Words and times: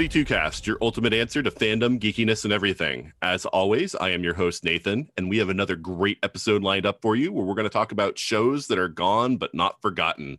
42 0.00 0.24
Cast, 0.24 0.66
your 0.66 0.78
ultimate 0.80 1.12
answer 1.12 1.42
to 1.42 1.50
fandom, 1.50 2.00
geekiness, 2.00 2.44
and 2.44 2.54
everything. 2.54 3.12
As 3.20 3.44
always, 3.44 3.94
I 3.94 4.08
am 4.12 4.24
your 4.24 4.32
host, 4.32 4.64
Nathan, 4.64 5.10
and 5.18 5.28
we 5.28 5.36
have 5.36 5.50
another 5.50 5.76
great 5.76 6.16
episode 6.22 6.62
lined 6.62 6.86
up 6.86 7.02
for 7.02 7.16
you 7.16 7.30
where 7.30 7.44
we're 7.44 7.54
going 7.54 7.64
to 7.64 7.68
talk 7.68 7.92
about 7.92 8.18
shows 8.18 8.68
that 8.68 8.78
are 8.78 8.88
gone 8.88 9.36
but 9.36 9.54
not 9.54 9.82
forgotten. 9.82 10.38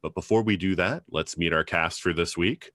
But 0.00 0.14
before 0.14 0.40
we 0.40 0.56
do 0.56 0.74
that, 0.76 1.02
let's 1.10 1.36
meet 1.36 1.52
our 1.52 1.64
cast 1.64 2.00
for 2.00 2.14
this 2.14 2.34
week. 2.34 2.72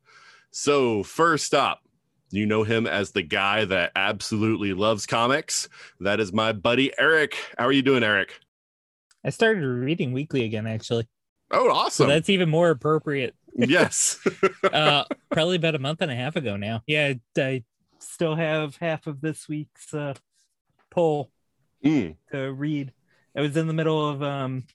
So, 0.52 1.02
first 1.02 1.56
up, 1.56 1.82
you 2.30 2.46
know 2.46 2.62
him 2.62 2.86
as 2.86 3.10
the 3.10 3.24
guy 3.24 3.66
that 3.66 3.92
absolutely 3.96 4.76
loves 4.76 5.08
comics. 5.08 5.68
That 6.00 6.20
is 6.20 6.32
my 6.32 6.52
buddy 6.54 6.94
Eric. 7.00 7.36
How 7.58 7.66
are 7.66 7.72
you 7.72 7.82
doing, 7.82 8.04
Eric? 8.04 8.40
I 9.26 9.32
started 9.32 9.66
reading 9.66 10.12
weekly 10.12 10.44
again, 10.44 10.68
actually. 10.68 11.08
Oh, 11.50 11.70
So 11.70 11.74
awesome. 11.74 12.10
that's 12.10 12.30
even 12.30 12.50
more 12.50 12.70
appropriate. 12.70 13.34
Yes. 13.58 14.20
Uh, 14.64 15.04
probably 15.32 15.56
about 15.56 15.76
a 15.76 15.80
month 15.80 16.02
and 16.02 16.12
a 16.12 16.16
half 16.16 16.36
ago 16.36 16.56
now. 16.58 16.82
Yeah, 16.88 17.14
I 17.38 17.64
still 18.00 18.36
have 18.36 18.76
half 18.78 19.08
of 19.08 19.22
this 19.22 19.48
week's 19.48 19.94
uh, 19.94 20.14
poll 20.92 21.32
Mm, 21.84 22.16
to 22.32 22.54
read. 22.54 22.92
I 23.36 23.42
was 23.42 23.56
in 23.56 23.68
the 23.68 23.74
middle 23.74 24.10
of 24.10 24.24
um, 24.24 24.66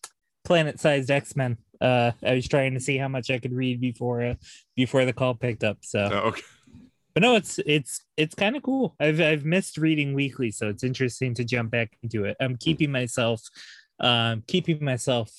planet-sized 0.44 1.10
X-Men. 1.10 1.58
Uh, 1.80 2.12
I 2.22 2.34
was 2.34 2.46
trying 2.46 2.74
to 2.74 2.80
see 2.80 2.96
how 2.96 3.08
much 3.08 3.30
I 3.30 3.38
could 3.38 3.52
read 3.52 3.80
before 3.80 4.22
uh, 4.22 4.34
before 4.76 5.04
the 5.04 5.12
call 5.12 5.34
picked 5.34 5.64
up. 5.64 5.78
So, 5.80 6.08
oh, 6.12 6.28
okay. 6.28 6.42
but 7.12 7.22
no, 7.22 7.34
it's 7.34 7.58
it's 7.66 8.02
it's 8.16 8.36
kind 8.36 8.56
of 8.56 8.62
cool. 8.62 8.94
I've 9.00 9.20
I've 9.20 9.44
missed 9.44 9.78
reading 9.78 10.14
weekly, 10.14 10.52
so 10.52 10.68
it's 10.68 10.84
interesting 10.84 11.34
to 11.34 11.44
jump 11.44 11.72
back 11.72 11.96
into 12.02 12.24
it. 12.24 12.36
I'm 12.40 12.56
keeping 12.56 12.92
myself, 12.92 13.42
um, 13.98 14.44
keeping 14.46 14.84
myself 14.84 15.32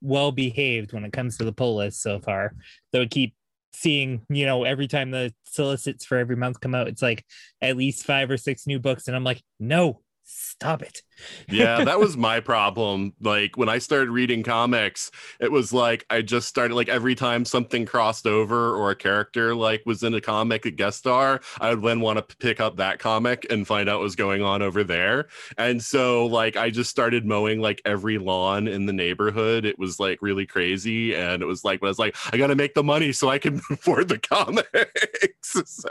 well 0.00 0.32
behaved 0.32 0.92
when 0.92 1.04
it 1.04 1.12
comes 1.12 1.36
to 1.38 1.44
the 1.44 1.52
pull 1.52 1.76
list 1.76 2.02
so 2.02 2.20
far. 2.20 2.54
Though 2.92 3.02
I 3.02 3.06
keep 3.06 3.34
seeing, 3.72 4.22
you 4.28 4.46
know, 4.46 4.64
every 4.64 4.88
time 4.88 5.10
the 5.10 5.32
solicits 5.44 6.04
for 6.04 6.18
every 6.18 6.36
month 6.36 6.60
come 6.60 6.74
out, 6.74 6.88
it's 6.88 7.02
like 7.02 7.24
at 7.60 7.76
least 7.76 8.04
five 8.04 8.30
or 8.30 8.36
six 8.36 8.66
new 8.66 8.78
books, 8.78 9.06
and 9.06 9.16
I'm 9.16 9.24
like, 9.24 9.42
no, 9.60 10.00
stop 10.28 10.82
it. 10.82 11.02
yeah, 11.48 11.84
that 11.84 11.98
was 11.98 12.16
my 12.28 12.40
problem. 12.40 13.14
Like 13.20 13.56
when 13.56 13.68
I 13.68 13.78
started 13.78 14.10
reading 14.10 14.42
comics, 14.42 15.10
it 15.40 15.50
was 15.50 15.72
like 15.72 16.04
I 16.10 16.20
just 16.20 16.48
started 16.48 16.74
like 16.74 16.88
every 16.88 17.14
time 17.14 17.44
something 17.44 17.86
crossed 17.86 18.26
over 18.26 18.74
or 18.76 18.90
a 18.90 18.96
character 18.96 19.54
like 19.54 19.82
was 19.86 20.02
in 20.02 20.14
a 20.14 20.20
comic 20.20 20.66
a 20.66 20.70
guest 20.70 20.98
star, 20.98 21.40
I 21.60 21.74
would 21.74 21.82
then 21.82 22.00
want 22.00 22.18
to 22.18 22.36
pick 22.36 22.60
up 22.60 22.76
that 22.76 22.98
comic 22.98 23.46
and 23.50 23.66
find 23.66 23.88
out 23.88 23.98
what 23.98 24.04
was 24.04 24.16
going 24.16 24.42
on 24.42 24.60
over 24.60 24.84
there. 24.84 25.28
And 25.56 25.82
so 25.82 26.26
like 26.26 26.56
I 26.56 26.70
just 26.70 26.90
started 26.90 27.24
mowing 27.24 27.60
like 27.60 27.80
every 27.84 28.18
lawn 28.18 28.68
in 28.68 28.86
the 28.86 28.92
neighborhood. 28.92 29.64
It 29.64 29.78
was 29.78 29.98
like 29.98 30.20
really 30.20 30.46
crazy. 30.46 31.14
And 31.14 31.42
it 31.42 31.46
was 31.46 31.64
like, 31.64 31.80
but 31.80 31.86
I 31.86 31.90
was 31.90 31.98
like, 31.98 32.16
I 32.32 32.36
gotta 32.36 32.56
make 32.56 32.74
the 32.74 32.84
money 32.84 33.12
so 33.12 33.28
I 33.30 33.38
can 33.38 33.60
afford 33.70 34.08
the 34.08 34.18
comics. 34.18 35.56
so 35.64 35.88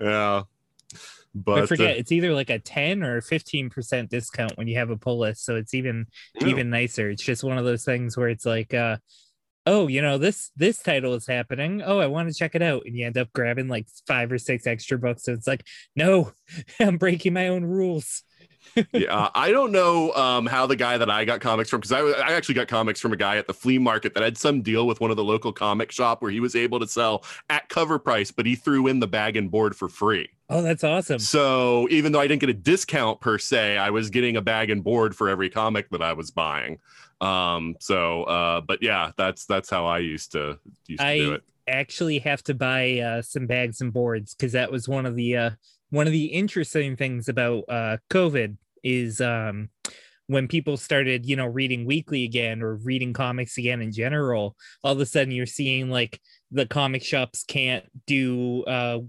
yeah. 0.00 0.42
But 1.44 1.62
I 1.62 1.66
forget 1.66 1.96
uh, 1.96 1.98
it's 1.98 2.12
either 2.12 2.32
like 2.32 2.50
a 2.50 2.58
10 2.58 3.02
or 3.02 3.20
15% 3.20 4.08
discount 4.08 4.56
when 4.56 4.68
you 4.68 4.76
have 4.78 4.90
a 4.90 4.96
pull 4.96 5.18
list. 5.18 5.44
So 5.44 5.56
it's 5.56 5.74
even 5.74 6.06
yeah. 6.40 6.48
even 6.48 6.70
nicer. 6.70 7.10
It's 7.10 7.22
just 7.22 7.44
one 7.44 7.58
of 7.58 7.64
those 7.64 7.84
things 7.84 8.16
where 8.16 8.28
it's 8.28 8.46
like, 8.46 8.74
uh, 8.74 8.98
oh, 9.66 9.86
you 9.86 10.02
know, 10.02 10.18
this 10.18 10.50
this 10.56 10.82
title 10.82 11.14
is 11.14 11.26
happening. 11.26 11.82
Oh, 11.84 11.98
I 11.98 12.06
want 12.06 12.28
to 12.28 12.34
check 12.34 12.54
it 12.54 12.62
out. 12.62 12.82
And 12.86 12.96
you 12.96 13.06
end 13.06 13.18
up 13.18 13.32
grabbing 13.32 13.68
like 13.68 13.86
five 14.06 14.32
or 14.32 14.38
six 14.38 14.66
extra 14.66 14.98
books. 14.98 15.24
So 15.24 15.32
it's 15.32 15.46
like, 15.46 15.66
no, 15.94 16.32
I'm 16.80 16.98
breaking 16.98 17.34
my 17.34 17.48
own 17.48 17.64
rules. 17.64 18.22
Yeah, 18.92 19.28
I 19.34 19.50
don't 19.50 19.72
know 19.72 20.12
um, 20.14 20.46
how 20.46 20.66
the 20.66 20.76
guy 20.76 20.98
that 20.98 21.10
I 21.10 21.24
got 21.24 21.40
comics 21.40 21.70
from, 21.70 21.80
because 21.80 21.92
I, 21.92 22.00
I 22.00 22.32
actually 22.32 22.54
got 22.54 22.68
comics 22.68 23.00
from 23.00 23.12
a 23.12 23.16
guy 23.16 23.36
at 23.36 23.46
the 23.46 23.54
flea 23.54 23.78
market 23.78 24.14
that 24.14 24.22
had 24.22 24.38
some 24.38 24.62
deal 24.62 24.86
with 24.86 25.00
one 25.00 25.10
of 25.10 25.16
the 25.16 25.24
local 25.24 25.52
comic 25.52 25.90
shop 25.90 26.22
where 26.22 26.30
he 26.30 26.40
was 26.40 26.54
able 26.54 26.78
to 26.80 26.86
sell 26.86 27.24
at 27.50 27.68
cover 27.68 27.98
price, 27.98 28.30
but 28.30 28.46
he 28.46 28.54
threw 28.54 28.86
in 28.86 29.00
the 29.00 29.06
bag 29.06 29.36
and 29.36 29.50
board 29.50 29.74
for 29.74 29.88
free. 29.88 30.28
Oh, 30.50 30.62
that's 30.62 30.84
awesome. 30.84 31.18
So 31.18 31.88
even 31.90 32.12
though 32.12 32.20
I 32.20 32.26
didn't 32.26 32.40
get 32.40 32.50
a 32.50 32.54
discount 32.54 33.20
per 33.20 33.38
se, 33.38 33.76
I 33.76 33.90
was 33.90 34.10
getting 34.10 34.36
a 34.36 34.40
bag 34.40 34.70
and 34.70 34.82
board 34.82 35.14
for 35.14 35.28
every 35.28 35.50
comic 35.50 35.90
that 35.90 36.02
I 36.02 36.14
was 36.14 36.30
buying. 36.30 36.78
Um, 37.20 37.76
so, 37.80 38.24
uh, 38.24 38.60
but 38.60 38.82
yeah, 38.82 39.10
that's 39.16 39.44
that's 39.44 39.68
how 39.68 39.86
I 39.86 39.98
used 39.98 40.32
to 40.32 40.58
used 40.86 41.00
to 41.00 41.16
do 41.16 41.32
I 41.32 41.34
it. 41.34 41.42
actually 41.66 42.20
have 42.20 42.42
to 42.44 42.54
buy 42.54 43.00
uh, 43.00 43.22
some 43.22 43.46
bags 43.46 43.80
and 43.80 43.92
boards 43.92 44.34
because 44.34 44.52
that 44.52 44.70
was 44.70 44.88
one 44.88 45.04
of 45.04 45.16
the 45.16 45.36
uh, 45.36 45.50
one 45.90 46.06
of 46.06 46.12
the 46.12 46.26
interesting 46.26 46.96
things 46.96 47.28
about 47.28 47.64
uh, 47.68 47.96
COVID 48.10 48.56
is 48.82 49.20
um, 49.20 49.70
when 50.26 50.48
people 50.48 50.76
started, 50.76 51.26
you 51.26 51.36
know, 51.36 51.46
reading 51.46 51.84
weekly 51.84 52.24
again 52.24 52.62
or 52.62 52.76
reading 52.76 53.12
comics 53.12 53.58
again 53.58 53.80
in 53.80 53.92
general. 53.92 54.56
All 54.84 54.92
of 54.92 55.00
a 55.00 55.06
sudden, 55.06 55.32
you're 55.32 55.46
seeing 55.46 55.90
like 55.90 56.20
the 56.50 56.66
comic 56.66 57.02
shops 57.02 57.44
can't 57.46 57.84
do 58.06 58.64
uh, 58.64 59.00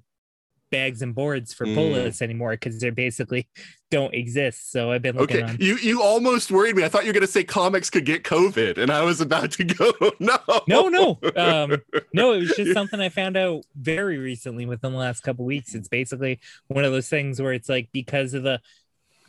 bags 0.71 1.01
and 1.01 1.13
boards 1.15 1.53
for 1.53 1.65
Mm. 1.65 1.93
lists 1.93 2.21
anymore 2.21 2.51
because 2.51 2.79
they 2.79 2.89
basically 2.89 3.47
don't 3.91 4.13
exist. 4.13 4.71
So 4.71 4.91
I've 4.91 5.01
been 5.01 5.15
looking 5.17 5.37
Okay, 5.43 5.51
on. 5.53 5.57
you 5.59 5.77
you 5.77 6.01
almost 6.01 6.51
worried 6.51 6.75
me. 6.75 6.83
I 6.83 6.89
thought 6.89 7.03
you 7.05 7.09
were 7.09 7.13
gonna 7.13 7.27
say 7.27 7.43
comics 7.43 7.89
could 7.89 8.05
get 8.05 8.23
COVID, 8.23 8.77
and 8.77 8.91
I 8.91 9.03
was 9.03 9.19
about 9.21 9.51
to 9.53 9.63
go. 9.79 9.91
No, 10.19 10.37
no 10.67 10.87
no 10.89 11.19
um 11.35 11.77
no 12.13 12.33
it 12.33 12.39
was 12.41 12.55
just 12.55 12.73
something 12.73 12.99
i 12.99 13.09
found 13.09 13.35
out 13.37 13.63
very 13.75 14.17
recently 14.17 14.65
within 14.65 14.91
the 14.91 14.97
last 14.97 15.21
couple 15.21 15.43
weeks 15.45 15.73
it's 15.75 15.87
basically 15.87 16.39
one 16.67 16.83
of 16.85 16.91
those 16.91 17.09
things 17.09 17.41
where 17.41 17.53
it's 17.53 17.69
like 17.69 17.89
because 17.91 18.33
of 18.33 18.43
the 18.43 18.59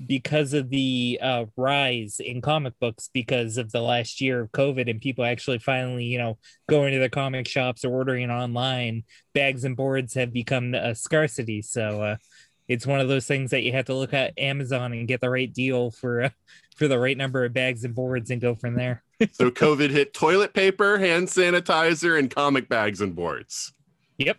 because 0.06 0.54
of 0.54 0.70
the 0.70 1.18
uh 1.22 1.44
rise 1.56 2.20
in 2.20 2.40
comic 2.40 2.72
books 2.80 3.10
because 3.12 3.56
of 3.56 3.70
the 3.72 3.80
last 3.80 4.20
year 4.20 4.40
of 4.40 4.52
covid 4.52 4.88
and 4.88 5.00
people 5.00 5.24
actually 5.24 5.58
finally 5.58 6.04
you 6.04 6.18
know 6.18 6.38
going 6.68 6.92
to 6.92 6.98
the 6.98 7.08
comic 7.08 7.46
shops 7.46 7.84
or 7.84 7.92
ordering 7.92 8.30
online 8.30 9.04
bags 9.34 9.64
and 9.64 9.76
boards 9.76 10.14
have 10.14 10.32
become 10.32 10.74
a 10.74 10.94
scarcity 10.94 11.60
so 11.62 12.02
uh 12.02 12.16
it's 12.68 12.86
one 12.86 13.00
of 13.00 13.08
those 13.08 13.26
things 13.26 13.50
that 13.50 13.62
you 13.62 13.72
have 13.72 13.84
to 13.84 13.94
look 13.94 14.14
at 14.14 14.32
amazon 14.38 14.92
and 14.92 15.08
get 15.08 15.20
the 15.20 15.30
right 15.30 15.52
deal 15.52 15.90
for 15.90 16.22
uh, 16.22 16.30
for 16.76 16.88
the 16.88 16.98
right 16.98 17.16
number 17.16 17.44
of 17.44 17.52
bags 17.52 17.84
and 17.84 17.94
boards 17.94 18.30
and 18.30 18.40
go 18.40 18.54
from 18.54 18.74
there 18.74 19.02
So 19.32 19.50
COVID 19.50 19.90
hit 19.90 20.14
toilet 20.14 20.54
paper, 20.54 20.98
hand 20.98 21.28
sanitizer, 21.28 22.18
and 22.18 22.30
comic 22.30 22.68
bags 22.68 23.00
and 23.00 23.14
boards. 23.14 23.72
Yep. 24.18 24.38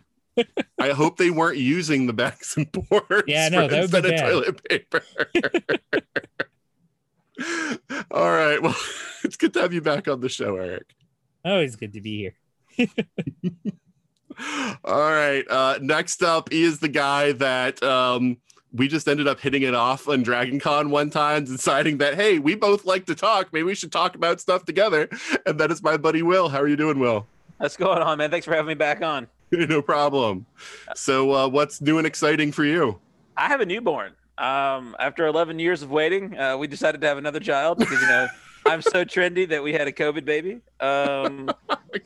I 0.80 0.90
hope 0.90 1.16
they 1.18 1.30
weren't 1.30 1.58
using 1.58 2.06
the 2.06 2.12
backs 2.12 2.56
and 2.56 2.70
boards. 2.72 3.24
Yeah, 3.26 3.48
no, 3.48 3.68
for- 3.68 3.74
that 3.74 3.80
would 3.82 3.90
be 3.90 3.98
instead 3.98 4.04
of 4.06 4.10
bad. 4.10 4.30
toilet 4.30 4.64
paper. 4.68 5.02
All 8.10 8.30
right. 8.30 8.62
Well, 8.62 8.76
it's 9.24 9.36
good 9.36 9.52
to 9.54 9.60
have 9.60 9.72
you 9.72 9.80
back 9.80 10.08
on 10.08 10.20
the 10.20 10.28
show, 10.28 10.56
Eric. 10.56 10.94
always 11.44 11.76
good 11.76 11.92
to 11.94 12.00
be 12.00 12.16
here 12.18 12.34
All 14.84 15.10
right. 15.10 15.44
Uh, 15.48 15.78
next 15.82 16.22
up 16.22 16.50
is 16.52 16.78
the 16.80 16.88
guy 16.88 17.32
that 17.32 17.82
um, 17.82 18.38
we 18.72 18.88
just 18.88 19.06
ended 19.08 19.28
up 19.28 19.40
hitting 19.40 19.62
it 19.62 19.74
off 19.74 20.08
on 20.08 20.22
Dragon 20.22 20.58
Con 20.58 20.90
one 20.90 21.10
time, 21.10 21.44
deciding 21.44 21.98
that, 21.98 22.14
hey, 22.14 22.38
we 22.38 22.54
both 22.54 22.84
like 22.86 23.04
to 23.06 23.14
talk. 23.14 23.52
Maybe 23.52 23.64
we 23.64 23.74
should 23.74 23.92
talk 23.92 24.14
about 24.14 24.40
stuff 24.40 24.64
together. 24.64 25.08
And 25.46 25.60
that 25.60 25.70
is 25.70 25.82
my 25.82 25.96
buddy 25.98 26.22
Will. 26.22 26.48
How 26.48 26.60
are 26.60 26.68
you 26.68 26.76
doing, 26.76 26.98
Will? 26.98 27.26
What's 27.58 27.76
going 27.76 27.98
on, 28.02 28.18
man? 28.18 28.30
Thanks 28.30 28.46
for 28.46 28.52
having 28.52 28.68
me 28.68 28.74
back 28.74 29.02
on. 29.02 29.28
no 29.68 29.82
problem. 29.82 30.46
So, 30.94 31.32
uh, 31.32 31.48
what's 31.48 31.80
new 31.80 31.98
and 31.98 32.06
exciting 32.06 32.52
for 32.52 32.64
you? 32.64 32.98
I 33.36 33.48
have 33.48 33.60
a 33.60 33.66
newborn. 33.66 34.12
Um, 34.38 34.96
after 34.98 35.26
11 35.26 35.58
years 35.58 35.82
of 35.82 35.90
waiting, 35.90 36.36
uh, 36.38 36.56
we 36.56 36.66
decided 36.66 37.00
to 37.02 37.06
have 37.06 37.18
another 37.18 37.38
child 37.40 37.78
because 37.78 38.00
you 38.00 38.08
know 38.08 38.28
I'm 38.66 38.80
so 38.80 39.04
trendy 39.04 39.48
that 39.48 39.62
we 39.62 39.72
had 39.72 39.88
a 39.88 39.92
COVID 39.92 40.24
baby. 40.24 40.60
Um, 40.80 41.50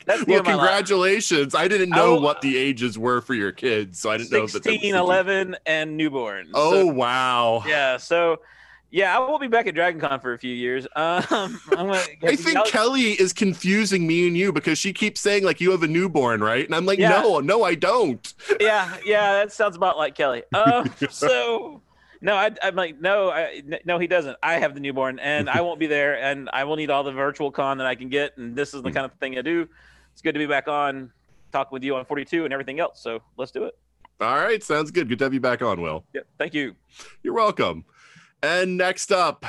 That's 0.05 0.25
well, 0.25 0.39
end 0.39 0.39
of 0.41 0.45
my 0.45 0.55
life. 0.55 0.59
congratulations. 0.59 1.55
I 1.55 1.67
didn't 1.67 1.89
know 1.91 2.15
what 2.19 2.41
the 2.41 2.57
ages 2.57 2.97
were 2.97 3.21
for 3.21 3.33
your 3.33 3.51
kids, 3.51 3.99
so 3.99 4.09
I 4.09 4.17
didn't 4.17 4.31
know 4.31 4.47
that. 4.47 4.63
that 4.63 4.63
16, 4.63 4.95
11, 4.95 5.55
and 5.65 5.95
newborn. 5.97 6.49
Oh 6.53 6.71
So, 6.71 6.87
wow! 6.87 7.63
yeah. 7.65 7.97
So, 7.97 8.41
Yeah, 8.89 9.15
I 9.15 9.19
will 9.19 9.37
be 9.39 9.47
back 9.47 9.67
at 9.67 9.75
Dragon 9.75 9.99
Con 9.99 10.19
for 10.19 10.33
a 10.33 10.37
few 10.39 10.53
years. 10.53 10.87
Um, 10.95 11.59
I'm 11.71 11.87
gonna, 11.87 12.01
I 12.23 12.35
think 12.35 12.65
Kelly 12.67 13.11
is 13.11 13.33
confusing 13.33 14.07
me 14.07 14.27
and 14.27 14.35
you 14.37 14.51
because 14.51 14.77
she 14.77 14.93
keeps 14.93 15.21
saying 15.21 15.43
like 15.43 15.59
you 15.61 15.71
have 15.71 15.83
a 15.83 15.87
newborn, 15.87 16.41
right? 16.41 16.65
And 16.65 16.73
I'm 16.73 16.85
like, 16.85 16.99
Yeah. 16.99 17.09
no, 17.21 17.39
no, 17.39 17.63
I 17.63 17.75
don't. 17.75 18.33
yeah, 18.59 18.97
yeah, 19.05 19.33
that 19.33 19.51
sounds 19.51 19.75
about 19.75 19.97
like 19.97 20.15
Kelly. 20.15 20.43
Um, 20.53 20.91
so 21.09 21.81
no, 22.21 22.35
I, 22.35 22.51
I'm 22.63 22.75
like, 22.75 22.99
no, 22.99 23.29
I, 23.29 23.61
no, 23.85 23.99
he 23.99 24.07
doesn't. 24.07 24.37
I 24.41 24.55
have 24.55 24.73
the 24.73 24.79
newborn, 24.79 25.19
and 25.19 25.49
I 25.49 25.61
won't 25.61 25.79
be 25.79 25.87
there, 25.87 26.19
and 26.21 26.49
I 26.51 26.63
will 26.63 26.75
need 26.75 26.89
all 26.89 27.03
the 27.03 27.11
virtual 27.11 27.51
con 27.51 27.77
that 27.77 27.87
I 27.87 27.95
can 27.95 28.09
get, 28.09 28.37
and 28.37 28.55
this 28.55 28.73
is 28.73 28.81
the 28.81 28.91
kind 28.91 29.05
of 29.05 29.13
thing 29.19 29.37
I 29.37 29.41
do. 29.41 29.67
It's 30.13 30.21
good 30.21 30.33
to 30.33 30.39
be 30.39 30.47
back 30.47 30.67
on, 30.67 31.11
talking 31.51 31.69
with 31.71 31.83
you 31.83 31.95
on 31.95 32.05
42 32.05 32.43
and 32.45 32.53
everything 32.53 32.79
else. 32.79 33.01
So 33.01 33.21
let's 33.37 33.51
do 33.51 33.65
it. 33.65 33.77
All 34.19 34.35
right, 34.35 34.63
sounds 34.63 34.89
good. 34.89 35.09
Good 35.09 35.19
to 35.19 35.25
have 35.25 35.33
you 35.33 35.39
back 35.39 35.61
on, 35.61 35.79
Will. 35.79 36.03
Yeah, 36.13 36.21
thank 36.39 36.55
you. 36.55 36.75
You're 37.21 37.35
welcome. 37.35 37.85
And 38.43 38.77
next 38.77 39.11
up, 39.11 39.45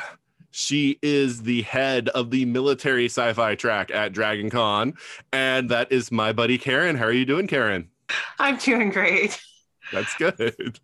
she 0.51 0.99
is 1.03 1.43
the 1.43 1.63
head 1.63 2.09
of 2.11 2.31
the 2.31 2.45
military 2.45 3.07
sci-fi 3.07 3.55
track 3.55 3.91
at 3.91 4.13
Dragon 4.13 4.51
Con, 4.51 4.95
and 5.33 5.69
that 5.69 5.93
is 5.93 6.11
my 6.11 6.33
buddy 6.33 6.59
Karen. 6.59 6.97
How 6.97 7.05
are 7.05 7.13
you 7.13 7.27
doing, 7.27 7.47
Karen? 7.47 7.89
I'm 8.39 8.57
doing 8.57 8.91
great. 8.91 9.41
That's 9.93 10.15
good. 10.17 10.81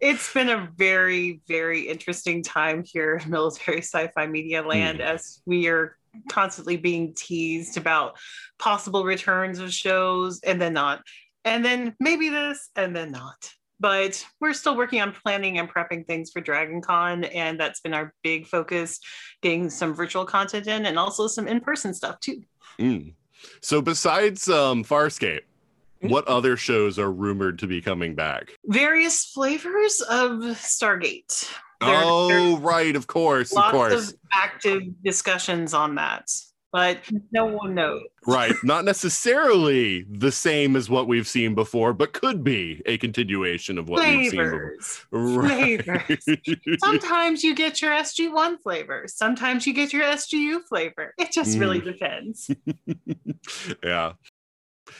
It's 0.00 0.32
been 0.32 0.48
a 0.48 0.70
very, 0.76 1.40
very 1.48 1.88
interesting 1.88 2.44
time 2.44 2.84
here 2.86 3.16
in 3.16 3.30
military 3.30 3.82
sci 3.82 4.06
fi 4.08 4.26
media 4.26 4.62
hmm. 4.62 4.68
land 4.68 5.00
as 5.00 5.40
we 5.44 5.66
are 5.68 5.96
constantly 6.30 6.76
being 6.76 7.14
teased 7.14 7.76
about 7.76 8.16
possible 8.58 9.04
returns 9.04 9.58
of 9.58 9.72
shows 9.72 10.40
and 10.42 10.60
then 10.60 10.74
not. 10.74 11.02
And 11.44 11.64
then 11.64 11.96
maybe 11.98 12.28
this 12.28 12.70
and 12.76 12.94
then 12.94 13.10
not. 13.10 13.52
But 13.80 14.24
we're 14.40 14.54
still 14.54 14.76
working 14.76 15.00
on 15.00 15.12
planning 15.12 15.58
and 15.58 15.68
prepping 15.68 16.06
things 16.06 16.30
for 16.30 16.40
Dragon 16.40 16.80
Con. 16.80 17.24
And 17.24 17.60
that's 17.60 17.80
been 17.80 17.94
our 17.94 18.12
big 18.22 18.46
focus, 18.46 18.98
getting 19.40 19.70
some 19.70 19.94
virtual 19.94 20.24
content 20.24 20.66
in 20.66 20.86
and 20.86 20.98
also 20.98 21.26
some 21.28 21.46
in 21.46 21.60
person 21.60 21.94
stuff 21.94 22.18
too. 22.20 22.42
Mm. 22.78 23.14
So 23.62 23.80
besides 23.80 24.48
um, 24.48 24.82
Farscape, 24.82 25.42
what 26.00 26.26
other 26.28 26.56
shows 26.56 26.98
are 26.98 27.10
rumored 27.10 27.58
to 27.60 27.66
be 27.66 27.80
coming 27.80 28.14
back? 28.14 28.52
Various 28.66 29.24
flavors 29.24 30.00
of 30.00 30.40
Stargate. 30.56 31.48
There- 31.80 31.90
oh, 32.04 32.58
right, 32.58 32.96
of 32.96 33.06
course, 33.06 33.52
of 33.52 33.56
lots 33.56 33.72
course. 33.72 34.08
of 34.10 34.18
active 34.32 34.82
discussions 35.04 35.74
on 35.74 35.94
that, 35.94 36.28
but 36.72 36.98
no 37.32 37.46
one 37.46 37.74
knows. 37.74 38.02
right, 38.26 38.54
not 38.62 38.84
necessarily 38.84 40.02
the 40.10 40.30
same 40.32 40.76
as 40.76 40.90
what 40.90 41.08
we've 41.08 41.26
seen 41.28 41.54
before, 41.54 41.92
but 41.92 42.12
could 42.12 42.44
be 42.44 42.82
a 42.86 42.98
continuation 42.98 43.78
of 43.78 43.88
what 43.88 44.06
we've 44.06 44.30
seen 44.30 44.40
before. 44.40 44.74
Flavors. 44.80 45.06
Right. 45.10 46.78
Sometimes 46.80 47.42
you 47.42 47.54
get 47.54 47.80
your 47.80 47.92
SG1 47.92 48.60
flavor. 48.62 49.04
Sometimes 49.08 49.66
you 49.66 49.72
get 49.72 49.92
your 49.92 50.04
SGU 50.04 50.62
flavor. 50.68 51.14
It 51.18 51.32
just 51.32 51.58
really 51.58 51.80
Mm. 51.80 51.84
depends. 51.84 52.50
yeah. 53.84 54.12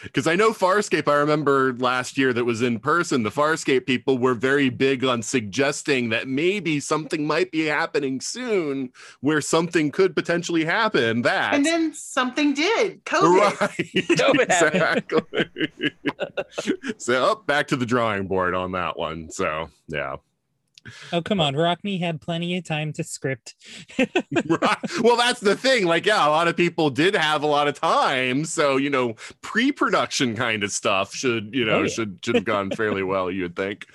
Because 0.03 0.27
I 0.27 0.37
know 0.37 0.53
Farscape, 0.53 1.09
I 1.09 1.17
remember 1.17 1.75
last 1.75 2.19
year 2.19 2.33
that 2.33 2.45
was 2.45 2.63
in 2.63 2.79
person, 2.79 3.23
the 3.23 3.31
Farscape 3.31 3.87
people 3.87 4.19
were 4.19 4.35
very 4.35 4.69
big 4.69 5.05
on 5.05 5.23
suggesting 5.23 6.09
that 6.11 6.29
maybe 6.29 6.81
something 6.81 7.27
might 7.27 7.51
be 7.51 7.67
happening 7.67 8.21
soon 8.21 8.93
where 9.21 9.41
something 9.41 9.91
could 9.91 10.15
potentially 10.15 10.65
happen. 10.65 11.23
That. 11.23 11.55
And 11.55 11.65
then 11.65 11.95
something 11.95 12.55
did. 12.55 13.05
COVID. 13.05 13.61
Right. 13.61 13.71
COVID 14.09 14.51
happened. 14.51 15.05
exactly. 15.13 15.51
so 16.99 17.33
up 17.33 17.47
back 17.47 17.69
to 17.69 17.77
the 17.77 17.87
drawing 17.87 18.27
board 18.27 18.55
on 18.55 18.73
that 18.73 18.99
one. 18.99 19.31
So 19.31 19.71
yeah. 19.89 20.17
Oh 21.13 21.23
come 21.23 21.41
on, 21.41 21.55
Rockne 21.55 21.99
had 22.01 22.21
plenty 22.21 22.57
of 22.57 22.65
time 22.65 22.93
to 22.95 23.05
script. 23.05 23.55
right. 23.99 24.79
Well, 25.03 25.17
that's 25.17 25.41
the 25.41 25.57
thing. 25.57 25.87
Like, 25.87 26.07
yeah, 26.07 26.27
a 26.27 26.31
lot 26.31 26.49
of 26.49 26.57
people 26.57 26.91
did 26.91 27.15
have 27.15 27.43
a 27.43 27.47
lot 27.47 27.69
of 27.69 27.79
time, 27.79 28.45
so 28.45 28.77
you 28.77 28.91
know, 28.91 29.15
pre-production 29.43 30.37
kind 30.37 30.63
of 30.63 30.71
stuff 30.71 31.15
should 31.15 31.55
you 31.55 31.65
know 31.65 31.79
Oh, 31.79 31.83
yeah. 31.83 31.89
should 31.89 32.19
should 32.25 32.35
have 32.35 32.45
gone 32.45 32.71
fairly 32.71 33.03
well. 33.03 33.31
You 33.31 33.43
would 33.45 33.57
think, 33.57 33.87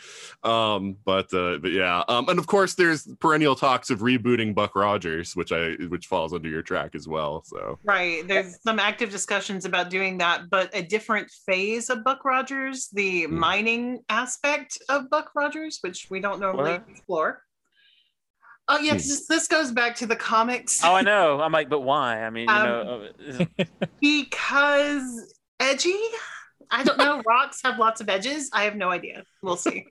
um, 0.43 0.97
but 1.05 1.33
uh, 1.33 1.57
but 1.61 1.71
yeah, 1.71 2.03
um, 2.07 2.27
and 2.29 2.39
of 2.39 2.47
course, 2.47 2.75
there's 2.75 3.07
perennial 3.19 3.55
talks 3.55 3.89
of 3.89 3.99
rebooting 3.99 4.53
Buck 4.55 4.75
Rogers, 4.75 5.35
which 5.35 5.51
I 5.51 5.71
which 5.89 6.07
falls 6.07 6.33
under 6.33 6.49
your 6.49 6.61
track 6.61 6.95
as 6.95 7.07
well. 7.07 7.43
So 7.45 7.79
Right. 7.83 8.27
There's 8.27 8.61
some 8.61 8.79
active 8.79 9.09
discussions 9.09 9.65
about 9.65 9.89
doing 9.89 10.17
that, 10.19 10.49
but 10.49 10.69
a 10.73 10.81
different 10.81 11.29
phase 11.45 11.89
of 11.89 12.03
Buck 12.03 12.23
Rogers, 12.25 12.89
the 12.93 13.23
Hmm. 13.25 13.39
mining 13.39 13.99
aspect 14.09 14.77
of 14.89 15.09
Buck 15.09 15.31
Rogers, 15.35 15.79
which 15.81 16.07
we 16.09 16.19
don't 16.19 16.39
normally 16.39 16.79
What? 16.85 16.89
explore. 16.89 17.41
Oh, 18.69 18.79
yeah, 18.79 18.91
Hmm. 18.91 18.97
this, 18.97 19.27
this 19.27 19.47
goes 19.47 19.71
back 19.71 19.95
to 19.97 20.05
the 20.05 20.15
comics 20.15 20.81
Oh, 20.83 20.93
I 20.95 21.01
know. 21.01 21.41
I'm 21.41 21.51
like, 21.51 21.69
but 21.69 21.81
why? 21.81 22.23
I 22.23 22.29
mean, 22.29 22.47
you 22.47 22.55
Um, 22.55 22.63
know, 22.63 23.09
uh, 23.39 23.45
because 24.01 25.33
edgy. 25.59 25.99
I 26.71 26.83
don't 26.83 26.97
know. 26.97 27.21
Rocks 27.27 27.59
have 27.63 27.77
lots 27.77 27.99
of 28.01 28.09
edges. 28.09 28.49
I 28.53 28.63
have 28.63 28.75
no 28.75 28.89
idea. 28.89 29.23
We'll 29.41 29.57
see. 29.57 29.85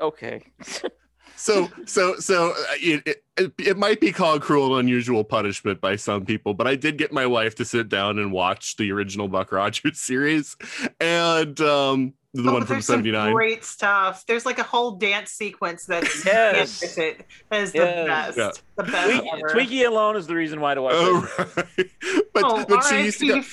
okay. 0.00 0.42
so 1.38 1.68
so 1.86 2.16
so 2.16 2.50
uh, 2.50 2.54
it, 2.80 3.22
it 3.36 3.52
it 3.58 3.76
might 3.78 4.00
be 4.00 4.12
called 4.12 4.42
cruel 4.42 4.76
and 4.76 4.86
unusual 4.88 5.24
punishment 5.24 5.80
by 5.80 5.96
some 5.96 6.24
people, 6.26 6.52
but 6.54 6.66
I 6.66 6.74
did 6.74 6.98
get 6.98 7.12
my 7.12 7.26
wife 7.26 7.54
to 7.56 7.64
sit 7.64 7.88
down 7.88 8.18
and 8.18 8.32
watch 8.32 8.76
the 8.76 8.90
original 8.92 9.28
Buck 9.28 9.52
Rogers 9.52 9.98
series, 10.00 10.56
and 11.00 11.58
um, 11.60 12.14
the 12.34 12.50
Oh, 12.50 12.52
one 12.54 12.64
from 12.66 12.82
'79. 12.82 13.32
Great 13.32 13.64
stuff. 13.64 14.24
There's 14.26 14.44
like 14.44 14.58
a 14.58 14.62
whole 14.62 14.92
dance 14.92 15.30
sequence 15.30 15.86
that's 15.86 16.24
Yes. 16.26 16.80
can't 16.80 16.80
miss 16.82 16.98
it. 16.98 17.26
That 17.50 17.62
is 17.62 17.72
the 17.72 17.78
best. 17.78 18.38
Yeah. 18.38 18.50
The 18.76 18.82
best 18.84 19.10
Twiki, 19.22 19.28
ever. 19.32 19.48
Twiki 19.48 19.86
alone 19.86 20.16
is 20.16 20.26
the 20.26 20.34
reason 20.34 20.60
why 20.60 20.74
to 20.74 20.82
watch 20.82 20.94
it. 20.94 20.98
Oh, 21.00 21.28
right. 21.78 21.90
but 22.34 22.42
oh, 22.44 22.64
but 22.68 22.82
she 22.82 23.02
used 23.04 23.20
to 23.20 23.26
go, 23.28 23.34
R.I.P. 23.36 23.48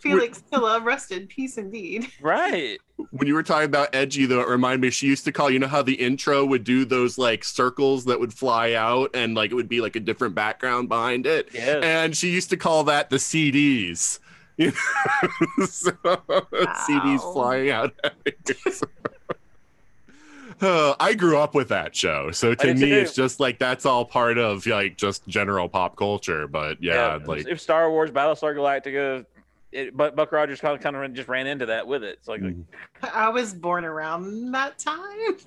Felix 0.00 0.42
Silla, 0.50 0.80
rested 0.80 1.28
peace 1.28 1.58
indeed. 1.58 2.06
Right. 2.20 2.78
when 3.10 3.26
you 3.26 3.34
were 3.34 3.42
talking 3.42 3.64
about 3.66 3.94
edgy 3.94 4.26
though, 4.26 4.40
it 4.40 4.48
reminded 4.48 4.80
me 4.80 4.90
she 4.90 5.06
used 5.06 5.24
to 5.24 5.32
call 5.32 5.50
you 5.50 5.58
know 5.58 5.66
how 5.68 5.82
the 5.82 5.94
intro 5.94 6.44
would 6.44 6.64
do 6.64 6.84
those 6.84 7.16
like 7.18 7.44
circles 7.44 8.04
that 8.06 8.20
would 8.20 8.32
fly 8.34 8.74
out 8.74 9.10
and 9.14 9.34
like 9.34 9.50
it 9.50 9.54
would 9.54 9.68
be 9.68 9.80
like 9.80 9.96
a 9.96 10.00
different 10.00 10.34
background 10.34 10.88
behind 10.88 11.26
it, 11.26 11.48
Yes. 11.52 11.82
and 11.82 12.16
she 12.16 12.30
used 12.30 12.50
to 12.50 12.56
call 12.56 12.84
that 12.84 13.10
the 13.10 13.16
CDs. 13.16 14.18
You 14.56 14.66
know? 15.58 15.64
so, 15.66 15.90
CDs 16.86 17.32
flying 17.32 17.70
out. 17.70 17.94
Uh, 20.60 20.94
I 21.00 21.14
grew 21.14 21.38
up 21.38 21.54
with 21.54 21.68
that 21.68 21.96
show, 21.96 22.30
so 22.32 22.54
to 22.54 22.74
me, 22.74 22.80
too. 22.80 22.94
it's 22.94 23.14
just 23.14 23.40
like 23.40 23.58
that's 23.58 23.86
all 23.86 24.04
part 24.04 24.36
of 24.36 24.66
like 24.66 24.98
just 24.98 25.26
general 25.26 25.70
pop 25.70 25.96
culture. 25.96 26.46
But 26.46 26.82
yeah, 26.82 27.18
like 27.24 27.48
if 27.48 27.58
Star 27.62 27.90
Wars, 27.90 28.10
Battlestar 28.10 28.54
Galactica, 28.54 29.24
it, 29.72 29.96
but 29.96 30.16
Buck 30.16 30.32
Rogers 30.32 30.60
kind 30.60 30.76
of 30.76 30.82
kind 30.82 30.96
of 30.96 31.12
just 31.14 31.28
ran 31.28 31.46
into 31.46 31.66
that 31.66 31.86
with 31.86 32.02
it. 32.02 32.18
It's 32.18 32.28
like, 32.28 32.40
like, 32.40 32.50
Mm. 32.54 32.64
I 33.12 33.28
was 33.28 33.54
born 33.54 33.84
around 33.84 34.52
that 34.52 34.78
time. 34.78 35.36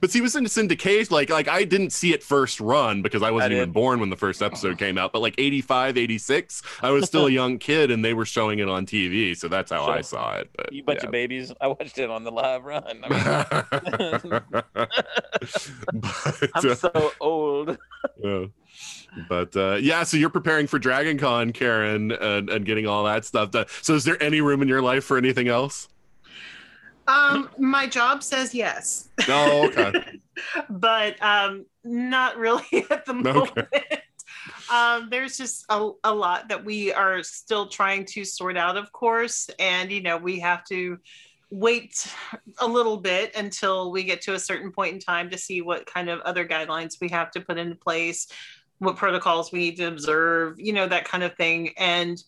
But 0.00 0.12
see, 0.12 0.20
it 0.20 0.22
was 0.22 0.36
in 0.36 0.44
syndication. 0.44 1.10
Like, 1.10 1.30
like 1.30 1.48
I 1.48 1.64
didn't 1.64 1.90
see 1.90 2.12
it 2.12 2.22
first 2.22 2.60
run 2.60 3.02
because 3.02 3.22
I 3.24 3.32
wasn't 3.32 3.54
I 3.54 3.56
even 3.56 3.72
born 3.72 3.98
when 3.98 4.08
the 4.08 4.16
first 4.16 4.40
episode 4.40 4.78
came 4.78 4.96
out. 4.98 5.12
But 5.12 5.20
like 5.20 5.34
85, 5.36 5.98
86, 5.98 6.62
I 6.80 6.90
was 6.90 7.06
still 7.06 7.26
a 7.26 7.30
young 7.32 7.58
kid 7.58 7.90
and 7.90 8.04
they 8.04 8.14
were 8.14 8.24
showing 8.24 8.60
it 8.60 8.68
on 8.68 8.86
TV. 8.86 9.36
So 9.36 9.48
that's 9.48 9.72
how 9.72 9.86
I 9.86 10.00
saw 10.00 10.36
it. 10.36 10.48
But, 10.56 10.72
you 10.72 10.84
bunch 10.84 11.00
yeah. 11.00 11.06
of 11.06 11.12
babies. 11.12 11.52
I 11.60 11.66
watched 11.66 11.98
it 11.98 12.08
on 12.08 12.22
the 12.22 12.30
live 12.30 12.64
run. 12.64 13.00
I 13.02 13.08
mean, 13.08 14.42
but, 14.52 16.50
I'm 16.54 16.70
uh, 16.70 16.74
so 16.76 17.12
old. 17.20 17.76
yeah. 18.22 18.46
But 19.28 19.56
uh, 19.56 19.76
yeah, 19.80 20.02
so 20.02 20.16
you're 20.16 20.30
preparing 20.30 20.66
for 20.66 20.78
Dragon 20.78 21.18
Con, 21.18 21.52
Karen, 21.52 22.12
and, 22.12 22.50
and 22.50 22.64
getting 22.64 22.86
all 22.86 23.04
that 23.04 23.24
stuff 23.24 23.50
done. 23.50 23.66
So 23.82 23.94
is 23.94 24.04
there 24.04 24.20
any 24.22 24.40
room 24.40 24.62
in 24.62 24.68
your 24.68 24.82
life 24.82 25.04
for 25.04 25.16
anything 25.16 25.48
else? 25.48 25.88
Um, 27.06 27.50
my 27.58 27.86
job 27.86 28.22
says 28.22 28.54
yes, 28.54 29.10
Oh, 29.28 29.66
okay. 29.68 30.18
but 30.70 31.22
um, 31.22 31.66
not 31.84 32.38
really 32.38 32.64
at 32.90 33.04
the 33.04 33.14
moment. 33.14 33.68
Um, 34.72 35.08
there's 35.10 35.36
just 35.36 35.66
a, 35.68 35.90
a 36.02 36.14
lot 36.14 36.48
that 36.48 36.64
we 36.64 36.92
are 36.92 37.22
still 37.22 37.68
trying 37.68 38.06
to 38.06 38.24
sort 38.24 38.56
out, 38.56 38.76
of 38.76 38.90
course, 38.92 39.50
and 39.58 39.92
you 39.92 40.02
know 40.02 40.16
we 40.16 40.40
have 40.40 40.64
to 40.64 40.98
wait 41.50 42.12
a 42.58 42.66
little 42.66 42.96
bit 42.96 43.36
until 43.36 43.92
we 43.92 44.02
get 44.02 44.22
to 44.22 44.34
a 44.34 44.38
certain 44.38 44.72
point 44.72 44.94
in 44.94 44.98
time 44.98 45.30
to 45.30 45.38
see 45.38 45.60
what 45.60 45.86
kind 45.86 46.08
of 46.08 46.20
other 46.20 46.46
guidelines 46.46 47.00
we 47.00 47.08
have 47.08 47.30
to 47.30 47.40
put 47.40 47.58
into 47.58 47.76
place, 47.76 48.26
what 48.78 48.96
protocols 48.96 49.52
we 49.52 49.60
need 49.60 49.76
to 49.76 49.84
observe, 49.84 50.58
you 50.58 50.72
know, 50.72 50.86
that 50.86 51.04
kind 51.04 51.24
of 51.24 51.34
thing, 51.36 51.70
and 51.76 52.22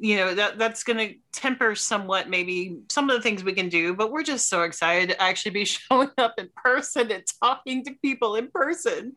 you 0.00 0.16
know 0.16 0.32
that 0.32 0.58
that's 0.58 0.84
going 0.84 0.96
to 0.96 1.14
temper 1.32 1.74
somewhat 1.74 2.30
maybe 2.30 2.78
some 2.88 3.10
of 3.10 3.16
the 3.16 3.20
things 3.20 3.42
we 3.42 3.52
can 3.52 3.68
do 3.68 3.92
but 3.92 4.12
we're 4.12 4.22
just 4.22 4.48
so 4.48 4.62
excited 4.62 5.08
to 5.08 5.20
actually 5.20 5.50
be 5.50 5.64
showing 5.64 6.08
up 6.18 6.34
in 6.38 6.48
person 6.54 7.10
and 7.10 7.24
talking 7.42 7.84
to 7.84 7.92
people 8.00 8.36
in 8.36 8.48
person 8.48 9.16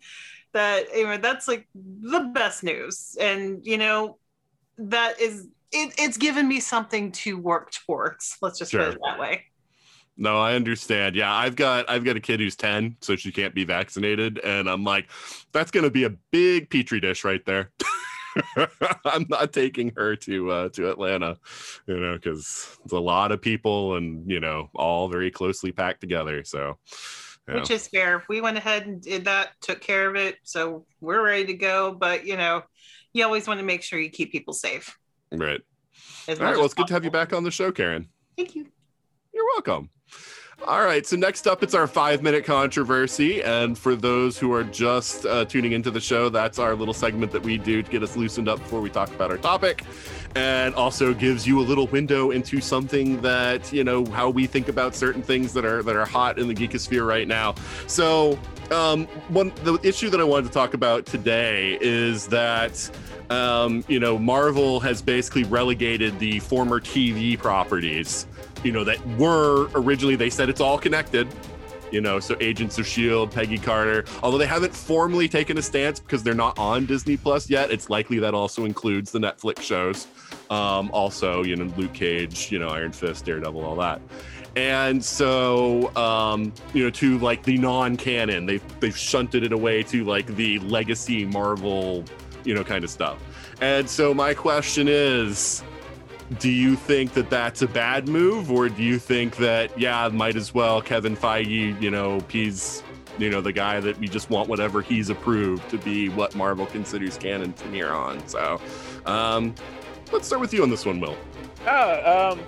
that 0.53 0.85
you 0.95 1.05
know 1.05 1.17
that's 1.17 1.47
like 1.47 1.67
the 1.75 2.31
best 2.33 2.63
news. 2.63 3.15
And 3.19 3.65
you 3.65 3.77
know 3.77 4.17
that 4.77 5.19
is 5.19 5.47
it, 5.71 5.93
it's 5.97 6.17
given 6.17 6.47
me 6.47 6.59
something 6.59 7.11
to 7.11 7.37
work 7.37 7.71
towards 7.71 8.37
let's 8.41 8.59
just 8.59 8.71
put 8.71 8.81
it 8.81 8.97
that 9.05 9.19
way 9.19 9.45
No, 10.21 10.37
I 10.37 10.53
understand. 10.53 11.15
Yeah, 11.15 11.33
I've 11.33 11.55
got 11.55 11.89
I've 11.89 12.03
got 12.03 12.15
a 12.15 12.19
kid 12.19 12.39
who's 12.39 12.55
10, 12.55 12.97
so 13.01 13.15
she 13.15 13.31
can't 13.31 13.55
be 13.55 13.63
vaccinated. 13.63 14.37
And 14.43 14.69
I'm 14.69 14.83
like, 14.83 15.09
that's 15.51 15.71
gonna 15.71 15.89
be 15.89 16.03
a 16.03 16.11
big 16.29 16.69
petri 16.69 16.99
dish 16.99 17.23
right 17.23 17.43
there. 17.47 17.71
I'm 19.05 19.25
not 19.29 19.51
taking 19.51 19.91
her 19.97 20.15
to 20.17 20.51
uh, 20.51 20.69
to 20.69 20.91
Atlanta, 20.91 21.37
you 21.87 21.97
know, 21.97 22.13
because 22.13 22.77
it's 22.83 22.93
a 22.93 22.99
lot 22.99 23.31
of 23.31 23.41
people 23.41 23.95
and 23.95 24.29
you 24.29 24.39
know 24.39 24.69
all 24.75 25.09
very 25.09 25.31
closely 25.31 25.71
packed 25.71 26.01
together. 26.01 26.43
So, 26.43 26.77
yeah. 27.47 27.55
Which 27.55 27.71
is 27.71 27.87
fair. 27.87 28.23
We 28.29 28.41
went 28.41 28.57
ahead 28.57 28.85
and 28.85 29.01
did 29.01 29.25
that, 29.25 29.53
took 29.59 29.81
care 29.81 30.07
of 30.07 30.15
it, 30.15 30.37
so 30.43 30.85
we're 30.99 31.25
ready 31.25 31.47
to 31.47 31.55
go. 31.55 31.93
But 31.93 32.27
you 32.27 32.37
know, 32.37 32.61
you 33.11 33.25
always 33.25 33.47
want 33.47 33.59
to 33.59 33.65
make 33.65 33.81
sure 33.81 33.97
you 33.97 34.11
keep 34.11 34.31
people 34.31 34.53
safe. 34.53 34.95
right. 35.31 35.61
All 36.29 36.35
right. 36.35 36.55
Well, 36.55 36.65
it's 36.65 36.75
good 36.75 36.85
to 36.87 36.93
have 36.93 37.03
you 37.03 37.11
back 37.11 37.33
on 37.33 37.43
the 37.43 37.49
show, 37.49 37.71
Karen. 37.71 38.07
Thank 38.37 38.53
you. 38.53 38.67
You're 39.33 39.45
welcome. 39.55 39.89
All 40.67 40.85
right. 40.85 41.03
So 41.07 41.15
next 41.15 41.47
up, 41.47 41.63
it's 41.63 41.73
our 41.73 41.87
five 41.87 42.21
minute 42.21 42.45
controversy. 42.45 43.41
And 43.41 43.75
for 43.75 43.95
those 43.95 44.37
who 44.37 44.53
are 44.53 44.63
just 44.63 45.25
uh, 45.25 45.45
tuning 45.45 45.71
into 45.71 45.89
the 45.89 45.99
show, 45.99 46.29
that's 46.29 46.59
our 46.59 46.75
little 46.75 46.93
segment 46.93 47.31
that 47.31 47.41
we 47.41 47.57
do 47.57 47.81
to 47.81 47.91
get 47.91 48.03
us 48.03 48.15
loosened 48.15 48.47
up 48.47 48.59
before 48.59 48.79
we 48.79 48.91
talk 48.91 49.09
about 49.09 49.31
our 49.31 49.37
topic. 49.37 49.83
And 50.35 50.75
also 50.75 51.15
gives 51.15 51.47
you 51.47 51.59
a 51.59 51.63
little 51.63 51.87
window 51.87 52.29
into 52.29 52.61
something 52.61 53.19
that, 53.21 53.73
you 53.73 53.83
know, 53.83 54.05
how 54.05 54.29
we 54.29 54.45
think 54.45 54.67
about 54.67 54.93
certain 54.93 55.23
things 55.23 55.51
that 55.53 55.65
are 55.65 55.81
that 55.81 55.95
are 55.95 56.05
hot 56.05 56.37
in 56.37 56.47
the 56.47 56.53
geekosphere 56.53 57.07
right 57.07 57.27
now. 57.27 57.55
So 57.87 58.37
um, 58.69 59.07
one 59.29 59.51
the 59.63 59.79
issue 59.81 60.11
that 60.11 60.21
I 60.21 60.23
wanted 60.23 60.47
to 60.47 60.53
talk 60.53 60.75
about 60.75 61.07
today 61.07 61.77
is 61.81 62.27
that 62.27 62.89
um, 63.31 63.83
you 63.87 63.99
know 63.99 64.17
Marvel 64.17 64.79
has 64.79 65.01
basically 65.01 65.43
relegated 65.43 66.19
the 66.19 66.39
former 66.39 66.79
TV 66.79 67.37
properties 67.37 68.27
you 68.63 68.71
know, 68.71 68.83
that 68.83 69.05
were 69.17 69.69
originally 69.75 70.15
they 70.15 70.29
said 70.29 70.49
it's 70.49 70.61
all 70.61 70.77
connected. 70.77 71.27
You 71.91 71.99
know, 71.99 72.21
so 72.21 72.37
Agents 72.39 72.79
of 72.79 72.87
Shield, 72.87 73.31
Peggy 73.33 73.57
Carter, 73.57 74.05
although 74.23 74.37
they 74.37 74.47
haven't 74.47 74.73
formally 74.73 75.27
taken 75.27 75.57
a 75.57 75.61
stance 75.61 75.99
because 75.99 76.23
they're 76.23 76.33
not 76.33 76.57
on 76.57 76.85
Disney 76.85 77.17
Plus 77.17 77.49
yet, 77.49 77.69
it's 77.69 77.89
likely 77.89 78.17
that 78.19 78.33
also 78.33 78.63
includes 78.63 79.11
the 79.11 79.19
Netflix 79.19 79.59
shows. 79.59 80.07
Um, 80.49 80.89
also, 80.93 81.43
you 81.43 81.57
know, 81.57 81.65
Luke 81.75 81.91
Cage, 81.91 82.49
you 82.49 82.59
know, 82.59 82.69
Iron 82.69 82.93
Fist, 82.93 83.25
Daredevil, 83.25 83.61
all 83.61 83.75
that. 83.75 83.99
And 84.55 85.03
so, 85.03 85.93
um, 85.97 86.53
you 86.73 86.83
know, 86.83 86.89
to 86.91 87.17
like 87.19 87.43
the 87.43 87.57
non-canon, 87.57 88.45
they've 88.45 88.79
they've 88.79 88.97
shunted 88.97 89.43
it 89.43 89.51
away 89.51 89.83
to 89.83 90.05
like 90.05 90.27
the 90.27 90.59
legacy 90.59 91.25
Marvel, 91.25 92.05
you 92.45 92.53
know, 92.53 92.63
kind 92.63 92.85
of 92.85 92.89
stuff. 92.89 93.17
And 93.61 93.89
so 93.89 94.13
my 94.13 94.33
question 94.33 94.87
is, 94.87 95.61
do 96.39 96.49
you 96.49 96.75
think 96.75 97.13
that 97.13 97.29
that's 97.29 97.61
a 97.61 97.67
bad 97.67 98.07
move 98.07 98.51
or 98.51 98.69
do 98.69 98.83
you 98.83 98.97
think 98.97 99.35
that 99.37 99.77
yeah 99.77 100.07
might 100.07 100.35
as 100.35 100.53
well 100.53 100.81
kevin 100.81 101.15
feige 101.15 101.79
you 101.81 101.91
know 101.91 102.21
he's 102.29 102.83
you 103.17 103.29
know 103.29 103.41
the 103.41 103.51
guy 103.51 103.79
that 103.79 103.97
we 103.99 104.07
just 104.07 104.29
want 104.29 104.47
whatever 104.47 104.81
he's 104.81 105.09
approved 105.09 105.67
to 105.69 105.77
be 105.79 106.07
what 106.09 106.33
marvel 106.33 106.65
considers 106.65 107.17
canon 107.17 107.51
from 107.51 107.73
here 107.73 107.89
on 107.89 108.25
so 108.27 108.61
um 109.05 109.53
let's 110.11 110.27
start 110.27 110.41
with 110.41 110.53
you 110.53 110.63
on 110.63 110.69
this 110.69 110.85
one 110.85 110.99
will. 110.99 111.17
Oh, 111.65 112.31
um, 112.31 112.39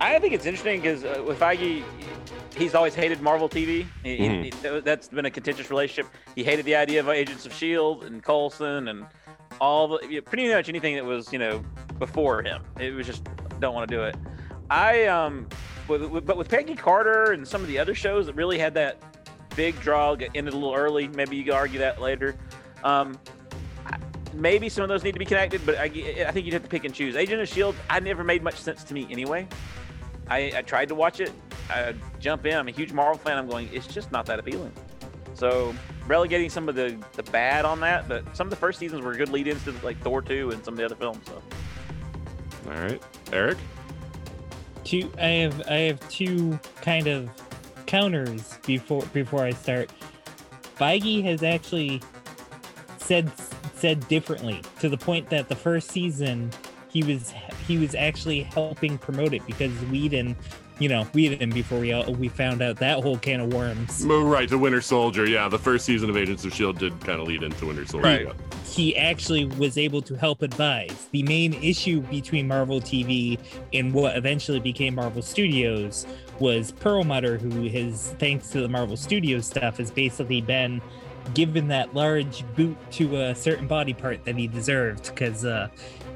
I 0.00 0.18
think 0.18 0.34
it's 0.34 0.46
interesting 0.46 0.80
because 0.80 1.04
uh, 1.04 1.22
with 1.26 1.38
Feige, 1.38 1.84
he's 2.56 2.74
always 2.74 2.94
hated 2.94 3.20
Marvel 3.20 3.48
TV. 3.48 3.86
He, 4.02 4.18
Mhm. 4.18 4.44
he- 4.44 4.80
that's 4.80 5.08
been 5.08 5.26
a 5.26 5.30
contentious 5.30 5.70
relationship. 5.70 6.12
He 6.34 6.42
hated 6.42 6.64
the 6.64 6.76
idea 6.76 7.00
of 7.00 7.08
Agents 7.08 7.46
of 7.46 7.52
Shield 7.52 8.04
and 8.04 8.22
Coulson 8.22 8.88
and 8.88 9.06
all 9.60 9.88
the 9.88 10.20
pretty 10.20 10.48
much 10.48 10.68
anything 10.68 10.96
that 10.96 11.04
was 11.04 11.32
you 11.32 11.38
know 11.38 11.64
before 11.98 12.42
him. 12.42 12.62
It 12.78 12.94
was 12.94 13.06
just 13.06 13.26
don't 13.60 13.74
want 13.74 13.88
to 13.88 13.96
do 13.96 14.02
it. 14.02 14.16
I 14.70 15.04
um, 15.06 15.48
but 15.86 16.36
with 16.36 16.48
Peggy 16.48 16.74
Carter 16.74 17.32
and 17.32 17.46
some 17.46 17.60
of 17.62 17.68
the 17.68 17.78
other 17.78 17.94
shows 17.94 18.26
that 18.26 18.34
really 18.34 18.58
had 18.58 18.74
that 18.74 19.00
big 19.54 19.78
draw 19.80 20.12
ended 20.34 20.52
a 20.52 20.56
little 20.56 20.74
early. 20.74 21.08
Maybe 21.08 21.36
you 21.36 21.44
could 21.44 21.54
argue 21.54 21.78
that 21.78 22.00
later. 22.00 22.36
Um, 22.82 23.18
maybe 24.34 24.68
some 24.68 24.82
of 24.82 24.88
those 24.88 25.02
need 25.04 25.12
to 25.12 25.18
be 25.18 25.24
connected, 25.24 25.64
but 25.64 25.76
I, 25.78 25.84
I 25.84 26.30
think 26.32 26.44
you'd 26.44 26.52
have 26.52 26.62
to 26.64 26.68
pick 26.68 26.84
and 26.84 26.92
choose. 26.92 27.16
Agent 27.16 27.40
of 27.40 27.48
Shield, 27.48 27.74
I 27.88 28.00
never 28.00 28.22
made 28.24 28.42
much 28.42 28.56
sense 28.56 28.84
to 28.84 28.94
me 28.94 29.06
anyway. 29.10 29.46
I, 30.28 30.52
I 30.56 30.62
tried 30.62 30.88
to 30.88 30.94
watch 30.94 31.20
it. 31.20 31.30
I 31.70 31.94
jump 32.20 32.46
in. 32.46 32.54
I'm 32.54 32.68
a 32.68 32.72
huge 32.72 32.92
Marvel 32.92 33.18
fan. 33.18 33.38
I'm 33.38 33.48
going. 33.48 33.68
It's 33.72 33.86
just 33.86 34.12
not 34.12 34.26
that 34.26 34.38
appealing. 34.38 34.72
So 35.34 35.74
relegating 36.06 36.50
some 36.50 36.68
of 36.68 36.74
the 36.74 36.96
the 37.12 37.22
bad 37.24 37.64
on 37.64 37.80
that, 37.80 38.08
but 38.08 38.36
some 38.36 38.46
of 38.46 38.50
the 38.50 38.56
first 38.56 38.78
seasons 38.78 39.02
were 39.02 39.14
good 39.14 39.28
lead-ins 39.28 39.64
to 39.64 39.72
like 39.82 39.98
Thor 40.00 40.22
2 40.22 40.50
and 40.50 40.64
some 40.64 40.74
of 40.74 40.78
the 40.78 40.84
other 40.84 40.96
films. 40.96 41.26
So 41.26 41.42
all 42.66 42.72
right 42.72 43.02
eric 43.32 43.58
two 44.82 45.10
i 45.18 45.26
have 45.26 45.62
i 45.68 45.74
have 45.74 46.08
two 46.08 46.58
kind 46.82 47.06
of 47.06 47.30
counters 47.86 48.58
before 48.66 49.02
before 49.12 49.44
i 49.44 49.52
start 49.52 49.88
feige 50.76 51.22
has 51.22 51.44
actually 51.44 52.02
said 52.98 53.30
said 53.74 54.06
differently 54.08 54.60
to 54.80 54.88
the 54.88 54.96
point 54.96 55.28
that 55.30 55.48
the 55.48 55.54
first 55.54 55.90
season 55.90 56.50
he 56.88 57.02
was 57.04 57.32
he 57.66 57.78
was 57.78 57.94
actually 57.94 58.42
helping 58.42 58.96
promote 58.96 59.34
it 59.34 59.44
because 59.46 59.72
Whedon, 59.90 60.34
you 60.78 60.88
know, 60.88 61.04
Whedon 61.14 61.50
before 61.50 61.80
we 61.80 61.92
all, 61.92 62.12
we 62.12 62.28
found 62.28 62.60
out 62.62 62.76
that 62.76 63.02
whole 63.02 63.16
can 63.18 63.40
of 63.40 63.52
worms. 63.54 64.04
Right 64.04 64.48
the 64.48 64.58
winter 64.58 64.80
soldier 64.80 65.26
yeah 65.26 65.48
the 65.48 65.58
first 65.58 65.84
season 65.84 66.10
of 66.10 66.16
agents 66.16 66.44
of 66.44 66.52
shield 66.52 66.78
did 66.78 66.98
kind 67.00 67.20
of 67.20 67.26
lead 67.26 67.42
into 67.42 67.66
winter 67.66 67.86
soldier 67.86 68.06
Right. 68.06 68.26
yeah. 68.26 68.32
he 68.64 68.96
actually 68.96 69.46
was 69.46 69.78
able 69.78 70.02
to 70.02 70.14
help 70.14 70.42
advise. 70.42 71.08
The 71.12 71.22
main 71.22 71.54
issue 71.54 72.00
between 72.00 72.46
Marvel 72.46 72.80
TV 72.80 73.38
and 73.72 73.92
what 73.94 74.16
eventually 74.16 74.60
became 74.60 74.96
Marvel 74.96 75.22
Studios 75.22 76.06
was 76.38 76.72
Perlmutter, 76.72 77.38
who 77.38 77.68
has, 77.68 78.14
thanks 78.18 78.50
to 78.50 78.60
the 78.60 78.68
Marvel 78.68 78.96
Studios 78.96 79.46
stuff, 79.46 79.78
has 79.78 79.90
basically 79.90 80.42
been 80.42 80.82
given 81.34 81.68
that 81.68 81.94
large 81.94 82.44
boot 82.54 82.76
to 82.92 83.16
a 83.16 83.34
certain 83.34 83.66
body 83.66 83.94
part 83.94 84.24
that 84.26 84.36
he 84.36 84.46
deserved. 84.46 85.06
Because, 85.06 85.44
uh, 85.44 85.68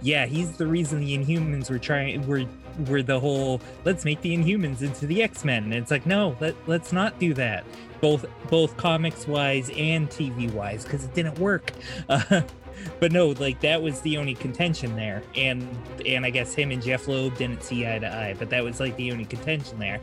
yeah, 0.03 0.27
he's 0.27 0.53
the 0.53 0.67
reason 0.67 1.01
the 1.01 1.17
Inhumans 1.17 1.71
were 1.71 1.79
trying 1.79 2.27
were 2.27 2.45
were 2.89 3.03
the 3.03 3.19
whole 3.19 3.61
let's 3.85 4.05
make 4.05 4.21
the 4.21 4.37
Inhumans 4.37 4.83
into 4.83 5.07
the 5.07 5.23
X 5.23 5.45
Men. 5.45 5.65
And 5.65 5.75
it's 5.75 5.91
like, 5.91 6.07
no, 6.07 6.37
let 6.41 6.55
let's 6.67 6.93
not 6.93 7.19
do 7.19 7.35
that. 7.35 7.65
Both 8.01 8.27
both 8.49 8.77
comics 8.77 9.27
wise 9.27 9.71
and 9.77 10.09
TV 10.09 10.51
wise, 10.53 10.85
because 10.85 11.05
it 11.05 11.15
didn't 11.15 11.39
work. 11.39 11.73
Uh, 12.09 12.43
but 13.01 13.13
no, 13.13 13.29
like 13.29 13.61
that 13.61 13.83
was 13.83 14.01
the 14.01 14.17
only 14.17 14.35
contention 14.35 14.97
there, 14.97 15.23
and 15.37 15.67
and 16.07 16.25
I 16.25 16.31
guess 16.31 16.55
him 16.55 16.71
and 16.71 16.83
Jeff 16.83 17.09
Loeb 17.09 17.37
didn't 17.37 17.63
see 17.63 17.87
eye 17.87 17.99
to 17.99 18.07
eye, 18.07 18.35
but 18.39 18.51
that 18.51 18.65
was 18.65 18.81
like 18.81 18.97
the 18.97 19.13
only 19.13 19.25
contention 19.25 19.79
there. 19.79 20.01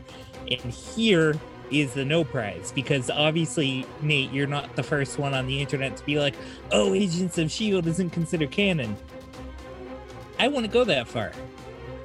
And 0.50 0.72
here 0.72 1.34
is 1.70 1.92
the 1.92 2.04
no 2.04 2.24
prize 2.24 2.72
because 2.72 3.10
obviously 3.10 3.84
Nate, 4.00 4.32
you're 4.32 4.46
not 4.46 4.74
the 4.74 4.82
first 4.82 5.18
one 5.18 5.34
on 5.34 5.46
the 5.46 5.60
internet 5.60 5.96
to 5.96 6.04
be 6.04 6.18
like, 6.18 6.34
"Oh, 6.72 6.94
Agents 6.94 7.38
of 7.38 7.50
Shield 7.50 7.86
isn't 7.86 8.10
considered 8.10 8.50
canon." 8.50 8.96
I 10.38 10.48
want 10.48 10.64
to 10.66 10.72
go 10.72 10.84
that 10.84 11.08
far, 11.08 11.32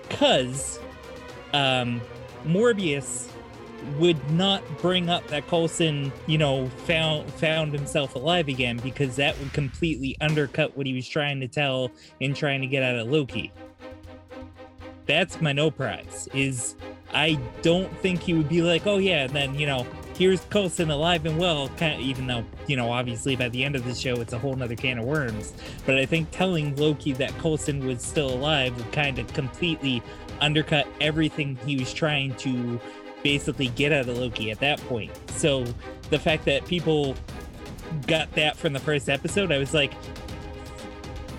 cause 0.10 0.80
um, 1.54 2.02
Mobius 2.46 3.30
would 3.98 4.32
not 4.32 4.64
bring 4.80 5.10
up 5.10 5.28
that 5.28 5.48
Coulson, 5.48 6.12
you 6.26 6.38
know, 6.38 6.68
found 6.86 7.32
found 7.34 7.74
himself 7.74 8.16
alive 8.16 8.48
again 8.48 8.78
because 8.78 9.16
that 9.18 9.38
would 9.40 9.52
completely 9.54 10.16
undercut 10.22 10.76
what 10.78 10.86
he 10.86 10.94
was 10.94 11.08
trying 11.08 11.40
to 11.42 11.48
tell 11.48 11.92
and 12.22 12.36
trying 12.36 12.62
to 12.62 12.68
get 12.68 12.84
out 12.84 12.96
of 12.96 13.08
Loki. 13.08 13.52
That's 15.06 15.42
my 15.42 15.52
no 15.52 15.70
prize. 15.70 16.30
Is 16.34 16.76
I 17.14 17.38
don't 17.62 17.92
think 18.00 18.22
he 18.22 18.34
would 18.34 18.50
be 18.50 18.62
like, 18.62 18.88
oh 18.88 18.98
yeah, 18.98 19.26
and 19.26 19.34
then 19.34 19.56
you 19.56 19.68
know, 19.68 19.86
here's 20.18 20.42
Coulson 20.46 20.92
alive 20.92 21.26
and 21.26 21.38
well. 21.38 21.70
Kind 21.70 21.96
of, 21.96 22.00
even 22.02 22.28
though 22.28 22.46
you 22.68 22.76
know, 22.76 22.92
obviously 22.92 23.36
by 23.36 23.50
the 23.50 23.64
end 23.64 23.76
of 23.76 23.86
the 23.86 23.96
show, 23.96 24.16
it's 24.16 24.34
a 24.34 24.40
whole 24.40 24.56
nother 24.56 24.76
can 24.76 25.00
of 25.00 25.06
worms. 25.06 25.54
But 25.86 25.98
I 25.98 26.06
think 26.06 26.30
telling 26.32 26.76
Loki 26.76 27.14
that 27.14 27.38
Coulson 27.40 27.86
was 27.86 28.02
still 28.02 28.34
alive 28.34 28.76
would 28.78 28.92
kind 28.92 29.20
of 29.20 29.32
completely 29.34 30.02
undercut 30.42 30.88
everything 31.00 31.58
he 31.66 31.78
was 31.78 31.94
trying 31.94 32.36
to 32.36 32.80
basically 33.24 33.68
get 33.70 33.92
out 33.92 34.08
of 34.08 34.18
Loki 34.18 34.52
at 34.52 34.60
that 34.60 34.80
point. 34.88 35.12
So 35.32 35.66
the 36.10 36.20
fact 36.20 36.46
that 36.46 36.66
people 36.66 37.16
got 38.08 38.32
that 38.34 38.58
from 38.58 38.74
the 38.74 38.80
first 38.80 39.10
episode, 39.10 39.52
I 39.52 39.58
was 39.58 39.74
like, 39.74 39.94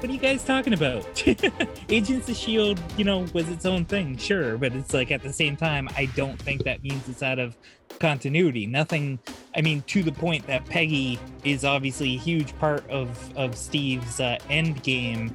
what 0.04 0.10
are 0.10 0.12
you 0.12 0.20
guys 0.20 0.44
talking 0.44 0.74
about? 0.74 1.02
Agents 1.88 2.28
of 2.28 2.34
S.H.I.E.L.D., 2.34 2.82
you 2.98 3.04
know, 3.04 3.24
was 3.32 3.48
its 3.48 3.64
own 3.64 3.86
thing, 3.86 4.18
sure, 4.18 4.58
but 4.58 4.74
it's 4.74 4.92
like 4.92 5.10
at 5.10 5.22
the 5.22 5.32
same 5.32 5.56
time, 5.56 5.88
I 5.96 6.04
don't 6.14 6.38
think 6.38 6.64
that 6.64 6.82
means 6.82 7.08
it's 7.08 7.22
out 7.22 7.38
of 7.38 7.56
continuity. 8.00 8.66
Nothing, 8.66 9.18
I 9.56 9.62
mean, 9.62 9.80
to 9.86 10.02
the 10.02 10.12
point 10.12 10.46
that 10.46 10.66
Peggy 10.66 11.18
is 11.42 11.64
obviously 11.64 12.16
a 12.16 12.18
huge 12.18 12.54
part 12.58 12.86
of, 12.90 13.34
of 13.34 13.56
Steve's 13.56 14.20
uh, 14.20 14.36
end 14.50 14.82
game 14.82 15.34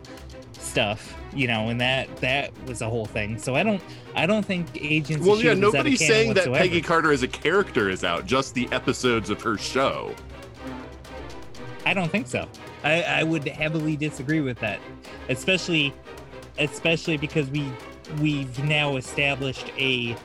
stuff 0.51 1.15
you 1.33 1.47
know 1.47 1.69
and 1.69 1.79
that 1.79 2.13
that 2.17 2.51
was 2.65 2.81
a 2.81 2.89
whole 2.89 3.05
thing 3.05 3.37
so 3.37 3.55
i 3.55 3.63
don't 3.63 3.81
i 4.13 4.25
don't 4.25 4.45
think 4.45 4.67
agents 4.75 5.25
well 5.25 5.37
yeah 5.37 5.51
S.H.I.E.L.D. 5.51 5.63
is 5.63 5.63
out 5.63 5.67
of 5.69 5.73
nobody's 5.73 6.05
saying 6.05 6.33
that 6.33 6.51
peggy 6.51 6.81
carter 6.81 7.13
as 7.13 7.23
a 7.23 7.29
character 7.29 7.89
is 7.89 8.03
out 8.03 8.25
just 8.25 8.53
the 8.55 8.67
episodes 8.73 9.29
of 9.29 9.41
her 9.41 9.57
show 9.57 10.13
I 11.85 11.93
don't 11.93 12.11
think 12.11 12.27
so. 12.27 12.47
I, 12.83 13.01
I 13.03 13.23
would 13.23 13.47
heavily 13.47 13.95
disagree 13.95 14.41
with 14.41 14.59
that, 14.59 14.79
especially 15.27 15.93
especially 16.57 17.17
because 17.17 17.49
we 17.49 17.71
we've 18.19 18.63
now 18.63 18.97
established 18.97 19.71
a 19.77 20.15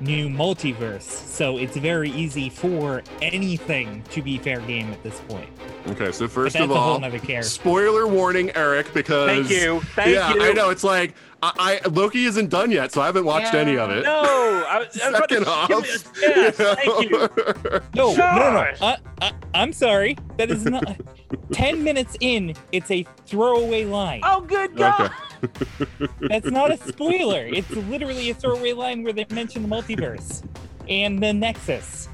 new 0.00 0.28
multiverse. 0.28 1.02
So 1.02 1.58
it's 1.58 1.76
very 1.76 2.10
easy 2.10 2.48
for 2.48 3.02
anything 3.20 4.02
to 4.10 4.22
be 4.22 4.38
fair 4.38 4.60
game 4.60 4.90
at 4.92 5.02
this 5.02 5.20
point. 5.28 5.48
Okay, 5.88 6.12
so 6.12 6.28
first 6.28 6.56
of 6.56 6.70
all, 6.70 7.00
spoiler 7.42 8.06
warning, 8.06 8.50
Eric, 8.54 8.92
because 8.92 9.28
Thank 9.28 9.50
you. 9.50 9.80
Thank 9.94 10.14
yeah, 10.14 10.34
you. 10.34 10.42
I 10.42 10.52
know 10.52 10.70
it's 10.70 10.84
like 10.84 11.14
I, 11.42 11.80
I 11.84 11.88
Loki 11.88 12.24
isn't 12.26 12.50
done 12.50 12.70
yet, 12.70 12.92
so 12.92 13.00
I 13.00 13.06
haven't 13.06 13.24
watched 13.24 13.54
any 13.54 13.78
of 13.78 13.90
it. 13.90 14.04
No, 14.04 14.20
I, 14.68 14.76
I 14.76 14.78
was 14.80 14.92
Second 14.92 15.46
off, 15.46 15.68
give 15.68 15.82
me- 15.82 15.88
yes, 16.20 16.54
thank 16.56 17.10
you. 17.10 17.28
No, 17.94 18.14
no, 18.14 18.36
no, 18.36 18.52
no. 18.52 18.72
I, 18.82 18.96
I, 19.22 19.32
I'm 19.54 19.72
sorry. 19.72 20.16
That 20.36 20.50
is 20.50 20.64
not. 20.64 21.00
Ten 21.52 21.82
minutes 21.82 22.16
in, 22.20 22.54
it's 22.72 22.90
a 22.90 23.04
throwaway 23.26 23.84
line. 23.84 24.20
Oh, 24.22 24.42
good 24.42 24.76
God. 24.76 25.10
Okay. 25.42 25.86
That's 26.28 26.50
not 26.50 26.70
a 26.72 26.76
spoiler. 26.76 27.46
It's 27.46 27.70
literally 27.70 28.30
a 28.30 28.34
throwaway 28.34 28.72
line 28.72 29.02
where 29.02 29.12
they 29.12 29.26
mention 29.30 29.62
the 29.62 29.68
multiverse 29.68 30.44
and 30.88 31.22
the 31.22 31.32
Nexus. 31.32 32.08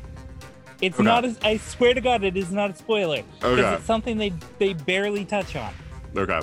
It's 0.80 0.96
Okay. 0.96 1.04
not. 1.04 1.24
A, 1.24 1.36
I 1.42 1.56
swear 1.56 1.94
to 1.94 2.00
God, 2.00 2.22
it 2.22 2.36
is 2.36 2.52
not 2.52 2.70
a 2.70 2.74
spoiler 2.76 3.22
because 3.38 3.58
Okay. 3.58 3.74
it's 3.74 3.84
something 3.86 4.18
they 4.18 4.32
they 4.58 4.74
barely 4.74 5.24
touch 5.24 5.56
on. 5.56 5.72
Okay, 6.16 6.40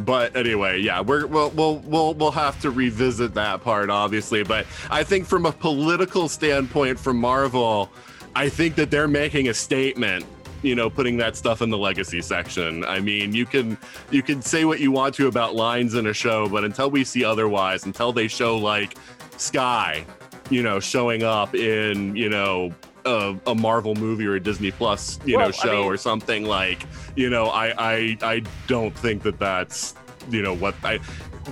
but 0.00 0.34
anyway, 0.36 0.80
yeah, 0.80 1.00
we're 1.00 1.26
we'll 1.26 1.50
we'll 1.50 1.78
we'll 1.78 2.14
we'll 2.14 2.30
have 2.30 2.60
to 2.62 2.70
revisit 2.70 3.34
that 3.34 3.62
part, 3.62 3.90
obviously. 3.90 4.42
But 4.42 4.66
I 4.90 5.04
think 5.04 5.26
from 5.26 5.46
a 5.46 5.52
political 5.52 6.28
standpoint, 6.28 6.98
from 6.98 7.18
Marvel, 7.18 7.90
I 8.34 8.48
think 8.48 8.76
that 8.76 8.90
they're 8.90 9.08
making 9.08 9.48
a 9.48 9.54
statement. 9.54 10.24
You 10.62 10.74
know, 10.74 10.90
putting 10.90 11.16
that 11.16 11.36
stuff 11.36 11.62
in 11.62 11.70
the 11.70 11.78
legacy 11.78 12.20
section. 12.20 12.84
I 12.84 13.00
mean, 13.00 13.32
you 13.32 13.46
can 13.46 13.78
you 14.10 14.22
can 14.22 14.42
say 14.42 14.66
what 14.66 14.78
you 14.78 14.92
want 14.92 15.14
to 15.14 15.26
about 15.26 15.54
lines 15.54 15.94
in 15.94 16.06
a 16.06 16.12
show, 16.12 16.50
but 16.50 16.64
until 16.64 16.90
we 16.90 17.02
see 17.02 17.24
otherwise, 17.24 17.86
until 17.86 18.12
they 18.12 18.28
show 18.28 18.58
like 18.58 18.94
Sky, 19.38 20.04
you 20.50 20.62
know, 20.62 20.78
showing 20.78 21.22
up 21.22 21.54
in 21.54 22.14
you 22.14 22.28
know 22.28 22.74
a, 23.04 23.36
a 23.46 23.54
Marvel 23.54 23.94
movie 23.94 24.26
or 24.26 24.34
a 24.34 24.40
Disney 24.40 24.70
Plus, 24.70 25.18
you 25.24 25.36
Well, 25.36 25.46
know, 25.48 25.54
I 25.56 25.66
show 25.66 25.76
mean- 25.82 25.86
or 25.92 25.96
something 25.96 26.44
like, 26.44 26.84
you 27.16 27.30
know, 27.30 27.46
I, 27.46 27.74
I, 27.78 28.18
I 28.22 28.42
don't 28.66 28.96
think 28.96 29.22
that 29.22 29.38
that's, 29.38 29.94
you 30.30 30.42
know, 30.42 30.54
what 30.54 30.74
I, 30.84 31.00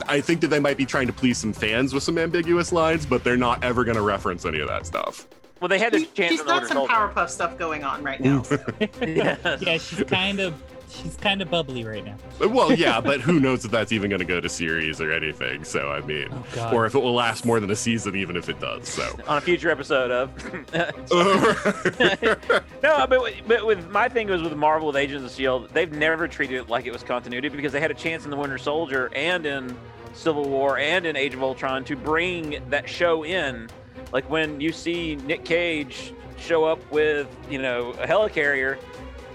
I 0.06 0.20
think 0.20 0.40
that 0.42 0.48
they 0.48 0.60
might 0.60 0.76
be 0.76 0.84
trying 0.86 1.06
to 1.06 1.12
please 1.12 1.38
some 1.38 1.52
fans 1.52 1.94
with 1.94 2.02
some 2.02 2.18
ambiguous 2.18 2.72
lines, 2.72 3.06
but 3.06 3.24
they're 3.24 3.36
not 3.36 3.64
ever 3.64 3.84
going 3.84 3.96
to 3.96 4.02
reference 4.02 4.44
any 4.44 4.60
of 4.60 4.68
that 4.68 4.86
stuff. 4.86 5.26
Well, 5.60 5.68
they 5.68 5.78
had 5.78 5.92
their 5.92 6.00
He- 6.00 6.06
chance 6.06 6.30
He's 6.32 6.40
in 6.40 6.46
the 6.46 6.52
got 6.52 6.66
some 6.68 6.76
Soldier. 6.76 6.92
Powerpuff 6.92 7.30
stuff 7.30 7.58
going 7.58 7.82
on 7.84 8.02
right 8.04 8.20
now. 8.20 8.42
so. 8.42 8.58
Yes. 9.00 9.60
Yeah, 9.60 9.78
she's 9.78 10.04
kind 10.04 10.38
of 10.40 10.54
she's 10.90 11.16
kind 11.16 11.40
of 11.42 11.50
bubbly 11.50 11.84
right 11.84 12.04
now. 12.04 12.16
Uh, 12.42 12.48
well, 12.48 12.72
yeah, 12.72 13.00
but 13.00 13.20
who 13.20 13.38
knows 13.40 13.64
if 13.64 13.70
that's 13.70 13.92
even 13.92 14.10
going 14.10 14.20
to 14.20 14.24
go 14.26 14.40
to 14.40 14.48
series 14.48 15.00
or 15.00 15.12
anything? 15.12 15.64
So 15.64 15.90
I 15.90 16.00
mean, 16.00 16.28
Oh 16.56 16.70
or 16.74 16.86
if 16.86 16.94
it 16.94 16.98
will 17.00 17.14
last 17.14 17.44
more 17.44 17.60
than 17.60 17.70
a 17.70 17.76
season, 17.76 18.16
even 18.16 18.36
if 18.36 18.48
it 18.48 18.58
does. 18.60 18.88
So. 18.88 19.04
on 19.26 19.38
a 19.38 19.40
future 19.40 19.70
episode 19.70 20.10
of. 20.10 20.30
Oh, 21.10 21.90
no, 22.82 23.06
but, 23.06 23.22
with- 23.22 23.34
but 23.46 23.66
with 23.66 23.88
my 23.90 24.08
thing 24.08 24.28
was 24.28 24.42
with 24.42 24.54
Marvel 24.54 24.88
with 24.88 24.96
Agents 24.96 25.24
of 25.24 25.36
Shield, 25.36 25.70
they've 25.70 25.90
never 25.92 26.28
treated 26.28 26.56
it 26.56 26.68
like 26.68 26.86
it 26.86 26.92
was 26.92 27.02
continuity 27.02 27.48
because 27.48 27.72
they 27.72 27.80
had 27.80 27.90
a 27.90 27.94
chance 27.94 28.24
in 28.24 28.30
the 28.30 28.36
Winter 28.36 28.58
Soldier 28.58 29.10
and 29.14 29.46
in 29.46 29.76
Civil 30.14 30.48
War 30.48 30.78
and 30.78 31.06
in 31.06 31.16
Age 31.16 31.34
of 31.34 31.42
Ultron 31.42 31.84
to 31.84 31.96
bring 31.96 32.62
that 32.70 32.88
show 32.88 33.24
in. 33.24 33.68
Like 34.12 34.28
when 34.30 34.60
you 34.60 34.72
see 34.72 35.16
Nick 35.16 35.44
Cage 35.44 36.12
show 36.38 36.64
up 36.64 36.78
with 36.90 37.26
you 37.50 37.60
know 37.60 37.90
a 37.92 38.06
helicarrier, 38.06 38.78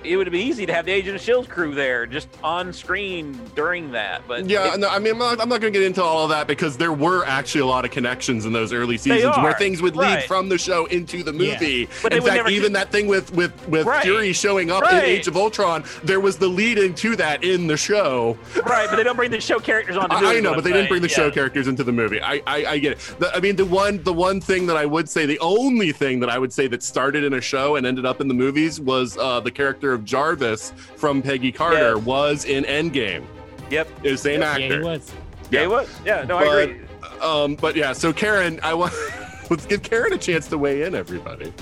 it 0.03 0.17
would 0.17 0.31
be 0.31 0.39
easy 0.39 0.65
to 0.65 0.74
have 0.74 0.86
the 0.86 0.91
Agent 0.91 1.15
of 1.15 1.22
Shield 1.22 1.50
crew 1.50 1.74
there 1.74 2.05
just 2.05 2.27
on 2.43 2.74
screen 2.74 3.39
during 3.55 3.91
that. 3.91 4.22
But 4.27 4.50
Yeah, 4.50 4.74
it- 4.74 4.79
no, 4.79 4.89
I 4.89 5.00
mean, 5.00 5.13
I'm 5.13 5.19
not, 5.19 5.41
I'm 5.41 5.50
not 5.50 5.62
going 5.62 5.74
to 5.74 5.79
get 5.79 5.86
into 5.86 6.03
all 6.03 6.24
of 6.24 6.29
that 6.29 6.48
because 6.48 6.77
there 6.77 6.93
were 6.93 7.25
actually 7.25 7.62
a 7.62 7.65
lot 7.65 7.86
of 7.86 7.91
connections 7.91 8.45
in 8.45 8.53
those 8.53 8.74
early 8.74 8.98
seasons 8.98 9.36
where 9.38 9.53
things 9.53 9.81
would 9.81 9.95
lead 9.95 10.15
right. 10.15 10.24
from 10.25 10.50
the 10.50 10.57
show 10.57 10.86
into 10.88 11.24
the 11.24 11.33
Yeah. 11.33 11.53
movie. 11.53 11.89
But 12.01 12.13
in 12.13 12.22
fact, 12.24 12.50
even 12.50 12.69
do- 12.72 12.74
that 12.79 12.91
thing 12.91 13.07
with 13.07 13.33
with 13.33 13.53
with 13.67 13.86
Right. 13.86 14.03
Fury 14.03 14.33
showing 14.33 14.72
up 14.72 14.81
Right. 14.83 15.03
in 15.03 15.10
Age 15.10 15.27
of 15.27 15.36
Ultron, 15.38 15.83
there 16.03 16.19
was 16.19 16.38
the 16.38 16.48
lead 16.48 16.77
into 16.77 17.15
that 17.15 17.43
in 17.43 17.67
the 17.67 17.77
show. 17.77 18.38
right, 18.65 18.88
but 18.89 18.95
they 18.98 19.03
don't 19.03 19.15
bring 19.15 19.31
the 19.31 19.41
show 19.41 19.60
characters 19.60 19.98
on. 19.98 20.10
To 20.10 20.19
do 20.19 20.25
I, 20.25 20.36
I 20.36 20.39
know, 20.39 20.51
but 20.51 20.60
I'm 20.60 20.63
they 20.65 20.74
didn't 20.74 20.89
bring 20.89 21.01
the 21.01 21.10
show 21.10 21.31
characters 21.31 21.67
into 21.67 21.83
the 21.83 21.91
movie. 21.91 22.22
I, 22.22 22.41
I, 22.45 22.65
I 22.65 22.77
get 22.79 22.93
it. 22.93 23.15
The, 23.19 23.36
I 23.36 23.39
mean, 23.39 23.55
the 23.55 23.65
one, 23.65 24.01
the 24.03 24.13
one 24.13 24.41
thing 24.41 24.65
that 24.67 24.77
I 24.77 24.86
would 24.86 25.07
say, 25.10 25.25
the 25.25 25.39
only 25.39 25.91
thing 25.91 26.19
that 26.22 26.29
I 26.29 26.38
would 26.38 26.51
say 26.53 26.67
that 26.67 26.83
started 26.83 27.23
in 27.23 27.34
a 27.34 27.41
show 27.41 27.75
and 27.75 27.86
ended 27.86 28.06
up 28.06 28.21
in 28.21 28.28
the 28.28 28.34
movies 28.34 28.80
was 28.80 29.17
uh, 29.17 29.39
the 29.39 29.51
character 29.51 29.92
of 29.93 30.03
Jarvis 30.06 30.71
from 30.97 31.21
Peggy 31.21 31.51
Carter 31.51 31.95
Yes. 31.95 32.06
was 32.06 32.45
in 32.45 32.63
Endgame. 32.65 33.23
Yep. 33.69 33.88
It 34.03 34.12
was 34.12 34.21
the 34.23 34.29
same 34.29 34.41
Yeah, 34.41 34.51
actor. 34.51 34.77
he 34.79 34.84
was. 34.84 35.12
Yeah, 35.49 35.62
he 35.62 35.67
was. 35.67 35.89
Yeah, 36.06 36.25
no, 36.27 36.38
I 36.38 36.45
But- 36.45 36.58
agree. 36.69 36.79
Um, 37.21 37.56
but 37.56 37.75
yeah, 37.75 37.93
so 37.93 38.12
Karen, 38.12 38.60
I 38.63 38.73
want 38.73 38.93
let's 39.49 39.65
give 39.65 39.82
Karen 39.84 40.13
a 40.13 40.17
chance 40.17 40.47
to 40.47 40.58
weigh 40.58 40.84
in, 40.84 40.95
everybody. 40.95 41.53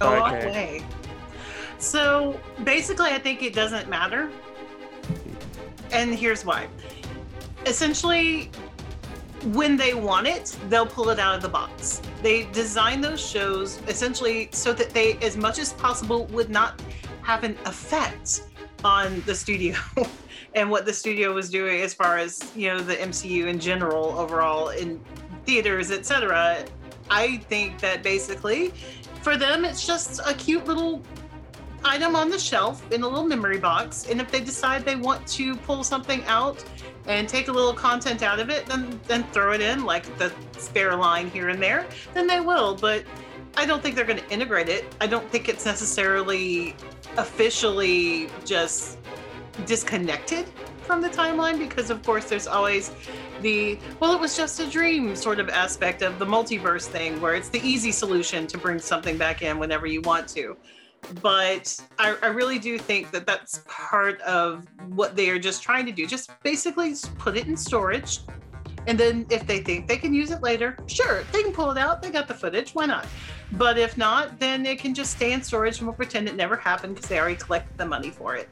Oh, 0.00 0.14
Okay. 0.26 0.48
okay. 0.48 0.82
So 1.78 2.38
basically, 2.64 3.10
I 3.10 3.18
think 3.18 3.42
it 3.42 3.54
doesn't 3.54 3.88
matter. 3.88 4.28
And 5.92 6.14
here's 6.14 6.44
why. 6.44 6.66
Essentially, 7.66 8.50
when 9.52 9.76
they 9.76 9.94
want 9.94 10.26
it, 10.26 10.56
they'll 10.68 10.86
pull 10.86 11.10
it 11.10 11.18
out 11.18 11.34
of 11.36 11.42
the 11.42 11.48
box. 11.48 12.02
They 12.22 12.44
design 12.52 13.00
those 13.00 13.24
shows 13.24 13.80
essentially 13.86 14.48
so 14.52 14.72
that 14.72 14.90
they, 14.90 15.14
as 15.22 15.36
much 15.36 15.58
as 15.58 15.72
possible, 15.74 16.26
would 16.26 16.50
not 16.50 16.80
have 17.28 17.44
an 17.44 17.58
effect 17.66 18.44
on 18.84 19.22
the 19.26 19.34
studio 19.34 19.76
and 20.54 20.70
what 20.70 20.86
the 20.86 20.92
studio 20.94 21.34
was 21.34 21.50
doing 21.50 21.82
as 21.82 21.92
far 21.92 22.16
as, 22.16 22.50
you 22.56 22.68
know, 22.68 22.80
the 22.80 22.94
MCU 22.94 23.48
in 23.48 23.60
general, 23.60 24.18
overall, 24.18 24.70
in 24.70 24.98
theaters, 25.44 25.90
etc. 25.90 26.64
I 27.10 27.36
think 27.50 27.80
that 27.80 28.02
basically 28.02 28.72
for 29.20 29.36
them 29.36 29.66
it's 29.66 29.86
just 29.86 30.20
a 30.24 30.32
cute 30.32 30.64
little 30.64 31.02
item 31.84 32.16
on 32.16 32.30
the 32.30 32.38
shelf 32.38 32.90
in 32.92 33.02
a 33.02 33.06
little 33.06 33.26
memory 33.26 33.58
box 33.58 34.08
and 34.08 34.22
if 34.22 34.30
they 34.30 34.40
decide 34.40 34.86
they 34.86 34.96
want 34.96 35.26
to 35.26 35.54
pull 35.56 35.84
something 35.84 36.24
out 36.24 36.64
and 37.06 37.28
take 37.28 37.48
a 37.48 37.52
little 37.52 37.74
content 37.74 38.22
out 38.22 38.40
of 38.40 38.50
it 38.50 38.66
then 38.66 39.00
then 39.06 39.22
throw 39.32 39.52
it 39.52 39.60
in 39.60 39.84
like 39.84 40.04
the 40.18 40.32
spare 40.58 40.96
line 40.96 41.30
here 41.30 41.48
and 41.50 41.62
there 41.62 41.86
then 42.14 42.26
they 42.26 42.40
will 42.40 42.74
but 42.74 43.04
i 43.56 43.66
don't 43.66 43.82
think 43.82 43.94
they're 43.96 44.04
going 44.04 44.18
to 44.18 44.30
integrate 44.30 44.68
it. 44.68 44.84
I 45.00 45.06
don't 45.06 45.28
think 45.30 45.48
it's 45.48 45.64
necessarily 45.64 46.74
officially 47.16 48.28
just 48.44 48.98
disconnected 49.66 50.46
from 50.82 51.00
the 51.02 51.08
timeline 51.08 51.58
because 51.58 51.90
of 51.90 52.02
course 52.02 52.24
there's 52.24 52.46
always 52.46 52.92
the 53.42 53.78
well 54.00 54.14
it 54.14 54.20
was 54.20 54.36
just 54.36 54.60
a 54.60 54.66
dream 54.66 55.14
sort 55.14 55.40
of 55.40 55.48
aspect 55.48 56.02
of 56.02 56.18
the 56.18 56.24
multiverse 56.24 56.86
thing 56.86 57.20
where 57.20 57.34
it's 57.34 57.48
the 57.48 57.60
easy 57.60 57.92
solution 57.92 58.46
to 58.46 58.56
bring 58.56 58.78
something 58.78 59.18
back 59.18 59.42
in 59.42 59.58
whenever 59.58 59.86
you 59.86 60.00
want 60.02 60.28
to. 60.28 60.56
But 61.22 61.78
I, 61.98 62.16
I 62.22 62.26
really 62.26 62.58
do 62.58 62.76
think 62.76 63.12
that 63.12 63.24
that's 63.26 63.62
part 63.68 64.20
of 64.22 64.66
what 64.88 65.14
they 65.14 65.30
are 65.30 65.38
just 65.38 65.62
trying 65.62 65.86
to 65.86 65.92
do. 65.92 66.06
Just 66.06 66.30
basically 66.42 66.94
put 67.18 67.36
it 67.36 67.46
in 67.46 67.56
storage 67.56 68.20
and 68.88 68.98
then 68.98 69.24
if 69.30 69.46
they 69.46 69.60
think 69.60 69.86
they 69.86 69.96
can 69.96 70.12
use 70.12 70.32
it 70.32 70.42
later 70.42 70.76
sure 70.86 71.22
they 71.32 71.42
can 71.42 71.52
pull 71.52 71.70
it 71.70 71.78
out 71.78 72.02
they 72.02 72.10
got 72.10 72.26
the 72.26 72.34
footage 72.34 72.72
why 72.72 72.86
not 72.86 73.06
but 73.52 73.78
if 73.78 73.96
not 73.96 74.38
then 74.40 74.66
it 74.66 74.78
can 74.80 74.94
just 74.94 75.12
stay 75.12 75.32
in 75.32 75.42
storage 75.42 75.78
and 75.78 75.86
we'll 75.86 75.94
pretend 75.94 76.28
it 76.28 76.34
never 76.34 76.56
happened 76.56 76.94
because 76.94 77.08
they 77.08 77.20
already 77.20 77.36
collected 77.36 77.76
the 77.78 77.86
money 77.86 78.10
for 78.10 78.34
it 78.34 78.48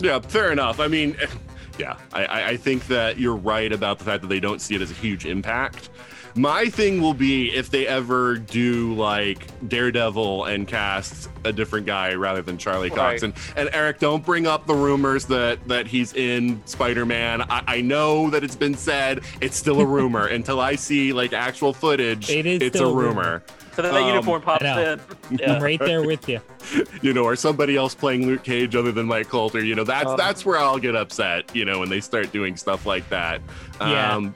Yeah, 0.00 0.20
fair 0.20 0.52
enough. 0.52 0.78
I 0.78 0.86
mean, 0.86 1.16
yeah, 1.78 1.98
I, 2.12 2.50
I, 2.50 2.56
think 2.56 2.86
that 2.86 3.18
you're 3.18 3.36
right 3.36 3.72
about 3.72 3.98
the 3.98 4.04
fact 4.04 4.22
that 4.22 4.28
they 4.28 4.40
don't 4.40 4.60
see 4.60 4.74
it 4.76 4.82
as 4.82 4.90
a 4.90 4.94
huge 4.94 5.26
impact. 5.26 5.90
My 6.34 6.66
thing 6.66 7.00
will 7.00 7.14
be 7.14 7.54
if 7.54 7.70
they 7.70 7.86
ever 7.86 8.36
do 8.36 8.94
like 8.94 9.46
Daredevil 9.68 10.44
and 10.44 10.66
cast 10.68 11.28
a 11.44 11.52
different 11.52 11.86
guy 11.86 12.14
rather 12.14 12.42
than 12.42 12.58
Charlie 12.58 12.90
Cox. 12.90 13.22
Right. 13.22 13.22
And, 13.24 13.34
and 13.56 13.70
Eric, 13.72 13.98
don't 13.98 14.24
bring 14.24 14.46
up 14.46 14.66
the 14.66 14.74
rumors 14.74 15.24
that 15.26 15.66
that 15.68 15.86
he's 15.86 16.12
in 16.14 16.60
Spider-Man. 16.66 17.42
I, 17.42 17.62
I 17.66 17.80
know 17.80 18.30
that 18.30 18.44
it's 18.44 18.56
been 18.56 18.74
said. 18.74 19.22
It's 19.40 19.56
still 19.56 19.80
a 19.80 19.86
rumor 19.98 20.26
until 20.26 20.60
I 20.60 20.74
see 20.76 21.12
like 21.12 21.32
actual 21.32 21.72
footage. 21.72 22.30
It 22.30 22.46
is 22.46 22.62
it's 22.62 22.76
still 22.76 22.90
a 22.90 22.92
a 22.92 22.96
rumor. 22.96 23.14
rumor. 23.22 23.42
So 23.74 23.82
then 23.82 23.94
that 23.94 24.02
Um, 24.02 24.08
uniform 24.08 24.42
pops 24.42 24.64
I 24.64 24.74
know. 24.74 24.98
in. 25.30 25.40
I'm 25.50 25.62
right 25.62 25.78
there 25.78 26.02
with 26.04 26.28
you. 26.28 26.40
you 27.02 27.12
know, 27.12 27.22
or 27.22 27.36
somebody 27.36 27.76
else 27.76 27.94
playing 27.94 28.26
Luke 28.26 28.42
Cage 28.42 28.74
other 28.74 28.90
than 28.90 29.06
Mike 29.06 29.28
Colter. 29.28 29.62
You 29.64 29.76
know, 29.76 29.84
that's 29.84 30.08
Oh. 30.10 30.16
that's 30.16 30.44
where 30.44 30.58
I'll 30.58 30.78
get 30.80 30.96
upset. 30.96 31.54
You 31.54 31.64
know, 31.64 31.78
when 31.78 31.88
they 31.88 32.00
start 32.00 32.32
doing 32.32 32.56
stuff 32.56 32.86
like 32.86 33.08
that. 33.10 33.40
Yeah. 33.80 34.14
Um, 34.16 34.34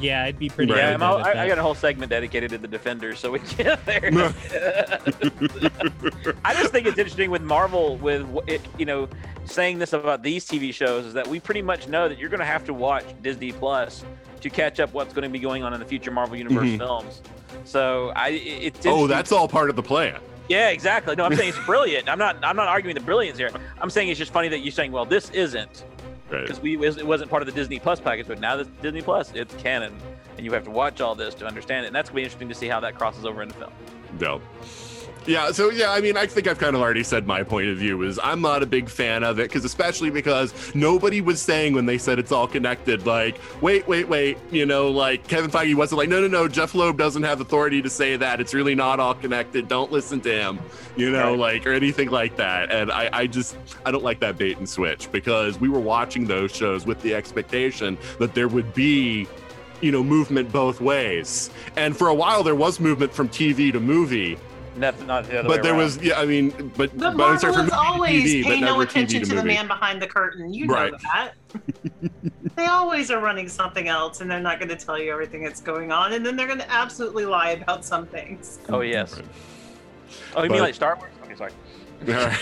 Yeah, 0.00 0.24
I'd 0.24 0.38
be 0.38 0.48
pretty. 0.48 0.72
Right. 0.72 0.80
Yeah, 0.80 0.94
I'm 0.94 1.02
all, 1.02 1.18
I, 1.24 1.30
I 1.32 1.48
got 1.48 1.58
a 1.58 1.62
whole 1.62 1.74
segment 1.74 2.10
dedicated 2.10 2.50
to 2.50 2.58
the 2.58 2.66
Defenders, 2.68 3.18
so 3.20 3.30
we 3.30 3.38
get 3.40 3.84
there. 3.86 4.10
I 6.44 6.54
just 6.54 6.72
think 6.72 6.86
it's 6.86 6.98
interesting 6.98 7.30
with 7.30 7.42
Marvel, 7.42 7.96
with 7.98 8.26
it, 8.48 8.60
you 8.78 8.86
know, 8.86 9.08
saying 9.44 9.78
this 9.78 9.92
about 9.92 10.22
these 10.22 10.44
TV 10.46 10.72
shows 10.74 11.04
is 11.06 11.14
that 11.14 11.26
we 11.26 11.38
pretty 11.40 11.62
much 11.62 11.86
know 11.88 12.08
that 12.08 12.18
you're 12.18 12.28
going 12.28 12.40
to 12.40 12.46
have 12.46 12.64
to 12.64 12.74
watch 12.74 13.04
Disney 13.22 13.52
Plus 13.52 14.04
to 14.40 14.50
catch 14.50 14.80
up 14.80 14.92
what's 14.92 15.12
going 15.14 15.22
to 15.22 15.28
be 15.28 15.38
going 15.38 15.62
on 15.62 15.72
in 15.72 15.80
the 15.80 15.86
future 15.86 16.10
Marvel 16.10 16.36
Universe 16.36 16.66
Mhm. 16.68 16.78
films. 16.78 17.22
So 17.64 18.12
I, 18.16 18.30
it- 18.30 18.74
it's 18.76 18.86
oh, 18.86 19.06
that's 19.06 19.32
all 19.32 19.48
part 19.48 19.70
of 19.70 19.76
the 19.76 19.82
plan. 19.82 20.20
yeah, 20.48 20.68
exactly. 20.70 21.14
No, 21.16 21.24
I'm 21.24 21.34
saying 21.36 21.50
it's 21.50 21.58
brilliant. 21.66 22.08
I'm 22.08 22.18
not. 22.18 22.36
I'm 22.44 22.56
not 22.56 22.68
arguing 22.68 22.94
the 22.94 23.00
brilliance 23.00 23.38
here. 23.38 23.50
I'm 23.80 23.90
saying 23.90 24.08
it's 24.08 24.18
just 24.18 24.32
funny 24.32 24.48
that 24.48 24.58
you're 24.60 24.72
saying, 24.72 24.92
well, 24.92 25.04
this 25.06 25.30
isn't. 25.30 25.84
Right. 26.30 26.42
because 26.42 26.60
we 26.60 26.82
it 26.82 27.06
wasn't 27.06 27.30
part 27.30 27.42
of 27.42 27.46
the 27.46 27.52
Disney 27.52 27.78
Plus 27.78 28.00
package, 28.00 28.26
but 28.26 28.40
now 28.40 28.56
this 28.56 28.68
Disney 28.80 29.02
Plus, 29.02 29.32
it's 29.34 29.54
canon, 29.56 29.94
and 30.36 30.44
you 30.44 30.52
have 30.52 30.64
to 30.64 30.70
watch 30.70 31.00
all 31.00 31.14
this 31.14 31.34
to 31.36 31.46
understand 31.46 31.84
it. 31.84 31.88
And 31.88 31.96
that's 31.96 32.08
gonna 32.08 32.16
be 32.16 32.22
interesting 32.22 32.48
to 32.48 32.54
see 32.54 32.66
how 32.66 32.80
that 32.80 32.96
crosses 32.96 33.24
over 33.24 33.42
in 33.42 33.48
the 33.48 33.54
film. 33.54 33.72
No. 34.18 34.40
Yeah, 35.26 35.52
so 35.52 35.70
yeah, 35.70 35.90
I 35.90 36.02
mean, 36.02 36.18
I 36.18 36.26
think 36.26 36.46
I've 36.46 36.58
kind 36.58 36.76
of 36.76 36.82
already 36.82 37.02
said 37.02 37.26
my 37.26 37.42
point 37.42 37.68
of 37.68 37.78
view 37.78 38.02
is 38.02 38.20
I'm 38.22 38.42
not 38.42 38.62
a 38.62 38.66
big 38.66 38.90
fan 38.90 39.24
of 39.24 39.38
it 39.38 39.48
because 39.48 39.64
especially 39.64 40.10
because 40.10 40.52
nobody 40.74 41.22
was 41.22 41.40
saying 41.40 41.72
when 41.72 41.86
they 41.86 41.96
said 41.96 42.18
it's 42.18 42.30
all 42.30 42.46
connected, 42.46 43.06
like, 43.06 43.38
wait, 43.62 43.88
wait, 43.88 44.06
wait, 44.06 44.36
you 44.50 44.66
know, 44.66 44.90
like 44.90 45.26
Kevin 45.26 45.50
Feige 45.50 45.74
wasn't 45.76 45.96
like, 45.98 46.10
no, 46.10 46.20
no, 46.20 46.28
no, 46.28 46.46
Jeff 46.46 46.74
Loeb 46.74 46.98
doesn't 46.98 47.22
have 47.22 47.40
authority 47.40 47.80
to 47.80 47.88
say 47.88 48.16
that. 48.16 48.38
It's 48.38 48.52
really 48.52 48.74
not 48.74 49.00
all 49.00 49.14
connected. 49.14 49.66
Don't 49.66 49.90
listen 49.90 50.20
to 50.22 50.30
him, 50.32 50.58
you 50.94 51.10
know, 51.10 51.30
Right. 51.30 51.38
like 51.38 51.66
or 51.66 51.72
anything 51.72 52.10
like 52.10 52.36
that. 52.36 52.70
And 52.70 52.92
I, 52.92 53.08
I 53.10 53.26
just 53.26 53.56
I 53.86 53.90
don't 53.90 54.04
like 54.04 54.20
that 54.20 54.36
bait 54.36 54.58
and 54.58 54.68
switch 54.68 55.10
because 55.10 55.58
we 55.58 55.70
were 55.70 55.80
watching 55.80 56.26
those 56.26 56.54
shows 56.54 56.84
with 56.84 57.00
the 57.00 57.14
expectation 57.14 57.96
that 58.18 58.34
there 58.34 58.48
would 58.48 58.74
be 58.74 59.26
you 59.80 59.90
know 59.90 60.04
movement 60.04 60.52
both 60.52 60.80
ways 60.80 61.50
and 61.76 61.96
for 61.96 62.08
a 62.08 62.14
while 62.14 62.42
there 62.44 62.54
was 62.54 62.78
movement 62.78 63.12
from 63.12 63.28
tv 63.28 63.72
to 63.72 63.80
movie 63.80 64.38
Nothing, 64.76 65.06
not 65.06 65.24
the 65.28 65.38
other 65.38 65.48
way 65.48 65.56
but 65.56 65.62
there 65.62 65.72
around. 65.72 65.82
was 65.84 65.98
yeah 65.98 66.18
i 66.18 66.26
mean 66.26 66.50
but 66.76 66.96
But 66.98 67.16
but 67.16 67.38
sorry, 67.40 67.52
is 67.52 67.58
movie 67.58 67.70
always 67.72 68.24
TV, 68.24 68.42
pay 68.44 68.60
no 68.60 68.80
attention 68.80 69.22
TV 69.22 69.28
to 69.28 69.34
the 69.36 69.44
man 69.44 69.68
behind 69.68 70.02
the 70.02 70.06
curtain. 70.06 70.52
You 70.52 70.66
Right. 70.66 70.90
know 70.92 70.98
that. 71.14 71.34
they 72.56 72.66
always 72.66 73.10
are 73.10 73.20
running 73.20 73.48
something 73.48 73.86
else, 73.88 74.20
and 74.20 74.30
they're 74.30 74.40
not 74.40 74.58
going 74.58 74.68
to 74.70 74.76
tell 74.76 74.98
you 74.98 75.12
everything 75.12 75.44
that's 75.44 75.60
going 75.60 75.92
on, 75.92 76.12
and 76.14 76.24
then 76.26 76.34
they're 76.36 76.46
going 76.48 76.58
to 76.58 76.70
absolutely 76.72 77.24
lie 77.24 77.50
about 77.50 77.84
some 77.84 78.06
things. 78.06 78.58
Oh 78.68 78.80
yes. 78.80 79.14
Right. 79.14 79.24
Oh, 80.36 80.42
you 80.42 80.50
mean 80.50 80.60
like 80.60 80.74
Star 80.74 80.96
Wars? 80.96 81.12
Okay, 81.24 81.36
sorry. 81.36 81.52
All 82.08 82.14
right. 82.14 82.38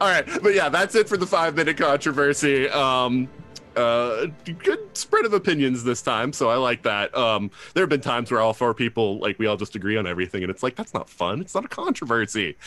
All 0.00 0.08
right. 0.08 0.26
But 0.42 0.54
yeah, 0.54 0.68
that's 0.68 0.94
it 0.96 1.08
for 1.08 1.16
the 1.16 1.26
five 1.26 1.54
minute 1.56 1.76
controversy. 1.76 2.68
Um, 2.68 3.28
uh, 3.76 4.26
good 4.58 4.96
spread 4.96 5.24
of 5.24 5.32
opinions 5.32 5.84
this 5.84 6.02
time, 6.02 6.32
so 6.32 6.48
I 6.48 6.56
like 6.56 6.82
that. 6.82 7.16
Um, 7.16 7.50
there 7.74 7.82
have 7.82 7.90
been 7.90 8.00
times 8.00 8.30
where 8.30 8.40
all 8.40 8.54
four 8.54 8.74
people, 8.74 9.18
like, 9.18 9.38
we 9.38 9.46
all 9.46 9.56
just 9.56 9.74
agree 9.76 9.96
on 9.96 10.06
everything, 10.06 10.42
and 10.42 10.50
it's 10.50 10.62
like, 10.62 10.76
that's 10.76 10.94
not 10.94 11.08
fun. 11.08 11.40
It's 11.40 11.54
not 11.54 11.64
a 11.64 11.68
controversy. 11.68 12.56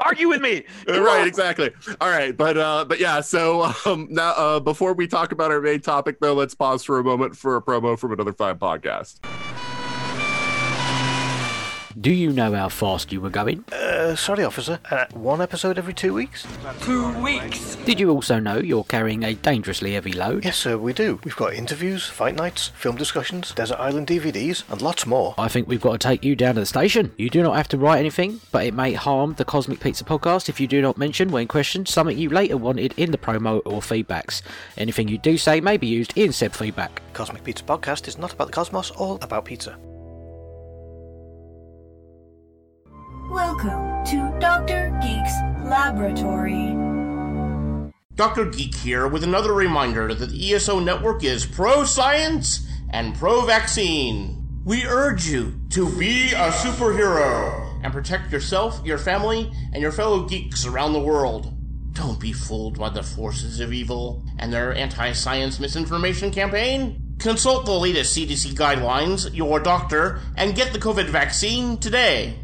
Argue 0.00 0.28
with 0.28 0.40
me. 0.40 0.64
Come 0.86 1.04
right 1.04 1.22
on. 1.22 1.28
exactly 1.28 1.70
all 2.00 2.10
right 2.10 2.36
but 2.36 2.58
uh 2.58 2.84
but 2.84 2.98
yeah 2.98 3.20
so 3.20 3.72
um 3.86 4.08
now 4.10 4.30
uh 4.30 4.58
before 4.58 4.92
we 4.92 5.06
talk 5.06 5.30
about 5.30 5.52
our 5.52 5.60
main 5.60 5.80
topic 5.80 6.18
though 6.20 6.34
let's 6.34 6.54
pause 6.54 6.82
for 6.82 6.98
a 6.98 7.04
moment 7.04 7.36
for 7.36 7.56
a 7.56 7.62
promo 7.62 7.96
from 7.96 8.12
another 8.12 8.32
five 8.32 8.58
podcast 8.58 9.20
Do 12.00 12.12
you 12.12 12.32
know 12.32 12.54
how 12.54 12.70
fast 12.70 13.12
you 13.12 13.20
were 13.20 13.28
going? 13.28 13.62
Uh, 13.70 14.16
sorry, 14.16 14.42
officer. 14.42 14.78
Uh, 14.90 15.04
one 15.12 15.42
episode 15.42 15.76
every 15.76 15.92
two 15.92 16.14
weeks? 16.14 16.46
Two 16.80 17.12
weeks! 17.20 17.76
Did 17.84 18.00
you 18.00 18.08
also 18.08 18.38
know 18.38 18.56
you're 18.56 18.84
carrying 18.84 19.22
a 19.22 19.34
dangerously 19.34 19.92
heavy 19.92 20.14
load? 20.14 20.46
Yes, 20.46 20.56
sir, 20.56 20.78
we 20.78 20.94
do. 20.94 21.20
We've 21.24 21.36
got 21.36 21.52
interviews, 21.52 22.06
fight 22.06 22.36
nights, 22.36 22.68
film 22.68 22.96
discussions, 22.96 23.52
Desert 23.52 23.78
Island 23.78 24.06
DVDs, 24.06 24.62
and 24.72 24.80
lots 24.80 25.04
more. 25.04 25.34
I 25.36 25.48
think 25.48 25.68
we've 25.68 25.82
got 25.82 25.92
to 26.00 26.08
take 26.08 26.24
you 26.24 26.34
down 26.34 26.54
to 26.54 26.60
the 26.60 26.66
station. 26.66 27.12
You 27.18 27.28
do 27.28 27.42
not 27.42 27.56
have 27.56 27.68
to 27.68 27.76
write 27.76 27.98
anything, 27.98 28.40
but 28.50 28.64
it 28.64 28.72
may 28.72 28.94
harm 28.94 29.34
the 29.34 29.44
Cosmic 29.44 29.80
Pizza 29.80 30.04
podcast 30.04 30.48
if 30.48 30.58
you 30.58 30.66
do 30.66 30.80
not 30.80 30.96
mention, 30.96 31.30
when 31.30 31.48
questioned, 31.48 31.86
something 31.86 32.16
you 32.16 32.30
later 32.30 32.56
wanted 32.56 32.94
in 32.96 33.10
the 33.10 33.18
promo 33.18 33.60
or 33.66 33.82
feedbacks. 33.82 34.40
Anything 34.78 35.08
you 35.08 35.18
do 35.18 35.36
say 35.36 35.60
may 35.60 35.76
be 35.76 35.88
used 35.88 36.16
in 36.16 36.32
said 36.32 36.56
feedback. 36.56 37.02
Cosmic 37.12 37.44
Pizza 37.44 37.64
Podcast 37.64 38.08
is 38.08 38.16
not 38.16 38.32
about 38.32 38.46
the 38.46 38.54
cosmos 38.54 38.90
or 38.92 39.18
about 39.20 39.44
pizza. 39.44 39.76
Welcome 43.30 44.04
to 44.06 44.36
Dr. 44.40 44.90
Geek's 45.00 45.64
Laboratory. 45.64 46.74
Dr. 48.16 48.46
Geek 48.46 48.74
here 48.74 49.06
with 49.06 49.22
another 49.22 49.52
reminder 49.52 50.12
that 50.12 50.30
the 50.30 50.52
ESO 50.52 50.80
network 50.80 51.22
is 51.22 51.46
pro 51.46 51.84
science 51.84 52.66
and 52.90 53.14
pro 53.14 53.42
vaccine. 53.42 54.48
We 54.64 54.84
urge 54.84 55.28
you 55.28 55.60
to 55.70 55.96
be 55.96 56.32
a 56.32 56.50
superhero 56.50 57.80
and 57.84 57.92
protect 57.92 58.32
yourself, 58.32 58.84
your 58.84 58.98
family, 58.98 59.52
and 59.72 59.80
your 59.80 59.92
fellow 59.92 60.26
geeks 60.28 60.66
around 60.66 60.92
the 60.92 60.98
world. 60.98 61.54
Don't 61.92 62.18
be 62.18 62.32
fooled 62.32 62.80
by 62.80 62.88
the 62.88 63.04
forces 63.04 63.60
of 63.60 63.72
evil 63.72 64.24
and 64.40 64.52
their 64.52 64.74
anti 64.74 65.12
science 65.12 65.60
misinformation 65.60 66.32
campaign. 66.32 67.14
Consult 67.20 67.64
the 67.64 67.78
latest 67.78 68.16
CDC 68.16 68.54
guidelines, 68.54 69.32
your 69.32 69.60
doctor, 69.60 70.20
and 70.36 70.56
get 70.56 70.72
the 70.72 70.80
COVID 70.80 71.06
vaccine 71.06 71.78
today. 71.78 72.36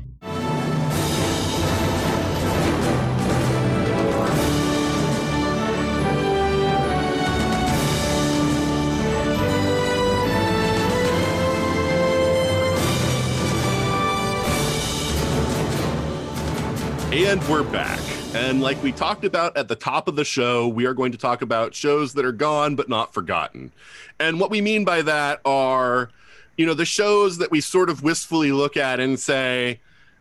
And 17.19 17.43
we're 17.49 17.63
back. 17.63 17.99
And 18.35 18.61
like 18.61 18.81
we 18.83 18.93
talked 18.93 19.25
about 19.25 19.57
at 19.57 19.69
the 19.69 19.75
top 19.75 20.07
of 20.07 20.17
the 20.17 20.25
show, 20.25 20.69
we 20.69 20.85
are 20.85 20.93
going 20.93 21.13
to 21.13 21.19
talk 21.19 21.41
about 21.41 21.75
shows 21.75 22.13
that 22.13 22.27
are 22.27 22.31
gone 22.31 22.77
but 22.77 22.91
not 22.91 23.15
forgotten. 23.15 23.73
And 24.21 24.39
what 24.39 24.51
we 24.51 24.61
mean 24.61 24.85
by 24.85 25.01
that 25.01 25.41
are, 25.47 26.11
you 26.59 26.67
know, 26.67 26.75
the 26.75 26.85
shows 26.85 27.39
that 27.39 27.51
we 27.51 27.63
sort 27.63 27.89
of 27.89 28.03
wistfully 28.03 28.53
look 28.53 28.77
at 28.77 29.01
and 29.01 29.19
say, 29.19 29.81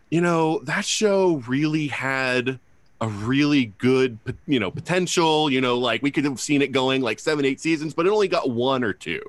you 0.09 0.21
know, 0.21 0.59
that 0.59 0.85
show 0.85 1.43
really 1.47 1.87
had 1.87 2.59
a 3.01 3.09
really 3.09 3.73
good, 3.77 4.17
you 4.47 4.61
know, 4.61 4.71
potential. 4.71 5.51
You 5.51 5.59
know, 5.59 5.77
like 5.77 6.01
we 6.01 6.11
could 6.11 6.23
have 6.23 6.39
seen 6.39 6.61
it 6.61 6.71
going 6.71 7.01
like 7.01 7.19
seven, 7.19 7.43
eight 7.43 7.59
seasons, 7.59 7.93
but 7.93 8.05
it 8.07 8.09
only 8.09 8.29
got 8.29 8.49
one 8.49 8.85
or 8.85 8.93
two. 8.93 9.21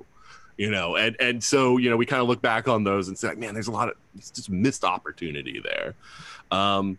You 0.57 0.71
know, 0.71 0.95
and 0.95 1.17
and 1.19 1.43
so 1.43 1.79
you 1.79 1.91
know 1.91 1.97
we 1.97 2.07
kind 2.07 2.23
of 2.23 2.29
look 2.29 2.41
back 2.41 2.69
on 2.69 2.85
those 2.85 3.09
and 3.09 3.19
say, 3.19 3.35
man, 3.35 3.55
there's 3.55 3.67
a 3.67 3.73
lot 3.73 3.89
of 3.89 3.97
just 4.17 4.49
missed 4.51 4.85
opportunity 4.85 5.61
there. 5.61 5.95
Um, 6.53 6.97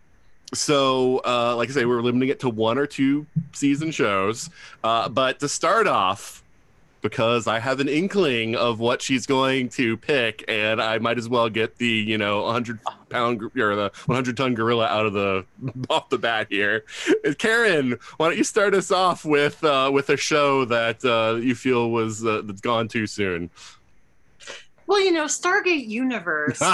so 0.54 1.20
uh, 1.24 1.54
like 1.56 1.68
i 1.68 1.72
say 1.72 1.84
we're 1.84 2.02
limiting 2.02 2.28
it 2.28 2.40
to 2.40 2.48
one 2.48 2.78
or 2.78 2.86
two 2.86 3.26
season 3.52 3.90
shows. 3.90 4.50
Uh, 4.82 5.08
but 5.08 5.40
to 5.40 5.48
start 5.48 5.86
off 5.86 6.42
because 7.00 7.46
i 7.46 7.60
have 7.60 7.78
an 7.78 7.88
inkling 7.88 8.56
of 8.56 8.80
what 8.80 9.00
she's 9.00 9.24
going 9.24 9.68
to 9.68 9.96
pick 9.96 10.44
and 10.48 10.82
i 10.82 10.98
might 10.98 11.16
as 11.16 11.28
well 11.28 11.48
get 11.48 11.76
the 11.76 11.86
you 11.86 12.18
know 12.18 12.42
100 12.42 12.80
pound 13.08 13.42
or 13.42 13.76
the 13.76 13.90
100 14.06 14.36
ton 14.36 14.54
gorilla 14.54 14.86
out 14.86 15.06
of 15.06 15.12
the 15.12 15.44
off 15.90 16.08
the 16.08 16.18
bat 16.18 16.46
here. 16.50 16.84
Karen 17.38 17.98
why 18.16 18.28
don't 18.28 18.36
you 18.36 18.44
start 18.44 18.74
us 18.74 18.90
off 18.90 19.24
with 19.24 19.62
uh, 19.64 19.90
with 19.92 20.10
a 20.10 20.16
show 20.16 20.64
that 20.64 21.04
uh, 21.04 21.36
you 21.36 21.54
feel 21.54 21.90
was 21.90 22.24
uh, 22.24 22.42
that's 22.44 22.60
gone 22.60 22.88
too 22.88 23.06
soon? 23.06 23.50
Well, 24.86 25.04
you 25.04 25.12
know, 25.12 25.26
Stargate 25.26 25.86
Universe. 25.86 26.60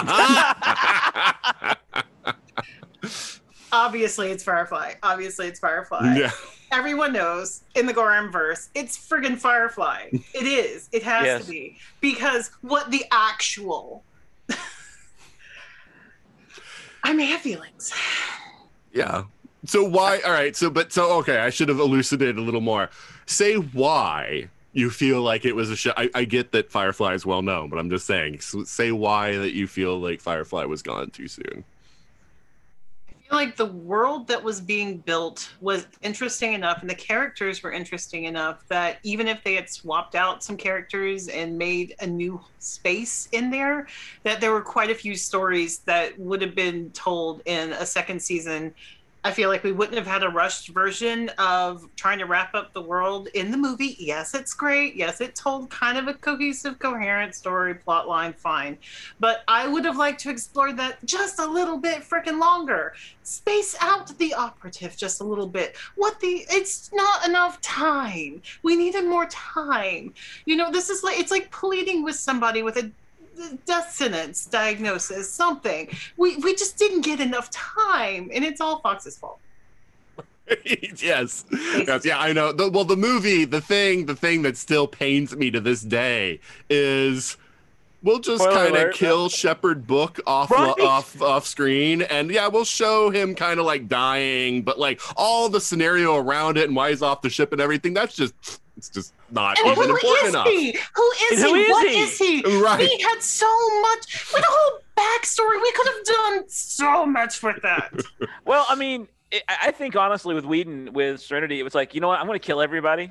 Obviously, 3.74 4.30
it's 4.30 4.44
Firefly. 4.44 4.92
Obviously, 5.02 5.48
it's 5.48 5.58
Firefly. 5.58 6.14
yeah 6.16 6.30
Everyone 6.72 7.12
knows 7.12 7.62
in 7.74 7.86
the 7.86 7.92
Goram 7.92 8.30
verse, 8.32 8.68
it's 8.74 8.96
friggin' 8.96 9.36
Firefly. 9.38 10.08
It 10.12 10.46
is. 10.46 10.88
It 10.92 11.02
has 11.02 11.24
Yes. 11.24 11.44
to 11.44 11.50
be 11.50 11.76
because 12.00 12.50
what 12.62 12.90
the 12.90 13.04
actual. 13.12 14.02
I 17.02 17.12
may 17.12 17.26
have 17.26 17.40
feelings. 17.40 17.92
Yeah. 18.92 19.24
So 19.66 19.84
why? 19.84 20.20
All 20.24 20.32
right. 20.32 20.54
So, 20.56 20.70
but 20.70 20.92
so 20.92 21.10
okay. 21.18 21.38
I 21.38 21.50
should 21.50 21.68
have 21.68 21.80
elucidated 21.80 22.38
a 22.38 22.40
little 22.42 22.60
more. 22.60 22.90
Say 23.26 23.54
why 23.56 24.48
you 24.72 24.90
feel 24.90 25.20
like 25.22 25.44
it 25.44 25.54
was 25.54 25.70
a 25.70 25.76
show. 25.76 25.92
I, 25.96 26.10
I 26.14 26.24
get 26.24 26.52
that 26.52 26.70
Firefly 26.70 27.14
is 27.14 27.24
well 27.24 27.42
known, 27.42 27.68
but 27.70 27.78
I'm 27.78 27.90
just 27.90 28.06
saying. 28.06 28.40
So 28.40 28.64
say 28.64 28.90
why 28.92 29.36
that 29.36 29.52
you 29.52 29.66
feel 29.66 29.98
like 30.00 30.20
Firefly 30.20 30.64
was 30.64 30.82
gone 30.82 31.10
too 31.10 31.28
soon. 31.28 31.64
Feel 33.28 33.38
like 33.38 33.56
the 33.56 33.64
world 33.64 34.28
that 34.28 34.42
was 34.42 34.60
being 34.60 34.98
built 34.98 35.54
was 35.62 35.86
interesting 36.02 36.52
enough 36.52 36.82
and 36.82 36.90
the 36.90 36.94
characters 36.94 37.62
were 37.62 37.72
interesting 37.72 38.24
enough 38.24 38.62
that 38.68 38.98
even 39.02 39.28
if 39.28 39.42
they 39.42 39.54
had 39.54 39.70
swapped 39.70 40.14
out 40.14 40.44
some 40.44 40.58
characters 40.58 41.28
and 41.28 41.56
made 41.56 41.94
a 42.00 42.06
new 42.06 42.38
space 42.58 43.30
in 43.32 43.50
there 43.50 43.86
that 44.24 44.42
there 44.42 44.52
were 44.52 44.60
quite 44.60 44.90
a 44.90 44.94
few 44.94 45.16
stories 45.16 45.78
that 45.80 46.18
would 46.18 46.42
have 46.42 46.54
been 46.54 46.90
told 46.90 47.40
in 47.46 47.72
a 47.72 47.86
second 47.86 48.20
season 48.20 48.74
I 49.26 49.32
feel 49.32 49.48
like 49.48 49.64
we 49.64 49.72
wouldn't 49.72 49.96
have 49.96 50.06
had 50.06 50.22
a 50.22 50.28
rushed 50.28 50.68
version 50.68 51.30
of 51.38 51.88
trying 51.96 52.18
to 52.18 52.26
wrap 52.26 52.54
up 52.54 52.74
the 52.74 52.82
world 52.82 53.28
in 53.28 53.50
the 53.50 53.56
movie. 53.56 53.96
Yes, 53.98 54.34
it's 54.34 54.52
great. 54.52 54.96
Yes, 54.96 55.22
it 55.22 55.34
told 55.34 55.70
kind 55.70 55.96
of 55.96 56.08
a 56.08 56.14
cohesive, 56.14 56.78
coherent 56.78 57.34
story, 57.34 57.74
plot 57.74 58.06
line, 58.06 58.34
fine. 58.34 58.76
But 59.20 59.42
I 59.48 59.66
would 59.66 59.86
have 59.86 59.96
liked 59.96 60.20
to 60.20 60.30
explore 60.30 60.74
that 60.74 61.02
just 61.06 61.38
a 61.40 61.46
little 61.46 61.78
bit 61.78 62.02
freaking 62.02 62.38
longer. 62.38 62.92
Space 63.22 63.74
out 63.80 64.16
the 64.18 64.34
operative 64.34 64.94
just 64.94 65.22
a 65.22 65.24
little 65.24 65.48
bit. 65.48 65.74
What 65.94 66.20
the? 66.20 66.44
It's 66.50 66.90
not 66.92 67.26
enough 67.26 67.58
time. 67.62 68.42
We 68.62 68.76
needed 68.76 69.06
more 69.06 69.26
time. 69.26 70.12
You 70.44 70.56
know, 70.56 70.70
this 70.70 70.90
is 70.90 71.02
like 71.02 71.18
it's 71.18 71.30
like 71.30 71.50
pleading 71.50 72.02
with 72.02 72.16
somebody 72.16 72.62
with 72.62 72.76
a 72.76 72.90
death 73.66 73.92
sentence 73.92 74.46
diagnosis, 74.46 75.30
something. 75.30 75.88
We 76.16 76.36
we 76.36 76.54
just 76.54 76.76
didn't 76.78 77.02
get 77.02 77.20
enough 77.20 77.50
time, 77.50 78.30
and 78.32 78.44
it's 78.44 78.60
all 78.60 78.80
Fox's 78.80 79.16
fault. 79.18 79.38
yes. 80.64 81.44
yes, 81.50 82.04
yeah, 82.04 82.18
I 82.18 82.32
know. 82.32 82.52
The, 82.52 82.68
well, 82.68 82.84
the 82.84 82.96
movie, 82.96 83.44
the 83.44 83.60
thing, 83.60 84.06
the 84.06 84.14
thing 84.14 84.42
that 84.42 84.56
still 84.56 84.86
pains 84.86 85.34
me 85.34 85.50
to 85.50 85.60
this 85.60 85.80
day 85.80 86.40
is 86.68 87.36
we'll 88.02 88.18
just 88.18 88.44
kind 88.44 88.76
of 88.76 88.82
alert. 88.82 88.94
kill 88.94 89.28
Shepherd 89.30 89.86
Book 89.86 90.20
off 90.26 90.50
Right. 90.50 90.74
off 90.80 91.20
off 91.22 91.46
screen, 91.46 92.02
and 92.02 92.30
yeah, 92.30 92.48
we'll 92.48 92.64
show 92.64 93.10
him 93.10 93.34
kind 93.34 93.58
of 93.58 93.66
like 93.66 93.88
dying, 93.88 94.62
but 94.62 94.78
like 94.78 95.00
all 95.16 95.48
the 95.48 95.60
scenario 95.60 96.16
around 96.16 96.58
it 96.58 96.64
and 96.64 96.76
why 96.76 96.90
he's 96.90 97.02
off 97.02 97.22
the 97.22 97.30
ship 97.30 97.52
and 97.52 97.60
everything. 97.60 97.94
That's 97.94 98.14
just 98.14 98.34
it's 98.76 98.88
just 98.88 99.12
not 99.30 99.58
And 99.58 99.68
even 99.68 99.84
who 99.88 99.94
important 99.94 100.24
is 100.24 100.28
enough. 100.30 100.46
he? 100.48 100.78
Who 100.94 101.10
is 101.32 101.42
who 101.42 101.54
he? 101.54 101.60
is 101.62 101.70
What 101.70 101.88
he? 101.88 102.00
is 102.00 102.18
he? 102.18 102.60
Right. 102.60 102.78
We 102.80 103.00
had 103.02 103.22
so 103.22 103.46
much 103.80 104.32
with 104.32 104.42
a 104.42 104.46
whole 104.48 104.80
backstory. 104.96 105.60
We 105.62 105.72
could 105.72 105.86
have 105.86 106.04
done 106.04 106.48
so 106.48 107.06
much 107.06 107.42
with 107.42 107.62
that. 107.62 107.92
Well, 108.44 108.66
I 108.68 108.74
mean, 108.74 109.08
I 109.32 109.38
I 109.62 109.70
think 109.70 109.96
honestly, 109.96 110.34
with 110.34 110.44
Whedon, 110.44 110.92
with 110.92 111.20
Serenity, 111.20 111.58
it 111.60 111.62
was 111.62 111.74
like, 111.74 111.94
you 111.94 112.00
know 112.00 112.08
what? 112.08 112.20
I'm 112.20 112.26
going 112.26 112.38
to 112.38 112.44
kill 112.44 112.60
everybody. 112.60 113.10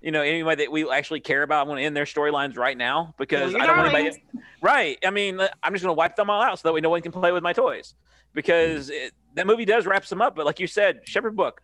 You 0.00 0.12
know, 0.12 0.22
anybody 0.22 0.64
that 0.64 0.70
we 0.70 0.88
actually 0.88 1.18
care 1.20 1.42
about, 1.42 1.62
I'm 1.62 1.66
going 1.66 1.78
to 1.78 1.82
end 1.84 1.96
their 1.96 2.04
storylines 2.04 2.56
right 2.56 2.76
now 2.78 3.12
because 3.18 3.52
Kill 3.52 3.60
I 3.62 3.66
don't 3.66 3.76
want 3.78 3.92
anybody. 3.92 4.22
Right. 4.62 4.96
I 5.04 5.10
mean, 5.10 5.40
uh, 5.40 5.48
I'm 5.62 5.72
just 5.72 5.82
going 5.82 5.92
to 5.92 5.98
wipe 5.98 6.14
them 6.14 6.30
all 6.30 6.40
out 6.40 6.58
so 6.60 6.68
that 6.68 6.72
way 6.72 6.80
no 6.80 6.90
one 6.90 7.00
can 7.02 7.10
play 7.10 7.32
with 7.32 7.42
my 7.42 7.52
toys. 7.52 7.94
Because 8.32 8.90
it, 8.90 9.12
that 9.34 9.46
movie 9.48 9.64
does 9.64 9.86
wrap 9.86 10.04
them 10.04 10.22
up. 10.22 10.36
But 10.36 10.46
like 10.46 10.60
you 10.60 10.68
said, 10.68 11.00
Shepherd 11.04 11.34
Book. 11.34 11.62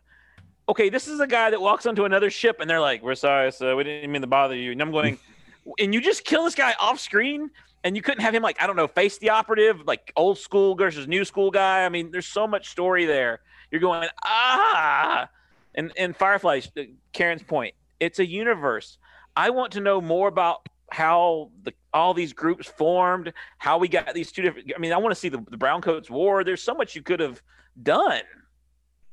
Okay, 0.67 0.89
this 0.89 1.07
is 1.07 1.19
a 1.19 1.27
guy 1.27 1.51
that 1.51 1.61
walks 1.61 1.85
onto 1.85 2.05
another 2.05 2.29
ship 2.29 2.57
and 2.59 2.69
they're 2.69 2.79
like, 2.79 3.03
"We're 3.03 3.15
sorry, 3.15 3.51
so 3.51 3.75
we 3.75 3.83
didn't 3.83 4.11
mean 4.11 4.21
to 4.21 4.27
bother 4.27 4.55
you." 4.55 4.71
And 4.71 4.81
I'm 4.81 4.91
going, 4.91 5.19
and 5.79 5.93
you 5.93 6.01
just 6.01 6.23
kill 6.25 6.43
this 6.43 6.55
guy 6.55 6.73
off 6.79 6.99
screen, 6.99 7.51
and 7.83 7.95
you 7.95 8.01
couldn't 8.01 8.21
have 8.21 8.33
him 8.33 8.41
like 8.41 8.61
I 8.61 8.67
don't 8.67 8.75
know, 8.75 8.87
face 8.87 9.17
the 9.19 9.29
operative, 9.29 9.85
like 9.85 10.11
old 10.15 10.39
school 10.39 10.75
versus 10.75 11.07
new 11.07 11.23
school 11.23 11.51
guy. 11.51 11.85
I 11.85 11.89
mean, 11.89 12.11
there's 12.11 12.25
so 12.25 12.47
much 12.47 12.69
story 12.69 13.05
there. 13.05 13.41
You're 13.69 13.81
going 13.81 14.09
ah, 14.23 15.29
and 15.75 15.91
and 15.97 16.15
Firefly, 16.15 16.61
uh, 16.77 16.81
Karen's 17.13 17.43
point, 17.43 17.75
it's 17.99 18.19
a 18.19 18.25
universe. 18.25 18.97
I 19.35 19.51
want 19.51 19.73
to 19.73 19.81
know 19.81 20.01
more 20.01 20.27
about 20.27 20.67
how 20.91 21.51
the 21.63 21.73
all 21.93 22.13
these 22.13 22.33
groups 22.33 22.67
formed, 22.67 23.33
how 23.57 23.77
we 23.77 23.87
got 23.87 24.13
these 24.13 24.31
two 24.31 24.41
different. 24.41 24.71
I 24.75 24.79
mean, 24.79 24.93
I 24.93 24.97
want 24.97 25.13
to 25.13 25.19
see 25.19 25.29
the, 25.29 25.43
the 25.49 25.57
Browncoats 25.57 26.09
War. 26.09 26.43
There's 26.43 26.61
so 26.61 26.73
much 26.73 26.95
you 26.95 27.01
could 27.01 27.19
have 27.19 27.41
done. 27.81 28.21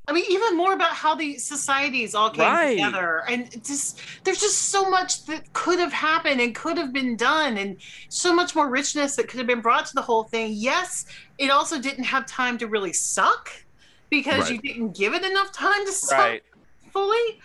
I 0.07 0.11
mean, 0.11 0.25
even 0.29 0.57
more 0.57 0.73
about 0.73 0.93
how 0.93 1.15
the 1.15 1.37
societies 1.37 2.13
all 2.13 2.29
came 2.29 2.43
Right. 2.43 2.75
together, 2.75 3.23
and 3.29 3.49
just 3.65 4.01
there's 4.25 4.41
just 4.41 4.69
so 4.69 4.89
much 4.89 5.25
that 5.25 5.51
could 5.53 5.79
have 5.79 5.93
happened 5.93 6.41
and 6.41 6.53
could 6.53 6.77
have 6.77 6.91
been 6.91 7.15
done, 7.15 7.57
and 7.57 7.79
so 8.09 8.35
much 8.35 8.53
more 8.53 8.69
richness 8.69 9.15
that 9.15 9.29
could 9.29 9.37
have 9.37 9.47
been 9.47 9.61
brought 9.61 9.85
to 9.85 9.93
the 9.95 10.01
whole 10.01 10.25
thing. 10.25 10.51
Yes, 10.55 11.05
it 11.37 11.49
also 11.49 11.79
didn't 11.79 12.03
have 12.03 12.25
time 12.25 12.57
to 12.57 12.67
really 12.67 12.91
suck 12.91 13.49
because 14.09 14.49
you 14.49 14.59
didn't 14.61 14.95
give 14.95 15.13
it 15.13 15.23
enough 15.23 15.53
time 15.53 15.85
to 15.85 15.91
suck 15.91 16.17
Right. 16.19 16.43
fully. 16.91 17.39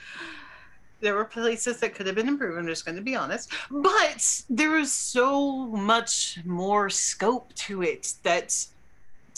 There 1.00 1.14
were 1.14 1.26
places 1.26 1.78
that 1.78 1.94
could 1.94 2.06
have 2.08 2.16
been 2.16 2.26
improved. 2.26 2.58
I'm 2.58 2.66
just 2.66 2.84
going 2.84 2.96
to 2.96 3.02
be 3.02 3.14
honest, 3.14 3.52
but 3.70 4.26
there 4.48 4.70
was 4.70 4.92
so 4.92 5.68
much 5.68 6.40
more 6.44 6.90
scope 6.90 7.54
to 7.66 7.82
it 7.82 8.08
that 8.24 8.52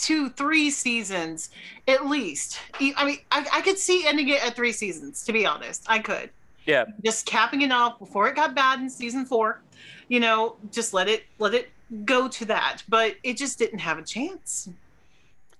two, 0.01 0.29
three 0.29 0.69
seasons 0.69 1.49
at 1.87 2.07
least. 2.07 2.59
I 2.79 3.05
mean, 3.05 3.19
I, 3.31 3.45
I 3.53 3.61
could 3.61 3.77
see 3.77 4.05
ending 4.07 4.29
it 4.29 4.45
at 4.45 4.55
three 4.55 4.71
seasons. 4.71 5.23
To 5.25 5.33
be 5.33 5.45
honest, 5.45 5.85
I 5.87 5.99
could 5.99 6.29
Yeah. 6.65 6.85
just 7.03 7.25
capping 7.25 7.61
it 7.61 7.71
off 7.71 7.99
before 7.99 8.27
it 8.27 8.35
got 8.35 8.55
bad 8.55 8.79
in 8.79 8.89
season 8.89 9.25
four. 9.25 9.61
You 10.07 10.19
know, 10.19 10.55
just 10.71 10.93
let 10.93 11.07
it 11.07 11.23
let 11.39 11.53
it 11.53 11.69
go 12.05 12.27
to 12.27 12.45
that. 12.45 12.83
But 12.89 13.15
it 13.23 13.37
just 13.37 13.59
didn't 13.59 13.79
have 13.79 13.97
a 13.97 14.03
chance. 14.03 14.67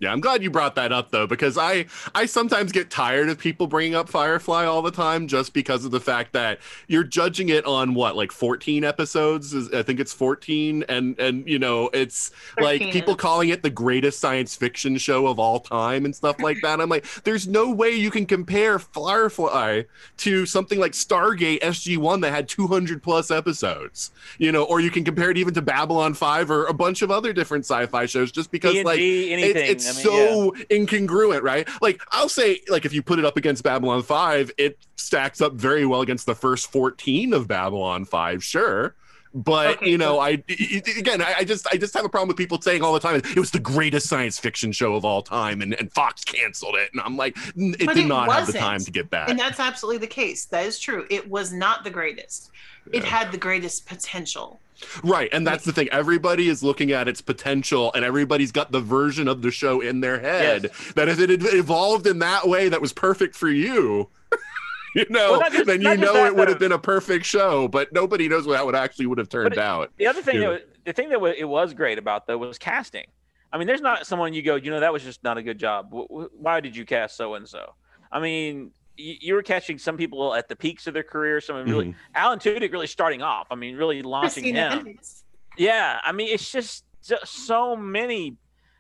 Yeah, 0.02 0.12
I'm 0.12 0.20
glad 0.20 0.42
you 0.42 0.50
brought 0.50 0.74
that 0.76 0.92
up 0.92 1.12
though, 1.12 1.28
because 1.28 1.58
I 1.60 1.86
I 2.16 2.26
sometimes 2.26 2.72
get 2.72 2.90
tired 2.90 3.30
of 3.30 3.38
people 3.38 3.68
bringing 3.68 3.94
up 3.94 4.10
Firefly 4.10 4.66
all 4.66 4.82
the 4.82 4.90
time, 4.92 5.28
just 5.28 5.54
because 5.54 5.86
of 5.86 5.92
the 5.92 6.00
fact 6.00 6.34
that 6.34 6.60
you're 6.88 7.04
judging 7.04 7.50
it 7.50 7.64
on 7.66 7.94
what 7.94 8.16
like 8.16 8.32
14 8.32 8.84
episodes. 8.84 9.54
Is, 9.54 9.72
I 9.74 9.84
think 9.84 10.00
it's 10.00 10.12
14, 10.12 10.86
and 10.90 11.18
and 11.20 11.48
you 11.48 11.60
know 11.60 11.90
it's 11.94 12.32
like 12.60 12.82
people 12.92 13.16
calling 13.16 13.50
it 13.50 13.62
the 13.62 13.70
greatest 13.70 14.20
science 14.20 14.56
fiction 14.56 14.98
show 14.98 15.28
of 15.28 15.38
all 15.40 15.60
time 15.60 16.04
and 16.06 16.16
stuff 16.16 16.40
like 16.42 16.58
that. 16.64 16.82
I'm 16.82 16.90
like, 16.90 17.06
there's 17.24 17.48
no 17.48 17.70
way 17.72 17.92
you 17.92 18.10
can 18.10 18.26
compare 18.26 18.80
Firefly 18.80 19.84
to 20.18 20.46
something 20.48 20.80
like 20.80 20.94
Stargate 20.94 21.60
SG 21.62 21.98
One 22.00 22.22
that 22.22 22.32
had 22.32 22.48
200 22.50 23.04
plus 23.04 23.30
episodes, 23.30 24.10
you 24.40 24.52
know, 24.52 24.64
or 24.64 24.80
you 24.80 24.90
can 24.90 25.04
compare 25.04 25.30
it 25.30 25.38
even 25.38 25.54
to 25.54 25.62
Babylon 25.62 26.16
5 26.16 26.50
or 26.50 26.66
a 26.66 26.74
bunch 26.74 27.04
of 27.04 27.12
other 27.12 27.34
different 27.34 27.66
sci-fi 27.66 28.08
shows, 28.08 28.32
just 28.32 28.50
because 28.52 28.74
D&D, 28.74 28.84
like 28.86 29.00
it- 29.00 29.56
it's 29.70 29.91
I 29.92 30.04
mean, 30.04 30.04
so 30.04 30.52
incongruent, 30.70 31.42
right? 31.44 31.68
Like 31.82 32.02
I'll 32.12 32.30
say, 32.30 32.62
like 32.70 32.86
if 32.86 32.94
you 32.94 33.02
put 33.02 33.20
it 33.20 33.26
up 33.26 33.38
against 33.38 33.64
Babylon 33.64 34.04
Five, 34.04 34.52
it 34.58 34.78
stacks 34.96 35.42
up 35.42 35.54
very 35.54 35.86
well 35.86 36.02
against 36.02 36.26
the 36.26 36.36
first 36.36 36.72
fourteen 36.72 37.34
of 37.34 37.48
Babylon 37.48 38.06
Five, 38.06 38.44
sure. 38.44 38.96
But 39.34 39.78
Okay, 39.78 39.90
you 39.92 39.98
know, 39.98 40.16
so- 40.16 40.20
I 40.20 40.44
I- 40.50 40.82
again, 40.98 41.22
I, 41.22 41.36
I 41.40 41.44
just 41.46 41.66
I 41.72 41.78
just 41.78 41.94
have 41.94 42.04
a 42.04 42.10
problem 42.10 42.28
with 42.28 42.36
people 42.36 42.62
saying 42.62 42.84
all 42.84 42.92
the 42.94 43.00
time 43.00 43.16
it 43.16 43.38
was 43.38 43.50
the 43.52 43.60
greatest 43.62 44.10
science 44.10 44.38
fiction 44.38 44.74
show 44.74 44.94
of 44.94 45.06
all 45.06 45.22
time, 45.22 45.62
and, 45.62 45.74
and 45.80 45.90
Fox 45.94 46.26
canceled 46.26 46.76
it, 46.76 46.90
and 46.92 47.02
I'm 47.02 47.16
like, 47.16 47.38
it 47.56 47.86
But 47.86 47.96
did 47.96 48.06
it 48.06 48.08
not 48.08 48.30
have 48.30 48.48
the 48.48 48.54
time 48.60 48.82
to 48.82 48.92
get 48.92 49.10
back. 49.10 49.30
And 49.30 49.40
that's 49.40 49.60
absolutely 49.62 50.00
the 50.00 50.08
case. 50.08 50.44
That 50.46 50.66
is 50.66 50.78
true. 50.80 51.06
It 51.10 51.30
was 51.30 51.54
not 51.54 51.86
the 51.86 51.90
greatest. 51.90 52.52
It 52.92 53.06
had 53.06 53.32
the 53.32 53.38
greatest 53.38 53.86
potential. 53.88 54.60
Right, 55.04 55.30
and 55.32 55.46
that's 55.46 55.64
the 55.66 55.72
thing. 55.72 55.90
Everybody 55.92 56.48
is 56.50 56.64
looking 56.64 56.92
at 56.92 57.08
its 57.08 57.22
potential, 57.22 57.92
and 57.94 58.04
everybody's 58.06 58.52
got 58.52 58.72
the 58.72 58.82
version 58.82 59.28
of 59.28 59.42
the 59.42 59.52
show 59.52 59.82
in 59.82 60.02
their 60.02 60.20
head 60.20 60.70
that 60.96 61.08
if 61.10 61.20
it 61.20 61.30
had 61.30 61.42
evolved 61.54 62.08
in 62.08 62.20
that 62.20 62.48
way 62.48 62.70
that 62.70 62.82
was 62.82 62.94
perfect 62.94 63.36
for 63.36 63.50
you, 63.50 64.10
you 64.96 65.06
know, 65.10 65.38
Well, 65.40 65.50
just- 65.50 65.66
then 65.66 65.82
you 65.82 65.96
know 65.98 66.14
that, 66.14 66.28
it 66.28 66.36
would 66.36 66.48
have 66.50 66.60
been 66.60 66.72
a 66.72 66.80
perfect 66.80 67.26
show. 67.26 67.68
But 67.68 67.94
nobody 67.94 68.28
knows 68.28 68.46
how 68.46 68.68
it 68.70 68.76
actually 68.76 69.06
would 69.08 69.18
have 69.18 69.30
turned 69.30 69.54
it- 69.54 69.60
out. 69.60 69.92
The 69.98 70.08
other 70.08 70.22
thing, 70.22 70.36
Yeah. 70.36 70.42
that 70.42 70.50
was, 70.50 70.62
the 70.86 70.94
thing 70.94 71.10
that 71.10 71.22
wa- 71.22 71.34
it 71.38 71.46
was 71.46 71.74
great 71.74 71.98
about 71.98 72.28
though 72.28 72.38
was 72.38 72.58
casting. 72.58 73.06
I 73.54 73.58
mean, 73.58 73.68
there's 73.68 73.82
not 73.82 74.08
someone 74.08 74.34
you 74.34 74.42
go, 74.42 74.56
you 74.56 74.72
know, 74.72 74.80
that 74.80 74.94
was 74.94 75.04
just 75.04 75.24
not 75.24 75.38
a 75.38 75.44
good 75.44 75.58
job. 75.60 75.92
Wh- 75.94 76.08
wh- 76.26 76.42
Why 76.42 76.60
did 76.62 76.76
you 76.76 76.86
cast 76.86 77.16
so 77.18 77.34
and 77.36 77.48
so? 77.48 77.74
I 78.12 78.20
mean, 78.20 78.72
you, 78.98 79.16
you 79.20 79.34
were 79.34 79.44
catching 79.44 79.78
some 79.78 79.98
people 79.98 80.34
at 80.34 80.48
the 80.48 80.56
peaks 80.56 80.88
of 80.88 80.94
their 80.94 81.04
career. 81.04 81.42
Some 81.42 81.56
of 81.56 81.66
them 81.66 81.74
really, 81.74 81.88
mm-hmm. 81.88 82.16
Alan 82.16 82.40
Tudyk 82.40 82.72
really 82.72 82.88
starting 82.88 83.22
off. 83.22 83.48
I 83.52 83.56
mean, 83.56 83.76
really 83.76 84.02
launching 84.02 84.44
Christina 84.44 84.66
him. 84.66 84.72
Hendricks. 84.72 85.24
Yeah, 85.58 86.00
I 86.04 86.12
mean, 86.12 86.30
it's 86.30 86.52
just, 86.52 86.86
just 87.04 87.28
so 87.28 87.76
many 87.76 88.38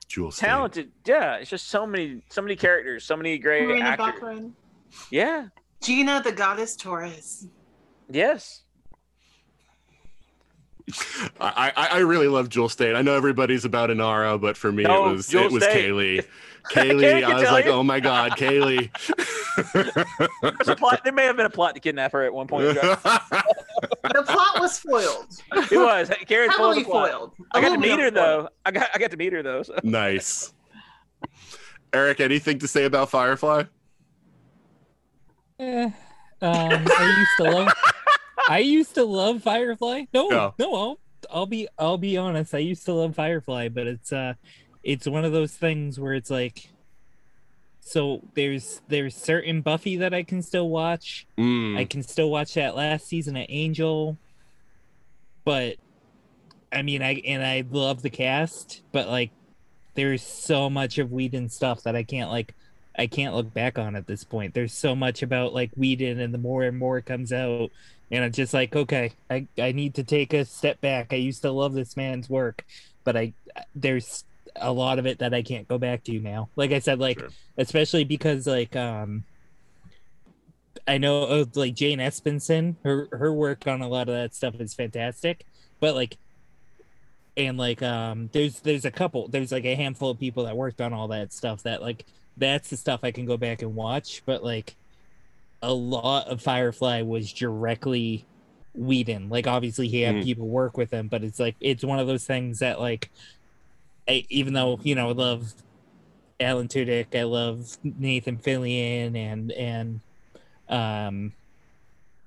Jules 0.08 0.36
Staite. 0.36 0.50
talented. 0.50 0.91
Yeah, 1.06 1.36
it's 1.36 1.50
just 1.50 1.69
so 1.69 1.86
many, 1.86 2.24
so 2.30 2.41
many 2.41 2.56
characters, 2.56 3.04
so 3.04 3.15
many 3.17 3.38
great 3.38 3.67
Marina 3.67 3.86
actors. 3.86 4.13
Baccarin. 4.21 4.52
Yeah. 5.10 5.47
Gina, 5.82 6.21
the 6.24 6.32
goddess 6.32 6.76
Torres. 6.76 7.47
Yes. 8.10 8.63
I, 11.39 11.71
I 11.76 11.88
I 11.91 11.97
really 12.00 12.28
love 12.28 12.50
Jewel 12.50 12.67
Staite. 12.67 12.95
I 12.95 13.02
know 13.02 13.15
everybody's 13.15 13.65
about 13.65 13.89
Inara, 13.89 14.39
but 14.41 14.58
for 14.58 14.71
me 14.71 14.84
No, 14.84 15.06
it 15.06 15.10
oh, 15.10 15.13
was 15.13 15.28
Jewel 15.28 15.45
it 15.45 15.52
was 15.52 15.63
Staite. 15.63 15.86
Kaylee. 15.86 16.26
Kaylee, 16.71 17.21
can 17.21 17.32
I 17.32 17.39
was 17.39 17.52
like, 17.52 17.65
you. 17.65 17.71
oh 17.71 17.84
my 17.84 18.00
god, 18.00 18.34
Kaylee. 18.34 18.89
There's 19.74 20.67
a 20.67 20.76
plot, 20.76 21.02
there 21.04 21.13
may 21.13 21.26
have 21.26 21.38
been 21.38 21.45
a 21.45 21.50
plot 21.50 21.76
to 21.76 21.82
kidnap 21.82 22.12
her 22.13 22.24
at 22.24 22.34
one 22.34 22.47
point. 22.47 22.78
The 24.04 24.24
plot 24.24 24.60
was 24.60 24.78
foiled. 24.78 25.28
It 25.71 25.78
was. 25.78 26.12
Karen 26.28 26.50
foiled 26.52 26.76
Heavily 26.76 26.84
the 26.84 26.89
plot. 26.89 27.12
foiled. 27.12 27.32
I 27.54 27.62
got 27.62 27.69
to 27.69 27.78
meet 27.80 28.00
her 28.00 28.12
though. 28.12 28.50
I 28.65 28.71
got 28.71 28.89
I 28.93 29.00
got 29.00 29.10
to 29.12 29.17
meet 29.17 29.34
her 29.34 29.41
though. 29.41 29.63
So. 29.63 29.80
nice. 29.84 30.54
Eric, 31.93 32.19
anything 32.19 32.60
to 32.60 32.67
say 32.67 32.86
about 32.86 33.10
Firefly? 33.10 33.63
Eh, 35.60 35.86
um, 35.86 35.93
I 36.41 37.15
used 37.17 37.32
to 37.38 37.43
love. 37.43 37.74
I 38.50 38.60
used 38.60 38.95
to 38.95 39.04
love 39.04 39.43
Firefly. 39.43 40.06
No, 40.13 40.30
Yeah. 40.32 40.52
no, 40.60 40.74
I'll, 40.76 41.00
I'll 41.32 41.45
be, 41.45 41.67
I'll 41.78 41.97
be 41.97 42.17
honest. 42.17 42.54
I 42.56 42.60
used 42.60 42.86
to 42.86 42.93
love 42.93 43.15
Firefly, 43.15 43.69
but 43.69 43.88
it's, 43.88 44.12
uh, 44.12 44.34
it's 44.84 45.08
one 45.08 45.24
of 45.26 45.32
those 45.32 45.54
things 45.54 46.00
where 46.00 46.13
it's 46.13 46.30
like, 46.32 46.67
so 47.82 48.22
there's, 48.36 48.82
there's 48.88 49.15
certain 49.15 49.62
Buffy 49.62 49.98
that 49.98 50.13
I 50.13 50.24
can 50.24 50.41
still 50.41 50.70
watch. 50.70 51.28
Mm. 51.38 51.78
I 51.78 51.86
can 51.86 52.04
still 52.04 52.30
watch 52.30 52.54
that 52.54 52.76
last 52.76 53.08
season 53.08 53.36
of 53.36 53.46
Angel, 53.50 54.17
but 55.44 55.76
I 56.72 56.84
mean, 56.84 57.02
I 57.02 57.22
and 57.26 57.44
I 57.44 57.65
love 57.70 58.02
the 58.02 58.10
cast, 58.10 58.82
but 58.91 59.10
like, 59.10 59.32
there's 59.94 60.24
so 60.24 60.70
much 60.70 61.00
of 61.00 61.12
Whedon 61.12 61.50
stuff 61.50 61.84
that 61.84 61.98
I 61.98 62.04
can't 62.04 62.32
like, 62.32 62.54
I 62.98 63.08
can't 63.08 63.36
look 63.36 63.54
back 63.54 63.78
on 63.78 63.96
at 63.96 64.08
this 64.08 64.24
point. 64.24 64.54
There's 64.54 64.74
so 64.74 64.96
much 64.96 65.22
about 65.22 65.54
like 65.54 65.72
Whedon, 65.76 66.20
and 66.20 66.34
the 66.34 66.38
more 66.38 66.63
and 66.63 66.78
more 66.78 66.98
it 66.98 67.06
comes 67.06 67.34
out, 67.34 67.72
and 68.10 68.24
I'm 68.24 68.32
just 68.32 68.54
like, 68.54 68.74
okay, 68.76 69.13
I 69.30 69.48
I 69.58 69.74
need 69.74 69.96
to 69.96 70.04
take 70.04 70.34
a 70.34 70.46
step 70.46 70.80
back. 70.80 71.12
I 71.12 71.17
used 71.17 71.41
to 71.41 71.52
love 71.52 71.74
this 71.74 71.98
man's 71.98 72.30
work, 72.30 72.63
but 73.04 73.17
I 73.17 73.34
there's 73.76 74.24
a 74.55 74.71
lot 74.71 74.99
of 74.99 75.05
it 75.05 75.19
that 75.19 75.33
I 75.33 75.41
can't 75.41 75.67
go 75.67 75.77
back 75.77 76.03
to 76.05 76.19
now. 76.19 76.49
Like 76.55 76.71
I 76.71 76.79
said, 76.79 76.99
like 76.99 77.19
Sure. 77.19 77.29
especially 77.57 78.03
because 78.03 78.47
like 78.47 78.75
um 78.75 79.23
I 80.87 80.97
know 80.97 81.23
uh, 81.23 81.45
like 81.55 81.75
Jane 81.75 81.99
Espenson, 81.99 82.75
her 82.83 83.07
her 83.11 83.31
work 83.33 83.67
on 83.67 83.81
a 83.81 83.87
lot 83.87 84.09
of 84.09 84.15
that 84.15 84.33
stuff 84.33 84.55
is 84.59 84.73
fantastic, 84.73 85.45
but 85.79 85.95
like 85.95 86.17
and 87.37 87.57
like 87.57 87.81
um 87.81 88.29
there's 88.33 88.59
there's 88.61 88.85
a 88.85 88.91
couple 88.91 89.27
there's 89.27 89.51
like 89.51 89.65
a 89.65 89.75
handful 89.75 90.09
of 90.09 90.19
people 90.19 90.43
that 90.45 90.55
worked 90.57 90.81
on 90.81 90.91
all 90.93 91.07
that 91.09 91.31
stuff 91.31 91.63
that 91.63 91.81
like 91.81 92.05
that's 92.37 92.69
the 92.69 92.77
stuff 92.77 93.01
I 93.03 93.11
can 93.11 93.25
go 93.25 93.37
back 93.37 93.61
and 93.61 93.75
watch. 93.75 94.23
But 94.25 94.43
like 94.43 94.75
a 95.61 95.73
lot 95.73 96.27
of 96.27 96.41
Firefly 96.41 97.03
was 97.03 97.31
directly 97.31 98.25
Whedon. 98.73 99.29
Like 99.29 99.47
obviously 99.47 99.87
he 99.87 100.01
had 100.01 100.15
Mm. 100.15 100.23
people 100.23 100.47
work 100.47 100.77
with 100.77 100.91
him, 100.91 101.07
but 101.07 101.23
it's 101.23 101.39
like 101.39 101.55
it's 101.61 101.83
one 101.83 101.99
of 101.99 102.07
those 102.07 102.25
things 102.25 102.59
that 102.59 102.79
like 102.79 103.11
I, 104.07 104.25
even 104.29 104.53
though 104.53 104.79
you 104.83 104.95
know 104.95 105.09
I 105.09 105.13
love 105.13 105.53
Alan 106.39 106.67
Tudyk, 106.67 107.15
I 107.17 107.23
love 107.23 107.77
Nathan 107.83 108.37
Fillion 108.37 109.15
and 109.15 109.51
and 109.51 110.01
um 110.69 111.33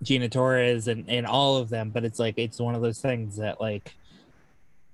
Gina 0.03 0.29
Torres 0.29 0.89
and 0.89 1.09
and 1.09 1.27
all 1.27 1.57
of 1.57 1.69
them, 1.71 1.91
but 1.91 2.05
it's 2.05 2.19
like 2.19 2.35
it's 2.39 2.61
one 2.61 2.75
of 2.75 2.83
those 2.83 3.01
things 3.01 3.37
that 3.37 3.61
like 3.61 3.95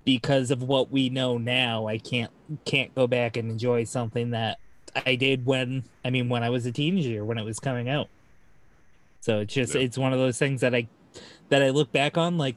because 0.04 0.50
of 0.50 0.62
what 0.62 0.90
we 0.90 1.08
know 1.10 1.36
now, 1.38 1.86
I 1.86 1.98
can't 1.98 2.30
can't 2.64 2.94
go 2.94 3.06
back 3.06 3.36
and 3.36 3.50
enjoy 3.50 3.84
something 3.84 4.30
that 4.30 4.58
I 5.06 5.14
did 5.14 5.44
when 5.46 5.84
I 6.04 6.10
mean 6.10 6.28
when 6.28 6.42
I 6.42 6.50
was 6.50 6.66
a 6.66 6.72
teenager 6.72 7.24
when 7.24 7.38
it 7.38 7.44
was 7.44 7.60
coming 7.60 7.88
out. 7.88 8.08
So 9.20 9.40
it's 9.40 9.52
just 9.52 9.74
Yeah. 9.74 9.82
it's 9.82 9.98
one 9.98 10.12
of 10.12 10.18
those 10.18 10.38
things 10.38 10.62
that 10.62 10.74
I 10.74 10.88
that 11.50 11.62
I 11.62 11.70
look 11.70 11.92
back 11.92 12.16
on 12.16 12.38
like 12.38 12.56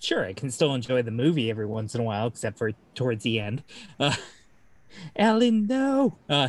sure 0.00 0.24
I 0.24 0.32
can 0.32 0.50
still 0.50 0.74
enjoy 0.74 1.02
the 1.02 1.10
movie 1.10 1.50
every 1.50 1.66
once 1.66 1.94
in 1.94 2.00
a 2.00 2.04
while 2.04 2.26
except 2.28 2.58
for 2.58 2.72
towards 2.94 3.22
the 3.24 3.40
end. 3.40 3.62
Uh, 3.98 4.14
Alan, 5.16 5.66
no. 5.66 6.16
Uh, 6.28 6.48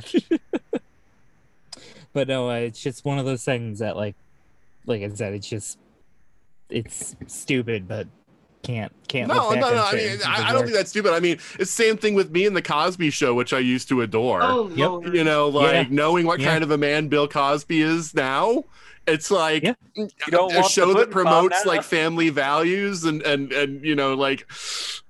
but 2.13 2.27
no, 2.27 2.49
uh, 2.49 2.55
it's 2.55 2.81
just 2.81 3.05
one 3.05 3.19
of 3.19 3.25
those 3.25 3.43
things 3.43 3.79
that 3.79 3.95
like 3.95 4.15
like 4.85 5.01
I 5.01 5.09
said, 5.09 5.33
it's 5.33 5.47
just 5.47 5.77
it's 6.69 7.15
stupid, 7.27 7.87
but 7.87 8.07
can't 8.63 8.91
can't. 9.07 9.27
No, 9.27 9.51
no, 9.51 9.59
no. 9.73 9.83
I 9.83 9.93
mean, 9.93 10.17
I, 10.25 10.49
I 10.49 10.53
don't 10.53 10.63
think 10.63 10.75
that's 10.75 10.89
stupid. 10.89 11.13
I 11.13 11.19
mean, 11.19 11.33
it's 11.33 11.57
the 11.57 11.65
same 11.65 11.97
thing 11.97 12.15
with 12.15 12.31
me 12.31 12.45
and 12.45 12.55
the 12.55 12.61
Cosby 12.61 13.09
Show, 13.11 13.33
which 13.33 13.53
I 13.53 13.59
used 13.59 13.87
to 13.89 14.01
adore. 14.01 14.41
Oh, 14.41 14.69
Yep. 14.69 15.13
You 15.13 15.23
know, 15.23 15.47
like 15.49 15.73
Yeah. 15.73 15.85
knowing 15.89 16.25
what 16.25 16.39
Yeah. 16.39 16.51
kind 16.51 16.63
of 16.63 16.71
a 16.71 16.77
man 16.77 17.07
Bill 17.07 17.27
Cosby 17.27 17.81
is 17.81 18.13
now. 18.13 18.63
It's 19.07 19.31
like 19.31 19.63
Yeah. 19.63 19.73
You 19.95 20.09
don't 20.29 20.53
a 20.53 20.59
want 20.59 20.71
show 20.71 20.93
that 20.93 21.09
promotes 21.09 21.65
like 21.65 21.83
family 21.83 22.29
values 22.29 23.05
and 23.05 23.21
and 23.23 23.51
and 23.53 23.83
you 23.83 23.95
know 23.95 24.13
like 24.13 24.45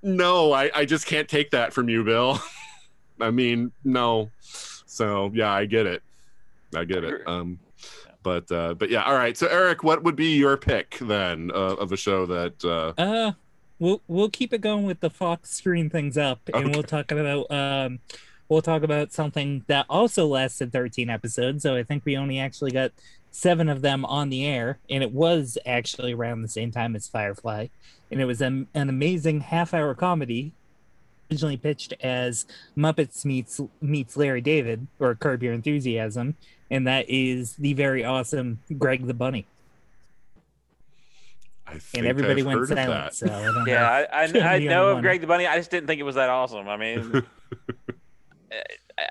no, 0.02 0.52
I 0.52 0.70
I 0.74 0.84
just 0.84 1.06
can't 1.06 1.28
take 1.28 1.50
that 1.50 1.72
from 1.72 1.88
you, 1.88 2.04
Bill. 2.04 2.40
I 3.20 3.30
mean, 3.30 3.72
no. 3.84 4.30
So 4.40 5.30
yeah, 5.34 5.52
I 5.52 5.66
get 5.66 5.86
it. 5.86 6.02
I 6.74 6.84
get 6.84 7.02
it. 7.02 7.26
Um, 7.26 7.58
but 8.22 8.50
uh, 8.52 8.74
but 8.74 8.90
yeah, 8.90 9.02
all 9.02 9.14
right. 9.14 9.36
So 9.36 9.46
Eric, 9.48 9.82
what 9.82 10.02
would 10.04 10.16
be 10.16 10.36
your 10.36 10.56
pick 10.56 10.98
then 11.00 11.50
uh, 11.52 11.74
of 11.76 11.92
a 11.92 11.96
show 11.96 12.26
that? 12.26 12.64
Uh, 12.64 12.92
Uh, 13.00 13.32
we'll 13.78 14.02
we'll 14.06 14.30
keep 14.30 14.52
it 14.52 14.60
going 14.60 14.84
with 14.84 15.00
the 15.00 15.10
Fox 15.10 15.50
screen 15.50 15.90
things 15.90 16.16
up, 16.16 16.40
and 16.46 16.66
Okay. 16.66 16.70
we'll 16.70 16.82
talk 16.82 17.10
about 17.10 17.50
um, 17.50 17.98
we'll 18.48 18.62
talk 18.62 18.82
about 18.82 19.12
something 19.12 19.64
that 19.66 19.86
also 19.88 20.26
lasted 20.26 20.72
13 20.72 21.10
episodes. 21.10 21.62
So 21.62 21.74
I 21.76 21.82
think 21.82 22.04
we 22.04 22.16
only 22.16 22.38
actually 22.38 22.70
got 22.70 22.92
seven 23.30 23.68
of 23.68 23.82
them 23.82 24.04
on 24.04 24.30
the 24.30 24.44
air, 24.46 24.78
and 24.90 25.02
it 25.02 25.12
was 25.12 25.58
actually 25.66 26.12
around 26.14 26.42
the 26.42 26.48
same 26.48 26.70
time 26.70 26.96
as 26.96 27.08
Firefly, 27.08 27.68
and 28.10 28.20
it 28.20 28.24
was 28.24 28.40
an, 28.40 28.66
an 28.74 28.88
amazing 28.88 29.40
half-hour 29.40 29.94
comedy. 29.94 30.52
Originally 31.30 31.58
pitched 31.58 31.92
as 32.00 32.46
Muppets 32.76 33.24
meets 33.26 33.60
meets 33.82 34.16
Larry 34.16 34.40
David 34.40 34.86
or 34.98 35.14
Curb 35.14 35.42
Your 35.42 35.52
Enthusiasm, 35.52 36.36
and 36.70 36.86
that 36.86 37.04
is 37.08 37.56
the 37.56 37.74
very 37.74 38.02
awesome 38.02 38.60
Greg 38.78 39.06
the 39.06 39.12
Bunny. 39.12 39.44
I 41.66 41.72
think 41.72 41.98
And 41.98 42.06
everybody 42.06 42.40
I've 42.40 42.46
went 42.46 42.58
heard 42.60 42.70
of 42.70 42.78
silent. 42.78 43.04
that. 43.04 43.14
So 43.14 43.26
I 43.26 43.44
don't 43.44 43.54
know. 43.56 43.64
Yeah, 43.66 44.06
I, 44.10 44.24
I, 44.24 44.54
I 44.54 44.58
know 44.60 44.88
of 44.88 44.94
one. 44.94 45.02
Greg 45.02 45.20
the 45.20 45.26
Bunny. 45.26 45.46
I 45.46 45.58
just 45.58 45.70
didn't 45.70 45.86
think 45.86 46.00
it 46.00 46.04
was 46.04 46.14
that 46.14 46.30
awesome. 46.30 46.66
I 46.66 46.78
mean, 46.78 47.22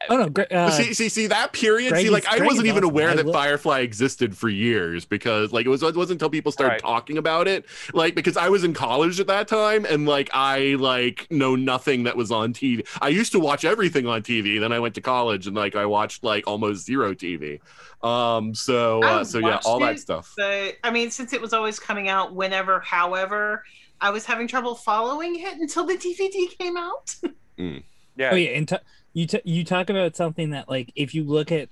Oh 0.10 0.18
no, 0.18 0.30
Gre- 0.30 0.42
uh, 0.52 0.70
see, 0.72 0.94
see, 0.94 1.08
see 1.10 1.28
that 1.28 1.54
period. 1.54 1.90
Greg 1.92 2.06
see, 2.06 2.10
like 2.10 2.24
is- 2.24 2.42
I 2.42 2.46
wasn't 2.46 2.68
is 2.68 2.72
even 2.72 2.84
aware 2.84 3.14
that 3.16 3.32
Firefly 3.32 3.80
existed 3.80 4.36
for 4.38 4.50
years 4.50 5.06
because, 5.06 5.54
like, 5.54 5.66
it 5.66 5.70
was 5.70 5.82
it 5.84 5.96
wasn't 5.96 6.16
until 6.16 6.30
people 6.30 6.52
started 6.52 6.74
Right. 6.74 6.82
talking 6.82 7.18
about 7.18 7.48
it, 7.48 7.66
like, 7.94 8.14
because 8.16 8.36
I 8.38 8.50
was 8.50 8.64
in 8.64 8.74
college 8.74 9.20
at 9.20 9.28
that 9.28 9.48
time 9.48 9.86
and 9.86 10.06
like 10.06 10.30
I 10.34 10.76
like 10.80 11.28
know 11.32 11.56
nothing 11.56 12.04
that 12.04 12.18
was 12.18 12.32
on 12.32 12.54
TV. 12.54 12.86
I 13.02 13.10
used 13.10 13.32
to 13.32 13.40
watch 13.40 13.64
everything 13.66 14.08
on 14.08 14.24
TV. 14.24 14.60
Then 14.60 14.72
I 14.72 14.80
went 14.80 14.96
to 14.96 15.02
college 15.02 15.48
and 15.48 15.56
like 15.56 15.76
I 15.76 15.86
watched 15.86 16.24
like 16.24 16.46
almost 16.48 16.86
zero 16.86 17.14
TV. 17.14 17.60
Um, 18.04 18.54
so 18.54 19.02
uh, 19.04 19.24
so 19.24 19.40
yeah, 19.40 19.52
watched 19.56 19.66
all 19.66 19.80
that 19.80 20.00
stuff. 20.00 20.34
But 20.38 20.76
I 20.84 20.92
mean, 20.92 21.12
since 21.12 21.34
it 21.34 21.42
was 21.42 21.54
always 21.54 21.80
coming 21.80 22.10
out 22.10 22.36
whenever, 22.36 22.80
however, 22.82 23.64
I 24.02 24.10
was 24.12 24.26
having 24.26 24.48
trouble 24.48 24.76
following 24.76 25.40
it 25.40 25.54
until 25.60 25.86
the 25.86 25.96
DVD 25.96 26.58
came 26.58 26.78
out. 26.78 27.16
yeah, 27.58 28.30
Oh 28.32 28.36
yeah, 28.36 28.50
and 28.52 28.68
t- 28.68 28.76
you 29.18 29.26
t- 29.26 29.42
you 29.46 29.64
talk 29.64 29.90
about 29.90 30.16
something 30.16 30.52
that 30.52 30.70
like 30.70 30.92
if 30.96 31.16
you 31.16 31.24
look 31.24 31.52
at 31.52 31.70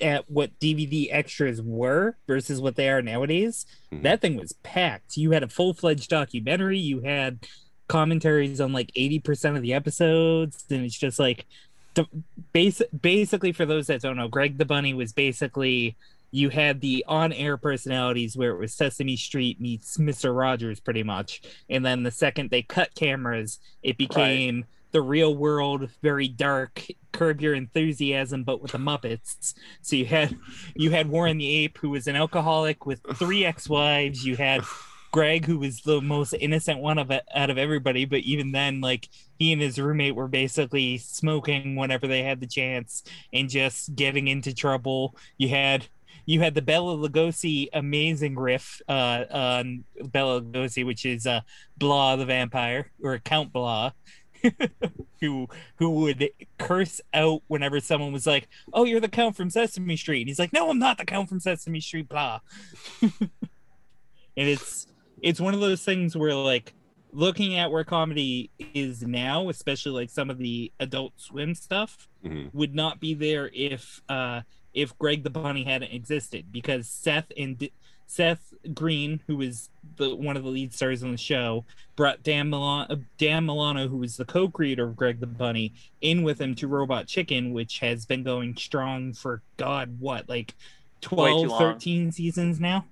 at 0.00 0.28
what 0.28 0.58
DVD 0.58 1.06
extras 1.12 1.62
were 1.62 2.16
versus 2.26 2.60
what 2.60 2.74
they 2.74 2.88
are 2.88 3.00
nowadays, 3.00 3.64
Mhm. 3.92 4.02
that 4.02 4.20
thing 4.20 4.34
was 4.36 4.52
packed. 4.64 5.16
You 5.16 5.30
had 5.30 5.44
a 5.44 5.48
full 5.48 5.72
fledged 5.72 6.10
documentary. 6.10 6.78
You 6.80 7.00
had 7.02 7.38
commentaries 7.86 8.60
on 8.60 8.72
like 8.72 8.90
eighty 8.96 9.20
percent 9.20 9.56
of 9.56 9.62
the 9.62 9.72
episodes, 9.72 10.64
and 10.68 10.84
it's 10.84 10.98
just 10.98 11.20
like 11.20 11.46
the 11.94 12.06
base 12.52 12.82
basically 13.02 13.52
for 13.52 13.64
those 13.64 13.86
that 13.86 14.00
don't 14.02 14.16
know, 14.16 14.26
Greg 14.26 14.58
the 14.58 14.64
Bunny 14.64 14.94
was 14.94 15.12
basically 15.12 15.94
you 16.32 16.48
had 16.48 16.80
the 16.80 17.04
on-air 17.06 17.56
personalities 17.56 18.36
where 18.36 18.50
it 18.50 18.58
was 18.58 18.74
Sesame 18.74 19.16
Street 19.16 19.60
meets 19.60 19.96
Mr. 19.98 20.36
Rogers 20.36 20.80
pretty 20.80 21.04
much. 21.04 21.40
And 21.70 21.86
then 21.86 22.02
the 22.02 22.10
second 22.10 22.50
they 22.50 22.62
cut 22.62 22.92
cameras, 22.96 23.60
it 23.84 23.96
became 23.96 24.64
the 24.94 25.02
real 25.02 25.34
world, 25.34 25.90
very 26.02 26.28
dark, 26.28 26.86
curb 27.12 27.40
your 27.40 27.54
enthusiasm, 27.54 28.44
but 28.44 28.62
with 28.62 28.70
the 28.70 28.78
Muppets. 28.78 29.52
So 29.82 29.96
you 29.96 30.06
had 30.06 30.38
you 30.76 30.92
had 30.92 31.10
Warren 31.10 31.36
the 31.36 31.64
Ape, 31.64 31.76
who 31.78 31.90
was 31.90 32.06
an 32.06 32.14
alcoholic 32.14 32.86
with 32.86 33.00
three 33.16 33.44
ex-wives. 33.44 34.24
You 34.24 34.36
had 34.36 34.62
Greg, 35.10 35.46
who 35.46 35.58
was 35.58 35.80
the 35.80 36.00
most 36.00 36.32
innocent 36.34 36.78
one 36.78 36.98
of 36.98 37.10
out 37.10 37.50
of 37.50 37.58
everybody, 37.58 38.04
but 38.04 38.20
even 38.20 38.52
then, 38.52 38.80
like 38.80 39.08
he 39.36 39.52
and 39.52 39.60
his 39.60 39.80
roommate 39.80 40.14
were 40.14 40.28
basically 40.28 40.98
smoking 40.98 41.74
whenever 41.74 42.06
they 42.06 42.22
had 42.22 42.40
the 42.40 42.46
chance 42.46 43.02
and 43.32 43.50
just 43.50 43.96
getting 43.96 44.28
into 44.28 44.54
trouble. 44.54 45.16
You 45.38 45.48
had 45.48 45.88
you 46.26 46.40
had 46.40 46.54
the 46.54 46.62
Bela 46.62 46.96
Lugosi 46.96 47.68
amazing 47.72 48.36
riff 48.36 48.80
uh, 48.88 49.24
on 49.30 49.84
Bela 50.04 50.40
Lugosi, 50.40 50.86
which 50.86 51.04
is 51.04 51.26
uh, 51.26 51.40
Blah 51.76 52.16
the 52.16 52.24
vampire 52.24 52.90
or 53.02 53.18
Count 53.18 53.52
Blah, 53.52 53.90
who 55.20 55.48
who 55.76 55.90
would 55.90 56.28
curse 56.58 57.00
out 57.12 57.42
whenever 57.48 57.80
someone 57.80 58.12
was 58.12 58.26
like, 58.26 58.48
"Oh, 58.72 58.84
you're 58.84 59.00
the 59.00 59.08
Count 59.08 59.36
from 59.36 59.50
Sesame 59.50 59.96
Street," 59.96 60.20
and 60.22 60.28
he's 60.28 60.38
like, 60.38 60.52
"No, 60.52 60.70
I'm 60.70 60.78
not 60.78 60.98
the 60.98 61.04
Count 61.04 61.28
from 61.28 61.40
Sesame 61.40 61.80
Street." 61.80 62.08
Blah. 62.08 62.40
and 63.02 63.30
it's 64.36 64.86
it's 65.22 65.40
one 65.40 65.54
of 65.54 65.60
those 65.60 65.82
things 65.84 66.16
where 66.16 66.34
like 66.34 66.74
looking 67.12 67.56
at 67.56 67.70
where 67.70 67.84
comedy 67.84 68.50
is 68.74 69.02
now, 69.02 69.48
especially 69.48 69.92
like 69.92 70.10
some 70.10 70.30
of 70.30 70.38
the 70.38 70.72
Adult 70.80 71.12
Swim 71.16 71.54
stuff, 71.54 72.08
Mhm. 72.24 72.52
would 72.52 72.74
not 72.74 73.00
be 73.00 73.14
there 73.14 73.50
if 73.54 74.02
uh 74.08 74.42
if 74.72 74.98
Greg 74.98 75.22
the 75.22 75.30
Bunny 75.30 75.62
hadn't 75.62 75.92
existed 75.92 76.46
because 76.50 76.88
Seth 76.88 77.30
and 77.38 77.56
D- 77.58 77.72
Seth 78.06 78.54
Green, 78.74 79.20
who 79.26 79.36
was 79.36 79.70
the 79.96 80.14
one 80.14 80.36
of 80.36 80.42
the 80.44 80.48
lead 80.48 80.72
stars 80.72 81.02
on 81.02 81.10
the 81.10 81.18
show, 81.18 81.64
brought 81.96 82.22
Dan 82.22 82.50
Milano, 82.50 82.86
uh, 82.92 82.96
Dan 83.18 83.46
Milano, 83.46 83.88
who 83.88 83.98
was 83.98 84.16
the 84.16 84.24
co-creator 84.24 84.84
of 84.84 84.96
Greg 84.96 85.20
the 85.20 85.26
Bunny, 85.26 85.74
in 86.00 86.22
with 86.22 86.40
him 86.40 86.54
to 86.56 86.68
Robot 86.68 87.06
Chicken, 87.06 87.52
which 87.52 87.80
has 87.80 88.06
been 88.06 88.22
going 88.22 88.56
strong 88.56 89.12
for 89.12 89.42
God, 89.56 90.00
what 90.00 90.28
like 90.28 90.54
12, 91.00 91.48
13 91.58 92.12
seasons 92.12 92.60
now. 92.60 92.86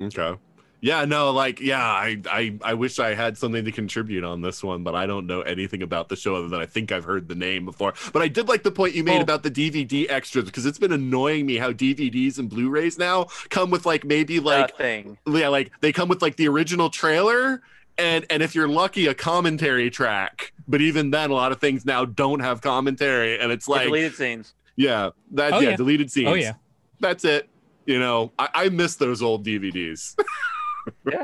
Okay. 0.00 0.38
Yeah, 0.84 1.06
no, 1.06 1.30
like, 1.30 1.60
yeah, 1.60 1.82
I, 1.82 2.20
I, 2.30 2.58
I 2.62 2.74
wish 2.74 2.98
I 2.98 3.14
had 3.14 3.38
something 3.38 3.64
to 3.64 3.72
contribute 3.72 4.22
on 4.22 4.42
this 4.42 4.62
one, 4.62 4.82
but 4.82 4.94
I 4.94 5.06
don't 5.06 5.26
know 5.26 5.40
anything 5.40 5.82
about 5.82 6.10
the 6.10 6.14
show 6.16 6.34
other 6.36 6.48
than 6.48 6.60
I 6.60 6.66
think 6.66 6.92
I've 6.92 7.04
heard 7.04 7.26
the 7.26 7.34
name 7.34 7.64
before. 7.64 7.94
But 8.12 8.20
I 8.20 8.28
did 8.28 8.48
like 8.48 8.64
the 8.64 8.70
point 8.70 8.94
you 8.94 9.02
made 9.02 9.20
Oh. 9.20 9.22
about 9.22 9.42
the 9.44 9.50
DVD 9.50 10.04
extras 10.10 10.44
because 10.44 10.66
it's 10.66 10.76
been 10.78 10.92
annoying 10.92 11.46
me 11.46 11.56
how 11.56 11.72
DVDs 11.72 12.38
and 12.38 12.50
Blu-rays 12.50 12.98
now 12.98 13.28
come 13.48 13.70
with 13.70 13.86
like 13.86 14.04
maybe 14.04 14.40
like 14.40 14.78
nothing. 14.78 15.16
yeah, 15.26 15.48
like 15.48 15.72
they 15.80 15.90
come 15.90 16.10
with 16.10 16.20
like 16.20 16.36
the 16.36 16.48
original 16.48 16.90
trailer 16.90 17.62
and 17.96 18.26
and 18.28 18.42
if 18.42 18.54
you're 18.54 18.68
lucky 18.68 19.06
a 19.06 19.14
commentary 19.14 19.88
track. 19.88 20.52
But 20.68 20.82
even 20.82 21.10
then, 21.12 21.30
a 21.30 21.34
lot 21.34 21.50
of 21.50 21.60
things 21.60 21.86
now 21.86 22.04
don't 22.04 22.40
have 22.40 22.60
commentary, 22.60 23.40
and 23.40 23.50
it's 23.50 23.66
Like, 23.68 23.78
like 23.78 23.86
deleted 23.86 24.14
scenes. 24.16 24.52
yeah, 24.76 25.10
that 25.30 25.54
Oh, 25.54 25.60
yeah, 25.60 25.70
yeah. 25.70 25.76
deleted 25.76 26.10
scenes. 26.10 26.28
Oh 26.28 26.34
yeah. 26.34 26.52
that's 27.00 27.24
it. 27.24 27.48
You 27.86 27.98
know, 27.98 28.32
I, 28.38 28.48
I 28.54 28.68
miss 28.68 28.96
those 28.96 29.22
old 29.22 29.46
DVDs. 29.46 30.14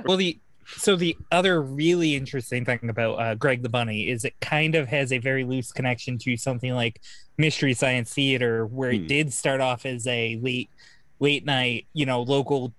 Well, 0.06 0.16
the 0.16 0.40
so 0.76 0.96
the 0.96 1.16
other 1.32 1.60
really 1.62 2.14
interesting 2.14 2.64
thing 2.64 2.88
about 2.88 3.14
uh, 3.14 3.34
Greg 3.34 3.62
the 3.62 3.68
Bunny 3.68 4.08
is 4.08 4.24
it 4.24 4.34
kind 4.40 4.74
of 4.76 4.88
has 4.88 5.12
a 5.12 5.18
very 5.18 5.44
loose 5.44 5.72
connection 5.72 6.16
to 6.18 6.36
something 6.36 6.72
like 6.74 7.00
Mystery 7.38 7.74
Science 7.74 8.12
Theater, 8.14 8.66
where 8.66 8.90
Hmm. 8.90 8.96
it 8.96 9.06
did 9.06 9.32
start 9.32 9.60
off 9.60 9.84
as 9.86 10.06
a 10.06 10.38
late 10.42 10.70
late 11.18 11.44
night, 11.44 11.86
you 11.92 12.06
know, 12.06 12.22
local 12.22 12.74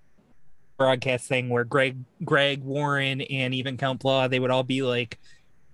broadcast 0.77 1.27
thing 1.27 1.49
where 1.49 1.63
Greg 1.65 2.05
Greg 2.25 2.63
Warren 2.63 3.21
and 3.21 3.53
even 3.53 3.77
Count 3.77 4.01
Blah 4.01 4.27
they 4.27 4.39
would 4.39 4.51
all 4.51 4.63
be 4.63 4.81
like 4.83 5.19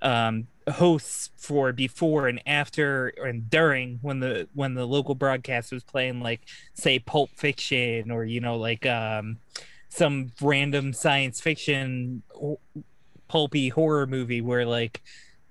um, 0.01 0.47
hosts 0.69 1.31
for 1.37 1.73
before 1.73 2.27
and 2.27 2.41
after 2.47 3.09
and 3.09 3.49
during 3.49 3.99
when 4.01 4.19
the 4.19 4.47
when 4.53 4.73
the 4.75 4.85
local 4.85 5.15
broadcast 5.15 5.71
was 5.71 5.83
playing 5.83 6.21
like 6.21 6.41
say 6.75 6.99
Pulp 6.99 7.31
Fiction 7.37 8.11
or 8.11 8.25
you 8.25 8.41
know 8.41 8.57
like 8.57 8.85
um, 8.85 9.39
some 9.97 10.31
random 10.41 10.93
science 10.93 11.41
fiction 11.41 12.23
pulpy 13.27 13.69
horror 13.69 14.07
movie 14.07 14.41
where 14.41 14.65
like 14.65 15.01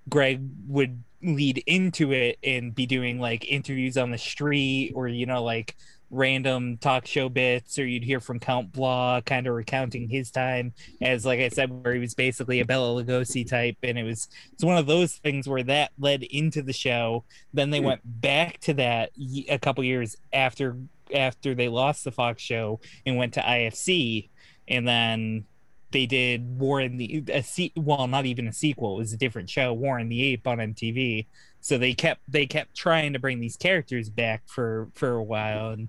Greg 0.08 0.40
would 0.68 1.02
lead 1.22 1.62
into 1.66 2.12
it 2.12 2.38
and 2.42 2.74
be 2.74 2.86
doing 2.86 3.18
like 3.18 3.50
interviews 3.50 3.96
on 3.96 4.10
the 4.10 4.18
street 4.18 4.92
or 4.94 5.08
you 5.08 5.26
know 5.26 5.42
like 5.42 5.76
random 6.10 6.76
talk 6.76 7.06
show 7.06 7.28
bits 7.28 7.78
or 7.78 7.86
you'd 7.86 8.04
hear 8.04 8.20
from 8.20 8.38
Count 8.38 8.72
Blah 8.72 9.20
kind 9.22 9.46
of 9.46 9.54
recounting 9.54 10.08
his 10.08 10.30
time 10.30 10.72
as 11.00 11.26
like 11.26 11.40
I 11.40 11.48
said 11.48 11.70
where 11.70 11.94
he 11.94 12.00
was 12.00 12.14
basically 12.14 12.60
a 12.60 12.64
Bela 12.64 13.02
Lugosi 13.02 13.48
type. 13.48 13.76
And 13.82 13.98
it 13.98 14.04
was 14.04 14.28
it's 14.52 14.64
one 14.64 14.76
of 14.78 14.86
those 14.86 15.14
things 15.14 15.48
where 15.48 15.64
that 15.64 15.92
led 15.98 16.22
into 16.22 16.62
the 16.62 16.72
show. 16.72 17.24
Then 17.52 17.70
they 17.70 17.80
hmm. 17.80 17.86
went 17.86 18.00
back 18.04 18.60
to 18.60 18.74
that 18.74 19.10
a 19.48 19.58
couple 19.58 19.82
years 19.84 20.16
after 20.32 20.76
after 21.14 21.54
they 21.54 21.68
lost 21.68 22.04
the 22.04 22.12
Fox 22.12 22.42
show 22.42 22.80
and 23.04 23.16
went 23.16 23.34
to 23.34 23.40
IFC 23.40 24.28
and 24.68 24.86
then 24.86 25.44
they 25.92 26.06
did 26.06 26.58
War 26.58 26.80
in 26.80 26.96
the 26.96 27.24
a 27.28 27.42
se- 27.42 27.72
well 27.76 28.06
not 28.06 28.26
even 28.26 28.48
a 28.48 28.52
sequel 28.52 28.96
it 28.96 28.98
was 28.98 29.12
a 29.12 29.16
different 29.16 29.48
show 29.48 29.72
War 29.72 29.98
in 29.98 30.08
the 30.08 30.22
Ape 30.22 30.46
on 30.46 30.58
MTV 30.58 31.26
so 31.60 31.78
they 31.78 31.94
kept 31.94 32.20
they 32.28 32.46
kept 32.46 32.76
trying 32.76 33.12
to 33.12 33.18
bring 33.18 33.40
these 33.40 33.56
characters 33.56 34.08
back 34.08 34.42
for 34.46 34.88
for 34.94 35.12
a 35.12 35.22
while 35.22 35.70
and 35.70 35.88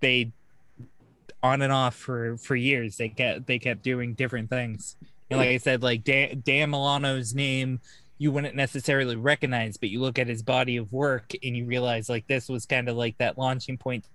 they 0.00 0.32
on 1.42 1.62
and 1.62 1.72
off 1.72 1.94
for 1.94 2.36
for 2.36 2.56
years. 2.56 2.96
They 2.96 3.08
kept 3.08 3.46
they 3.46 3.58
kept 3.58 3.82
doing 3.82 4.14
different 4.14 4.50
things. 4.50 4.96
And 5.30 5.38
like 5.38 5.48
I 5.48 5.58
said 5.58 5.82
like 5.82 6.04
Dan, 6.04 6.42
Dan 6.44 6.70
Milano's 6.70 7.34
name 7.34 7.80
you 8.18 8.32
wouldn't 8.32 8.54
necessarily 8.54 9.16
recognize 9.16 9.76
but 9.76 9.90
you 9.90 10.00
look 10.00 10.18
at 10.18 10.26
his 10.26 10.42
body 10.42 10.76
of 10.76 10.92
work 10.92 11.32
and 11.42 11.56
you 11.56 11.66
realize 11.66 12.08
like 12.08 12.26
this 12.26 12.48
was 12.48 12.64
kind 12.64 12.88
of 12.88 12.96
like 12.96 13.18
that 13.18 13.36
launching 13.36 13.76
point 13.76 14.06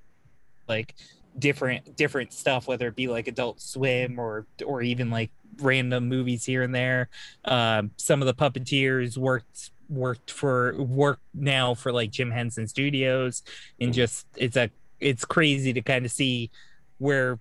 like 0.67 0.95
different 1.39 1.95
different 1.95 2.33
stuff 2.33 2.67
whether 2.67 2.87
it 2.87 2.95
be 2.95 3.07
like 3.07 3.27
adult 3.27 3.61
swim 3.61 4.19
or 4.19 4.45
or 4.65 4.81
even 4.81 5.09
like 5.09 5.31
random 5.57 6.07
movies 6.07 6.45
here 6.45 6.63
and 6.63 6.73
there. 6.75 7.09
Um 7.45 7.91
some 7.97 8.21
of 8.21 8.25
the 8.25 8.33
puppeteers 8.33 9.17
worked 9.17 9.71
worked 9.89 10.31
for 10.31 10.75
work 10.81 11.19
now 11.33 11.73
for 11.73 11.91
like 11.91 12.11
Jim 12.11 12.31
Henson 12.31 12.67
Studios. 12.67 13.43
And 13.79 13.93
just 13.93 14.27
it's 14.35 14.57
a 14.57 14.69
it's 14.99 15.25
crazy 15.25 15.73
to 15.73 15.81
kind 15.81 16.05
of 16.05 16.11
see 16.11 16.51
where 16.97 17.39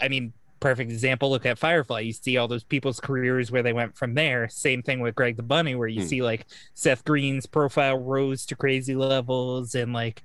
I 0.00 0.08
mean 0.08 0.32
perfect 0.60 0.90
example 0.90 1.30
look 1.30 1.46
at 1.46 1.58
Firefly. 1.58 2.00
You 2.00 2.12
see 2.12 2.36
all 2.36 2.46
those 2.48 2.64
people's 2.64 3.00
careers 3.00 3.50
where 3.50 3.62
they 3.62 3.72
went 3.72 3.96
from 3.96 4.12
there. 4.14 4.48
Same 4.50 4.82
thing 4.82 5.00
with 5.00 5.14
Greg 5.14 5.36
the 5.36 5.42
Bunny 5.42 5.74
where 5.74 5.88
you 5.88 6.02
Hmm. 6.02 6.06
see 6.06 6.22
like 6.22 6.46
Seth 6.74 7.04
Green's 7.04 7.46
profile 7.46 7.98
rose 7.98 8.44
to 8.46 8.56
crazy 8.56 8.94
levels 8.94 9.74
and 9.74 9.92
like 9.94 10.22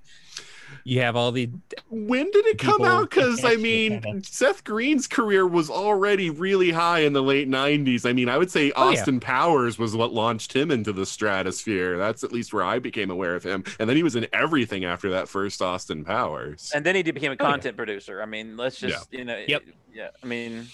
you 0.83 1.01
have 1.01 1.15
all 1.15 1.31
the 1.31 1.49
When 1.89 2.29
did 2.31 2.45
it 2.45 2.57
come 2.57 2.83
out? 2.83 3.09
Because 3.09 3.43
I 3.43 3.55
mean, 3.55 4.01
kinda. 4.01 4.21
Seth 4.25 4.63
Green's 4.63 5.07
career 5.07 5.47
was 5.47 5.69
already 5.69 6.29
really 6.29 6.71
high 6.71 6.99
in 6.99 7.13
the 7.13 7.23
late 7.23 7.49
'90s. 7.49 8.07
I 8.07 8.13
mean, 8.13 8.29
I 8.29 8.37
would 8.37 8.51
say 8.51 8.71
Oh, 8.75 8.89
yeah. 8.91 8.99
Austin 8.99 9.19
Powers 9.19 9.77
was 9.77 9.95
what 9.95 10.13
launched 10.13 10.55
him 10.55 10.71
into 10.71 10.91
the 10.93 11.05
stratosphere. 11.05 11.97
That's 11.97 12.23
at 12.23 12.31
least 12.31 12.53
where 12.53 12.63
I 12.63 12.79
became 12.79 13.09
aware 13.09 13.35
of 13.35 13.43
him. 13.43 13.63
And 13.79 13.89
then 13.89 13.95
he 13.97 14.03
was 14.03 14.15
in 14.15 14.27
everything 14.33 14.85
after 14.85 15.09
that 15.11 15.27
first 15.27 15.61
Austin 15.61 16.03
Powers. 16.05 16.71
And 16.75 16.85
then 16.85 16.95
he 16.95 17.01
became 17.03 17.31
a 17.31 17.35
Oh, 17.39 17.43
yeah. 17.45 17.51
content 17.51 17.77
producer. 17.77 18.21
I 18.21 18.25
mean, 18.25 18.57
let's 18.57 18.79
just 18.79 19.11
you 19.13 19.25
know. 19.25 19.43
Yep. 19.47 19.63
Yeah. 19.93 20.09
I 20.23 20.25
mean, 20.27 20.67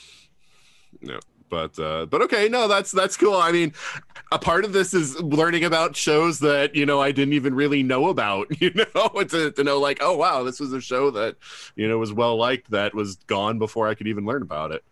but 1.52 1.78
uh 1.78 2.08
but 2.08 2.22
okay 2.24 2.50
no 2.50 2.68
that's 2.68 2.90
that's 2.92 3.16
cool 3.18 3.36
i 3.36 3.52
mean 3.52 3.72
a 4.32 4.40
part 4.40 4.66
of 4.66 4.74
this 4.74 4.94
is 4.94 5.22
learning 5.22 5.64
about 5.66 5.96
shows 5.96 6.40
that 6.40 6.74
you 6.76 6.86
know 6.86 7.00
i 7.02 7.12
didn't 7.12 7.34
even 7.34 7.54
really 7.54 7.84
know 7.84 8.08
about 8.08 8.48
you 8.62 8.72
know 8.74 9.10
to, 9.30 9.52
to 9.52 9.64
know 9.64 9.80
like 9.80 10.00
oh 10.02 10.16
wow 10.18 10.42
this 10.44 10.60
was 10.60 10.74
a 10.74 10.82
show 10.82 11.12
that 11.12 11.36
you 11.76 11.88
know 11.88 12.00
was 12.00 12.12
well 12.14 12.38
liked 12.38 12.72
that 12.72 12.96
was 12.96 13.18
gone 13.28 13.60
before 13.60 13.88
i 13.88 13.94
could 13.94 14.08
even 14.08 14.26
learn 14.26 14.42
about 14.42 14.72
it 14.72 14.84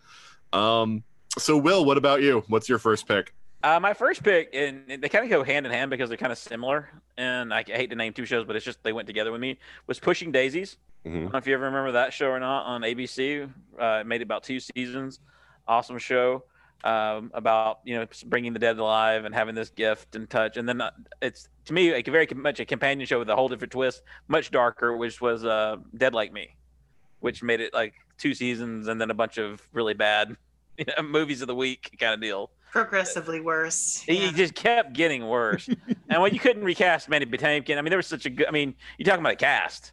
um 0.53 1.03
so 1.38 1.57
will 1.57 1.86
what 1.86 1.97
about 1.97 2.22
you 2.22 2.43
what's 2.49 2.70
your 2.70 2.78
first 2.80 3.07
pick 3.07 3.34
Uh, 3.62 3.78
my 3.78 3.93
first 3.93 4.24
pick, 4.24 4.49
and 4.53 4.88
they 4.88 5.10
kind 5.10 5.26
of 5.26 5.30
go 5.30 5.43
hand 5.43 5.66
in 5.66 5.72
hand 5.72 5.91
because 5.91 6.07
they're 6.07 6.18
kind 6.18 6.32
of 6.32 6.38
similar. 6.38 6.88
And 7.18 7.53
I 7.53 7.62
hate 7.68 7.89
to 7.89 7.95
name 7.97 8.14
two 8.14 8.24
shows, 8.26 8.45
but 8.47 8.55
it's 8.55 8.64
just 8.64 8.82
they 8.84 8.93
went 8.93 9.05
together 9.05 9.34
with 9.34 9.41
me. 9.41 9.60
Was 9.86 9.99
Pushing 9.99 10.32
Daisies. 10.32 10.78
I 11.05 11.10
Mhm. 11.10 11.24
don't 11.24 11.34
know 11.34 11.39
if 11.39 11.45
you 11.47 11.53
ever 11.55 11.66
remember 11.66 11.91
that 11.91 12.14
show 12.14 12.30
or 12.30 12.39
not 12.39 12.62
on 12.68 12.84
ABC. 12.86 13.43
Uh, 13.78 13.99
it 13.99 14.07
made 14.07 14.22
about 14.22 14.43
two 14.43 14.62
seasons. 14.62 15.20
Awesome 15.70 15.99
show 15.99 16.43
um, 16.84 17.30
about 17.36 17.80
you 17.86 17.95
know 17.95 18.07
bringing 18.26 18.53
the 18.53 18.59
dead 18.59 18.80
alive 18.80 19.24
and 19.26 19.36
having 19.36 19.53
this 19.53 19.70
gift 19.70 20.15
and 20.15 20.28
touch. 20.28 20.57
And 20.57 20.67
then 20.67 20.82
uh, 20.82 20.89
it's 21.22 21.47
to 21.65 21.74
me 21.74 21.93
like 21.93 22.07
very 22.07 22.28
much 22.36 22.59
a 22.59 22.65
companion 22.65 23.05
show 23.05 23.20
with 23.20 23.30
a 23.30 23.36
whole 23.36 23.47
different 23.47 23.72
twist, 23.72 24.01
much 24.28 24.49
darker, 24.49 24.97
which 24.97 25.22
was 25.22 25.45
uh, 25.45 25.76
Dead 25.95 26.15
Like 26.15 26.34
Me, 26.34 26.55
which 27.20 27.43
made 27.43 27.61
it 27.61 27.72
like 27.72 27.93
two 28.17 28.34
seasons 28.34 28.88
and 28.88 28.99
then 28.99 29.11
a 29.11 29.13
bunch 29.13 29.38
of 29.38 29.61
really 29.72 29.93
bad 29.93 30.36
you 30.80 30.86
know, 30.86 31.03
movies 31.03 31.41
of 31.41 31.47
the 31.47 31.55
week 31.55 31.95
kind 31.99 32.15
of 32.15 32.20
deal. 32.22 32.49
Progressively 32.72 33.41
worse. 33.41 33.99
He 33.99 34.26
Yeah. 34.26 34.32
just 34.32 34.55
kept 34.55 34.93
getting 34.93 35.28
worse. 35.28 35.70
and 36.09 36.20
when 36.22 36.34
you 36.34 36.39
couldn't 36.39 36.63
recast 36.63 37.09
Mandy 37.09 37.28
Patinkin, 37.28 37.78
I 37.78 37.82
mean, 37.82 37.89
there 37.91 37.97
was 37.97 38.07
such 38.07 38.26
a 38.26 38.30
good. 38.32 38.47
I 38.47 38.51
mean, 38.51 38.74
you're 38.97 39.05
talking 39.05 39.22
about 39.22 39.34
a 39.34 39.38
cast, 39.38 39.91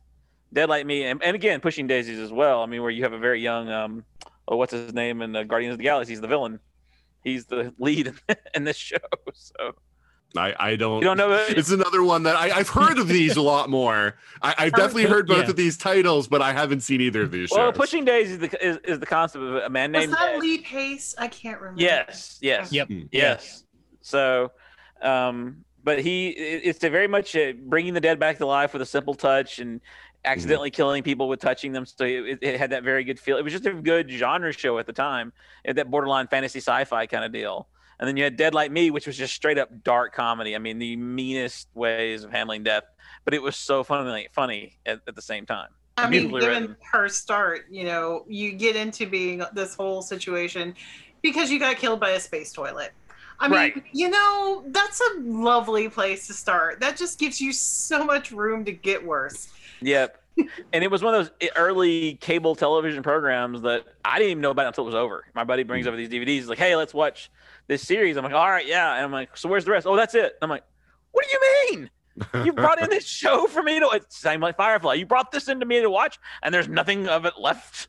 Dead 0.54 0.68
Like 0.70 0.86
Me, 0.86 1.04
and, 1.04 1.22
and 1.22 1.34
again, 1.34 1.60
Pushing 1.60 1.86
Daisies 1.86 2.18
as 2.18 2.32
well. 2.32 2.62
I 2.62 2.66
mean, 2.66 2.80
where 2.80 2.90
you 2.90 3.02
have 3.02 3.12
a 3.12 3.18
very 3.18 3.40
young, 3.42 3.68
um, 3.70 4.04
oh, 4.48 4.56
what's 4.56 4.72
his 4.72 4.92
name 4.94 5.22
in 5.22 5.34
uh, 5.34 5.42
Guardians 5.44 5.72
of 5.72 5.78
the 5.78 5.84
Galaxy? 5.84 6.12
He's 6.12 6.20
the 6.20 6.28
villain. 6.28 6.60
He's 7.24 7.46
the 7.46 7.74
lead 7.78 8.12
in 8.54 8.64
this 8.64 8.76
show. 8.76 8.96
So 9.34 9.74
i 10.36 10.54
i 10.58 10.76
don't 10.76 10.96
you 10.98 11.04
don't 11.04 11.16
know. 11.16 11.32
it's 11.48 11.70
another 11.70 12.02
one 12.02 12.24
that 12.24 12.36
I, 12.36 12.50
I've 12.50 12.68
heard 12.68 12.98
of 12.98 13.08
these 13.08 13.36
a 13.36 13.42
lot 13.42 13.70
more. 13.70 14.16
I, 14.42 14.54
I've 14.58 14.72
definitely 14.72 15.04
heard 15.04 15.26
both 15.26 15.44
Yeah. 15.44 15.50
of 15.50 15.56
these 15.56 15.76
titles, 15.78 16.28
but 16.28 16.42
I 16.42 16.52
haven't 16.52 16.80
seen 16.80 17.00
either 17.00 17.22
of 17.22 17.30
these 17.30 17.48
shows. 17.48 17.56
Well, 17.58 17.70
shows. 17.72 17.76
Pushing 17.78 18.04
Days 18.04 18.32
is 18.32 18.38
the, 18.38 18.64
is, 18.66 18.78
is 18.84 19.00
the 19.00 19.06
concept 19.06 19.42
of 19.42 19.54
a 19.56 19.70
man 19.70 19.92
Was 19.92 20.02
named. 20.02 20.12
that 20.14 20.38
Lee 20.38 20.58
Pace? 20.58 21.14
I 21.16 21.28
can't 21.28 21.60
remember. 21.60 21.80
Yes, 21.80 22.38
yes. 22.42 22.72
Yep. 22.72 22.88
Mm. 22.88 23.08
Yes. 23.12 23.64
So, 24.02 24.52
um, 25.00 25.64
but 25.82 26.00
he 26.00 26.28
it's 26.30 26.82
a 26.84 26.90
very 26.90 27.06
much 27.08 27.34
uh, 27.36 27.52
bringing 27.64 27.94
the 27.94 28.00
dead 28.00 28.18
back 28.18 28.38
to 28.38 28.46
life 28.46 28.72
with 28.72 28.82
a 28.82 28.86
simple 28.86 29.14
touch 29.14 29.58
and 29.60 29.80
Mm-hmm. 30.26 30.32
accidentally 30.32 30.70
killing 30.70 31.02
people 31.02 31.28
with 31.28 31.40
touching 31.40 31.72
them. 31.72 31.86
So 31.86 32.04
it, 32.04 32.38
it 32.42 32.58
had 32.58 32.70
that 32.70 32.82
very 32.82 33.04
good 33.04 33.18
feel. 33.20 33.36
It 33.36 33.44
was 33.44 33.52
just 33.52 33.64
a 33.66 33.72
good 33.72 34.10
genre 34.10 34.52
show 34.52 34.78
at 34.78 34.86
the 34.86 34.92
time, 34.92 35.32
it 35.64 35.68
had 35.68 35.76
that 35.76 35.90
borderline 35.90 36.26
fantasy 36.26 36.58
sci-fi 36.58 37.06
kind 37.06 37.24
of 37.24 37.32
deal. 37.32 37.68
And 37.98 38.06
then 38.06 38.16
you 38.18 38.24
had 38.24 38.36
Dead 38.36 38.52
Like 38.52 38.70
Me, 38.70 38.90
which 38.90 39.06
was 39.06 39.16
just 39.16 39.32
straight 39.34 39.56
up 39.56 39.70
dark 39.82 40.12
comedy. 40.14 40.54
I 40.54 40.58
mean, 40.58 40.78
the 40.78 40.96
meanest 40.96 41.68
ways 41.74 42.24
of 42.24 42.30
handling 42.30 42.62
death, 42.62 42.82
but 43.24 43.32
it 43.32 43.40
was 43.42 43.56
so 43.56 43.82
funny, 43.84 44.28
funny 44.32 44.76
at, 44.84 45.00
at 45.08 45.14
the 45.14 45.22
same 45.22 45.46
time. 45.46 45.68
I 45.96 46.02
mean, 46.10 46.28
Beautifully 46.28 46.40
given 46.42 46.62
written. 46.62 46.76
her 46.92 47.08
start, 47.08 47.66
you 47.70 47.84
know, 47.84 48.26
you 48.28 48.52
get 48.52 48.76
into 48.76 49.06
being 49.06 49.42
this 49.54 49.74
whole 49.74 50.02
situation 50.02 50.74
because 51.22 51.50
you 51.50 51.58
got 51.58 51.76
killed 51.76 52.00
by 52.00 52.10
a 52.10 52.20
space 52.20 52.52
toilet. 52.52 52.92
I 53.40 53.48
mean, 53.48 53.56
Right. 53.58 53.82
you 53.92 54.10
know, 54.10 54.64
that's 54.68 55.00
a 55.00 55.20
lovely 55.20 55.88
place 55.88 56.26
to 56.26 56.34
start. 56.34 56.80
That 56.80 56.98
just 56.98 57.18
gives 57.18 57.40
you 57.40 57.52
so 57.52 58.04
much 58.04 58.30
room 58.30 58.64
to 58.66 58.72
get 58.72 59.02
worse. 59.06 59.48
Yep. 59.80 60.22
and 60.72 60.84
it 60.84 60.90
was 60.90 61.02
one 61.02 61.14
of 61.14 61.24
those 61.24 61.34
e, 61.40 61.48
early 61.56 62.14
cable 62.14 62.54
television 62.54 63.02
programs 63.02 63.62
that 63.62 63.84
I 64.04 64.18
didn't 64.18 64.32
even 64.32 64.42
know 64.42 64.50
about 64.50 64.66
until 64.66 64.84
it 64.84 64.86
was 64.86 64.94
over. 64.94 65.24
My 65.34 65.44
buddy 65.44 65.62
brings 65.62 65.86
hmm. 65.86 65.88
over 65.88 65.96
these 65.96 66.08
DVDs, 66.08 66.26
he's 66.26 66.48
like, 66.48 66.58
"Hey, 66.58 66.76
let's 66.76 66.94
watch 66.94 67.30
this 67.66 67.82
series." 67.82 68.16
I'm 68.16 68.24
like, 68.24 68.34
"All 68.34 68.48
right, 68.48 68.66
yeah." 68.66 68.94
And 68.94 69.04
I'm 69.04 69.12
like, 69.12 69.36
"So 69.36 69.48
where's 69.48 69.64
the 69.64 69.70
rest?" 69.70 69.86
"Oh, 69.86 69.96
that's 69.96 70.14
it." 70.14 70.36
I'm 70.42 70.50
like, 70.50 70.64
"What 71.12 71.24
do 71.24 71.30
you 71.32 71.78
mean? 71.78 71.90
You 72.44 72.52
brought 72.54 72.82
in 72.82 72.90
this 72.90 73.06
show 73.06 73.46
for 73.46 73.62
me 73.62 73.80
to 73.80 73.88
it's 73.92 74.18
same 74.18 74.40
like 74.40 74.56
Firefly. 74.56 74.94
You 74.94 75.06
brought 75.06 75.32
this 75.32 75.48
into 75.48 75.66
me 75.66 75.80
to 75.80 75.90
watch, 75.90 76.18
and 76.42 76.54
there's 76.54 76.68
nothing 76.68 77.08
of 77.08 77.24
it 77.24 77.34
left." 77.38 77.88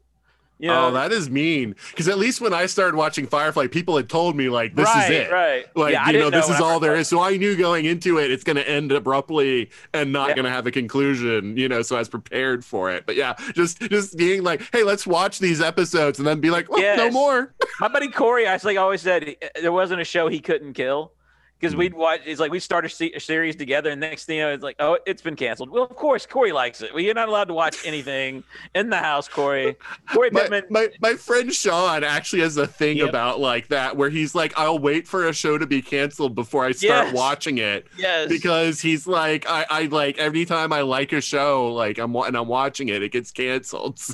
You 0.59 0.71
oh, 0.71 0.73
know? 0.73 0.87
Oh, 0.87 0.91
that 0.91 1.11
is 1.11 1.29
mean. 1.29 1.75
Because 1.91 2.07
at 2.07 2.17
least 2.17 2.41
when 2.41 2.53
I 2.53 2.65
started 2.65 2.95
watching 2.97 3.27
Firefly, 3.27 3.67
people 3.67 3.95
had 3.95 4.09
told 4.09 4.35
me 4.35 4.49
like, 4.49 4.75
"This 4.75 4.85
right, 4.85 5.11
is 5.11 5.17
it." 5.17 5.31
Right. 5.31 5.65
Like 5.75 5.93
Yeah, 5.93 6.09
you 6.09 6.19
know, 6.19 6.29
this 6.29 6.47
when 6.47 6.55
is 6.55 6.61
all 6.61 6.79
there 6.79 6.95
is. 6.95 7.07
So 7.07 7.21
I 7.21 7.37
knew 7.37 7.55
going 7.55 7.85
into 7.85 8.17
it, 8.17 8.31
it's 8.31 8.43
going 8.43 8.55
to 8.55 8.67
end 8.67 8.91
abruptly 8.91 9.69
and 9.93 10.11
not 10.11 10.29
Yeah. 10.29 10.35
going 10.35 10.45
to 10.45 10.51
have 10.51 10.65
a 10.65 10.71
conclusion. 10.71 11.57
You 11.57 11.69
know, 11.69 11.81
so 11.81 11.95
I 11.95 11.99
was 11.99 12.09
prepared 12.09 12.65
for 12.65 12.91
it. 12.91 13.05
But 13.05 13.15
yeah, 13.15 13.35
just 13.53 13.79
just 13.81 14.17
being 14.17 14.43
like, 14.43 14.61
"Hey, 14.71 14.83
let's 14.83 15.05
watch 15.05 15.39
these 15.39 15.61
episodes," 15.61 16.17
and 16.17 16.27
then 16.27 16.39
be 16.39 16.49
like, 16.49 16.69
"Well, 16.71 16.97
no 16.97 17.11
more." 17.11 17.53
My 17.79 17.87
buddy 17.87 18.09
Corey, 18.09 18.47
I 18.47 18.57
like 18.63 18.77
always 18.77 19.01
said, 19.01 19.35
eh, 19.41 19.47
there 19.61 19.71
wasn't 19.71 20.01
a 20.01 20.05
show 20.05 20.27
he 20.27 20.39
couldn't 20.39 20.73
kill 20.73 21.11
because 21.59 21.73
Hmm. 21.73 21.79
we'd 21.79 21.93
watch. 21.93 22.21
It's 22.25 22.39
like 22.39 22.51
we 22.51 22.59
start 22.59 22.85
a, 22.85 22.89
se- 22.89 23.13
a 23.15 23.19
series 23.19 23.55
together, 23.55 23.89
and 23.89 23.99
next 24.01 24.25
thing 24.25 24.37
you 24.37 24.43
know, 24.43 24.51
it's 24.53 24.63
like, 24.63 24.75
oh, 24.79 24.97
it's 25.05 25.21
been 25.21 25.35
canceled. 25.35 25.69
Well, 25.69 25.83
of 25.83 25.95
course, 25.95 26.25
Corey 26.25 26.51
likes 26.51 26.81
it. 26.81 26.93
Well, 26.93 27.01
you're 27.03 27.13
not 27.13 27.29
allowed 27.29 27.45
to 27.49 27.53
watch 27.53 27.77
anything 27.85 28.43
in 28.75 28.89
the 28.89 28.97
house, 28.97 29.27
Corey. 29.27 29.75
Corey 30.13 30.29
My, 30.31 30.41
Pittman. 30.41 30.63
my 30.69 30.87
my 31.01 31.13
friend 31.15 31.53
Sean 31.53 32.03
actually 32.03 32.41
has 32.41 32.57
a 32.57 32.67
thing 32.67 32.97
Yep. 32.97 33.09
about 33.09 33.39
like 33.39 33.67
that 33.69 33.97
where 33.97 34.09
he's 34.09 34.35
like, 34.35 34.53
"I'll 34.57 34.79
wait 34.79 35.07
for 35.07 35.27
a 35.27 35.33
show 35.33 35.57
to 35.57 35.65
be 35.67 35.81
canceled 35.81 36.35
before 36.35 36.65
I 36.65 36.71
start 36.71 37.07
Yes. 37.07 37.13
watching 37.15 37.57
it." 37.57 37.87
yes. 37.97 38.29
because 38.29 38.81
he's 38.81 39.07
like 39.07 39.45
I, 39.49 39.65
I 39.69 39.81
like 39.83 40.17
every 40.17 40.45
time 40.45 40.71
I 40.73 40.81
like 40.81 41.11
a 41.13 41.21
show 41.21 41.73
like 41.73 41.97
I'm 41.97 42.15
and 42.15 42.35
I'm 42.37 42.47
watching 42.47 42.89
it 42.89 43.01
it 43.03 43.11
gets 43.11 43.31
canceled. 43.31 43.99
So, 44.07 44.13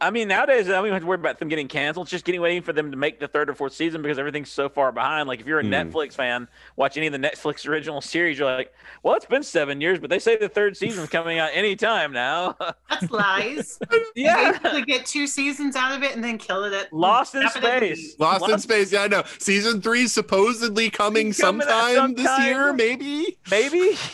I 0.00 0.10
mean, 0.10 0.28
nowadays 0.28 0.68
I 0.68 0.72
don't 0.72 0.84
even 0.86 0.92
have 0.94 1.02
to 1.02 1.06
worry 1.08 1.16
about 1.16 1.38
them 1.40 1.48
getting 1.48 1.66
canceled. 1.66 2.04
It's 2.06 2.12
just 2.12 2.24
getting 2.24 2.40
waiting 2.40 2.62
for 2.62 2.72
them 2.72 2.90
to 2.92 2.96
make 2.96 3.18
the 3.18 3.26
third 3.26 3.50
or 3.50 3.54
fourth 3.54 3.72
season 3.72 4.00
because 4.00 4.18
everything's 4.18 4.50
so 4.50 4.68
far 4.68 4.92
behind. 4.92 5.28
Like 5.28 5.40
if 5.40 5.46
you're 5.46 5.58
a 5.58 5.64
Hmm. 5.64 5.72
Netflix 5.72 6.12
fan, 6.14 6.46
watch 6.76 6.96
any 6.96 7.08
of 7.08 7.12
the 7.12 7.18
Netflix 7.18 7.66
original 7.68 8.00
series, 8.00 8.38
you're 8.38 8.48
like, 8.52 8.72
well, 9.02 9.14
it's 9.16 9.26
been 9.26 9.42
seven 9.42 9.80
years, 9.80 9.98
but 9.98 10.08
they 10.10 10.18
say 10.20 10.36
the 10.36 10.48
third 10.48 10.76
season's 10.76 11.08
coming 11.10 11.38
out 11.40 11.50
anytime 11.52 12.12
now. 12.12 12.56
That's 12.88 13.10
lies. 13.10 13.78
yeah, 14.14 14.52
Basically 14.52 14.82
get 14.82 15.04
two 15.04 15.26
seasons 15.26 15.74
out 15.74 15.96
of 15.96 16.02
it 16.04 16.14
and 16.14 16.22
then 16.22 16.38
kill 16.38 16.62
it 16.64 16.72
at 16.72 16.92
Lost 16.92 17.34
in 17.34 17.40
wrap 17.42 17.56
it 17.56 17.64
at 17.64 17.80
the 17.80 17.86
Space. 17.94 18.10
beach. 18.12 18.20
Lost 18.20 18.48
in 18.48 18.58
Space. 18.60 18.92
Yeah, 18.92 19.02
I 19.02 19.08
know. 19.08 19.24
Season 19.38 19.82
three 19.82 20.06
supposedly 20.06 20.90
coming, 20.90 21.32
Coming 21.32 21.66
out 21.68 21.94
sometime, 21.94 22.14
this 22.14 22.44
year, 22.46 22.72
maybe. 22.72 23.36
maybe. 23.50 23.96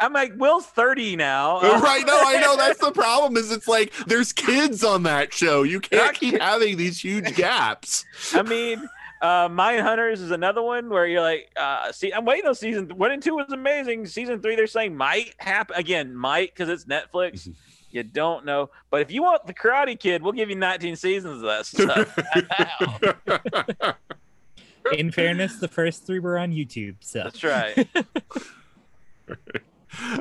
I'm 0.00 0.12
like, 0.12 0.32
Will's 0.36 0.66
30 0.66 1.16
now. 1.16 1.60
right? 1.80 2.04
No, 2.06 2.20
I 2.24 2.40
know. 2.40 2.56
That's 2.56 2.80
the 2.80 2.92
problem. 2.92 3.36
Is 3.36 3.52
it's 3.52 3.68
like 3.68 3.92
there's 4.06 4.32
kids 4.32 4.82
on 4.84 5.04
that 5.04 5.32
show. 5.32 5.62
You 5.62 5.80
can't 5.80 6.14
keep 6.14 6.40
having 6.40 6.76
these 6.76 7.00
huge 7.02 7.34
gaps. 7.36 8.04
I 8.32 8.42
mean, 8.42 8.88
uh, 9.22 9.48
Mind 9.50 9.80
Hunters 9.80 10.20
is 10.20 10.30
another 10.30 10.62
one 10.62 10.90
where 10.90 11.06
you're 11.06 11.22
like, 11.22 11.50
uh, 11.56 11.92
see, 11.92 12.12
I'm 12.12 12.24
waiting 12.24 12.46
on 12.46 12.54
season 12.54 12.88
one 12.96 13.10
and 13.10 13.22
two 13.22 13.36
was 13.36 13.50
amazing. 13.50 14.06
Season 14.06 14.40
three, 14.40 14.56
they're 14.56 14.66
saying 14.66 14.96
might 14.96 15.34
happen 15.38 15.76
again, 15.76 16.14
might 16.14 16.54
because 16.54 16.68
it's 16.68 16.84
Netflix. 16.84 17.48
You 17.90 18.02
don't 18.02 18.44
know, 18.44 18.70
but 18.90 19.02
if 19.02 19.12
you 19.12 19.22
want 19.22 19.46
the 19.46 19.54
Karate 19.54 19.98
Kid, 19.98 20.20
we'll 20.20 20.32
give 20.32 20.50
you 20.50 20.56
19 20.56 20.96
seasons 20.96 21.42
of 21.42 21.48
that 21.48 21.64
stuff. 21.64 22.18
In 24.92 25.12
fairness, 25.12 25.56
the 25.58 25.68
first 25.68 26.04
three 26.04 26.18
were 26.18 26.36
on 26.36 26.52
YouTube, 26.52 26.96
so 27.00 27.22
That's 27.22 27.44
right. 27.44 27.88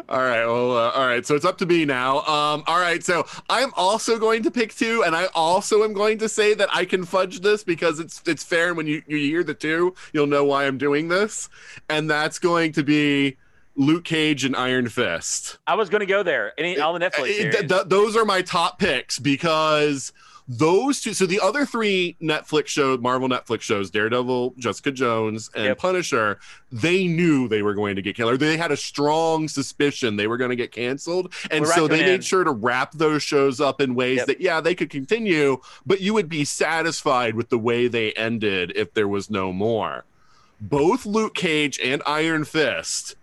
All 0.08 0.20
right. 0.20 0.46
Well, 0.46 0.78
uh, 0.78 0.92
all 0.92 1.08
right. 1.08 1.26
So 1.26 1.34
it's 1.36 1.46
up 1.46 1.58
to 1.58 1.66
me 1.66 1.84
now. 1.84 2.20
Um, 2.20 2.64
all 2.68 2.80
right. 2.80 3.04
So 3.04 3.26
I'm 3.50 3.74
also 3.76 4.20
going 4.20 4.44
to 4.44 4.52
pick 4.52 4.72
two, 4.76 5.04
and 5.04 5.16
I 5.16 5.30
also 5.34 5.84
am 5.84 5.94
going 5.94 6.20
to 6.20 6.30
say 6.30 6.54
that 6.54 6.70
I 6.72 6.86
can 6.86 7.04
fudge 7.06 7.40
this 7.40 7.64
because 7.64 8.00
it's 8.00 8.22
it's 8.28 8.44
fair. 8.44 8.68
And 8.68 8.78
when 8.78 8.86
you, 8.86 9.02
you 9.08 9.18
hear 9.18 9.44
the 9.44 9.56
two, 9.56 9.96
you'll 10.14 10.28
know 10.28 10.46
why 10.46 10.66
I'm 10.68 10.78
doing 10.78 11.08
this, 11.08 11.50
and 11.90 12.08
that's 12.08 12.38
going 12.38 12.72
to 12.74 12.84
be 12.84 13.38
Luke 13.76 14.04
Cage 14.04 14.46
and 14.46 14.56
Iron 14.56 14.90
Fist. 14.90 15.58
I 15.66 15.74
was 15.74 15.90
going 15.90 16.02
to 16.02 16.06
go 16.06 16.22
there. 16.22 16.54
Any 16.60 16.78
all 16.78 16.94
the 16.94 17.00
Netflix 17.00 17.22
Uh, 17.22 17.34
series. 17.34 17.56
th- 17.56 17.68
th- 17.70 17.84
those 17.88 18.16
are 18.16 18.26
my 18.26 18.44
top 18.44 18.78
picks 18.78 19.18
because 19.18 20.14
those 20.48 21.00
two. 21.02 21.14
So 21.14 21.26
the 21.26 21.40
other 21.40 21.66
three 21.66 22.18
Netflix 22.22 22.68
shows, 22.68 23.00
Marvel 23.00 23.30
Netflix 23.30 23.62
shows, 23.62 23.90
Daredevil, 23.90 24.56
Jessica 24.58 24.92
Jones, 24.92 25.50
and 25.56 25.66
Yep. 25.66 25.78
Punisher, 25.78 26.40
they 26.72 27.08
knew 27.08 27.48
they 27.48 27.62
were 27.62 27.74
going 27.74 27.96
to 27.96 28.02
get 28.02 28.16
killed. 28.16 28.40
They 28.40 28.58
had 28.58 28.72
a 28.72 28.78
strong 28.78 29.48
suspicion 29.48 30.16
they 30.18 30.28
were 30.28 30.38
going 30.38 30.50
to 30.50 30.56
get 30.56 30.72
canceled, 30.72 31.34
and 31.52 31.66
so 31.68 31.88
they 31.88 32.02
made 32.02 32.24
sure 32.24 32.44
to 32.44 32.52
wrap 32.52 32.92
those 32.94 33.24
shows 33.24 33.62
up 33.62 33.80
in 33.80 33.96
ways 33.96 34.18
Yep. 34.18 34.28
that 34.28 34.42
yeah 34.42 34.60
they 34.62 34.76
could 34.76 34.90
continue, 34.90 35.60
but 35.86 36.02
you 36.02 36.14
would 36.14 36.28
be 36.30 36.44
satisfied 36.46 37.36
with 37.36 37.50
the 37.50 37.58
way 37.58 37.88
they 37.88 38.12
ended 38.14 38.74
if 38.76 38.94
there 38.94 39.08
was 39.08 39.30
no 39.30 39.54
more. 39.54 40.04
Both 40.60 41.06
Luke 41.06 41.36
Cage 41.36 41.80
and 41.84 42.02
Iron 42.06 42.46
Fist 42.46 43.16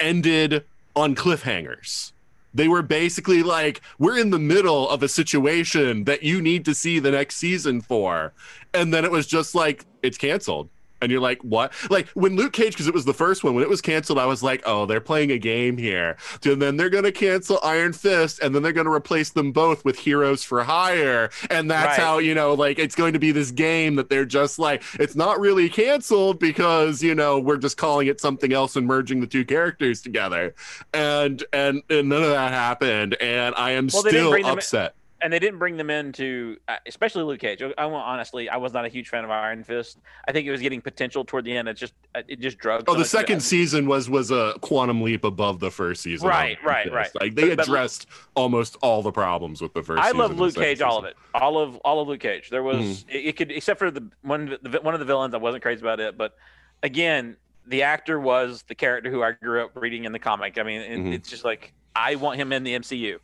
ended 0.00 0.64
on 0.94 1.14
cliffhangers. 1.14 2.12
They 2.56 2.68
were 2.68 2.80
basically 2.80 3.42
like, 3.42 3.82
we're 3.98 4.18
in 4.18 4.30
the 4.30 4.38
middle 4.38 4.88
of 4.88 5.02
a 5.02 5.08
situation 5.08 6.04
that 6.04 6.22
you 6.22 6.40
need 6.40 6.64
to 6.64 6.74
see 6.74 6.98
the 6.98 7.10
next 7.10 7.36
season 7.36 7.82
for. 7.82 8.32
And 8.72 8.94
then 8.94 9.04
it 9.04 9.10
was 9.10 9.26
just 9.26 9.54
like, 9.54 9.84
it's 10.02 10.16
canceled. 10.16 10.70
And 11.00 11.12
you're 11.12 11.20
like, 11.20 11.42
what? 11.42 11.72
Like 11.90 12.08
when 12.08 12.36
Luke 12.36 12.52
Cage, 12.52 12.72
because 12.72 12.88
it 12.88 12.94
was 12.94 13.04
the 13.04 13.14
first 13.14 13.44
one, 13.44 13.54
when 13.54 13.62
it 13.62 13.68
was 13.68 13.80
canceled, 13.80 14.18
I 14.18 14.26
was 14.26 14.42
like, 14.42 14.62
oh, 14.66 14.86
they're 14.86 15.00
playing 15.00 15.30
a 15.30 15.38
game 15.38 15.76
here. 15.78 16.16
And 16.44 16.60
then 16.60 16.76
they're 16.76 16.90
going 16.90 17.04
to 17.04 17.12
cancel 17.12 17.58
Iron 17.62 17.92
Fist, 17.92 18.40
and 18.40 18.54
then 18.54 18.62
they're 18.62 18.72
going 18.72 18.86
to 18.86 18.92
replace 18.92 19.30
them 19.30 19.52
both 19.52 19.84
with 19.84 19.98
Heroes 19.98 20.42
for 20.42 20.64
Hire. 20.64 21.30
And 21.50 21.70
that's 21.70 21.86
Right. 21.98 22.04
how, 22.04 22.18
you 22.18 22.34
know, 22.34 22.54
like 22.54 22.78
it's 22.78 22.94
going 22.94 23.12
to 23.12 23.18
be 23.18 23.30
this 23.30 23.50
game 23.50 23.94
that 23.96 24.08
they're 24.10 24.24
just 24.24 24.58
like, 24.58 24.82
it's 24.94 25.14
not 25.14 25.38
really 25.38 25.68
canceled 25.68 26.40
because, 26.40 27.02
you 27.02 27.14
know, 27.14 27.38
we're 27.38 27.56
just 27.58 27.76
calling 27.76 28.08
it 28.08 28.20
something 28.20 28.52
else 28.52 28.74
and 28.74 28.86
merging 28.86 29.20
the 29.20 29.26
two 29.26 29.44
characters 29.44 30.00
together. 30.02 30.54
And 30.92 31.44
and, 31.52 31.82
and 31.90 32.08
none 32.08 32.22
of 32.24 32.30
that 32.30 32.52
happened. 32.52 33.14
And 33.20 33.54
I 33.54 33.72
am 33.72 33.88
Well, 33.92 34.02
still 34.02 34.34
upset. 34.46 34.95
And 35.22 35.32
they 35.32 35.38
didn't 35.38 35.58
bring 35.58 35.76
them 35.76 35.88
into, 35.88 36.58
uh, 36.68 36.76
especially 36.86 37.22
Luke 37.22 37.40
Cage. 37.40 37.62
I 37.78 37.86
want 37.86 38.06
honestly, 38.06 38.48
I 38.48 38.56
was 38.58 38.72
not 38.72 38.84
a 38.84 38.88
huge 38.88 39.08
fan 39.08 39.24
of 39.24 39.30
Iron 39.30 39.64
Fist. 39.64 39.98
I 40.28 40.32
think 40.32 40.46
it 40.46 40.50
was 40.50 40.60
getting 40.60 40.80
potential 40.82 41.24
toward 41.24 41.44
the 41.44 41.56
end. 41.56 41.68
It 41.68 41.74
just, 41.74 41.94
uh, 42.14 42.22
it 42.28 42.38
just 42.40 42.58
drugged. 42.58 42.84
Oh, 42.88 42.92
so 42.92 42.98
the 42.98 43.04
second 43.04 43.40
season 43.40 43.86
was 43.86 44.10
was 44.10 44.30
a 44.30 44.54
quantum 44.60 45.00
leap 45.02 45.24
above 45.24 45.58
the 45.60 45.70
first 45.70 46.02
season. 46.02 46.28
Right, 46.28 46.58
right, 46.62 46.92
right. 46.92 47.10
Like 47.18 47.34
they 47.34 47.48
But- 47.48 47.56
but- 47.58 47.66
addressed 47.66 48.06
almost 48.34 48.76
all 48.82 49.02
the 49.02 49.12
problems 49.12 49.62
with 49.62 49.72
the 49.72 49.82
first. 49.82 50.02
I 50.02 50.10
love 50.10 50.38
Luke 50.38 50.54
Cage, 50.54 50.82
all 50.82 50.98
of 50.98 51.04
it, 51.06 51.16
all 51.34 51.58
of 51.58 51.76
all 51.76 52.00
of 52.00 52.08
Luke 52.08 52.20
Cage. 52.20 52.50
There 52.50 52.62
was 52.62 52.76
Mhm. 52.76 53.04
it, 53.08 53.18
it 53.28 53.36
could, 53.36 53.50
except 53.52 53.78
for 53.78 53.90
the 53.90 54.08
one 54.22 54.52
of 54.52 54.62
the 54.62 54.80
one 54.82 54.92
of 54.94 55.00
the 55.00 55.06
villains. 55.06 55.34
I 55.34 55.38
wasn't 55.38 55.62
crazy 55.62 55.80
about 55.80 55.98
it, 56.00 56.18
but 56.18 56.36
again, 56.82 57.36
the 57.66 57.82
actor 57.82 58.20
was 58.20 58.64
the 58.68 58.74
character 58.74 59.10
who 59.10 59.22
I 59.22 59.32
grew 59.32 59.64
up 59.64 59.70
reading 59.74 60.04
in 60.04 60.12
the 60.12 60.18
comic. 60.18 60.58
I 60.58 60.62
mean, 60.62 60.82
Mhm. 60.82 61.14
it's 61.14 61.28
just 61.30 61.44
like 61.44 61.72
I 61.96 62.14
want 62.16 62.38
him 62.38 62.52
in 62.52 62.62
the 62.62 62.74
MCU, 62.74 63.18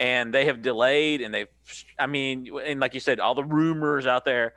and 0.00 0.32
they 0.34 0.46
have 0.46 0.62
delayed, 0.62 1.20
and 1.20 1.32
they've, 1.32 1.48
I 1.98 2.06
mean, 2.06 2.50
and 2.64 2.80
like 2.80 2.94
you 2.94 3.00
said, 3.00 3.20
all 3.20 3.34
the 3.34 3.44
rumors 3.44 4.06
out 4.06 4.24
there. 4.24 4.54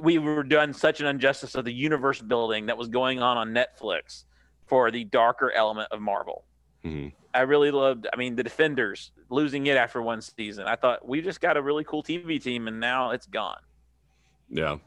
We 0.00 0.18
were 0.18 0.44
done 0.44 0.72
such 0.72 1.00
an 1.00 1.06
injustice 1.06 1.56
of 1.56 1.64
the 1.64 1.72
universe 1.72 2.20
building 2.20 2.66
that 2.66 2.78
was 2.78 2.86
going 2.88 3.20
on 3.20 3.36
on 3.36 3.52
Netflix 3.52 4.22
for 4.66 4.92
the 4.92 5.02
darker 5.02 5.50
element 5.50 5.88
of 5.90 6.00
Marvel. 6.00 6.44
Mhm. 6.84 7.12
I 7.34 7.40
really 7.40 7.72
loved. 7.72 8.06
I 8.12 8.16
mean, 8.16 8.36
the 8.36 8.44
Defenders 8.44 9.10
losing 9.30 9.66
it 9.66 9.76
after 9.76 10.00
one 10.00 10.20
season. 10.20 10.66
I 10.66 10.76
thought 10.76 11.06
we 11.06 11.20
just 11.20 11.40
got 11.40 11.56
a 11.56 11.62
really 11.62 11.82
cool 11.82 12.04
TV 12.04 12.38
team, 12.38 12.68
and 12.68 12.78
now 12.78 13.10
it's 13.10 13.26
gone. 13.26 13.60
Yeah. 14.48 14.78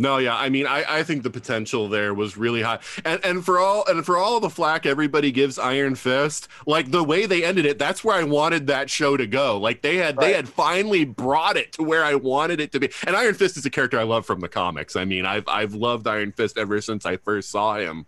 No, 0.00 0.18
yeah. 0.18 0.36
I 0.36 0.48
mean, 0.48 0.64
I, 0.64 0.84
I 0.88 1.02
think 1.02 1.24
the 1.24 1.30
potential 1.30 1.88
there 1.88 2.14
was 2.14 2.36
really 2.36 2.62
high. 2.62 2.78
And 3.04 3.22
and 3.24 3.44
for 3.44 3.58
all 3.58 3.84
and 3.88 4.06
for 4.06 4.16
all 4.16 4.38
the 4.38 4.48
flack 4.48 4.86
everybody 4.86 5.32
gives 5.32 5.58
Iron 5.58 5.96
Fist, 5.96 6.46
like 6.66 6.92
the 6.92 7.02
way 7.02 7.26
they 7.26 7.44
ended 7.44 7.66
it, 7.66 7.80
that's 7.80 8.04
where 8.04 8.16
I 8.16 8.22
wanted 8.22 8.68
that 8.68 8.90
show 8.90 9.16
to 9.16 9.26
go. 9.26 9.58
Like 9.58 9.82
they 9.82 9.96
had 9.96 10.16
they 10.18 10.32
had 10.32 10.48
finally 10.48 11.04
brought 11.04 11.56
it 11.56 11.72
to 11.72 11.82
where 11.82 12.04
I 12.04 12.14
wanted 12.14 12.60
it 12.60 12.70
to 12.72 12.80
be. 12.80 12.90
And 13.08 13.16
Iron 13.16 13.34
Fist 13.34 13.56
is 13.56 13.66
a 13.66 13.70
character 13.70 13.98
I 13.98 14.04
love 14.04 14.24
from 14.24 14.38
the 14.38 14.48
comics. 14.48 14.94
I 14.94 15.04
mean, 15.04 15.26
I've 15.26 15.48
I've 15.48 15.74
loved 15.74 16.06
Iron 16.06 16.30
Fist 16.30 16.56
ever 16.56 16.80
since 16.80 17.04
I 17.04 17.16
first 17.16 17.50
saw 17.50 17.76
him. 17.76 18.06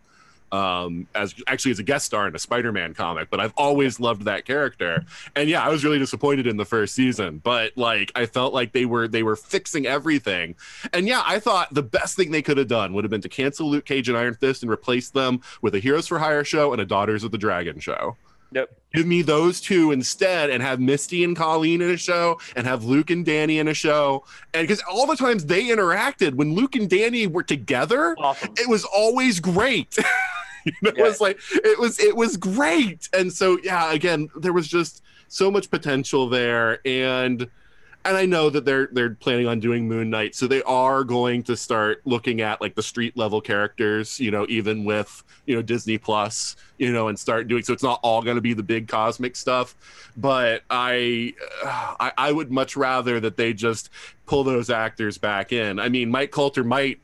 Um, 0.52 1.06
as 1.14 1.32
actually 1.46 1.70
as 1.70 1.78
a 1.78 1.84
guest 1.84 2.06
star 2.06 2.26
in 2.26 2.34
a 2.34 2.38
Spider-Man 2.38 2.92
comic, 2.94 3.30
but 3.30 3.38
I've 3.38 3.52
always 3.56 4.00
loved 4.00 4.22
that 4.24 4.44
character. 4.44 5.04
And 5.36 5.48
yeah, 5.48 5.62
I 5.62 5.68
was 5.68 5.84
really 5.84 6.00
disappointed 6.00 6.48
in 6.48 6.56
the 6.56 6.64
first 6.64 6.92
season, 6.94 7.38
but 7.44 7.76
like 7.76 8.10
I 8.16 8.26
felt 8.26 8.52
like 8.52 8.72
they 8.72 8.84
were 8.84 9.06
they 9.06 9.22
were 9.22 9.36
fixing 9.36 9.86
everything. 9.86 10.56
And 10.92 11.06
yeah, 11.06 11.22
I 11.24 11.38
thought 11.38 11.72
the 11.72 11.84
best 11.84 12.16
thing 12.16 12.32
they 12.32 12.42
could 12.42 12.58
have 12.58 12.66
done 12.66 12.94
would 12.94 13.04
have 13.04 13.10
been 13.12 13.20
to 13.20 13.28
cancel 13.28 13.70
Luke 13.70 13.84
Cage 13.84 14.08
and 14.08 14.18
Iron 14.18 14.34
Fist 14.34 14.62
and 14.64 14.72
replace 14.72 15.10
them 15.10 15.40
with 15.62 15.76
a 15.76 15.78
Heroes 15.78 16.08
for 16.08 16.18
Hire 16.18 16.42
show 16.42 16.72
and 16.72 16.82
a 16.82 16.84
Daughters 16.84 17.22
of 17.22 17.30
the 17.30 17.38
Dragon 17.38 17.78
show. 17.78 18.16
Yep. 18.52 18.70
Give 18.92 19.06
me 19.06 19.22
those 19.22 19.60
two 19.60 19.92
instead 19.92 20.50
and 20.50 20.60
have 20.60 20.80
Misty 20.80 21.22
and 21.22 21.36
Colleen 21.36 21.80
in 21.80 21.90
a 21.90 21.96
show 21.96 22.40
and 22.56 22.66
have 22.66 22.82
Luke 22.84 23.10
and 23.10 23.24
Danny 23.24 23.60
in 23.60 23.68
a 23.68 23.74
show. 23.74 24.24
And 24.52 24.66
because 24.66 24.82
all 24.90 25.06
the 25.06 25.14
times 25.14 25.44
they 25.44 25.66
interacted, 25.68 26.34
when 26.34 26.54
Luke 26.56 26.74
and 26.74 26.90
Danny 26.90 27.28
were 27.28 27.44
together, 27.44 28.16
Awesome. 28.18 28.52
it 28.58 28.68
was 28.68 28.84
always 28.84 29.38
great. 29.38 29.96
you 30.64 30.72
know, 30.82 30.92
Yeah. 30.96 31.04
it 31.04 31.08
was 31.08 31.20
like 31.20 31.38
it 31.52 31.78
was 31.78 31.98
it 32.00 32.14
was 32.16 32.36
great. 32.36 33.08
And 33.12 33.32
so 33.32 33.58
yeah, 33.62 33.92
again, 33.92 34.28
there 34.36 34.52
was 34.52 34.68
just 34.68 35.02
so 35.28 35.50
much 35.50 35.70
potential 35.70 36.28
there 36.28 36.80
and 36.86 37.48
and 38.02 38.16
I 38.16 38.24
know 38.24 38.48
that 38.48 38.64
they're 38.64 38.88
they're 38.92 39.10
planning 39.10 39.46
on 39.46 39.60
doing 39.60 39.86
Moon 39.86 40.08
Knight, 40.08 40.34
so 40.34 40.46
they 40.46 40.62
are 40.62 41.04
going 41.04 41.42
to 41.42 41.54
start 41.54 42.00
looking 42.06 42.40
at 42.40 42.58
like 42.58 42.74
the 42.74 42.82
street 42.82 43.14
level 43.14 43.42
characters, 43.42 44.18
you 44.18 44.30
know, 44.30 44.46
even 44.48 44.84
with 44.86 45.22
you 45.44 45.54
know 45.54 45.60
Disney 45.60 45.98
Plus, 45.98 46.56
you 46.78 46.94
know, 46.94 47.08
and 47.08 47.18
start 47.18 47.46
doing 47.46 47.62
so. 47.62 47.74
It's 47.74 47.82
not 47.82 48.00
all 48.02 48.22
going 48.22 48.36
to 48.36 48.40
be 48.40 48.54
the 48.54 48.62
big 48.62 48.88
cosmic 48.88 49.36
stuff, 49.36 49.74
but 50.16 50.62
I, 50.70 51.34
I 52.00 52.10
I 52.16 52.32
would 52.32 52.50
much 52.50 52.74
rather 52.74 53.20
that 53.20 53.36
they 53.36 53.52
just 53.52 53.90
pull 54.24 54.44
those 54.44 54.70
actors 54.70 55.18
back 55.18 55.52
in. 55.52 55.78
I 55.78 55.90
mean, 55.90 56.10
Mike 56.10 56.30
Colter 56.30 56.64
might. 56.64 57.00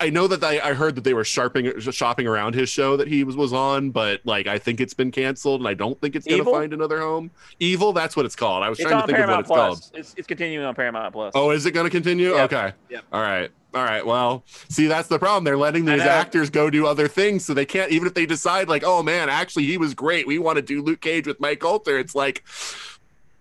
I- 0.00 0.10
know 0.10 0.26
that 0.26 0.42
I, 0.44 0.60
I 0.70 0.74
heard 0.74 0.94
that 0.96 1.04
they 1.04 1.14
were 1.14 1.24
sharping, 1.24 1.78
shopping 1.80 2.26
around 2.26 2.54
his 2.54 2.68
show 2.68 2.96
that 2.96 3.08
he 3.08 3.24
was, 3.24 3.36
was 3.36 3.52
on, 3.52 3.90
but 3.90 4.20
like 4.24 4.46
I 4.46 4.58
think 4.58 4.80
it's 4.80 4.94
been 4.94 5.10
canceled, 5.10 5.60
and 5.60 5.68
I 5.68 5.74
don't 5.74 6.00
think 6.00 6.16
it's 6.16 6.26
going 6.26 6.44
to 6.44 6.50
find 6.50 6.72
another 6.72 7.00
home. 7.00 7.30
Evil, 7.58 7.92
that's 7.92 8.16
what 8.16 8.26
it's 8.26 8.36
called. 8.36 8.62
I 8.62 8.68
was 8.68 8.78
It's 8.78 8.88
trying 8.88 9.00
to 9.02 9.06
think 9.06 9.18
of 9.18 9.28
what 9.28 9.46
Paramount 9.46 9.76
it's 9.78 9.88
called. 9.90 10.00
It's, 10.00 10.14
it's 10.16 10.26
continuing 10.26 10.66
on 10.66 10.74
Paramount 10.74 11.12
Plus. 11.12 11.32
Oh, 11.34 11.50
is 11.50 11.66
it 11.66 11.72
going 11.72 11.84
to 11.84 11.90
continue? 11.90 12.34
Yep. 12.34 12.52
Okay. 12.52 12.72
Yep. 12.90 13.04
All 13.12 13.22
right. 13.22 13.50
All 13.72 13.84
right. 13.84 14.04
Well, 14.04 14.42
see, 14.68 14.86
that's 14.86 15.08
the 15.08 15.18
problem. 15.18 15.44
They're 15.44 15.56
letting 15.56 15.84
these 15.84 16.00
actors 16.00 16.50
go 16.50 16.70
do 16.70 16.86
other 16.86 17.06
things, 17.06 17.44
so 17.44 17.54
they 17.54 17.66
can't. 17.66 17.92
Even 17.92 18.08
if 18.08 18.14
they 18.14 18.26
decide, 18.26 18.68
like, 18.68 18.82
oh 18.84 19.02
man, 19.02 19.28
actually, 19.28 19.66
he 19.66 19.78
was 19.78 19.94
great. 19.94 20.26
We 20.26 20.38
want 20.38 20.56
to 20.56 20.62
do 20.62 20.82
Luke 20.82 21.00
Cage 21.00 21.26
with 21.26 21.38
Mike 21.40 21.60
Colter. 21.60 21.98
It's 21.98 22.14
like 22.14 22.42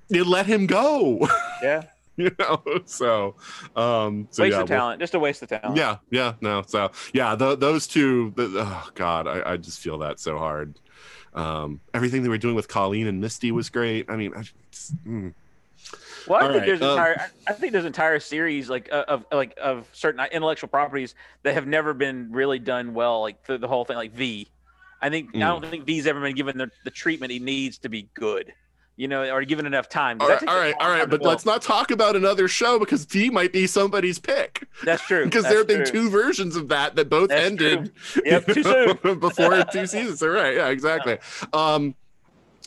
you 0.10 0.24
let 0.24 0.46
him 0.46 0.68
go. 0.68 1.28
yeah. 1.64 1.84
you 2.24 2.36
know. 2.38 2.62
So, 2.86 3.36
um, 3.76 4.28
so 4.30 4.44
waste 4.44 4.54
yeah, 4.54 4.62
of 4.62 4.70
we'll- 4.70 4.78
talent. 4.78 5.00
Just 5.00 5.14
a 5.14 5.20
waste 5.20 5.42
of 5.42 5.50
talent. 5.50 5.78
yeah, 5.78 5.98
yeah, 6.12 6.34
no. 6.42 6.64
So 6.68 6.92
yeah, 7.14 7.36
th 7.36 7.60
those 7.60 7.88
two. 7.88 8.34
The, 8.36 8.52
oh 8.58 8.90
God, 8.94 9.28
I, 9.28 9.54
I 9.54 9.58
just 9.58 9.80
feel 9.80 9.98
that 10.00 10.20
so 10.20 10.38
hard. 10.38 10.80
Um, 11.34 11.80
everything 11.94 12.24
they 12.24 12.30
were 12.30 12.38
doing 12.38 12.56
with 12.56 12.68
Colleen 12.68 13.08
and 13.08 13.22
Misty 13.22 13.52
was 13.52 13.70
great. 13.70 14.10
I 14.10 14.16
mean, 14.16 14.34
I 14.36 14.42
just, 14.72 15.06
mm. 15.06 15.34
Well, 16.28 16.40
I 16.40 16.42
All 16.42 16.48
think 16.50 16.60
right, 16.60 16.66
there's 16.68 16.82
um, 16.82 16.90
entire. 16.90 17.32
I 17.48 17.54
think 17.54 17.72
there's 17.72 17.86
entire 17.86 18.20
series 18.20 18.70
like 18.70 18.90
uh, 18.92 19.06
of 19.08 19.26
like 19.32 19.58
of 19.62 19.88
certain 19.94 20.26
intellectual 20.32 20.68
properties 20.68 21.16
that 21.44 21.54
have 21.54 21.68
never 21.68 21.94
been 21.94 22.32
really 22.32 22.60
done 22.60 22.94
well. 22.94 23.22
Like 23.22 23.46
the, 23.46 23.58
the 23.58 23.68
whole 23.68 23.86
thing, 23.86 23.96
like 23.96 24.14
V. 24.14 24.48
I 25.02 25.10
think 25.10 25.34
I 25.34 25.40
don't 25.40 25.66
think 25.66 25.86
V's 25.86 26.08
ever 26.08 26.20
been 26.20 26.36
given 26.36 26.58
the, 26.58 26.70
the 26.84 26.92
treatment 26.92 27.32
he 27.32 27.40
needs 27.40 27.78
to 27.80 27.90
be 27.90 28.10
good. 28.14 28.52
You 29.00 29.08
know, 29.08 29.24
or 29.34 29.46
given 29.46 29.66
enough 29.66 29.88
time. 29.88 30.20
'Cause 30.20 30.26
All 30.26 30.28
that 30.28 30.34
right, 30.34 30.40
takes 30.42 30.52
all 30.52 30.58
a 30.58 30.60
right, 30.60 30.66
long 30.72 30.74
all 30.82 30.88
time 30.88 30.92
right. 30.92 31.00
to 31.04 31.08
But 31.08 31.18
develop. 31.20 31.32
let's 31.36 31.46
not 31.46 31.62
talk 31.62 31.90
about 31.90 32.18
another 32.18 32.50
show 32.50 32.78
because 32.80 33.06
V 33.06 33.30
might 33.30 33.54
be 33.54 33.66
somebody's 33.66 34.20
pick. 34.20 34.68
That's 34.84 35.02
true. 35.08 35.24
Because 35.30 35.46
there 35.46 35.60
have 35.60 35.68
been 35.68 35.86
true. 35.86 36.04
two 36.04 36.10
versions 36.10 36.58
of 36.58 36.68
that 36.68 36.98
that 36.98 37.10
both 37.10 37.30
That's 37.30 37.46
ended. 37.46 37.94
Yep, 38.26 38.46
too 38.48 38.62
know, 38.64 38.98
soon. 39.02 39.20
before 39.20 39.64
two 39.72 39.88
seasons. 39.88 40.22
All 40.22 40.28
right, 40.30 40.54
yeah, 40.54 40.68
exactly. 40.68 41.18
Um, 41.54 41.96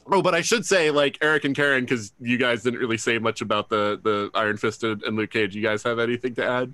oh, 0.07 0.23
but 0.23 0.35
I 0.35 0.41
should 0.41 0.65
say, 0.65 0.91
like 0.91 1.19
Eric 1.21 1.45
and 1.45 1.55
Karen, 1.55 1.85
because 1.85 2.15
you 2.19 2.39
guys 2.39 2.63
didn't 2.63 2.81
really 2.81 2.97
say 2.97 3.19
much 3.19 3.43
about 3.43 3.69
the 3.69 4.01
the 4.03 4.31
Iron 4.33 4.57
Fisted 4.57 5.03
and 5.03 5.17
Luke 5.17 5.31
Cage. 5.33 5.55
You 5.55 5.61
guys 5.63 5.83
have 5.83 5.99
anything 5.99 6.35
to 6.37 6.47
add? 6.47 6.73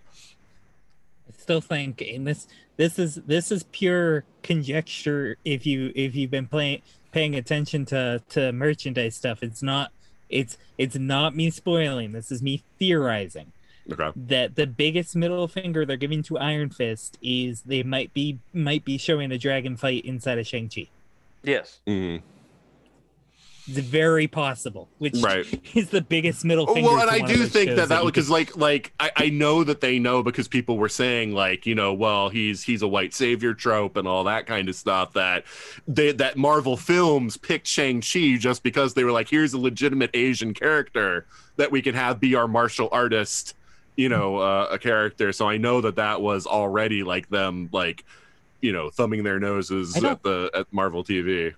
I 1.28 1.32
still 1.36 1.60
think 1.60 2.00
and 2.00 2.24
this 2.26 2.46
this 2.76 2.96
is 2.98 3.16
this 3.26 3.50
is 3.50 3.64
pure 3.64 4.22
conjecture 4.44 5.36
if 5.44 5.66
you 5.66 5.92
if 5.96 6.14
you've 6.14 6.30
been 6.30 6.46
playing 6.46 6.80
paying 7.12 7.34
attention 7.34 7.84
to 7.86 8.22
to 8.30 8.52
merchandise 8.52 9.14
stuff 9.16 9.42
it's 9.42 9.62
not 9.62 9.90
it's 10.28 10.58
it's 10.76 10.96
not 10.96 11.34
me 11.34 11.50
spoiling 11.50 12.12
this 12.12 12.30
is 12.30 12.42
me 12.42 12.62
theorizing 12.78 13.52
Okay. 13.90 14.10
that 14.14 14.54
the 14.56 14.66
biggest 14.66 15.16
middle 15.16 15.48
finger 15.48 15.86
they're 15.86 15.96
giving 15.96 16.22
to 16.24 16.36
iron 16.36 16.68
fist 16.68 17.16
is 17.22 17.62
they 17.62 17.82
might 17.82 18.12
be 18.12 18.38
might 18.52 18.84
be 18.84 18.98
showing 18.98 19.32
a 19.32 19.38
dragon 19.38 19.76
fight 19.78 20.04
inside 20.04 20.38
of 20.38 20.46
shang-chi 20.46 20.88
Yes. 21.42 21.78
Mhm. 21.86 22.20
It's 23.68 23.78
very 23.78 24.26
possible 24.26 24.88
which 24.98 25.14
Right. 25.22 25.46
is 25.74 25.90
the 25.90 26.00
biggest 26.00 26.44
middle 26.44 26.64
Oh, 26.68 26.74
finger 26.74 26.88
well, 26.90 27.00
and 27.00 27.10
I 27.10 27.26
do 27.26 27.46
think 27.46 27.76
that 27.76 27.88
that 27.90 28.04
because 28.04 28.30
like 28.30 28.56
like 28.56 28.92
I, 28.98 29.10
I 29.16 29.28
know 29.30 29.62
that 29.64 29.80
they 29.80 29.98
know 29.98 30.22
because 30.22 30.48
people 30.48 30.78
were 30.78 30.88
saying 30.88 31.32
like 31.34 31.66
you 31.66 31.74
know 31.74 31.92
well 31.92 32.28
he's 32.30 32.62
he's 32.62 32.82
a 32.82 32.88
white 32.88 33.12
savior 33.14 33.54
trope 33.54 33.96
and 33.96 34.08
all 34.08 34.24
that 34.24 34.46
kind 34.46 34.68
of 34.68 34.74
stuff 34.74 35.12
that 35.12 35.44
they 35.86 36.12
that 36.12 36.36
Marvel 36.36 36.76
films 36.76 37.36
picked 37.36 37.66
Shang 37.66 38.00
Chi 38.00 38.36
just 38.38 38.62
because 38.62 38.94
they 38.94 39.04
were 39.04 39.12
like 39.12 39.28
here's 39.28 39.52
a 39.52 39.58
legitimate 39.58 40.10
Asian 40.14 40.54
character 40.54 41.26
that 41.56 41.70
we 41.70 41.82
can 41.82 41.94
have 41.94 42.18
be 42.20 42.34
our 42.34 42.48
martial 42.48 42.88
artist 42.92 43.54
you 43.96 44.08
know 44.08 44.36
uh, 44.38 44.68
a 44.70 44.78
character 44.78 45.32
so 45.32 45.48
I 45.48 45.56
know 45.58 45.80
that 45.80 45.96
that 45.96 46.20
was 46.22 46.46
already 46.46 47.02
like 47.02 47.28
them 47.28 47.68
like 47.72 48.04
you 48.60 48.72
know 48.72 48.90
thumbing 48.90 49.24
their 49.24 49.38
noses 49.38 49.96
at 50.02 50.22
the 50.22 50.50
at 50.54 50.72
Marvel 50.72 51.04
TV. 51.04 51.54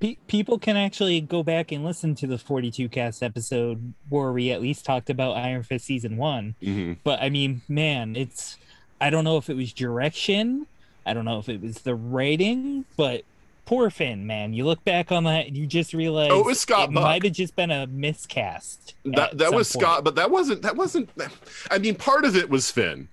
Pe- 0.00 0.16
people 0.26 0.58
can 0.58 0.76
actually 0.76 1.20
go 1.20 1.42
back 1.42 1.70
and 1.72 1.84
listen 1.84 2.14
to 2.16 2.26
the 2.26 2.38
42 2.38 2.88
cast 2.88 3.22
episode 3.22 3.92
where 4.08 4.32
we 4.32 4.50
at 4.50 4.62
least 4.62 4.84
talked 4.84 5.10
about 5.10 5.36
Iron 5.36 5.62
Fist 5.62 5.84
season 5.84 6.16
one. 6.16 6.54
hmm 6.62 6.94
But 7.04 7.20
I 7.22 7.28
mean, 7.30 7.60
man, 7.68 8.16
it's 8.16 8.56
I 9.00 9.10
don't 9.10 9.24
know 9.24 9.36
if 9.36 9.48
it 9.50 9.54
was 9.56 9.72
direction, 9.72 10.66
I 11.06 11.12
don't 11.14 11.24
know 11.24 11.38
if 11.38 11.48
it 11.48 11.60
was 11.62 11.78
the 11.82 11.94
writing, 11.94 12.84
but 12.96 13.24
poor 13.66 13.88
Finn, 13.90 14.26
man. 14.26 14.52
You 14.52 14.64
look 14.64 14.82
back 14.84 15.12
on 15.12 15.24
that 15.24 15.46
and 15.46 15.56
you 15.56 15.66
just 15.66 15.92
realize 15.94 16.30
Oh, 16.32 16.40
it 16.40 16.46
was 16.46 16.60
Scott 16.60 16.88
it 16.90 16.94
Buck. 16.94 17.04
might 17.04 17.22
have 17.24 17.32
just 17.32 17.54
been 17.54 17.70
a 17.70 17.86
miscast. 17.86 18.94
That 19.04 19.36
that 19.38 19.52
was 19.52 19.70
point. 19.72 19.82
Scott, 19.82 20.04
but 20.04 20.14
that 20.16 20.30
wasn't 20.30 20.62
that 20.62 20.76
wasn't. 20.76 21.10
I 21.70 21.78
mean, 21.78 21.94
part 21.94 22.24
of 22.24 22.36
it 22.36 22.48
was 22.50 22.70
Finn. 22.70 23.08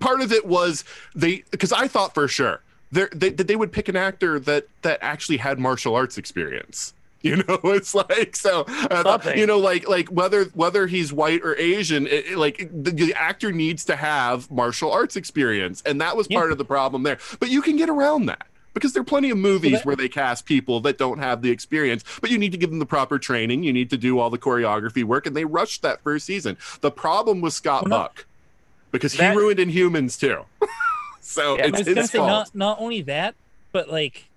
Part 0.00 0.20
of 0.20 0.32
it 0.32 0.46
was 0.46 0.84
they 1.14 1.44
because 1.50 1.72
I 1.72 1.88
thought 1.88 2.14
for 2.14 2.28
sure 2.28 2.62
they 2.92 3.06
they 3.12 3.30
that 3.30 3.46
they 3.46 3.56
would 3.56 3.72
pick 3.72 3.88
an 3.88 3.96
actor 3.96 4.38
that 4.40 4.66
that 4.82 4.98
actually 5.02 5.38
had 5.38 5.58
martial 5.58 5.94
arts 5.94 6.18
experience. 6.18 6.92
You 7.22 7.36
know, 7.38 7.58
it's 7.64 7.92
like 7.92 8.36
so. 8.36 8.66
Uh, 8.68 9.02
Something. 9.02 9.36
you 9.36 9.46
know, 9.46 9.58
like 9.58 9.88
like 9.88 10.08
whether 10.10 10.44
whether 10.54 10.86
he's 10.86 11.12
white 11.12 11.40
or 11.42 11.56
Asian, 11.56 12.06
it, 12.06 12.26
it- 12.26 12.38
like 12.38 12.58
the, 12.72 12.92
the 12.92 13.14
actor 13.14 13.50
needs 13.50 13.84
to 13.86 13.96
have 13.96 14.48
martial 14.48 14.92
arts 14.92 15.16
experience, 15.16 15.82
and 15.84 16.00
that 16.00 16.16
was 16.16 16.28
Yeah. 16.30 16.38
part 16.38 16.52
of 16.52 16.58
the 16.58 16.64
problem 16.64 17.02
there. 17.02 17.18
But 17.40 17.48
you 17.48 17.62
can 17.62 17.76
get 17.76 17.88
around 17.88 18.26
that 18.26 18.46
because 18.74 18.92
there 18.92 19.00
are 19.00 19.04
plenty 19.04 19.30
of 19.30 19.38
movies 19.38 19.72
that- 19.72 19.84
where 19.86 19.96
they 19.96 20.08
cast 20.08 20.44
people 20.44 20.78
that 20.82 20.98
don't 20.98 21.18
have 21.18 21.42
the 21.42 21.50
experience, 21.50 22.04
but 22.20 22.30
you 22.30 22.38
need 22.38 22.52
to 22.52 22.58
give 22.58 22.70
them 22.70 22.78
the 22.78 22.86
proper 22.86 23.18
training. 23.18 23.64
You 23.64 23.72
need 23.72 23.90
to 23.90 23.96
do 23.96 24.20
all 24.20 24.30
the 24.30 24.38
choreography 24.38 25.02
work, 25.02 25.26
and 25.26 25.34
they 25.34 25.46
rushed 25.46 25.82
that 25.82 26.02
first 26.04 26.26
season. 26.26 26.56
The 26.80 26.92
problem 26.92 27.40
was 27.40 27.56
Scott 27.56 27.88
Well, 27.88 28.02
Buck 28.02 28.26
because 28.92 29.14
he 29.14 29.26
ruined 29.26 29.58
Inhumans 29.58 30.20
too. 30.20 30.44
so 31.36 31.56
Yeah, 31.58 31.64
I 31.64 31.68
it's 31.68 31.86
his 31.86 32.10
say 32.10 32.18
fault. 32.18 32.28
not 32.28 32.54
not 32.54 32.80
only 32.80 33.02
that, 33.02 33.34
but 33.72 33.88
like 33.90 34.28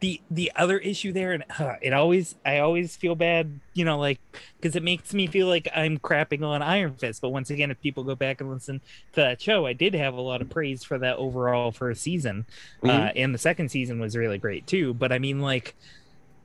the 0.00 0.18
the 0.30 0.50
other 0.56 0.78
issue 0.78 1.12
there, 1.12 1.32
and 1.32 1.44
uh, 1.58 1.74
it 1.82 1.92
always 1.92 2.34
I 2.46 2.60
always 2.60 2.96
feel 2.96 3.14
bad, 3.14 3.60
you 3.74 3.84
know, 3.84 3.98
like 3.98 4.18
because 4.58 4.74
it 4.74 4.82
makes 4.82 5.12
me 5.12 5.26
feel 5.26 5.46
like 5.46 5.68
I'm 5.74 5.98
crapping 5.98 6.42
on 6.42 6.62
Iron 6.62 6.94
Fist. 6.94 7.20
But 7.20 7.30
once 7.30 7.50
again, 7.50 7.70
if 7.70 7.78
people 7.82 8.02
go 8.04 8.14
back 8.14 8.40
and 8.40 8.50
listen 8.50 8.80
to 9.12 9.20
that 9.20 9.42
show, 9.42 9.66
I 9.66 9.74
did 9.74 9.92
have 9.94 10.14
a 10.14 10.20
lot 10.20 10.40
of 10.40 10.48
praise 10.48 10.82
for 10.84 10.96
that 10.98 11.16
overall 11.16 11.70
first 11.70 12.00
season, 12.02 12.46
uh, 12.82 12.86
Mhm. 12.86 13.12
and 13.16 13.34
the 13.34 13.38
second 13.38 13.68
season 13.70 14.00
was 14.00 14.16
really 14.16 14.38
great 14.38 14.66
too. 14.66 14.94
But 14.94 15.12
I 15.12 15.18
mean, 15.18 15.40
like 15.40 15.74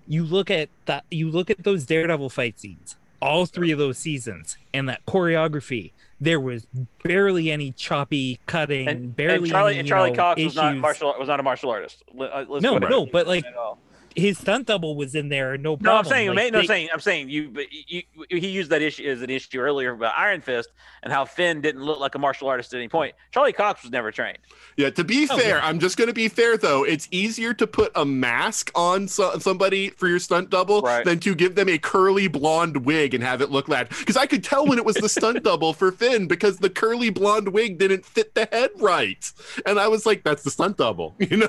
you 0.07 0.25
look 0.25 0.51
at 0.51 0.67
that, 0.85 1.05
you 1.09 1.29
look 1.31 1.49
at 1.49 1.63
those 1.63 1.85
Daredevil 1.85 2.31
fight 2.31 2.59
scenes, 2.59 2.97
all 3.21 3.45
three 3.45 3.71
of 3.71 3.79
those 3.79 3.97
seasons, 3.97 4.57
and 4.73 4.89
that 4.89 5.05
choreography. 5.05 5.91
There 6.21 6.39
was 6.39 6.65
barely 7.03 7.51
any 7.51 7.71
choppy 7.73 8.39
cutting, 8.45 8.87
And, 8.87 9.15
barely 9.15 9.35
and 9.35 9.47
Charlie 9.47 9.71
any, 9.73 9.79
and 9.79 9.87
Charlie 9.87 10.11
know, 10.11 10.15
Cox 10.15 10.41
was 10.41 10.55
not 10.55 10.77
martial 10.77 11.13
was 11.19 11.27
not 11.27 11.39
a 11.39 11.43
martial 11.43 11.69
artist. 11.69 12.03
Let- 12.13 12.31
uh, 12.31 12.45
let's 12.47 12.63
No, 12.63 12.77
no, 12.77 13.05
but, 13.05 13.27
like. 13.27 13.43
His 14.15 14.37
stunt 14.37 14.67
double 14.67 14.95
was 14.95 15.13
in 15.13 15.29
there, 15.29 15.57
no 15.57 15.75
problem. 15.75 15.93
No. 15.93 15.97
I'm 15.99 16.05
saying, 16.05 16.33
Like, 16.33 16.53
no, 16.53 16.59
I'm 16.59 16.65
saying, 16.65 16.89
I'm 16.93 16.99
saying, 16.99 17.29
you, 17.29 17.49
but 17.49 17.65
you, 17.71 18.03
you, 18.29 18.39
he 18.39 18.47
used 18.47 18.69
that 18.71 18.81
issue 18.81 19.03
as 19.09 19.21
an 19.21 19.29
issue 19.29 19.59
earlier 19.59 19.91
about 19.91 20.13
Iron 20.17 20.39
Fist 20.41 20.69
and 21.03 21.11
how 21.11 21.25
Finn 21.25 21.59
didn't 21.61 21.83
look 21.83 21.99
like 21.99 22.15
a 22.15 22.19
martial 22.19 22.47
artist 22.47 22.73
at 22.73 22.77
any 22.77 22.87
point. 22.87 23.13
Charlie 23.31 23.51
Cox 23.53 23.83
was 23.83 23.91
never 23.91 24.11
trained. 24.11 24.37
Yeah, 24.77 24.89
to 24.91 25.03
be 25.03 25.27
Oh, 25.29 25.37
fair, 25.37 25.57
yeah. 25.57 25.67
I'm 25.67 25.79
just 25.79 25.97
going 25.97 26.07
to 26.07 26.13
be 26.13 26.27
fair 26.29 26.55
though. 26.57 26.83
It's 26.83 27.07
easier 27.11 27.53
to 27.55 27.67
put 27.67 27.91
a 27.95 28.05
mask 28.05 28.71
on 28.73 29.07
so- 29.07 29.37
somebody 29.39 29.89
for 29.89 30.07
your 30.07 30.19
stunt 30.19 30.49
double 30.49 30.81
Right. 30.81 31.03
than 31.03 31.19
to 31.19 31.35
give 31.35 31.55
them 31.55 31.67
a 31.69 31.77
curly 31.77 32.27
blonde 32.27 32.85
wig 32.85 33.13
and 33.13 33.23
have 33.23 33.41
it 33.41 33.51
look 33.51 33.67
like. 33.67 33.89
Because 33.99 34.17
I 34.17 34.25
could 34.27 34.43
tell 34.43 34.65
when 34.65 34.77
it 34.77 34.85
was 34.85 34.95
the 34.95 35.09
stunt 35.09 35.43
double 35.43 35.73
for 35.73 35.91
Finn 35.91 36.27
because 36.27 36.57
the 36.59 36.69
curly 36.69 37.09
blonde 37.09 37.49
wig 37.49 37.77
didn't 37.77 38.05
fit 38.05 38.33
the 38.35 38.47
head 38.51 38.69
right, 38.79 39.31
and 39.65 39.79
I 39.79 39.87
was 39.87 40.05
like, 40.05 40.23
"That's 40.23 40.43
the 40.43 40.51
stunt 40.51 40.77
double," 40.77 41.15
you 41.19 41.37
know. 41.37 41.47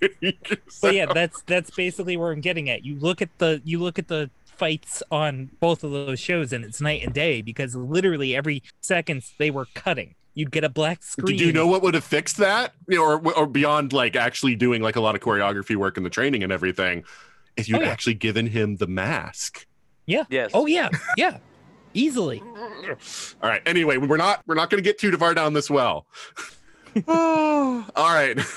But 0.80 0.94
yeah, 0.94 1.06
that's 1.12 1.42
that's 1.42 1.70
basically 1.70 2.07
where 2.16 2.32
I'm 2.32 2.40
getting 2.40 2.70
at. 2.70 2.84
You 2.84 2.96
look 2.98 3.20
at 3.22 3.30
the 3.38 3.60
you 3.64 3.78
look 3.78 3.98
at 3.98 4.08
the 4.08 4.30
fights 4.46 5.02
on 5.10 5.50
both 5.60 5.84
of 5.84 5.92
those 5.92 6.18
shows, 6.18 6.52
and 6.52 6.64
it's 6.64 6.80
night 6.80 7.02
and 7.04 7.12
day 7.14 7.42
because 7.42 7.74
literally 7.76 8.34
every 8.34 8.62
seconds 8.80 9.34
they 9.38 9.50
were 9.50 9.66
cutting. 9.74 10.14
You'd 10.34 10.50
get 10.52 10.62
a 10.64 10.68
black 10.68 11.02
screen. 11.02 11.36
Do 11.36 11.44
you 11.46 11.52
know 11.52 11.66
what 11.66 11.82
would 11.82 11.94
have 11.94 12.04
fixed 12.04 12.36
that, 12.36 12.72
you 12.88 12.96
know, 12.96 13.04
or 13.04 13.34
or 13.34 13.46
beyond 13.46 13.92
like 13.92 14.14
actually 14.16 14.54
doing 14.54 14.82
like 14.82 14.94
a 14.96 15.00
lot 15.00 15.14
of 15.16 15.20
choreography 15.20 15.74
work 15.76 15.96
and 15.96 16.06
the 16.06 16.10
training 16.10 16.42
and 16.44 16.52
everything? 16.52 17.04
If 17.56 17.68
you'd 17.68 17.78
Oh, 17.78 17.82
yeah. 17.84 17.88
actually 17.90 18.14
given 18.14 18.46
him 18.46 18.76
the 18.76 18.86
mask. 18.86 19.66
Yeah. 20.06 20.24
Yes. 20.30 20.52
Oh 20.54 20.66
yeah. 20.66 20.90
Yeah. 21.16 21.38
Easily. 21.92 22.40
All 23.42 23.48
right. 23.50 23.62
Anyway, 23.66 23.96
we're 23.96 24.16
not 24.16 24.42
we're 24.46 24.54
not 24.54 24.70
going 24.70 24.82
to 24.82 24.88
get 24.88 24.98
too 24.98 25.10
far 25.16 25.34
down 25.34 25.54
this 25.54 25.68
well. 25.68 26.06
oh, 27.08 27.84
all 27.96 28.14
right. 28.14 28.38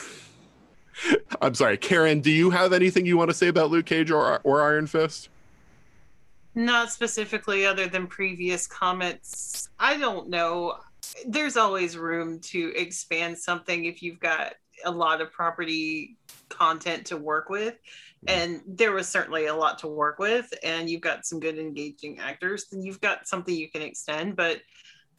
I'm 1.42 1.56
sorry, 1.56 1.78
Karen. 1.78 2.20
Do 2.22 2.32
you 2.32 2.50
have 2.50 2.74
anything 2.74 3.06
you 3.06 3.18
want 3.18 3.30
to 3.30 3.34
say 3.34 3.48
about 3.48 3.72
Luke 3.72 3.86
Cage 3.86 4.12
or 4.12 4.40
or 4.44 4.62
Iron 4.62 4.88
Fist? 4.88 5.30
Not 6.54 6.92
specifically, 6.92 7.66
other 7.66 7.88
than 7.88 8.08
previous 8.08 8.68
comments. 8.68 9.70
I 9.80 9.98
don't 9.98 10.30
know. 10.30 10.76
There's 11.26 11.58
always 11.58 11.98
room 11.98 12.40
to 12.42 12.74
expand 12.76 13.38
something 13.38 13.86
if 13.86 14.04
you've 14.04 14.20
got 14.20 14.56
a 14.84 14.92
lot 14.92 15.22
of 15.22 15.32
property 15.32 16.18
content 16.50 17.06
to 17.08 17.18
work 17.18 17.50
with. 17.50 17.76
Mm-hmm. 18.26 18.30
And 18.30 18.62
there 18.68 18.92
was 18.92 19.08
certainly 19.08 19.48
a 19.48 19.56
lot 19.56 19.80
to 19.80 19.88
work 19.88 20.20
with, 20.20 20.54
and 20.64 20.90
you've 20.90 21.02
got 21.02 21.26
some 21.26 21.40
good 21.40 21.58
engaging 21.58 22.20
actors, 22.20 22.66
then 22.72 22.84
you've 22.84 23.02
got 23.02 23.28
something 23.28 23.56
you 23.56 23.70
can 23.70 23.82
extend. 23.82 24.36
But 24.36 24.62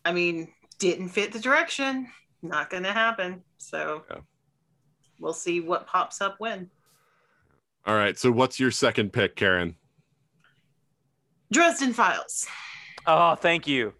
I 0.04 0.12
mean, 0.12 0.52
didn't 0.78 1.08
fit 1.08 1.32
the 1.32 1.40
direction. 1.40 2.08
Not 2.42 2.70
going 2.70 2.82
to 2.82 2.92
happen. 2.92 3.42
So 3.58 4.04
Yeah. 4.10 4.18
We'll 5.22 5.32
see 5.32 5.60
what 5.60 5.86
pops 5.86 6.20
up 6.20 6.34
when. 6.38 6.68
All 7.86 7.94
right. 7.94 8.18
So, 8.18 8.30
what's 8.30 8.60
your 8.60 8.70
second 8.70 9.12
pick, 9.12 9.36
Karen? 9.36 9.76
Dresden 11.50 11.92
Files. 11.92 12.46
Oh, 13.06 13.34
thank 13.34 13.66
you. 13.66 13.94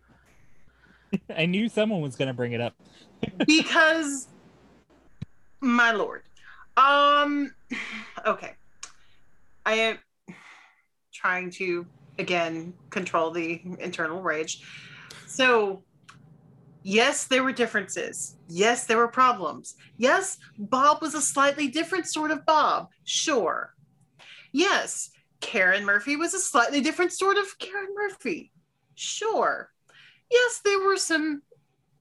I 1.37 1.47
knew 1.47 1.69
someone 1.69 2.01
was 2.01 2.17
gonna 2.17 2.35
bring 2.35 2.53
it 2.53 2.61
up. 2.61 2.75
because 3.47 4.29
my 5.61 5.93
lord 5.93 6.23
um 6.77 7.55
okay 8.27 8.53
i 9.65 9.75
am 9.75 9.99
trying 11.13 11.49
to 11.49 11.87
again 12.19 12.73
control 12.91 13.31
the 13.31 13.63
internal 13.79 14.21
rage 14.21 14.63
so 15.27 15.85
yes 16.83 17.25
there 17.25 17.45
were 17.45 17.53
differences 17.53 18.37
yes 18.49 18.87
there 18.87 18.99
were 18.99 19.09
problems 19.09 19.77
yes 19.97 20.39
bob 20.59 21.01
was 21.01 21.15
a 21.15 21.21
slightly 21.21 21.69
different 21.69 22.07
sort 22.07 22.31
of 22.31 22.45
bob 22.45 22.89
sure 23.05 23.75
yes 24.53 25.11
Karrin 25.43 25.83
Murphy 25.83 26.17
was 26.17 26.33
a 26.33 26.39
slightly 26.39 26.81
different 26.81 27.13
sort 27.13 27.37
of 27.37 27.59
Karrin 27.59 27.95
Murphy. 27.95 28.53
Sure. 28.95 29.71
Yes, 30.31 30.61
there 30.65 30.81
were 30.81 30.97
some 30.97 31.43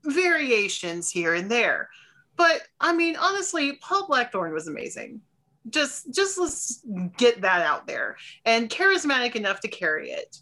variations 0.05 1.09
here 1.09 1.33
and 1.33 1.51
there. 1.51 1.89
But 2.37 2.61
I 2.79 2.93
mean, 2.93 3.17
honestly, 3.17 3.73
Paul 3.81 4.07
Blackthorne 4.07 4.53
was 4.53 4.67
amazing. 4.67 5.21
Just 5.69 6.13
just 6.13 6.39
let's 6.39 6.81
get 7.17 7.41
that 7.41 7.65
out 7.65 7.87
there. 7.87 8.15
And 8.45 8.69
charismatic 8.69 9.35
enough 9.35 9.59
to 9.61 9.67
carry 9.67 10.11
it. 10.11 10.37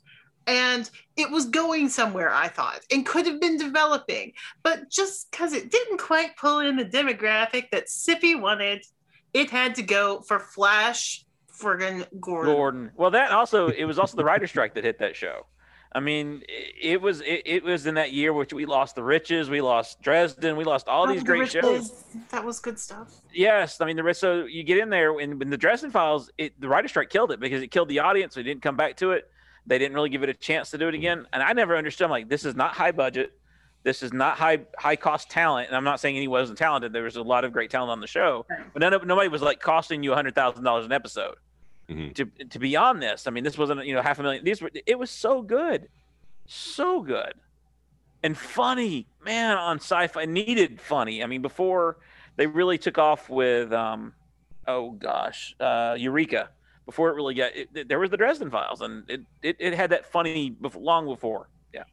And 0.49 0.89
it 1.15 1.29
was 1.29 1.45
going 1.45 1.89
somewhere, 1.89 2.33
I 2.33 2.47
thought, 2.47 2.79
and 2.91 3.05
could 3.05 3.25
have 3.25 3.39
been 3.39 3.57
developing. 3.57 4.33
But 4.63 4.89
just 4.89 5.29
because 5.31 5.53
it 5.53 5.71
didn't 5.71 5.99
quite 5.99 6.37
pull 6.37 6.59
in 6.59 6.75
the 6.75 6.85
demographic 6.85 7.69
that 7.71 7.87
Sippy 7.87 8.39
wanted, 8.39 8.85
it 9.33 9.49
had 9.49 9.75
to 9.75 9.83
go 9.83 10.21
for 10.21 10.39
Flash 10.39 11.25
friggin' 11.51 12.05
Gordon. 12.19 12.53
Gordon. 12.53 12.91
Well, 12.95 13.11
that 13.11 13.31
also 13.31 13.67
it 13.67 13.85
was 13.85 13.99
also 13.99 14.17
the 14.17 14.23
writer 14.23 14.47
strike 14.47 14.73
that 14.75 14.83
hit 14.83 14.99
that 14.99 15.15
show. 15.15 15.45
I 15.91 15.99
mean, 15.99 16.43
it, 16.47 17.01
was 17.01 17.21
it, 17.21 17.41
it 17.45 17.63
was 17.63 17.87
in 17.87 17.95
that 17.95 18.13
year 18.13 18.31
which 18.31 18.53
we 18.53 18.67
lost 18.67 18.95
the 18.95 19.03
riches, 19.03 19.49
we 19.49 19.59
lost 19.59 19.99
Dresden, 20.01 20.55
we 20.55 20.63
lost 20.63 20.87
all 20.87 21.05
Oh, 21.05 21.11
these 21.11 21.21
the 21.21 21.25
great 21.25 21.39
Riches, 21.39 21.61
shows. 21.63 22.03
That 22.29 22.45
was 22.45 22.59
good 22.59 22.77
stuff. 22.77 23.11
Yes, 23.33 23.81
I 23.81 23.85
mean 23.85 23.95
the 23.95 24.03
rest. 24.03 24.19
So 24.19 24.45
you 24.45 24.63
get 24.63 24.77
in 24.77 24.89
there 24.89 25.17
and 25.17 25.41
in 25.41 25.49
the 25.49 25.57
Dresden 25.57 25.89
Files, 25.89 26.29
it, 26.37 26.59
the 26.61 26.69
writer 26.69 26.87
strike 26.87 27.09
killed 27.09 27.31
it 27.31 27.39
because 27.39 27.63
it 27.63 27.69
killed 27.69 27.89
the 27.89 27.99
audience. 27.99 28.35
They 28.35 28.43
didn't 28.43 28.61
come 28.61 28.77
back 28.77 28.97
to 28.97 29.11
it. 29.11 29.29
They 29.67 29.77
didn't 29.77 29.93
really 29.93 30.09
give 30.09 30.23
it 30.23 30.29
a 30.29 30.33
chance 30.33 30.71
to 30.71 30.77
do 30.77 30.87
it 30.87 30.95
again. 30.95 31.25
And 31.33 31.43
I 31.43 31.53
never 31.53 31.75
understood. 31.77 32.05
I'm 32.05 32.11
like, 32.11 32.29
this 32.29 32.45
is 32.45 32.55
not 32.55 32.73
high 32.73 32.91
budget. 32.91 33.33
This 33.83 34.03
is 34.03 34.11
not 34.11 34.37
high 34.37 34.59
high 34.77 34.95
cost 34.95 35.29
talent. 35.29 35.67
And 35.67 35.75
I'm 35.77 35.83
not 35.83 35.99
saying 35.99 36.17
anyone 36.17 36.41
wasn't 36.41 36.57
talented. 36.57 36.91
There 36.91 37.03
was 37.03 37.15
a 37.15 37.21
lot 37.21 37.45
of 37.45 37.53
great 37.53 37.69
talent 37.69 37.91
on 37.91 38.01
the 38.01 38.07
show, 38.07 38.45
but 38.73 38.81
none 38.81 38.93
of, 38.93 39.05
nobody 39.05 39.29
was 39.29 39.41
like 39.41 39.59
costing 39.61 40.03
you 40.03 40.11
a 40.11 40.15
hundred 40.15 40.35
thousand 40.35 40.63
dollars 40.63 40.85
an 40.85 40.91
episode 40.91 41.35
Mhm. 41.89 42.13
to 42.15 42.25
to 42.45 42.59
be 42.59 42.75
on 42.75 42.99
this. 42.99 43.25
I 43.25 43.31
mean, 43.31 43.43
this 43.43 43.57
wasn't 43.57 43.85
you 43.85 43.93
know 43.95 44.01
half 44.01 44.19
a 44.19 44.23
million. 44.23 44.43
These 44.43 44.61
were 44.61 44.69
it 44.85 44.99
was 44.99 45.09
so 45.09 45.41
good, 45.41 45.87
so 46.45 47.01
good, 47.01 47.33
and 48.23 48.37
funny. 48.37 49.07
Man, 49.23 49.57
on 49.57 49.77
sci-fi 49.77 50.25
needed 50.25 50.79
funny. 50.81 51.23
I 51.23 51.27
mean, 51.27 51.41
before 51.41 51.97
they 52.35 52.47
really 52.47 52.77
took 52.77 52.97
off 52.97 53.29
with 53.29 53.71
um, 53.71 54.13
oh 54.67 54.91
gosh, 54.91 55.55
uh, 55.59 55.95
Eureka. 55.97 56.49
Before 56.89 57.09
it 57.11 57.13
really 57.13 57.35
got, 57.35 57.55
it, 57.55 57.69
it- 57.75 57.87
there 57.87 57.99
was 57.99 58.09
the 58.09 58.17
Dresden 58.17 58.49
Files, 58.49 58.81
and 58.81 59.07
it 59.07 59.21
it, 59.43 59.55
it 59.59 59.73
had 59.75 59.91
that 59.91 60.11
funny 60.11 60.55
bef- 60.59 60.73
long 60.81 61.05
before. 61.05 61.47
Yeah. 61.71 61.83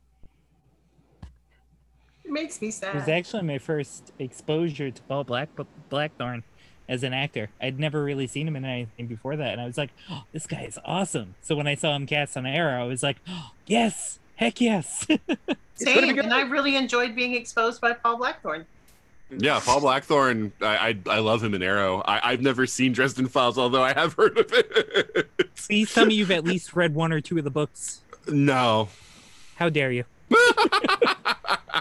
It 2.24 2.30
makes 2.30 2.62
me 2.62 2.70
sad. 2.70 2.94
It 2.96 3.00
was 3.00 3.08
actually 3.08 3.42
my 3.42 3.58
first 3.58 4.12
exposure 4.18 4.90
to 4.90 5.02
Paul 5.02 5.24
Black 5.24 5.50
Blackthorne 5.90 6.44
as 6.88 7.02
an 7.02 7.12
actor. 7.12 7.50
I'd 7.60 7.78
never 7.78 8.02
really 8.02 8.26
seen 8.26 8.48
him 8.48 8.56
in 8.56 8.64
anything 8.64 9.06
before 9.06 9.36
that, 9.36 9.52
and 9.52 9.60
I 9.60 9.66
was 9.66 9.76
like, 9.76 9.90
oh, 10.10 10.24
"This 10.32 10.46
guy 10.46 10.62
is 10.62 10.78
awesome." 10.84 11.34
So 11.42 11.54
when 11.56 11.66
I 11.66 11.74
saw 11.74 11.94
him 11.94 12.06
cast 12.06 12.34
on 12.36 12.46
Arrow, 12.46 12.82
I 12.82 12.86
was 12.86 13.02
like, 13.02 13.18
oh, 13.28 13.50
"Yes, 13.66 14.18
heck 14.36 14.62
yes!" 14.62 15.06
Same, 15.74 16.18
and 16.18 16.32
I 16.32 16.40
really 16.40 16.74
enjoyed 16.74 17.14
being 17.14 17.34
exposed 17.34 17.82
by 17.82 17.92
Paul 17.92 18.16
Blackthorne. 18.16 18.64
Yeah, 19.30 19.60
Paul 19.62 19.80
Blackthorne. 19.80 20.52
I, 20.60 20.98
I 21.06 21.16
I 21.16 21.18
love 21.18 21.42
him 21.42 21.54
in 21.54 21.62
Arrow. 21.62 22.00
I, 22.06 22.32
I've 22.32 22.42
never 22.42 22.66
seen 22.66 22.92
Dresden 22.92 23.26
Files, 23.26 23.58
although 23.58 23.82
I 23.82 23.92
have 23.92 24.14
heard 24.14 24.38
of 24.38 24.52
it. 24.52 25.28
Please 25.56 25.92
tell 25.92 26.06
me 26.06 26.14
you've 26.14 26.30
at 26.30 26.44
least 26.44 26.74
read 26.74 26.94
one 26.94 27.12
or 27.12 27.20
two 27.20 27.36
of 27.38 27.44
the 27.44 27.50
books. 27.50 28.02
no. 28.28 28.88
How 29.56 29.68
dare 29.70 29.90
you? 29.90 30.04
I 30.32 31.74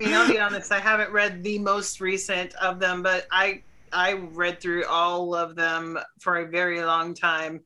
mean, 0.00 0.14
I'll 0.14 0.28
be 0.28 0.38
honest, 0.38 0.72
I 0.72 0.78
haven't 0.80 1.10
read 1.12 1.42
the 1.42 1.58
most 1.58 2.00
recent 2.00 2.54
of 2.54 2.80
them, 2.80 3.02
but 3.02 3.26
I 3.30 3.62
I 3.92 4.14
read 4.14 4.60
through 4.60 4.86
all 4.86 5.34
of 5.34 5.54
them 5.54 5.98
for 6.18 6.38
a 6.38 6.46
very 6.46 6.82
long 6.82 7.14
time 7.14 7.60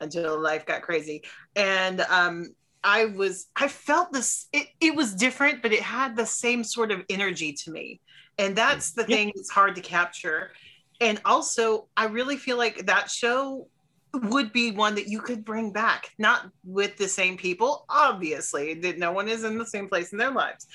until 0.00 0.38
life 0.38 0.66
got 0.66 0.82
crazy. 0.82 1.22
And 1.56 2.00
um 2.02 2.54
I 2.84 3.06
was 3.06 3.46
I 3.56 3.68
felt 3.68 4.12
this 4.12 4.48
it, 4.52 4.68
it 4.80 4.94
was 4.94 5.14
different, 5.14 5.62
but 5.62 5.72
it 5.72 5.80
had 5.82 6.16
the 6.16 6.26
same 6.26 6.62
sort 6.64 6.90
of 6.90 7.02
energy 7.08 7.52
to 7.64 7.70
me. 7.70 8.00
And 8.38 8.56
that's 8.56 8.92
the 8.92 9.02
Yeah. 9.02 9.16
thing 9.16 9.32
that's 9.34 9.50
hard 9.50 9.74
to 9.76 9.80
capture. 9.80 10.52
And 11.00 11.20
also, 11.24 11.88
I 11.96 12.06
really 12.06 12.36
feel 12.36 12.56
like 12.56 12.86
that 12.86 13.10
show 13.10 13.68
would 14.14 14.52
be 14.52 14.70
one 14.70 14.94
that 14.96 15.08
you 15.08 15.20
could 15.20 15.44
bring 15.44 15.72
back, 15.72 16.10
not 16.18 16.50
with 16.64 16.96
the 16.96 17.08
same 17.08 17.36
people, 17.36 17.84
obviously, 17.88 18.74
that 18.74 18.98
no 18.98 19.10
one 19.12 19.28
is 19.28 19.42
in 19.42 19.58
the 19.58 19.66
same 19.66 19.88
place 19.88 20.12
in 20.12 20.18
their 20.18 20.30
lives. 20.30 20.66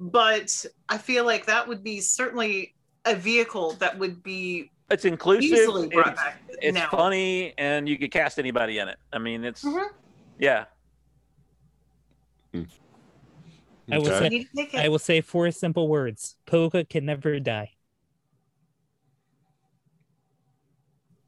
But 0.00 0.64
I 0.88 0.96
feel 0.98 1.24
like 1.24 1.46
that 1.46 1.68
would 1.68 1.84
be 1.84 2.00
certainly 2.00 2.74
a 3.04 3.14
vehicle 3.14 3.72
that 3.74 3.98
would 3.98 4.22
be 4.22 4.70
It's 4.90 5.04
inclusive. 5.04 5.42
easily 5.52 5.88
brought 5.88 6.12
It's, 6.12 6.22
back 6.22 6.42
it's 6.48 6.74
now. 6.74 6.88
funny, 6.90 7.52
and 7.58 7.88
you 7.88 7.98
could 7.98 8.10
cast 8.10 8.38
anybody 8.38 8.78
in 8.78 8.88
it. 8.88 8.98
I 9.12 9.18
mean, 9.18 9.44
it's 9.44 9.62
Mhm. 9.64 9.88
yeah. 10.38 10.64
I 13.90 13.98
will 13.98 14.06
say, 14.06 14.24
You 14.24 14.30
need 14.30 14.44
to 14.44 14.56
take 14.56 14.74
it. 14.74 14.80
I 14.80 14.88
will 14.88 14.98
say 14.98 15.20
four 15.20 15.50
simple 15.50 15.88
words: 15.88 16.36
Polka 16.46 16.84
can 16.84 17.04
never 17.06 17.40
die. 17.40 17.72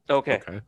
Okay. 0.09 0.39
Okay. 0.47 0.61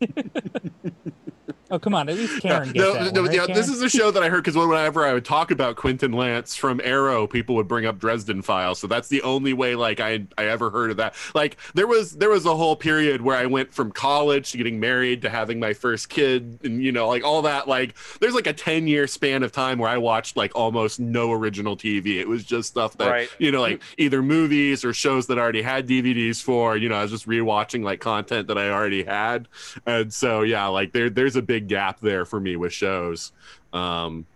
Oh 1.70 1.78
come 1.78 1.94
on, 1.94 2.08
at 2.08 2.16
least 2.16 2.40
Karen 2.40 2.72
gets 2.72 2.76
no, 2.78 2.94
that 2.94 3.14
no, 3.14 3.22
one, 3.22 3.30
right, 3.30 3.48
yeah, 3.48 3.54
this 3.54 3.68
is 3.68 3.82
a 3.82 3.90
show 3.90 4.10
that 4.10 4.22
I 4.22 4.30
heard 4.30 4.42
because 4.42 4.56
whenever 4.56 5.04
I 5.04 5.12
would 5.12 5.24
talk 5.26 5.50
about 5.50 5.76
Quentin 5.76 6.12
Lance 6.12 6.56
from 6.56 6.80
Arrow, 6.82 7.26
people 7.26 7.54
would 7.56 7.68
bring 7.68 7.84
up 7.84 7.98
Dresden 7.98 8.40
Files. 8.40 8.78
So 8.78 8.86
that's 8.86 9.08
the 9.08 9.20
only 9.22 9.52
way 9.52 9.74
like 9.74 10.00
I 10.00 10.26
I 10.38 10.44
ever 10.44 10.70
heard 10.70 10.90
of 10.90 10.96
that. 10.96 11.14
Like 11.34 11.58
there 11.74 11.86
was 11.86 12.12
there 12.12 12.30
was 12.30 12.46
a 12.46 12.56
whole 12.56 12.74
period 12.74 13.20
where 13.20 13.36
I 13.36 13.44
went 13.44 13.74
from 13.74 13.92
college 13.92 14.52
to 14.52 14.56
getting 14.56 14.80
married 14.80 15.20
to 15.22 15.28
having 15.28 15.60
my 15.60 15.74
first 15.74 16.08
kid, 16.08 16.58
and 16.64 16.82
you 16.82 16.90
know 16.90 17.06
like 17.06 17.22
all 17.22 17.42
that. 17.42 17.68
Like 17.68 17.94
there's 18.20 18.34
like 18.34 18.46
a 18.46 18.54
ten 18.54 18.86
year 18.86 19.06
span 19.06 19.42
of 19.42 19.52
time 19.52 19.78
where 19.78 19.90
I 19.90 19.98
watched 19.98 20.38
like 20.38 20.52
almost 20.54 20.98
no 20.98 21.32
original 21.32 21.76
TV. 21.76 22.18
It 22.18 22.28
was 22.28 22.44
just 22.44 22.70
stuff 22.70 22.96
that 22.96 23.10
Right. 23.10 23.28
you 23.38 23.50
know 23.52 23.60
like 23.60 23.82
either 23.98 24.22
movies 24.22 24.86
or 24.86 24.94
shows 24.94 25.26
that 25.26 25.38
I 25.38 25.42
already 25.42 25.62
had 25.62 25.86
DVDs 25.86 26.42
for. 26.42 26.78
You 26.78 26.88
know 26.88 26.96
I 26.96 27.02
was 27.02 27.10
just 27.10 27.26
rewatching 27.28 27.82
like 27.82 28.00
content 28.00 28.48
that 28.48 28.56
I 28.56 28.70
already 28.70 29.04
had, 29.04 29.48
and 29.84 30.10
so 30.14 30.40
yeah, 30.42 30.66
like 30.68 30.92
there 30.92 31.10
there's 31.10 31.36
a 31.36 31.42
big 31.42 31.57
gap 31.66 32.00
there 32.00 32.24
for 32.24 32.38
me 32.38 32.56
with 32.56 32.72
shows. 32.72 33.32
Um, 33.72 34.26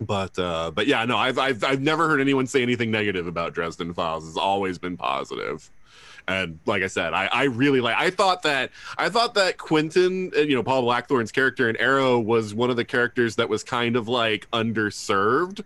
but 0.00 0.38
uh, 0.38 0.70
but 0.72 0.86
yeah, 0.86 1.04
no, 1.04 1.16
I've, 1.16 1.38
I've 1.38 1.62
I've 1.62 1.80
never 1.80 2.08
heard 2.08 2.20
anyone 2.20 2.46
say 2.46 2.62
anything 2.62 2.90
negative 2.90 3.26
about 3.26 3.54
Dresden 3.54 3.92
Files. 3.94 4.26
It's 4.26 4.36
always 4.36 4.78
been 4.78 4.96
positive. 4.96 5.70
And 6.26 6.58
like 6.64 6.82
I 6.82 6.86
said, 6.86 7.12
I, 7.12 7.26
I 7.26 7.44
really 7.44 7.80
like. 7.80 7.96
I 7.96 8.10
thought 8.10 8.42
that 8.42 8.70
I 8.96 9.08
thought 9.08 9.34
that 9.34 9.58
Quentin, 9.58 10.32
uh, 10.36 10.40
you 10.40 10.54
know, 10.56 10.62
Paul 10.62 10.82
Blackthorne's 10.82 11.30
character 11.30 11.68
in 11.68 11.76
Arrow 11.76 12.18
was 12.18 12.54
one 12.54 12.70
of 12.70 12.76
the 12.76 12.84
characters 12.84 13.36
that 13.36 13.48
was 13.48 13.62
kind 13.62 13.94
of 13.94 14.08
like 14.08 14.50
underserved, 14.50 15.62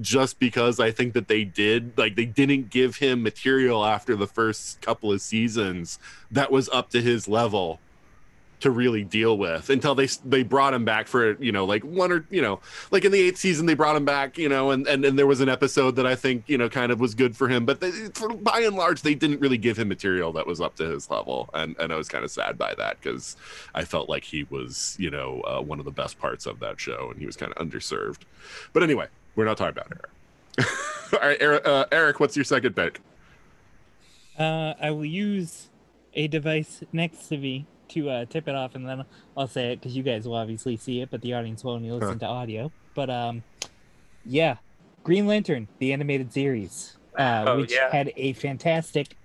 just 0.00 0.38
because 0.38 0.78
I 0.78 0.90
think 0.90 1.12
that 1.14 1.28
they 1.28 1.44
did 1.44 1.98
like 1.98 2.14
they 2.14 2.24
didn't 2.24 2.70
give 2.70 2.96
him 2.96 3.22
material 3.22 3.84
after 3.84 4.14
the 4.14 4.28
first 4.28 4.80
couple 4.80 5.12
of 5.12 5.20
seasons 5.20 5.98
that 6.30 6.52
was 6.52 6.68
up 6.68 6.90
to 6.90 7.02
his 7.02 7.26
level 7.26 7.80
to 8.60 8.70
really 8.70 9.04
deal 9.04 9.36
with 9.36 9.68
until 9.68 9.94
they 9.94 10.06
they 10.24 10.42
brought 10.42 10.72
him 10.72 10.84
back 10.84 11.06
for 11.06 11.40
you 11.42 11.52
know 11.52 11.64
like 11.64 11.84
one 11.84 12.10
or 12.10 12.26
you 12.30 12.40
know 12.40 12.58
like 12.90 13.04
in 13.04 13.12
the 13.12 13.20
eighth 13.20 13.36
season 13.36 13.66
they 13.66 13.74
brought 13.74 13.96
him 13.96 14.04
back 14.04 14.38
you 14.38 14.48
know 14.48 14.70
and 14.70 14.86
and, 14.86 15.04
and 15.04 15.18
there 15.18 15.26
was 15.26 15.40
an 15.40 15.48
episode 15.48 15.96
that 15.96 16.06
i 16.06 16.14
think 16.14 16.44
you 16.46 16.56
know 16.56 16.68
kind 16.68 16.90
of 16.90 16.98
was 16.98 17.14
good 17.14 17.36
for 17.36 17.48
him 17.48 17.66
but 17.66 17.80
they, 17.80 17.90
for, 18.14 18.28
by 18.28 18.60
and 18.60 18.76
large 18.76 19.02
they 19.02 19.14
didn't 19.14 19.40
really 19.40 19.58
give 19.58 19.78
him 19.78 19.88
material 19.88 20.32
that 20.32 20.46
was 20.46 20.60
up 20.60 20.74
to 20.74 20.84
his 20.84 21.10
level 21.10 21.50
and 21.54 21.76
and 21.78 21.92
i 21.92 21.96
was 21.96 22.08
kind 22.08 22.24
of 22.24 22.30
sad 22.30 22.56
by 22.56 22.74
that 22.74 22.98
because 23.00 23.36
i 23.74 23.84
felt 23.84 24.08
like 24.08 24.24
he 24.24 24.44
was 24.44 24.96
you 24.98 25.10
know 25.10 25.40
uh, 25.42 25.60
one 25.60 25.78
of 25.78 25.84
the 25.84 25.90
best 25.90 26.18
parts 26.18 26.46
of 26.46 26.58
that 26.60 26.80
show 26.80 27.10
and 27.10 27.20
he 27.20 27.26
was 27.26 27.36
kind 27.36 27.52
of 27.54 27.66
underserved. 27.66 28.20
But 28.72 28.82
anyway 28.82 29.08
we're 29.34 29.44
not 29.44 29.58
talking 29.58 29.78
about 29.78 29.92
eric. 29.92 30.70
All 31.12 31.28
right 31.28 31.36
eric, 31.40 31.66
uh, 31.66 31.86
eric 31.92 32.20
what's 32.20 32.36
your 32.36 32.44
second 32.44 32.74
pick? 32.74 33.00
Uh, 34.38 34.74
I 34.80 34.90
will 34.90 35.04
use 35.04 35.68
a 36.14 36.26
device 36.28 36.82
next 36.92 37.28
to 37.28 37.36
me 37.36 37.66
to 37.90 38.10
uh, 38.10 38.24
tip 38.26 38.48
it 38.48 38.54
off, 38.54 38.74
and 38.74 38.88
then 38.88 39.04
I'll 39.36 39.46
say 39.48 39.72
it 39.72 39.80
because 39.80 39.96
you 39.96 40.02
guys 40.02 40.26
will 40.26 40.34
obviously 40.34 40.76
see 40.76 41.00
it, 41.00 41.10
but 41.10 41.20
the 41.22 41.34
audience 41.34 41.62
will 41.64 41.72
only 41.72 41.90
listen 41.90 42.18
to 42.20 42.26
audio. 42.26 42.70
But 42.94 43.10
um, 43.10 43.42
yeah, 44.24 44.56
Green 45.04 45.26
Lantern, 45.26 45.68
the 45.78 45.92
animated 45.92 46.32
series, 46.32 46.96
uh, 47.18 47.44
Oh, 47.46 47.58
which 47.60 47.72
yeah. 47.72 47.90
had 47.90 48.12
a 48.16 48.32
fantastic 48.34 49.16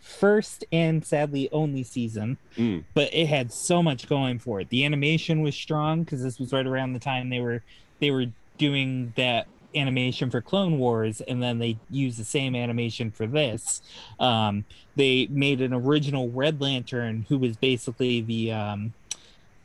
first 0.00 0.64
and 0.72 1.04
sadly 1.04 1.48
only 1.52 1.82
season, 1.82 2.38
Mm. 2.56 2.84
but 2.94 3.12
it 3.14 3.26
had 3.26 3.52
so 3.52 3.82
much 3.82 4.08
going 4.08 4.38
for 4.38 4.60
it. 4.60 4.68
The 4.70 4.84
animation 4.84 5.42
was 5.42 5.54
strong 5.54 6.02
because 6.04 6.22
this 6.22 6.38
was 6.38 6.52
right 6.52 6.66
around 6.66 6.94
the 6.94 6.98
time 6.98 7.28
they 7.30 7.40
were 7.40 7.62
they 8.00 8.10
were 8.10 8.26
doing 8.58 9.12
that 9.16 9.46
animation 9.74 10.30
for 10.30 10.40
Clone 10.40 10.78
Wars, 10.78 11.20
and 11.22 11.42
then 11.42 11.58
they 11.58 11.78
used 11.90 12.18
the 12.18 12.24
same 12.24 12.54
animation 12.54 13.10
for 13.10 13.26
this. 13.26 13.82
Um, 14.18 14.64
they 14.96 15.26
made 15.30 15.60
an 15.60 15.72
original 15.72 16.28
Red 16.30 16.60
Lantern 16.60 17.26
who 17.28 17.38
was 17.38 17.56
basically 17.56 18.20
the 18.20 18.52
um, 18.52 18.94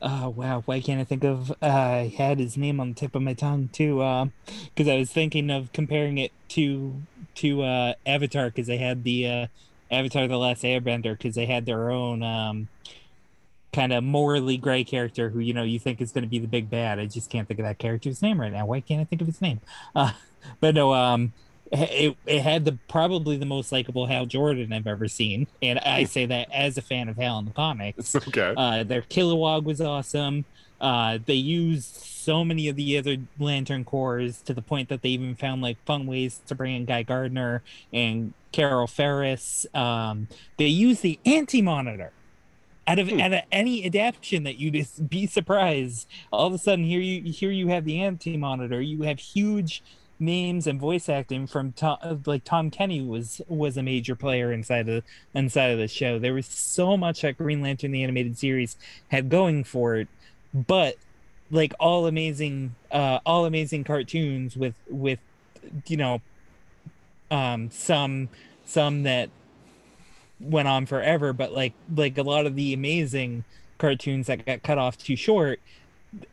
oh 0.01 0.29
wow, 0.29 0.61
why 0.65 0.79
can't 0.79 1.01
I 1.01 1.03
think 1.03 1.23
of? 1.23 1.51
Uh, 1.51 1.65
I 1.65 2.13
had 2.17 2.39
his 2.39 2.57
name 2.57 2.79
on 2.79 2.89
the 2.89 2.95
tip 2.95 3.15
of 3.15 3.21
my 3.21 3.33
tongue 3.33 3.69
too, 3.71 3.97
because 4.73 4.87
I 4.87 4.97
was 4.97 5.11
thinking 5.11 5.49
of 5.49 5.71
comparing 5.73 6.17
it 6.17 6.31
to 6.49 7.01
to 7.35 7.63
uh, 7.63 7.93
Avatar 8.05 8.45
because 8.45 8.67
they 8.67 8.77
had 8.77 9.03
the 9.03 9.27
uh, 9.27 9.47
Avatar: 9.91 10.27
The 10.27 10.37
Last 10.37 10.63
Airbender 10.63 11.17
because 11.17 11.35
they 11.35 11.45
had 11.45 11.65
their 11.65 11.89
own 11.89 12.23
um, 12.23 12.67
kind 13.75 13.91
of 13.91 14.03
morally 14.03 14.55
gray 14.55 14.85
character 14.85 15.29
who 15.29 15.39
you 15.39 15.53
know 15.53 15.63
you 15.63 15.77
think 15.77 15.99
is 15.99 16.11
going 16.11 16.23
to 16.23 16.29
be 16.29 16.39
the 16.39 16.47
big 16.47 16.69
bad. 16.69 16.97
I 16.97 17.05
just 17.05 17.29
can't 17.29 17.47
think 17.47 17.59
of 17.59 17.65
that 17.65 17.77
character's 17.77 18.21
name 18.21 18.39
right 18.39 18.51
now. 18.51 18.65
Why 18.65 18.79
can't 18.79 19.01
I 19.01 19.03
think 19.03 19.21
of 19.21 19.27
his 19.27 19.41
name? 19.41 19.59
Uh, 19.95 20.11
but 20.59 20.75
no, 20.75 20.93
um, 20.93 21.33
it, 21.71 22.15
it 22.25 22.41
had 22.41 22.65
the 22.65 22.77
probably 22.87 23.37
the 23.37 23.45
most 23.45 23.71
likable 23.71 24.05
Hal 24.05 24.25
Jordan 24.25 24.73
I've 24.73 24.85
ever 24.87 25.07
seen, 25.07 25.47
and 25.61 25.79
I 25.79 26.03
say 26.03 26.25
that 26.25 26.51
as 26.51 26.77
a 26.77 26.81
fan 26.81 27.09
of 27.09 27.17
Hal 27.17 27.39
in 27.39 27.45
the 27.45 27.51
comics. 27.51 28.15
Okay. 28.27 28.53
Uh, 28.55 28.83
their 28.83 29.01
Kilowog 29.01 29.63
was 29.63 29.81
awesome. 29.81 30.45
Uh, 30.79 31.17
they 31.25 31.35
used 31.35 31.95
so 31.95 32.43
many 32.43 32.67
of 32.67 32.75
the 32.75 32.97
other 32.97 33.17
Lantern 33.39 33.85
Corps 33.85 34.31
to 34.45 34.53
the 34.53 34.61
point 34.61 34.89
that 34.89 35.01
they 35.01 35.09
even 35.09 35.35
found 35.35 35.61
like 35.61 35.77
fun 35.85 36.05
ways 36.05 36.41
to 36.47 36.55
bring 36.55 36.75
in 36.75 36.85
Guy 36.85 37.03
Gardner 37.03 37.63
and 37.93 38.33
Carol 38.51 38.87
Ferris. 38.87 39.65
Um, 39.73 40.27
they 40.57 40.67
used 40.67 41.01
the 41.01 41.19
Anti 41.25 41.61
Monitor. 41.61 42.11
Out 42.87 42.99
of, 42.99 43.11
out 43.13 43.33
of 43.33 43.41
any 43.51 43.85
adaptation 43.85 44.43
that 44.43 44.59
you 44.59 44.69
just 44.69 45.09
be 45.09 45.25
surprised, 45.25 46.07
all 46.31 46.47
of 46.47 46.53
a 46.53 46.57
sudden 46.57 46.85
here 46.85 46.99
you 46.99 47.31
here 47.31 47.51
you 47.51 47.67
have 47.69 47.83
the 47.83 48.01
Anti 48.01 48.37
Monitor. 48.37 48.79
You 48.79 49.03
have 49.03 49.19
huge 49.19 49.81
names 50.19 50.65
and 50.67 50.79
voice 50.79 51.09
acting 51.09 51.47
from 51.47 51.73
Tom, 51.73 51.97
like 52.25 52.43
Tom 52.43 52.69
Kenny 52.69 53.01
was 53.01 53.41
was 53.47 53.77
a 53.77 53.83
major 53.83 54.15
player 54.15 54.51
inside 54.51 54.87
of 54.87 55.03
inside 55.33 55.71
of 55.71 55.79
the 55.79 55.87
show. 55.87 56.19
There 56.19 56.33
was 56.33 56.45
so 56.45 56.95
much 56.95 57.21
that 57.21 57.37
Green 57.37 57.61
Lantern 57.61 57.91
the 57.91 58.03
animated 58.03 58.37
series 58.37 58.77
had 59.09 59.29
going 59.29 59.63
for 59.63 59.95
it, 59.95 60.07
but 60.53 60.95
like 61.51 61.73
all 61.79 62.07
amazing 62.07 62.75
uh 62.91 63.19
all 63.25 63.45
amazing 63.45 63.83
cartoons 63.83 64.55
with 64.55 64.75
with 64.89 65.19
you 65.87 65.97
know 65.97 66.21
um 67.29 67.69
some 67.71 68.29
some 68.65 69.03
that 69.03 69.29
went 70.39 70.67
on 70.67 70.85
forever 70.85 71.31
but 71.33 71.51
like 71.53 71.73
like 71.95 72.17
a 72.17 72.23
lot 72.23 72.45
of 72.45 72.55
the 72.55 72.73
amazing 72.73 73.43
cartoons 73.77 74.27
that 74.27 74.45
got 74.45 74.61
cut 74.63 74.77
off 74.77 74.97
too 74.97 75.15
short 75.15 75.59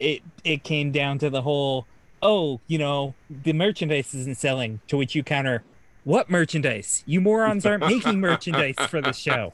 it 0.01 0.23
it 0.45 0.63
came 0.65 0.91
down 0.93 1.19
to 1.19 1.31
the 1.31 1.43
whole 1.43 1.87
oh 2.23 2.61
you 2.67 2.79
know 2.79 3.15
the 3.31 3.53
merchandise 3.53 4.15
isn't 4.15 4.37
selling 4.37 4.81
to 4.89 4.97
which 4.97 5.15
you 5.15 5.23
counter 5.23 5.63
what 6.05 6.29
merchandise 6.29 7.05
you 7.07 7.21
morons 7.21 7.65
aren't 7.65 7.87
making 7.87 8.21
merchandise 8.21 8.75
for 8.89 9.01
the 9.01 9.13
show 9.13 9.53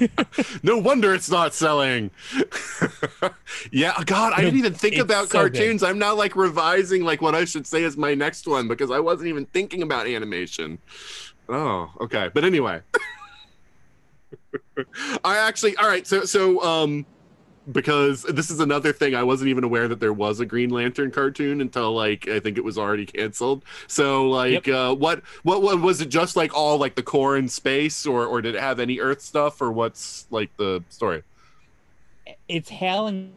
no 0.64 0.78
wonder 0.78 1.14
it's 1.14 1.30
not 1.30 1.54
selling. 1.54 2.10
yeah, 3.70 3.94
God, 4.04 4.32
I 4.32 4.38
No, 4.38 4.44
didn't 4.44 4.58
even 4.58 4.74
think 4.74 4.96
about 4.96 5.28
so 5.28 5.42
good. 5.42 5.54
cartoons. 5.54 5.82
I'm 5.82 5.98
now 5.98 6.14
like 6.14 6.34
revising 6.34 7.04
like 7.04 7.22
what 7.22 7.34
I 7.34 7.44
should 7.44 7.66
say 7.66 7.84
is 7.84 7.96
my 7.96 8.14
next 8.14 8.46
one 8.48 8.66
because 8.68 8.90
I 8.90 8.98
wasn't 8.98 9.28
even 9.28 9.46
thinking 9.46 9.82
about 9.82 10.06
animation. 10.08 10.78
Oh, 11.48 11.90
okay. 12.00 12.30
But 12.34 12.44
anyway. 12.44 12.80
I 15.24 15.38
actually 15.38 15.76
all 15.76 15.88
right, 15.88 16.06
so 16.06 16.24
so 16.24 16.62
um 16.62 17.06
because 17.72 18.22
this 18.22 18.48
is 18.48 18.60
another 18.60 18.92
thing 18.92 19.16
I 19.16 19.24
wasn't 19.24 19.48
even 19.48 19.64
aware 19.64 19.88
that 19.88 19.98
there 19.98 20.12
was 20.12 20.38
a 20.38 20.46
Green 20.46 20.70
Lantern 20.70 21.10
cartoon 21.10 21.60
until 21.60 21.92
like 21.92 22.28
I 22.28 22.38
think 22.38 22.58
it 22.58 22.64
was 22.64 22.78
already 22.78 23.06
canceled. 23.06 23.64
So 23.88 24.28
like 24.28 24.68
uh 24.68 24.94
what 24.94 25.22
what 25.42 25.62
what 25.62 25.80
was 25.80 26.00
it 26.00 26.08
just 26.08 26.36
like 26.36 26.54
all 26.54 26.78
like 26.78 26.94
the 26.94 27.02
Corps 27.02 27.36
in 27.36 27.48
space 27.48 28.06
or 28.06 28.24
or 28.26 28.40
did 28.40 28.54
it 28.54 28.60
have 28.60 28.78
any 28.78 29.00
earth 29.00 29.20
stuff 29.20 29.60
or 29.60 29.72
what's 29.72 30.26
like 30.30 30.56
the 30.56 30.84
story? 30.88 31.22
it's 32.48 32.70
Hal 32.70 33.06
and 33.06 33.34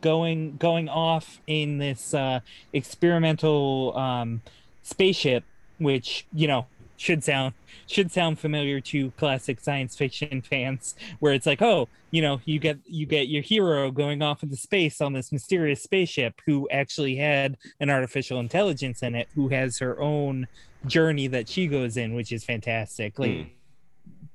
going 0.00 0.56
going 0.56 0.88
off 0.88 1.40
in 1.46 1.78
this 1.78 2.14
uh, 2.14 2.40
experimental 2.72 3.96
um, 3.96 4.42
spaceship, 4.82 5.44
which 5.78 6.26
you 6.32 6.48
know 6.48 6.66
should 7.00 7.24
sound 7.24 7.54
should 7.86 8.12
sound 8.12 8.38
familiar 8.38 8.78
to 8.78 9.10
classic 9.12 9.58
science 9.58 9.96
fiction 9.96 10.42
fans, 10.42 10.94
where 11.18 11.32
it's 11.32 11.46
like, 11.46 11.62
oh, 11.62 11.88
you 12.10 12.20
know, 12.20 12.40
you 12.44 12.58
get 12.58 12.78
you 12.86 13.06
get 13.06 13.26
your 13.28 13.42
hero 13.42 13.90
going 13.90 14.20
off 14.20 14.42
into 14.42 14.54
space 14.56 15.00
on 15.00 15.14
this 15.14 15.32
mysterious 15.32 15.82
spaceship 15.82 16.34
who 16.44 16.68
actually 16.70 17.16
had 17.16 17.56
an 17.80 17.88
artificial 17.88 18.38
intelligence 18.38 19.02
in 19.02 19.14
it, 19.14 19.28
who 19.34 19.48
has 19.48 19.78
her 19.78 19.98
own 19.98 20.46
journey 20.86 21.26
that 21.26 21.48
she 21.48 21.66
goes 21.66 21.96
in, 21.96 22.14
which 22.14 22.32
is 22.32 22.44
fantastic. 22.44 23.18
Like 23.18 23.36
Hmm. 23.36 23.42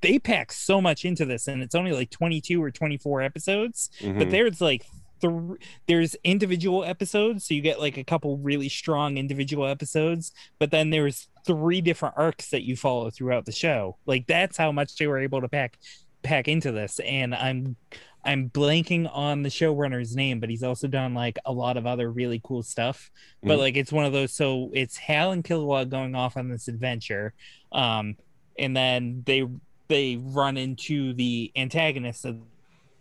they 0.00 0.18
pack 0.18 0.50
so 0.50 0.80
much 0.80 1.04
into 1.04 1.24
this, 1.24 1.46
and 1.46 1.62
it's 1.62 1.74
only 1.74 1.92
like 1.92 2.10
22 2.10 2.60
or 2.62 2.72
24 2.72 3.22
episodes, 3.22 3.90
but 4.02 4.10
Mhm. 4.26 4.30
there's 4.30 4.60
like 4.60 4.84
thr 5.20 5.54
there's 5.86 6.14
individual 6.24 6.84
episodes, 6.84 7.46
so 7.46 7.54
you 7.54 7.60
get 7.62 7.80
like 7.80 7.96
a 7.96 8.04
couple 8.04 8.36
really 8.38 8.68
strong 8.68 9.16
individual 9.18 9.66
episodes, 9.66 10.32
but 10.58 10.70
then 10.70 10.90
there's 10.90 11.28
three 11.46 11.80
different 11.80 12.14
arcs 12.18 12.50
that 12.50 12.62
you 12.64 12.76
follow 12.76 13.10
throughout 13.10 13.44
the 13.46 13.52
show. 13.52 13.96
Like 14.06 14.26
that's 14.26 14.56
how 14.56 14.72
much 14.72 14.96
they 14.96 15.06
were 15.06 15.18
able 15.18 15.40
to 15.40 15.48
pack 15.48 15.78
pack 16.22 16.48
into 16.48 16.72
this, 16.72 16.98
and 17.00 17.34
I'm 17.34 17.76
I'm 18.24 18.50
blanking 18.50 19.08
on 19.14 19.44
the 19.44 19.48
showrunner's 19.48 20.16
name, 20.16 20.40
but 20.40 20.50
he's 20.50 20.64
also 20.64 20.88
done 20.88 21.14
like 21.14 21.38
a 21.44 21.52
lot 21.52 21.76
of 21.76 21.86
other 21.86 22.10
really 22.10 22.40
cool 22.42 22.64
stuff. 22.64 23.08
But 23.40 23.56
Mhm. 23.56 23.58
like 23.60 23.76
it's 23.76 23.92
one 23.92 24.04
of 24.04 24.12
those. 24.12 24.32
So 24.32 24.70
it's 24.74 24.96
Hal 24.96 25.30
and 25.30 25.44
Kilowog 25.44 25.90
going 25.90 26.16
off 26.16 26.36
on 26.36 26.48
this 26.48 26.66
adventure, 26.66 27.34
um, 27.70 28.16
and 28.58 28.76
then 28.76 29.22
they 29.26 29.46
they 29.88 30.16
run 30.16 30.56
into 30.56 31.12
the 31.14 31.52
antagonists 31.54 32.24
of 32.24 32.40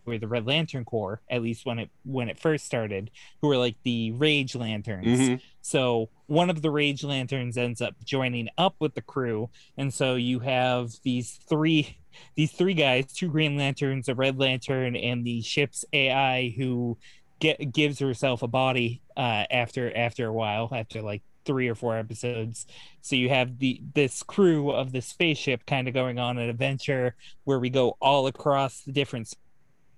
or 0.07 0.17
the 0.17 0.27
Red 0.27 0.45
Lantern 0.45 0.85
Corps, 0.85 1.21
at 1.29 1.41
least 1.41 1.65
when 1.65 1.79
it 1.79 1.89
when 2.03 2.29
it 2.29 2.39
first 2.39 2.65
started, 2.65 3.11
who 3.41 3.47
were 3.47 3.57
like 3.57 3.75
the 3.83 4.11
Rage 4.11 4.55
Lanterns. 4.55 5.19
Mhm. 5.19 5.41
So 5.61 6.09
one 6.27 6.49
of 6.49 6.61
the 6.61 6.71
Rage 6.71 7.03
Lanterns 7.03 7.57
ends 7.57 7.81
up 7.81 7.95
joining 8.03 8.49
up 8.57 8.75
with 8.79 8.95
the 8.95 9.01
crew, 9.01 9.49
and 9.77 9.93
so 9.93 10.15
you 10.15 10.39
have 10.39 10.91
these 11.03 11.39
three 11.47 11.97
these 12.35 12.51
three 12.51 12.73
guys, 12.73 13.11
two 13.13 13.29
Green 13.29 13.57
Lanterns, 13.57 14.07
a 14.09 14.15
Red 14.15 14.39
Lantern, 14.39 14.95
and 14.95 15.25
the 15.25 15.41
ship's 15.41 15.83
AI 15.93 16.53
who 16.57 16.97
get 17.39 17.71
gives 17.71 17.99
herself 17.99 18.41
a 18.41 18.47
body 18.47 19.01
uh, 19.17 19.45
after 19.51 19.95
after 19.95 20.27
a 20.27 20.33
while, 20.33 20.69
after 20.71 21.01
like 21.01 21.21
three 21.45 21.67
or 21.67 21.75
four 21.75 21.95
episodes. 21.97 22.65
So 23.01 23.15
you 23.15 23.29
have 23.29 23.59
the 23.59 23.81
this 23.93 24.23
crew 24.23 24.71
of 24.71 24.91
the 24.91 25.01
spaceship 25.01 25.65
kind 25.65 25.87
of 25.87 25.93
going 25.93 26.17
on 26.17 26.37
an 26.37 26.49
adventure 26.49 27.15
where 27.43 27.59
we 27.59 27.69
go 27.69 27.97
all 28.01 28.27
across 28.27 28.81
the 28.81 28.91
different 28.91 29.31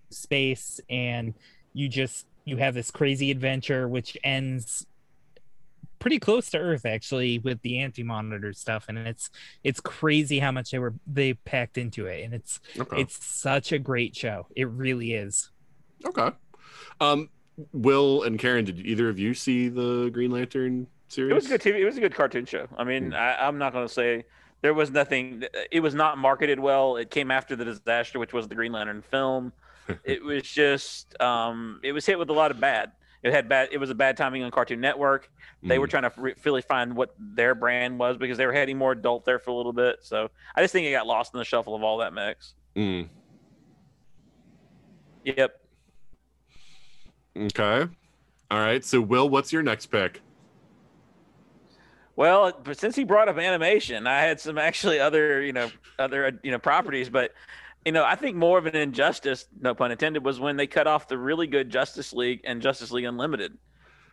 space 0.09 0.79
and 0.89 1.33
you 1.73 1.87
just 1.89 2.25
you 2.45 2.57
have 2.57 2.73
this 2.73 2.91
crazy 2.91 3.29
adventure 3.31 3.87
which 3.87 4.17
ends 4.23 4.85
pretty 5.99 6.19
close 6.19 6.49
to 6.51 6.57
earth 6.57 6.85
actually 6.85 7.39
with 7.39 7.61
the 7.63 7.79
anti-monitor 7.79 8.53
stuff 8.53 8.85
and 8.87 8.97
it's 8.99 9.29
it's 9.63 9.79
crazy 9.79 10.39
how 10.39 10.51
much 10.51 10.71
they 10.71 10.79
were 10.79 10.93
they 11.07 11.33
packed 11.33 11.77
into 11.77 12.05
it 12.05 12.23
and 12.23 12.33
it's 12.33 12.59
Okay. 12.79 13.01
it's 13.01 13.23
such 13.25 13.71
a 13.71 13.79
great 13.79 14.15
show 14.15 14.47
it 14.55 14.67
really 14.69 15.13
is 15.13 15.49
Okay. 16.05 16.29
Um, 17.01 17.29
Will 17.73 18.21
and 18.21 18.37
Karen, 18.37 18.63
did 18.65 18.79
either 18.85 19.09
of 19.09 19.17
you 19.17 19.33
see 19.33 19.67
the 19.67 20.11
Green 20.13 20.29
Lantern 20.29 20.85
series? 21.07 21.31
It 21.31 21.33
was 21.33 21.45
a 21.47 21.49
good 21.49 21.61
TV. 21.61 21.79
It 21.79 21.85
was 21.85 21.97
a 21.97 21.99
good 21.99 22.13
cartoon 22.13 22.45
show. 22.45 22.67
I 22.77 22.83
mean, 22.83 23.15
I, 23.15 23.47
I'm 23.47 23.57
not 23.57 23.73
going 23.73 23.87
to 23.87 23.91
say 23.91 24.25
there 24.61 24.75
was 24.75 24.91
nothing. 24.91 25.43
It 25.71 25.79
was 25.79 25.95
not 25.95 26.19
marketed 26.19 26.59
well. 26.59 26.97
It 26.97 27.09
came 27.09 27.31
after 27.31 27.55
the 27.55 27.65
disaster, 27.65 28.19
which 28.19 28.31
was 28.31 28.47
the 28.47 28.53
Green 28.53 28.73
Lantern 28.73 29.01
film. 29.01 29.51
it 30.03 30.23
was 30.23 30.43
just, 30.43 31.19
um, 31.21 31.79
it 31.83 31.91
was 31.91 32.05
hit 32.05 32.17
with 32.19 32.29
a 32.29 32.33
lot 32.33 32.51
of 32.51 32.59
bad. 32.59 32.91
It 33.23 33.33
had 33.33 33.49
bad. 33.49 33.69
It 33.71 33.79
was 33.79 33.89
a 33.89 33.95
bad 33.95 34.15
timing 34.15 34.43
on 34.43 34.51
Cartoon 34.51 34.79
Network. 34.79 35.29
They 35.63 35.79
were 35.79 35.87
Mm. 35.87 35.89
trying 35.89 36.03
to 36.03 36.13
re- 36.17 36.35
really 36.45 36.61
find 36.61 36.95
what 36.95 37.15
their 37.17 37.55
brand 37.55 37.97
was 37.97 38.15
because 38.17 38.37
they 38.37 38.45
were 38.45 38.53
heading 38.53 38.77
more 38.77 38.91
adult 38.91 39.25
there 39.25 39.39
for 39.39 39.49
a 39.51 39.55
little 39.55 39.73
bit. 39.73 39.97
So 40.03 40.29
I 40.55 40.61
just 40.61 40.71
think 40.71 40.85
it 40.85 40.91
got 40.91 41.07
lost 41.07 41.33
in 41.33 41.39
the 41.39 41.43
shuffle 41.45 41.75
of 41.75 41.83
all 41.83 41.97
that 41.97 42.13
mix. 42.13 42.53
Mm. 42.75 43.09
Yep. 45.23 45.59
Okay. 47.35 47.87
All 48.51 48.59
right. 48.59 48.85
So, 48.85 49.01
Will, 49.01 49.27
what's 49.29 49.51
your 49.51 49.63
next 49.63 49.87
pick? 49.87 50.21
Well, 52.15 52.51
since 52.73 52.95
he 52.95 53.03
brought 53.03 53.29
up 53.29 53.37
animation, 53.37 54.07
I 54.07 54.21
had 54.21 54.39
some 54.39 54.57
actually 54.57 54.99
other, 54.99 55.41
you 55.41 55.53
know, 55.53 55.69
other 55.99 56.39
you 56.43 56.51
know 56.51 56.59
properties, 56.59 57.09
but 57.09 57.31
you 57.87 57.91
know, 57.93 58.03
I 58.03 58.15
think 58.15 58.35
more 58.35 58.57
of 58.59 58.65
an 58.67 58.75
injustice, 58.75 59.47
no 59.59 59.73
pun 59.73 59.91
intended, 59.91 60.23
was 60.23 60.39
when 60.39 60.57
they 60.57 60.67
cut 60.67 60.85
off 60.87 61.07
the 61.07 61.17
really 61.17 61.47
good 61.47 61.69
Justice 61.69 62.13
League 62.13 62.41
and 62.43 62.61
Justice 62.61 62.91
League 62.91 63.05
Unlimited. 63.05 63.57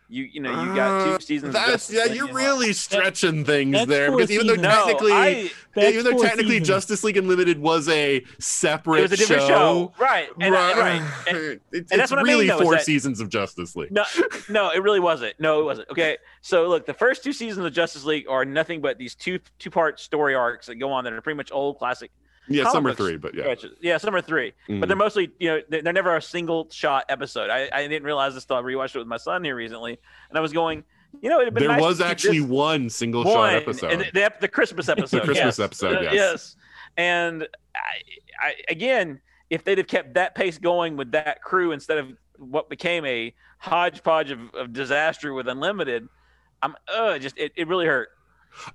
You 0.07 0.23
you 0.31 0.39
know, 0.39 0.51
you 0.63 0.75
got 0.75 1.01
Uh, 1.01 1.17
two 1.17 1.23
seasons. 1.25 1.49
of 1.55 1.61
That's 1.65 1.91
yeah, 1.91 2.03
League 2.03 2.15
you're 2.15 2.27
and- 2.27 2.35
really 2.37 2.73
stretching 2.73 3.43
things 3.43 3.87
there 3.87 4.11
because 4.11 4.29
even 4.29 4.45
though 4.45 4.53
seasons. 4.53 4.75
No, 4.75 4.85
technically, 4.85 5.11
I- 5.11 5.51
even 5.77 6.03
though 6.03 6.21
technically 6.21 6.51
seasons. 6.59 6.67
Justice 6.67 7.03
League 7.03 7.17
Unlimited 7.17 7.59
was 7.59 7.89
a 7.89 8.23
separate 8.39 8.99
it 8.99 9.01
was 9.01 9.11
a 9.13 9.17
different 9.17 9.41
show, 9.47 9.93
right? 9.97 10.29
And, 10.39 10.53
right. 10.53 10.77
right. 10.77 11.01
And- 11.27 11.37
It's, 11.37 11.91
and 11.91 11.99
that's 11.99 12.03
it's 12.03 12.11
what 12.11 12.19
I 12.19 12.23
mean, 12.23 12.33
really 12.33 12.47
though, 12.47 12.59
four 12.61 12.75
that- 12.75 12.85
seasons 12.85 13.19
of 13.19 13.29
Justice 13.29 13.75
League. 13.75 13.91
No, 13.91 14.03
no, 14.49 14.69
it 14.69 14.83
really 14.83 14.99
wasn't. 14.99 15.33
No, 15.39 15.59
it 15.59 15.63
wasn't. 15.63 15.89
Okay, 15.89 16.17
so 16.41 16.67
look, 16.69 16.85
the 16.85 16.93
first 16.93 17.23
two 17.23 17.33
seasons 17.33 17.65
of 17.65 17.73
Justice 17.73 18.05
League 18.05 18.25
are 18.29 18.45
nothing 18.45 18.81
but 18.81 18.99
these 18.99 19.15
two 19.15 19.39
two 19.57 19.71
part 19.71 19.99
story 19.99 20.35
arcs 20.35 20.67
that 20.67 20.75
go 20.75 20.91
on 20.91 21.03
that 21.05 21.13
are 21.13 21.21
pretty 21.21 21.37
much 21.37 21.51
old 21.51 21.79
classic 21.79 22.11
yeah, 22.47 22.69
summer 22.71 22.89
books 22.89 22.97
three, 23.01 23.17
but 23.17 23.33
yeah. 23.33 23.41
stretches. 23.41 23.71
Yeah, 23.81 23.97
summer 23.97 24.21
3 24.21 24.53
but 24.67 24.73
Mhm. 24.73 24.87
they're 24.87 24.95
mostly 24.97 25.31
you 25.39 25.49
know 25.49 25.61
they're, 25.69 25.93
never 25.93 26.15
a 26.15 26.21
single 26.21 26.69
shot 26.71 27.05
episode. 27.09 27.49
I, 27.49 27.69
I 27.71 27.87
didn't 27.87 28.03
realize 28.03 28.33
this 28.33 28.43
until 28.43 28.57
I 28.57 28.61
rewatched 28.61 28.95
it 28.95 28.99
with 28.99 29.07
my 29.07 29.17
son 29.17 29.43
here 29.43 29.55
recently, 29.55 29.97
and 30.29 30.37
I 30.37 30.41
was 30.41 30.53
going, 30.53 30.83
you 31.21 31.29
know, 31.29 31.41
it'd 31.41 31.53
been 31.53 31.63
There 31.63 31.71
nice 31.71 31.81
was 31.81 32.01
actually 32.01 32.41
one 32.41 32.89
single 32.89 33.23
one, 33.23 33.33
shot 33.33 33.53
episode. 33.55 33.91
and 33.91 34.01
the, 34.01 34.11
the, 34.13 34.33
the 34.41 34.47
Christmas 34.47 34.89
episode, 34.89 35.17
the 35.19 35.25
Christmas 35.25 35.57
yes. 35.57 35.59
episode, 35.59 36.03
yes. 36.03 36.13
yes. 36.13 36.55
And 36.97 37.47
I, 37.75 38.47
I 38.47 38.53
again, 38.69 39.21
if 39.49 39.63
they'd 39.63 39.77
have 39.77 39.87
kept 39.87 40.13
that 40.15 40.35
pace 40.35 40.57
going 40.57 40.97
with 40.97 41.11
that 41.11 41.41
crew 41.41 41.71
instead 41.71 41.97
of 41.97 42.11
what 42.37 42.69
became 42.69 43.05
a 43.05 43.33
hodgepodge 43.59 44.31
of, 44.31 44.53
of 44.53 44.73
disaster 44.73 45.33
with 45.33 45.47
Unlimited, 45.47 46.07
I'm 46.61 46.75
uh 46.87 47.17
just 47.19 47.37
it, 47.37 47.51
it 47.55 47.67
really 47.67 47.85
hurt. 47.85 48.09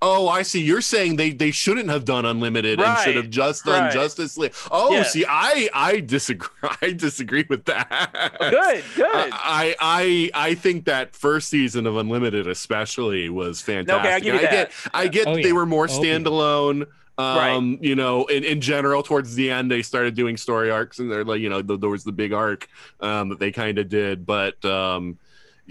Oh, 0.02 0.28
I 0.28 0.42
see. 0.42 0.62
You're 0.62 0.80
saying 0.80 1.16
they 1.16 1.30
they 1.30 1.50
shouldn't 1.50 1.88
have 1.90 2.04
done 2.04 2.24
unlimited 2.24 2.80
and 2.80 2.98
should 3.00 3.16
have 3.16 3.30
just 3.30 3.64
done 3.64 3.84
right. 3.84 3.92
Justice 3.92 4.36
League. 4.38 4.52
Oh, 4.70 4.92
Yeah. 4.92 5.02
see, 5.04 5.24
I 5.28 5.68
I 5.74 6.00
disagree. 6.00 6.48
I 6.82 6.92
disagree 6.92 7.44
with 7.48 7.64
that. 7.66 8.36
Good, 8.38 8.84
good. 8.96 9.06
I 9.32 9.74
I 9.80 10.30
I 10.34 10.54
think 10.54 10.84
that 10.86 11.14
first 11.14 11.48
season 11.48 11.86
of 11.86 11.96
Unlimited 11.96 12.46
especially 12.46 13.28
was 13.28 13.60
fantastic. 13.60 14.22
give 14.24 14.34
you 14.34 14.38
And 14.40 14.48
I 14.48 14.50
that. 14.50 14.68
get 14.70 14.90
I 14.94 15.08
get 15.08 15.26
Oh, 15.26 15.34
they 15.36 15.52
were 15.52 15.66
more 15.66 15.88
Oh, 15.90 16.02
yeah. 16.02 16.16
standalone. 16.18 16.86
Right. 17.18 17.50
Um, 17.50 17.76
you 17.82 17.94
know, 17.96 18.24
in, 18.26 18.44
in 18.44 18.62
general, 18.62 19.02
towards 19.02 19.34
the 19.34 19.50
end, 19.50 19.70
they 19.70 19.82
started 19.82 20.14
doing 20.14 20.38
story 20.38 20.70
arcs, 20.70 21.00
and 21.00 21.10
they're 21.12 21.22
like, 21.24 21.40
you 21.40 21.50
know, 21.50 21.60
th- 21.60 21.78
there 21.78 21.90
was 21.90 22.02
the 22.02 22.12
big 22.12 22.32
arc 22.32 22.66
um, 23.00 23.28
that 23.28 23.38
they 23.38 23.52
kind 23.52 23.76
of 23.78 23.90
did. 23.90 24.24
But 24.24 24.64
um, 24.64 25.18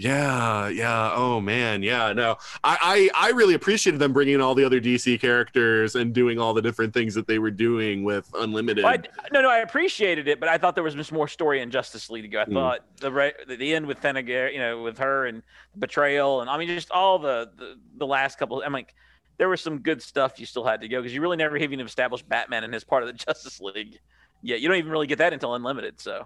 yeah, 0.00 0.68
yeah, 0.68 1.12
oh 1.14 1.40
man, 1.42 1.82
yeah, 1.82 2.12
no, 2.14 2.36
I, 2.64 3.10
I 3.14 3.28
I 3.28 3.30
really 3.32 3.52
appreciated 3.52 3.98
them 4.00 4.14
bringing 4.14 4.36
in 4.36 4.40
all 4.40 4.54
the 4.54 4.64
other 4.64 4.80
DC 4.80 5.20
characters 5.20 5.94
and 5.94 6.14
doing 6.14 6.38
all 6.38 6.54
the 6.54 6.62
different 6.62 6.94
things 6.94 7.14
that 7.14 7.26
they 7.26 7.38
were 7.38 7.50
doing 7.50 8.02
with 8.02 8.30
Unlimited. 8.38 8.82
Well, 8.84 8.94
I, 8.94 9.02
no, 9.32 9.42
no, 9.42 9.50
I 9.50 9.58
appreciated 9.58 10.26
it, 10.26 10.40
but 10.40 10.48
I 10.48 10.56
thought 10.56 10.74
there 10.74 10.82
was 10.84 10.94
just 10.94 11.12
more 11.12 11.28
story 11.28 11.60
in 11.60 11.70
Justice 11.70 12.08
League 12.08 12.22
to 12.22 12.28
go. 12.28 12.40
I 12.40 12.44
Mm. 12.46 12.52
thought 12.54 12.80
the 12.96 13.12
right, 13.12 13.34
the, 13.46 13.56
the 13.56 13.74
end 13.74 13.86
with 13.86 14.00
Thanagar, 14.00 14.50
you 14.52 14.58
know, 14.58 14.82
with 14.82 14.96
her 14.98 15.26
and 15.26 15.42
betrayal, 15.78 16.40
and 16.40 16.48
I 16.48 16.56
mean, 16.56 16.68
just 16.68 16.90
all 16.90 17.18
the 17.18 17.50
the, 17.58 17.76
the 17.98 18.06
last 18.06 18.38
couple. 18.38 18.62
I'm 18.64 18.72
like, 18.72 18.94
there 19.36 19.50
was 19.50 19.60
some 19.60 19.80
good 19.80 20.00
stuff 20.02 20.40
you 20.40 20.46
still 20.46 20.64
had 20.64 20.80
to 20.80 20.88
go 20.88 21.00
because 21.00 21.14
you 21.14 21.20
really 21.20 21.36
never 21.36 21.58
even 21.58 21.78
established 21.80 22.26
Batman 22.26 22.64
in 22.64 22.72
his 22.72 22.84
part 22.84 23.02
of 23.02 23.06
the 23.08 23.12
Justice 23.26 23.60
League. 23.60 23.98
Yeah, 24.42 24.56
you 24.56 24.66
don't 24.66 24.78
even 24.78 24.90
really 24.90 25.06
get 25.06 25.18
that 25.18 25.34
until 25.34 25.54
Unlimited. 25.54 26.00
So 26.00 26.24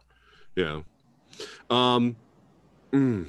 Yeah. 0.54 0.82
Um. 1.70 2.14
mm. 2.92 3.26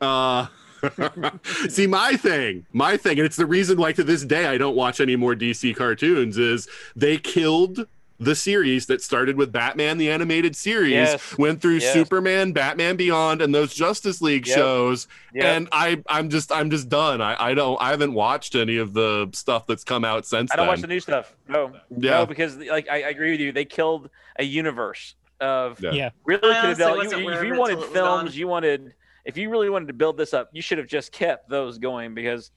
Uh. 0.00 0.46
See, 1.68 1.88
my 1.88 2.14
thing, 2.16 2.64
my 2.72 2.96
thing, 2.96 3.18
and 3.18 3.26
it's 3.26 3.34
the 3.36 3.46
reason 3.46 3.78
why 3.78 3.92
to 3.92 4.04
this 4.04 4.24
day 4.24 4.46
I 4.46 4.58
don't 4.58 4.76
watch 4.76 5.00
any 5.00 5.16
more 5.16 5.34
DC 5.34 5.74
cartoons 5.74 6.38
is 6.38 6.68
they 6.94 7.18
killed 7.18 7.86
the 8.20 8.34
series 8.34 8.86
that 8.86 9.00
started 9.02 9.36
with 9.36 9.50
Batman 9.52 9.98
the 9.98 10.10
animated 10.10 10.54
series, 10.56 10.92
Yes. 10.92 11.36
went 11.38 11.60
through 11.60 11.76
Yes. 11.78 11.92
Superman, 11.92 12.52
Batman 12.52 12.96
Beyond, 12.96 13.42
and 13.42 13.52
those 13.54 13.72
Justice 13.74 14.20
League 14.20 14.46
Yep. 14.46 14.56
shows, 14.56 15.08
Yep. 15.34 15.44
and 15.44 15.68
I, 15.72 16.02
I'm 16.08 16.28
just, 16.28 16.50
I'm 16.52 16.70
just 16.70 16.88
done. 16.88 17.20
I, 17.20 17.36
I 17.50 17.54
don't, 17.54 17.80
I 17.80 17.90
haven't 17.90 18.14
watched 18.14 18.54
any 18.56 18.76
of 18.76 18.92
the 18.92 19.28
stuff 19.32 19.66
that's 19.68 19.84
come 19.84 20.04
out 20.04 20.26
since 20.26 20.50
I 20.52 20.56
don't 20.56 20.66
then. 20.66 20.68
watch 20.74 20.80
the 20.80 20.86
new 20.88 21.00
stuff. 21.00 21.34
No, 21.48 21.72
Yeah. 21.96 22.10
no, 22.18 22.26
because 22.26 22.56
like 22.56 22.88
I, 22.88 23.02
I 23.02 23.08
agree 23.08 23.32
with 23.32 23.40
you. 23.40 23.50
They 23.52 23.64
killed 23.64 24.10
a 24.38 24.44
universe 24.44 25.14
of 25.40 25.80
Yeah. 25.80 25.90
Yeah. 25.92 26.10
really 26.24 26.40
could 26.40 26.50
have 26.52 26.80
honestly 26.80 27.08
done. 27.10 27.22
You, 27.24 27.30
if 27.30 27.42
you 27.44 27.54
wanted 27.56 27.74
till 27.74 27.82
it 27.82 27.86
was 27.86 27.92
films, 27.94 28.30
on. 28.30 28.36
you 28.36 28.48
wanted. 28.48 28.94
If 29.28 29.36
you 29.36 29.50
really 29.50 29.68
wanted 29.68 29.88
to 29.88 29.92
build 29.92 30.16
this 30.16 30.32
up, 30.32 30.48
you 30.52 30.62
should 30.62 30.78
have 30.78 30.86
just 30.86 31.12
kept 31.12 31.50
those 31.50 31.76
going 31.78 32.14
because 32.14 32.50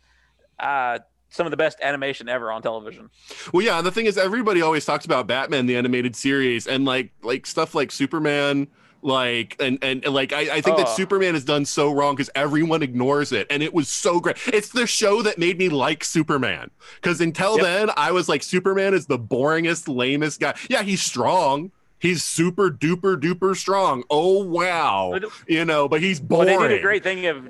uh, 0.58 1.00
some 1.30 1.46
of 1.46 1.52
the 1.52 1.58
best 1.58 1.78
animation 1.82 2.30
ever 2.30 2.50
on 2.50 2.62
television. 2.62 3.10
Well, 3.54 3.64
yeah, 3.66 3.78
and 3.78 3.86
the 3.86 3.92
thing 3.92 4.06
is, 4.06 4.18
everybody 4.18 4.62
always 4.62 4.86
talks 4.86 5.04
about 5.04 5.28
Batman 5.28 5.66
the 5.66 5.76
animated 5.76 6.16
series, 6.16 6.68
and 6.68 6.86
like 6.86 7.12
like 7.24 7.46
stuff 7.46 7.76
like 7.76 7.92
Superman, 7.92 8.70
like 9.02 9.58
and 9.60 9.80
and, 9.82 10.06
and, 10.06 10.14
like 10.14 10.32
I, 10.32 10.40
I 10.58 10.62
think 10.62 10.78
that 10.78 10.88
Oh. 10.88 10.96
Superman 10.96 11.34
has 11.34 11.44
done 11.44 11.66
so 11.66 11.92
wrong 11.92 12.16
because 12.16 12.30
everyone 12.36 12.82
ignores 12.84 13.34
it, 13.34 13.48
and 13.50 13.62
it 13.62 13.74
was 13.74 13.90
so 13.90 14.22
great. 14.22 14.38
It's 14.48 14.70
the 14.70 14.88
show 14.88 15.22
that 15.24 15.38
made 15.38 15.58
me 15.58 15.68
like 15.68 16.06
Superman 16.06 16.72
because 16.96 17.20
until 17.20 17.58
Yep. 17.58 17.64
then, 17.66 17.90
I 17.98 18.14
was 18.14 18.30
like, 18.30 18.44
Superman 18.44 18.94
is 18.94 19.08
the 19.08 19.20
boringest, 19.20 19.94
lamest 19.94 20.40
guy. 20.40 20.54
Yeah, 20.70 20.84
he's 20.84 21.02
strong. 21.02 21.72
He's 22.02 22.24
super 22.24 22.70
duper 22.72 23.16
duper 23.16 23.56
strong. 23.56 24.04
Oh 24.10 24.44
wow, 24.44 25.12
But- 25.14 25.32
you 25.48 25.64
know, 25.66 25.88
but 25.88 26.02
he's 26.02 26.20
boring. 26.20 26.60
they 26.60 26.68
did 26.68 26.80
a 26.80 26.82
great 26.82 27.04
thing 27.04 27.26
of 27.28 27.44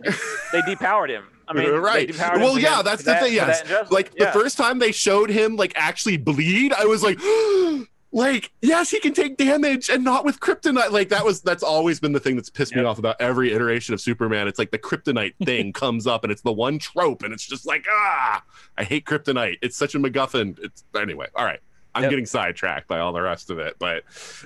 they 0.52 0.62
depowered 0.62 1.10
him. 1.10 1.24
I 1.48 1.54
mean, 1.54 1.70
right. 1.70 2.08
They 2.08 2.14
depowered 2.14 2.36
him 2.36 2.42
Well, 2.42 2.60
yeah, 2.60 2.76
that- 2.78 2.86
that's 2.86 3.04
the 3.04 3.12
that- 3.12 3.24
thing. 3.24 3.34
Yes, 3.34 3.64
like 3.92 4.12
Yeah. 4.18 4.26
the 4.26 4.32
first 4.40 4.58
time 4.58 4.80
they 4.80 4.92
showed 4.92 5.30
him 5.30 5.56
like 5.56 5.74
actually 5.76 6.18
bleed, 6.18 6.74
I 6.74 6.86
was 6.86 7.02
like, 7.04 7.18
like 8.14 8.52
yes, 8.62 8.90
he 8.90 9.00
can 9.00 9.14
take 9.14 9.38
damage 9.38 9.90
and 9.90 10.04
not 10.04 10.26
with 10.26 10.40
kryptonite. 10.42 10.92
Like 10.92 11.08
that 11.10 11.24
was 11.24 11.42
that's 11.42 11.64
always 11.64 12.00
been 12.02 12.12
the 12.12 12.20
thing 12.20 12.36
that's 12.36 12.50
pissed 12.50 12.76
me 12.76 12.84
off 12.84 13.00
about 13.00 13.16
every 13.22 13.54
iteration 13.54 13.94
of 13.94 14.02
Superman. 14.02 14.48
It's 14.50 14.60
like 14.60 14.72
the 14.72 14.80
kryptonite 14.80 15.34
thing 15.46 15.72
comes 15.72 16.08
up 16.08 16.24
and 16.26 16.32
it's 16.32 16.42
the 16.42 16.52
one 16.52 16.78
trope, 16.78 17.24
and 17.24 17.34
it's 17.34 17.48
just 17.48 17.66
like 17.66 17.86
ah, 17.90 18.44
I 18.78 18.84
hate 18.84 19.06
kryptonite. 19.06 19.60
It's 19.62 19.78
such 19.78 19.96
a 19.96 20.00
MacGuffin. 20.00 20.60
It's 20.62 20.84
anyway. 21.00 21.28
All 21.36 21.46
right, 21.46 21.60
I'm 21.94 22.04
Yep. 22.04 22.10
getting 22.12 22.26
sidetracked 22.26 22.88
by 22.88 23.00
all 23.00 23.12
the 23.14 23.22
rest 23.22 23.50
of 23.50 23.60
it, 23.60 23.76
but 23.80 24.04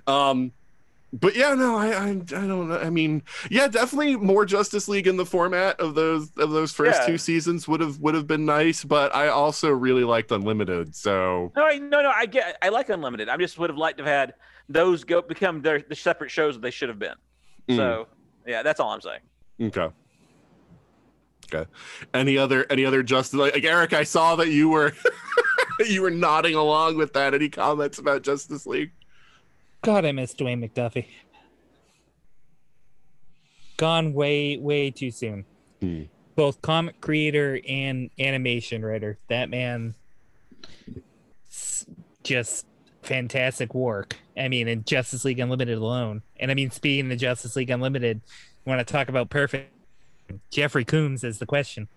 um 0.08 0.52
but 1.14 1.34
yeah, 1.34 1.54
no, 1.54 1.78
I, 1.78 1.92
I, 1.94 2.08
I 2.10 2.14
don't 2.16 2.68
know. 2.68 2.78
I 2.78 2.90
mean, 2.90 3.24
yeah, 3.50 3.70
definitely 3.70 4.18
more 4.18 4.44
Justice 4.46 4.90
League 4.90 5.08
in 5.08 5.16
the 5.16 5.26
format 5.26 5.80
of 5.80 5.96
those 5.96 6.30
of 6.38 6.52
those 6.52 6.74
first 6.74 7.00
Yeah. 7.02 7.06
two 7.08 7.18
seasons 7.18 7.68
would 7.70 7.80
have 7.80 8.00
would 8.02 8.16
have 8.16 8.28
been 8.28 8.46
nice. 8.46 8.84
But 8.84 9.16
I 9.16 9.30
also 9.30 9.70
really 9.70 10.04
liked 10.04 10.32
Unlimited. 10.32 10.94
So 10.94 11.54
No, 11.56 11.66
I, 11.68 11.78
no, 11.78 12.02
no. 12.02 12.10
I 12.14 12.26
get. 12.26 12.58
I 12.62 12.68
like 12.68 12.90
Unlimited. 12.90 13.30
I 13.30 13.38
just 13.38 13.58
would 13.60 13.70
have 13.70 13.78
liked 13.78 14.00
to 14.00 14.04
have 14.04 14.12
had 14.12 14.34
those 14.68 15.06
go 15.06 15.22
become 15.22 15.62
their 15.62 15.80
the 15.80 15.96
separate 15.96 16.32
shows 16.32 16.56
that 16.56 16.62
they 16.62 16.72
should 16.72 16.90
have 16.90 17.00
been. 17.00 17.16
Mm. 17.70 17.76
So 17.78 18.08
yeah, 18.46 18.62
that's 18.62 18.82
all 18.82 18.90
I'm 18.90 19.00
saying. 19.00 19.22
okay, 19.62 19.88
okay. 21.54 21.70
Any 22.14 22.38
other 22.38 22.66
any 22.70 22.84
other 22.84 23.04
Justice 23.04 23.40
like, 23.40 23.54
like 23.54 23.64
Eric? 23.64 23.94
I 23.94 24.04
saw 24.04 24.36
that 24.36 24.50
you 24.50 24.68
were 24.70 24.92
you 25.88 26.02
were 26.02 26.12
nodding 26.12 26.56
along 26.56 26.98
with 26.98 27.14
that. 27.14 27.34
Any 27.34 27.50
comments 27.50 28.00
about 28.00 28.24
Justice 28.24 28.66
League? 28.66 28.92
God, 29.82 30.06
I 30.06 30.12
miss 30.12 30.34
Dwayne 30.34 30.68
McDuffie. 30.68 31.06
Gone 33.78 34.14
way, 34.14 34.58
way 34.58 34.92
too 34.92 35.12
soon. 35.12 35.46
Hmm. 35.82 36.04
Both 36.36 36.62
comic 36.62 37.00
creator 37.02 37.60
and 37.68 38.10
animation 38.20 38.84
writer. 38.84 39.18
That 39.30 39.50
man, 39.50 39.96
just 42.24 42.66
fantastic 43.04 43.74
work. 43.74 44.18
I 44.38 44.48
mean, 44.50 44.68
in 44.68 44.84
Justice 44.84 45.24
League 45.24 45.40
Unlimited 45.40 45.78
alone. 45.78 46.24
And 46.40 46.52
I 46.52 46.54
mean, 46.54 46.72
speaking 46.72 47.12
of 47.12 47.18
Justice 47.18 47.56
League 47.56 47.70
Unlimited, 47.70 48.22
you 48.66 48.70
want 48.70 48.86
to 48.86 48.92
talk 48.92 49.08
about 49.08 49.30
perfect? 49.30 49.72
Jeffrey 50.50 50.84
Combs 50.84 51.24
is 51.24 51.40
the 51.40 51.46
question. 51.46 51.88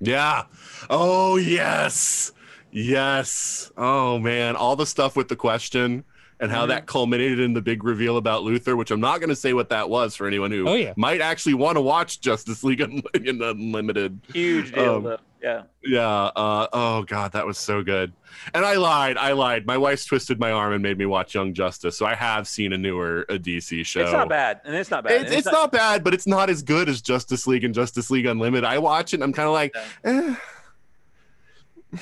Yeah. 0.00 0.44
Oh 0.88 1.36
yes. 1.36 2.32
Yes. 2.72 3.70
Oh 3.76 4.18
man, 4.18 4.56
all 4.56 4.76
the 4.76 4.86
stuff 4.86 5.16
with 5.16 5.28
the 5.28 5.36
question 5.36 6.04
and 6.38 6.50
how 6.50 6.60
Mm-hmm. 6.62 6.68
that 6.70 6.86
culminated 6.86 7.38
in 7.38 7.52
the 7.52 7.60
big 7.60 7.84
reveal 7.84 8.16
about 8.16 8.42
Luthor, 8.44 8.76
which 8.76 8.90
I'm 8.90 9.00
not 9.00 9.18
going 9.20 9.28
to 9.28 9.36
say 9.36 9.52
what 9.52 9.68
that 9.68 9.90
was 9.90 10.16
for 10.16 10.26
anyone 10.26 10.50
who 10.50 10.66
Oh, 10.68 10.74
yeah. 10.74 10.94
might 10.96 11.20
actually 11.20 11.54
want 11.54 11.76
to 11.76 11.82
watch 11.82 12.20
Justice 12.20 12.64
League 12.64 12.80
Un- 12.80 13.02
Unlimited. 13.14 14.18
Huge 14.32 14.72
deal. 14.72 14.96
Um, 14.96 15.02
though. 15.04 15.18
Yeah. 15.42 15.62
Yeah. 15.82 16.06
Uh, 16.08 16.66
oh 16.72 17.02
god, 17.04 17.32
that 17.32 17.46
was 17.46 17.56
so 17.58 17.82
good. 17.82 18.12
And 18.54 18.64
I 18.64 18.74
lied. 18.76 19.16
I 19.18 19.32
lied. 19.32 19.66
My 19.66 19.76
wife's 19.78 20.04
twisted 20.06 20.38
my 20.38 20.50
arm 20.52 20.72
and 20.72 20.82
made 20.82 20.96
me 20.98 21.04
watch 21.06 21.34
Young 21.34 21.52
Justice, 21.54 21.96
so 21.98 22.06
I 22.06 22.14
have 22.14 22.46
seen 22.46 22.72
a 22.74 22.78
newer 22.78 23.22
a 23.28 23.38
DC 23.38 23.84
show. 23.86 24.00
It's 24.02 24.12
not 24.12 24.28
bad, 24.28 24.60
and 24.64 24.74
it's 24.74 24.90
not 24.90 25.02
bad. 25.04 25.12
It's, 25.22 25.30
and 25.30 25.34
it's 25.38 25.46
not 25.50 25.72
bad, 25.72 26.04
but 26.04 26.12
it's 26.14 26.26
not 26.26 26.48
as 26.50 26.62
good 26.62 26.88
as 26.90 27.00
Justice 27.02 27.46
League 27.46 27.64
and 27.64 27.74
Justice 27.74 28.10
League 28.10 28.26
Unlimited. 28.26 28.64
I 28.64 28.78
watch 28.78 29.12
it 29.12 29.16
and 29.16 29.24
I'm 29.24 29.32
kind 29.32 29.46
of 29.48 29.52
like, 29.54 29.74
eh. 30.04 30.34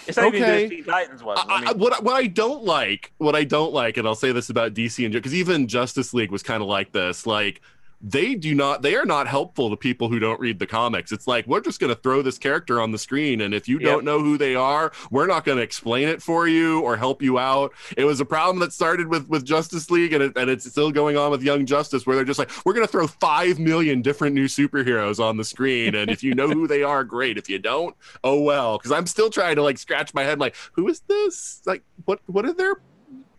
It's 0.06 0.16
not 0.16 0.34
even 0.34 0.42
as 0.42 0.48
okay. 0.48 0.68
good 0.68 0.80
as 0.80 0.86
Titans 0.86 1.22
was. 1.22 1.38
I, 1.48 1.64
I, 1.64 1.70
I, 1.70 1.72
what 1.72 2.02
what 2.04 2.14
I 2.14 2.26
don't 2.26 2.64
like, 2.64 3.12
what 3.18 3.34
I 3.34 3.44
don't 3.44 3.72
like, 3.72 3.96
and 3.96 4.06
I'll 4.06 4.14
say 4.14 4.32
this 4.32 4.50
about 4.50 4.74
DC 4.74 5.04
and 5.04 5.12
because 5.12 5.34
even 5.34 5.66
Justice 5.66 6.12
League 6.12 6.30
was 6.30 6.42
kind 6.42 6.62
of 6.62 6.68
like 6.68 6.92
this. 6.92 7.26
Like 7.26 7.60
they 8.00 8.34
do 8.34 8.54
not, 8.54 8.82
they 8.82 8.94
are 8.94 9.04
not 9.04 9.26
helpful 9.26 9.70
to 9.70 9.76
people 9.76 10.08
who 10.08 10.18
don't 10.18 10.38
read 10.38 10.58
the 10.58 10.66
comics. 10.66 11.10
It's 11.10 11.26
like 11.26 11.46
we're 11.46 11.60
just 11.60 11.80
going 11.80 11.94
to 11.94 12.00
throw 12.00 12.22
this 12.22 12.38
character 12.38 12.80
on 12.80 12.92
the 12.92 12.98
screen, 12.98 13.40
and 13.40 13.52
if 13.52 13.66
you 13.68 13.78
Yep. 13.78 13.82
don't 13.88 14.04
know 14.04 14.20
who 14.20 14.38
they 14.38 14.54
are, 14.54 14.92
we're 15.10 15.26
not 15.26 15.44
going 15.44 15.58
to 15.58 15.64
explain 15.64 16.08
it 16.08 16.22
for 16.22 16.46
you 16.46 16.80
or 16.80 16.96
help 16.96 17.22
you 17.22 17.38
out. 17.38 17.72
It 17.96 18.04
was 18.04 18.20
a 18.20 18.24
problem 18.24 18.60
that 18.60 18.72
started 18.72 19.08
with 19.08 19.28
with 19.28 19.44
Justice 19.44 19.90
League, 19.90 20.12
and 20.12 20.22
it, 20.22 20.36
and 20.36 20.48
it's 20.48 20.68
still 20.70 20.90
going 20.92 21.16
on 21.16 21.30
with 21.30 21.42
Young 21.42 21.66
Justice, 21.66 22.06
where 22.06 22.14
they're 22.16 22.24
just 22.24 22.38
like 22.38 22.50
we're 22.64 22.72
going 22.72 22.86
to 22.86 22.90
throw 22.90 23.06
five 23.06 23.58
million 23.58 24.02
different 24.02 24.34
new 24.34 24.46
superheroes 24.46 25.18
on 25.22 25.36
the 25.36 25.44
screen, 25.44 25.94
and 25.94 26.10
if 26.10 26.22
you 26.22 26.34
know 26.34 26.48
who 26.48 26.66
they 26.68 26.82
are, 26.82 27.02
great. 27.04 27.36
If 27.36 27.48
you 27.48 27.58
don't, 27.58 27.96
oh 28.22 28.40
well. 28.40 28.78
Because 28.78 28.92
I'm 28.92 29.06
still 29.06 29.30
trying 29.30 29.56
to 29.56 29.62
like 29.62 29.78
scratch 29.78 30.14
my 30.14 30.22
head, 30.22 30.38
like 30.38 30.54
who 30.72 30.88
is 30.88 31.00
this? 31.08 31.62
Like 31.66 31.82
what 32.04 32.20
what 32.26 32.44
are 32.46 32.52
their 32.54 32.76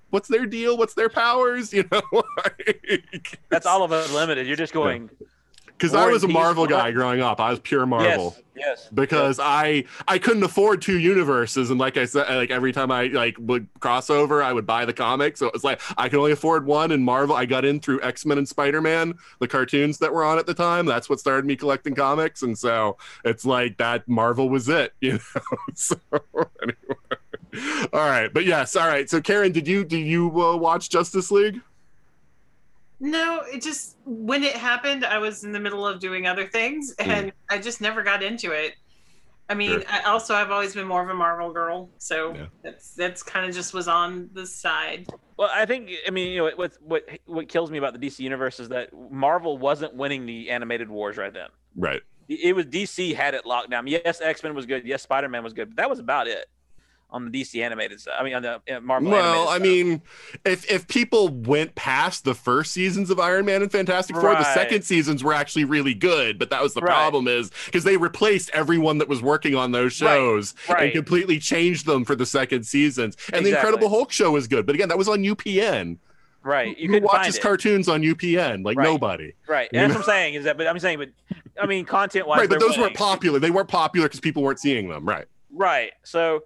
what's 0.09 0.27
their 0.27 0.45
deal? 0.45 0.77
What's 0.77 0.93
their 0.93 1.09
powers? 1.09 1.73
You 1.79 1.85
know, 1.91 2.23
that's 3.49 3.65
all 3.65 3.83
of 3.83 3.91
it 3.93 4.11
limited. 4.11 4.47
You're 4.47 4.57
just 4.57 4.73
going. 4.73 5.09
Because 5.79 5.95
I 5.95 6.07
was 6.07 6.25
a 6.25 6.27
Marvel 6.27 6.67
guy 6.67 6.91
growing 6.91 7.21
up. 7.21 7.39
I 7.39 7.51
was 7.51 7.59
pure 7.59 7.85
Marvel. 7.85 8.35
Yes. 8.35 8.43
Yes. 8.59 8.89
Because 8.93 9.39
I 9.41 9.85
I 10.07 10.19
couldn't 10.19 10.43
afford 10.43 10.81
two 10.81 10.99
universes, 10.99 11.69
and 11.69 11.79
like 11.79 11.95
I 11.95 12.03
said, 12.03 12.27
like 12.35 12.51
every 12.51 12.73
time 12.73 12.91
I 12.91 13.05
like 13.05 13.37
would 13.39 13.67
crossover, 13.79 14.43
I 14.43 14.51
would 14.51 14.65
buy 14.67 14.83
the 14.83 14.91
comics. 14.91 15.39
So 15.39 15.47
it 15.47 15.53
was 15.53 15.63
like 15.63 15.79
I 15.97 16.09
could 16.09 16.19
only 16.19 16.33
afford 16.33 16.65
one. 16.65 16.91
And 16.91 17.05
Marvel, 17.05 17.35
I 17.35 17.45
got 17.45 17.63
in 17.63 17.79
through 17.79 18.01
X 18.01 18.25
Men 18.25 18.37
and 18.37 18.47
Spider 18.47 18.81
Man, 18.81 19.13
the 19.39 19.47
cartoons 19.47 19.99
that 19.99 20.13
were 20.13 20.25
on 20.25 20.37
at 20.37 20.45
the 20.45 20.53
time. 20.53 20.85
That's 20.85 21.09
what 21.09 21.21
started 21.21 21.45
me 21.45 21.55
collecting 21.55 21.95
comics, 21.95 22.41
and 22.41 22.57
so 22.57 22.97
it's 23.23 23.45
like 23.45 23.77
that. 23.77 24.05
Marvel 24.09 24.49
was 24.49 24.67
it, 24.67 24.93
you 25.01 25.13
know. 25.13 25.41
so 25.75 25.95
anyway, 26.61 26.75
all 27.93 27.99
right, 27.99 28.31
but 28.33 28.45
yes, 28.45 28.75
all 28.75 28.87
right. 28.87 29.09
So 29.09 29.21
Karen, 29.21 29.51
did 29.51 29.67
you 29.67 29.83
did 29.83 30.05
you 30.05 30.29
uh, 30.41 30.55
watch 30.55 30.89
Justice 30.89 31.31
League? 31.31 31.59
No, 32.99 33.41
it 33.51 33.61
just 33.61 33.95
when 34.05 34.43
it 34.43 34.55
happened, 34.55 35.05
I 35.05 35.17
was 35.19 35.43
in 35.43 35.51
the 35.51 35.59
middle 35.59 35.87
of 35.87 35.99
doing 35.99 36.27
other 36.27 36.45
things, 36.45 36.93
and 36.99 37.31
I 37.49 37.57
just 37.57 37.79
never 37.81 38.03
got 38.03 38.21
into 38.21 38.51
it. 38.51 38.73
I 39.51 39.55
mean, 39.55 39.81
Sure. 39.81 39.83
I 39.89 40.01
also 40.03 40.35
I've 40.35 40.51
always 40.51 40.75
been 40.75 40.85
more 40.85 41.01
of 41.01 41.09
a 41.09 41.13
Marvel 41.13 41.51
girl, 41.51 41.89
so 41.97 42.35
Yeah. 42.35 42.45
that's 42.61 42.93
that's 42.93 43.23
kind 43.23 43.47
of 43.49 43.55
just 43.55 43.73
was 43.73 43.87
on 43.87 44.29
the 44.33 44.45
side. 44.45 45.07
Well, 45.37 45.49
I 45.51 45.65
think 45.65 45.89
I 46.07 46.11
mean 46.11 46.31
you 46.31 46.37
know 46.39 46.51
what 46.55 46.73
what 46.81 47.09
what 47.25 47.47
kills 47.47 47.71
me 47.71 47.77
about 47.77 47.99
the 47.99 48.05
DC 48.05 48.19
universe 48.19 48.59
is 48.59 48.69
that 48.69 48.89
Marvel 49.09 49.57
wasn't 49.57 49.95
winning 49.95 50.25
the 50.25 50.49
animated 50.51 50.89
wars 50.89 51.17
right 51.17 51.33
then. 51.33 51.47
Right. 51.75 52.01
It 52.27 52.55
was 52.55 52.65
DC 52.67 53.15
had 53.15 53.33
it 53.33 53.45
locked 53.45 53.71
down. 53.71 53.87
Yes, 53.87 54.21
X 54.21 54.43
Men 54.43 54.53
was 54.53 54.67
good. 54.67 54.85
Yes, 54.85 55.01
Spider 55.01 55.29
Man 55.29 55.43
was 55.43 55.53
good. 55.53 55.69
But 55.69 55.77
that 55.77 55.89
was 55.89 55.97
about 55.97 56.27
it 56.27 56.45
on 57.11 57.29
the 57.29 57.31
DC 57.41 57.63
animated. 57.63 57.99
I 58.17 58.23
mean, 58.23 58.35
on 58.35 58.41
the 58.43 58.61
uh, 58.71 58.79
Marvel. 58.81 59.11
Well, 59.11 59.47
I 59.49 59.57
mean, 59.59 60.01
if 60.45 60.69
if 60.69 60.87
people 60.87 61.29
went 61.29 61.75
past 61.75 62.23
the 62.23 62.35
first 62.35 62.71
seasons 62.71 63.09
of 63.09 63.19
Iron 63.19 63.45
Man 63.45 63.61
and 63.61 63.71
Fantastic 63.71 64.15
Four, 64.15 64.35
the 64.35 64.53
second 64.53 64.83
seasons 64.83 65.23
were 65.23 65.33
actually 65.33 65.65
really 65.65 65.93
good. 65.93 66.37
But 66.37 66.49
that 66.51 66.61
was 66.61 66.73
the 66.73 66.81
Right. 66.81 66.93
problem 66.93 67.27
is 67.27 67.51
because 67.65 67.83
they 67.83 67.97
replaced 67.97 68.49
everyone 68.51 68.99
that 68.99 69.07
was 69.09 69.21
working 69.21 69.55
on 69.55 69.71
those 69.71 69.99
Right. 70.01 70.15
shows 70.15 70.53
and 70.77 70.91
completely 70.91 71.39
changed 71.39 71.85
them 71.85 72.05
for 72.05 72.15
the 72.15 72.25
second 72.25 72.63
seasons. 72.63 73.17
And 73.33 73.45
the 73.45 73.51
Incredible 73.51 73.89
Hulk 73.89 74.11
show 74.11 74.31
was 74.31 74.47
good, 74.47 74.65
but 74.65 74.75
again, 74.75 74.89
that 74.89 74.97
was 74.97 75.09
on 75.09 75.23
UPN. 75.23 75.97
right, 76.41 76.77
you 76.77 76.87
Who 76.87 76.93
could 76.93 77.03
watches 77.03 77.35
it. 77.37 77.41
cartoons 77.41 77.89
on 77.89 78.01
UPN? 78.01 78.63
Like 78.63 78.77
Right. 78.77 78.83
nobody. 78.85 79.33
Right, 79.47 79.67
and 79.73 79.81
know? 79.81 79.87
that's 79.87 79.93
what 80.07 80.13
I'm 80.13 80.17
saying 80.17 80.33
is 80.35 80.43
that. 80.45 80.57
But 80.57 80.67
I'm 80.67 80.79
saying, 80.79 80.99
but 80.99 81.09
I 81.61 81.65
mean, 81.65 81.85
content 81.85 82.27
wise, 82.27 82.39
right, 82.39 82.49
but 82.49 82.59
those 82.59 82.77
weren't 82.77 82.95
popular. 82.95 83.39
They 83.39 83.51
weren't 83.51 83.67
popular 83.67 84.07
because 84.07 84.19
people 84.21 84.41
weren't 84.43 84.59
seeing 84.59 84.87
them. 84.89 85.05
Right. 85.05 85.25
Right. 85.51 85.91
So, 86.03 86.41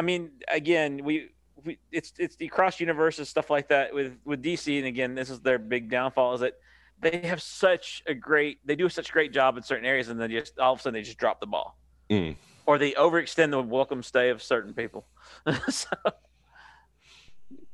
I 0.00 0.02
mean, 0.02 0.30
again, 0.48 1.04
we, 1.04 1.28
we 1.62 1.78
it's 1.92 2.14
it's 2.18 2.34
the 2.34 2.48
cross 2.48 2.80
universes 2.80 3.28
stuff 3.28 3.50
like 3.50 3.68
that 3.68 3.92
with 3.92 4.16
with 4.24 4.42
DC, 4.42 4.78
and 4.78 4.86
again, 4.86 5.14
this 5.14 5.28
is 5.28 5.40
their 5.40 5.58
big 5.58 5.90
downfall 5.90 6.32
is 6.32 6.40
that 6.40 6.54
they 7.02 7.18
have 7.24 7.42
such 7.42 8.02
a 8.06 8.14
great 8.14 8.66
they 8.66 8.76
do 8.76 8.88
such 8.88 9.10
a 9.10 9.12
great 9.12 9.30
job 9.30 9.58
in 9.58 9.62
certain 9.62 9.84
areas, 9.84 10.08
and 10.08 10.18
then 10.18 10.30
just 10.30 10.58
all 10.58 10.72
of 10.72 10.78
a 10.78 10.82
sudden 10.82 10.94
they 10.94 11.02
just 11.02 11.18
drop 11.18 11.38
the 11.38 11.46
ball, 11.46 11.76
Mm. 12.10 12.34
or 12.64 12.78
they 12.78 12.92
overextend 12.92 13.50
the 13.50 13.60
welcome 13.60 14.02
stay 14.02 14.30
of 14.30 14.42
certain 14.42 14.72
people. 14.72 15.06
so, 15.68 15.88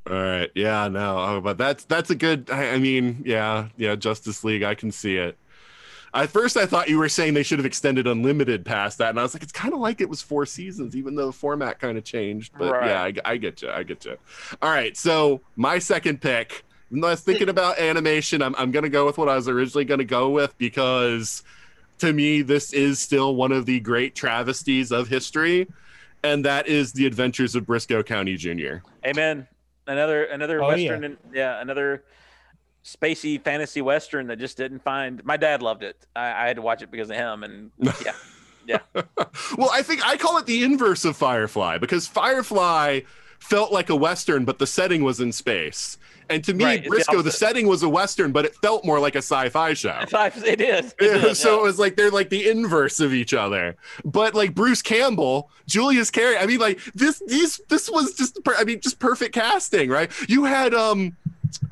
All 0.09 0.13
right. 0.13 0.51
Yeah, 0.53 0.89
no. 0.89 1.17
Oh, 1.17 1.39
but 1.39 1.57
that's 1.57 1.85
that's 1.85 2.09
a 2.09 2.15
good 2.15 2.49
I, 2.51 2.71
I 2.71 2.77
mean, 2.77 3.23
yeah, 3.25 3.69
yeah, 3.77 3.95
Justice 3.95 4.43
League, 4.43 4.63
I 4.63 4.75
can 4.75 4.91
see 4.91 5.15
it. 5.15 5.37
At 6.23 6.29
first 6.29 6.57
I 6.57 6.65
thought 6.65 6.89
you 6.89 6.97
were 6.97 7.09
saying 7.09 7.33
they 7.33 7.43
should 7.43 7.59
have 7.59 7.65
extended 7.65 8.07
unlimited 8.07 8.65
past 8.65 8.97
that, 8.97 9.09
and 9.09 9.19
I 9.19 9.23
was 9.23 9.33
like, 9.33 9.43
it's 9.43 9.51
kind 9.51 9.73
of 9.73 9.79
like 9.79 10.01
it 10.01 10.09
was 10.09 10.21
four 10.21 10.45
seasons, 10.45 10.95
even 10.95 11.15
though 11.15 11.27
the 11.27 11.31
format 11.31 11.79
kind 11.79 11.97
of 11.97 12.03
changed. 12.03 12.53
But 12.57 12.71
Right. 12.73 12.87
yeah, 12.87 13.03
I, 13.25 13.33
I 13.33 13.37
get 13.37 13.61
you. 13.61 13.69
I 13.69 13.83
get 13.83 14.03
you. 14.05 14.17
All 14.61 14.69
right, 14.69 14.95
so 14.97 15.41
my 15.55 15.79
second 15.79 16.21
pick. 16.21 16.63
When 16.89 17.03
I 17.03 17.09
was 17.09 17.19
thinking 17.21 17.49
about 17.49 17.79
animation, 17.79 18.41
I'm 18.41 18.55
I'm 18.57 18.71
gonna 18.71 18.87
go 18.89 19.05
with 19.05 19.17
what 19.17 19.27
I 19.27 19.35
was 19.35 19.47
originally 19.49 19.83
gonna 19.85 20.05
go 20.05 20.29
with 20.29 20.57
because 20.57 21.43
to 21.99 22.13
me, 22.13 22.41
this 22.43 22.71
is 22.73 22.99
still 22.99 23.35
one 23.35 23.51
of 23.51 23.65
the 23.65 23.79
great 23.81 24.15
travesties 24.15 24.91
of 24.91 25.07
history, 25.09 25.67
and 26.23 26.45
that 26.45 26.67
is 26.67 26.93
the 26.93 27.05
Adventures 27.05 27.55
of 27.55 27.65
Brisco 27.65 28.05
County 28.05 28.37
Jr. 28.37 28.77
amen. 29.05 29.47
Another 29.85 30.23
another 30.25 30.63
Oh, 30.63 30.69
western, 30.69 31.03
and 31.03 31.17
yeah, 31.33 31.59
another 31.61 32.03
spacey 32.87 33.41
fantasy 33.41 33.81
western 33.81 34.27
that 34.27 34.39
just 34.39 34.57
didn't 34.57 34.79
find. 34.79 35.23
My 35.25 35.37
dad 35.37 35.61
loved 35.61 35.83
it. 35.83 35.97
I, 36.15 36.45
I 36.45 36.47
had 36.47 36.55
to 36.55 36.61
watch 36.61 36.81
it 36.81 36.89
because 36.89 37.09
of 37.09 37.17
him, 37.17 37.43
and 37.43 37.71
yeah, 38.05 38.13
Yeah. 38.65 38.79
well, 39.57 39.69
I 39.71 39.81
think 39.83 40.05
I 40.05 40.17
call 40.17 40.37
it 40.37 40.45
the 40.45 40.63
inverse 40.63 41.05
of 41.05 41.17
Firefly 41.17 41.77
because 41.77 42.07
Firefly 42.07 43.01
felt 43.39 43.71
like 43.71 43.89
a 43.89 43.95
western, 43.95 44.45
but 44.45 44.57
the 44.59 44.67
setting 44.67 45.03
was 45.03 45.19
in 45.19 45.31
space. 45.31 45.97
And 46.29 46.43
to 46.43 46.53
me, 46.53 46.65
Right, 46.65 46.85
it's 46.85 47.07
the 47.07 47.13
Brisco, 47.13 47.23
the, 47.23 47.31
setting 47.31 47.67
was 47.67 47.83
a 47.83 47.89
western, 47.89 48.33
but 48.33 48.43
it 48.43 48.53
felt 48.55 48.83
more 48.83 48.99
like 48.99 49.15
a 49.15 49.19
sci-fi 49.19 49.73
show. 49.73 50.03
it 50.11 50.59
is. 50.59 50.93
It 50.99 51.23
Yeah, 51.23 51.33
so 51.33 51.53
yeah. 51.53 51.59
it 51.59 51.63
was 51.63 51.79
like 51.79 51.95
they're 51.95 52.11
like 52.11 52.29
the 52.29 52.49
inverse 52.49 52.99
of 52.99 53.13
each 53.13 53.33
other. 53.33 53.77
But 54.03 54.35
like 54.35 54.53
Bruce 54.53 54.81
Campbell, 54.81 55.49
Julius 55.67 56.11
Carry, 56.11 56.37
I 56.37 56.45
mean, 56.45 56.59
like 56.59 56.83
this, 56.93 57.21
these, 57.27 57.61
this 57.69 57.89
was 57.89 58.13
just, 58.15 58.43
per- 58.43 58.55
I 58.57 58.65
mean, 58.65 58.81
just 58.81 58.99
perfect 58.99 59.33
casting, 59.33 59.89
right? 59.89 60.11
You 60.27 60.43
had, 60.43 60.73
um, 60.73 61.15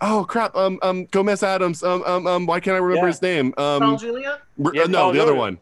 oh 0.02 0.26
crap, 0.28 0.56
um, 0.56 0.80
um, 0.82 1.06
Gomez 1.06 1.44
Addams, 1.44 1.84
um, 1.84 2.04
um, 2.06 2.28
um 2.28 2.46
why 2.46 2.60
can't 2.60 2.76
I 2.76 2.80
remember 2.80 3.06
Yeah. 3.08 3.12
his 3.12 3.22
name? 3.22 3.52
Paul 3.54 3.84
Um, 3.84 3.98
Julia, 3.98 4.40
Br- 4.58 4.76
Yeah, 4.76 4.84
uh, 4.84 4.88
no, 4.88 4.98
Paul 5.00 5.12
the 5.14 5.20
other 5.22 5.32
Julia. 5.32 5.40
one, 5.42 5.58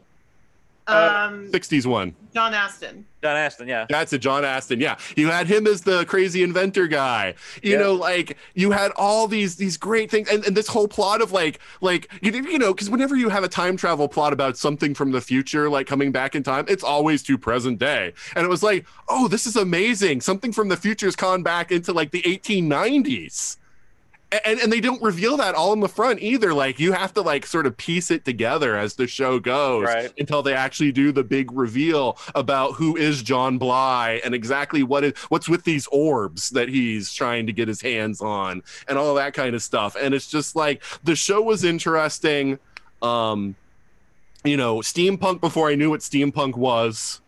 Uh, 0.85 1.27
um, 1.29 1.49
'60s 1.51 1.85
one. 1.87 2.13
John 2.33 2.53
Astin. 2.53 3.05
John 3.21 3.37
Astin, 3.37 3.67
yeah. 3.69 3.85
That's 3.87 4.11
it, 4.11 4.17
John 4.17 4.43
Astin. 4.43 4.81
Yeah, 4.81 4.97
you 5.15 5.29
had 5.29 5.47
him 5.47 5.65
as 5.65 5.81
the 5.81 6.03
crazy 6.05 6.43
inventor 6.43 6.87
guy. 6.87 7.35
You 7.61 7.73
Yeah. 7.73 7.77
know, 7.79 7.93
like 7.93 8.35
you 8.53 8.71
had 8.71 8.91
all 8.97 9.27
these 9.29 9.55
these 9.55 9.77
great 9.77 10.11
things, 10.11 10.27
and, 10.27 10.43
and 10.45 10.57
this 10.57 10.67
whole 10.67 10.87
plot 10.89 11.21
of 11.21 11.31
like 11.31 11.59
like 11.79 12.11
you, 12.21 12.31
you 12.33 12.57
know, 12.59 12.73
because 12.73 12.89
whenever 12.89 13.15
you 13.15 13.29
have 13.29 13.43
a 13.45 13.47
time 13.47 13.77
travel 13.77 14.09
plot 14.09 14.33
about 14.33 14.57
something 14.57 14.93
from 14.93 15.11
the 15.11 15.21
future, 15.21 15.69
like 15.69 15.87
coming 15.87 16.11
back 16.11 16.35
in 16.35 16.43
time, 16.43 16.65
it's 16.67 16.83
always 16.83 17.23
to 17.23 17.37
present 17.37 17.79
day. 17.79 18.11
And 18.35 18.43
it 18.45 18.49
was 18.49 18.61
like, 18.63 18.85
oh, 19.07 19.29
this 19.29 19.45
is 19.45 19.55
amazing. 19.55 20.19
Something 20.19 20.51
from 20.51 20.67
the 20.67 20.75
future's 20.75 21.15
gone 21.15 21.43
back 21.43 21.71
into 21.71 21.93
like 21.93 22.11
the 22.11 22.23
1890s. 22.23 23.55
And, 24.45 24.59
and 24.59 24.71
they 24.71 24.79
don't 24.81 25.01
reveal 25.01 25.37
that 25.37 25.55
all 25.55 25.73
in 25.73 25.79
the 25.79 25.87
front 25.89 26.21
either. 26.21 26.53
Like 26.53 26.79
you 26.79 26.91
have 26.91 27.13
to 27.13 27.21
like 27.21 27.45
sort 27.45 27.65
of 27.65 27.75
piece 27.77 28.09
it 28.11 28.25
together 28.25 28.75
as 28.77 28.95
the 28.95 29.07
show 29.07 29.39
goes 29.39 29.85
Right. 29.85 30.11
until 30.17 30.41
they 30.41 30.53
actually 30.53 30.91
do 30.91 31.11
the 31.11 31.23
big 31.23 31.51
reveal 31.51 32.17
about 32.35 32.73
who 32.73 32.95
is 32.97 33.21
John 33.21 33.57
Bly 33.57 34.21
and 34.23 34.33
exactly 34.33 34.83
what 34.83 35.03
is 35.03 35.13
what's 35.29 35.47
with 35.49 35.63
these 35.63 35.87
orbs 35.91 36.49
that 36.51 36.69
he's 36.69 37.13
trying 37.13 37.45
to 37.47 37.53
get 37.53 37.67
his 37.67 37.81
hands 37.81 38.21
on 38.21 38.63
and 38.87 38.97
all 38.97 39.13
that 39.15 39.33
kind 39.33 39.55
of 39.55 39.61
stuff. 39.63 39.95
And 39.99 40.13
it's 40.13 40.29
just 40.29 40.55
like 40.55 40.83
the 41.03 41.15
show 41.15 41.41
was 41.41 41.63
interesting. 41.63 42.59
Um, 43.01 43.55
you 44.43 44.57
know, 44.57 44.77
steampunk 44.77 45.41
before 45.41 45.69
I 45.69 45.75
knew 45.75 45.89
what 45.89 46.01
steampunk 46.01 46.55
was. 46.55 47.19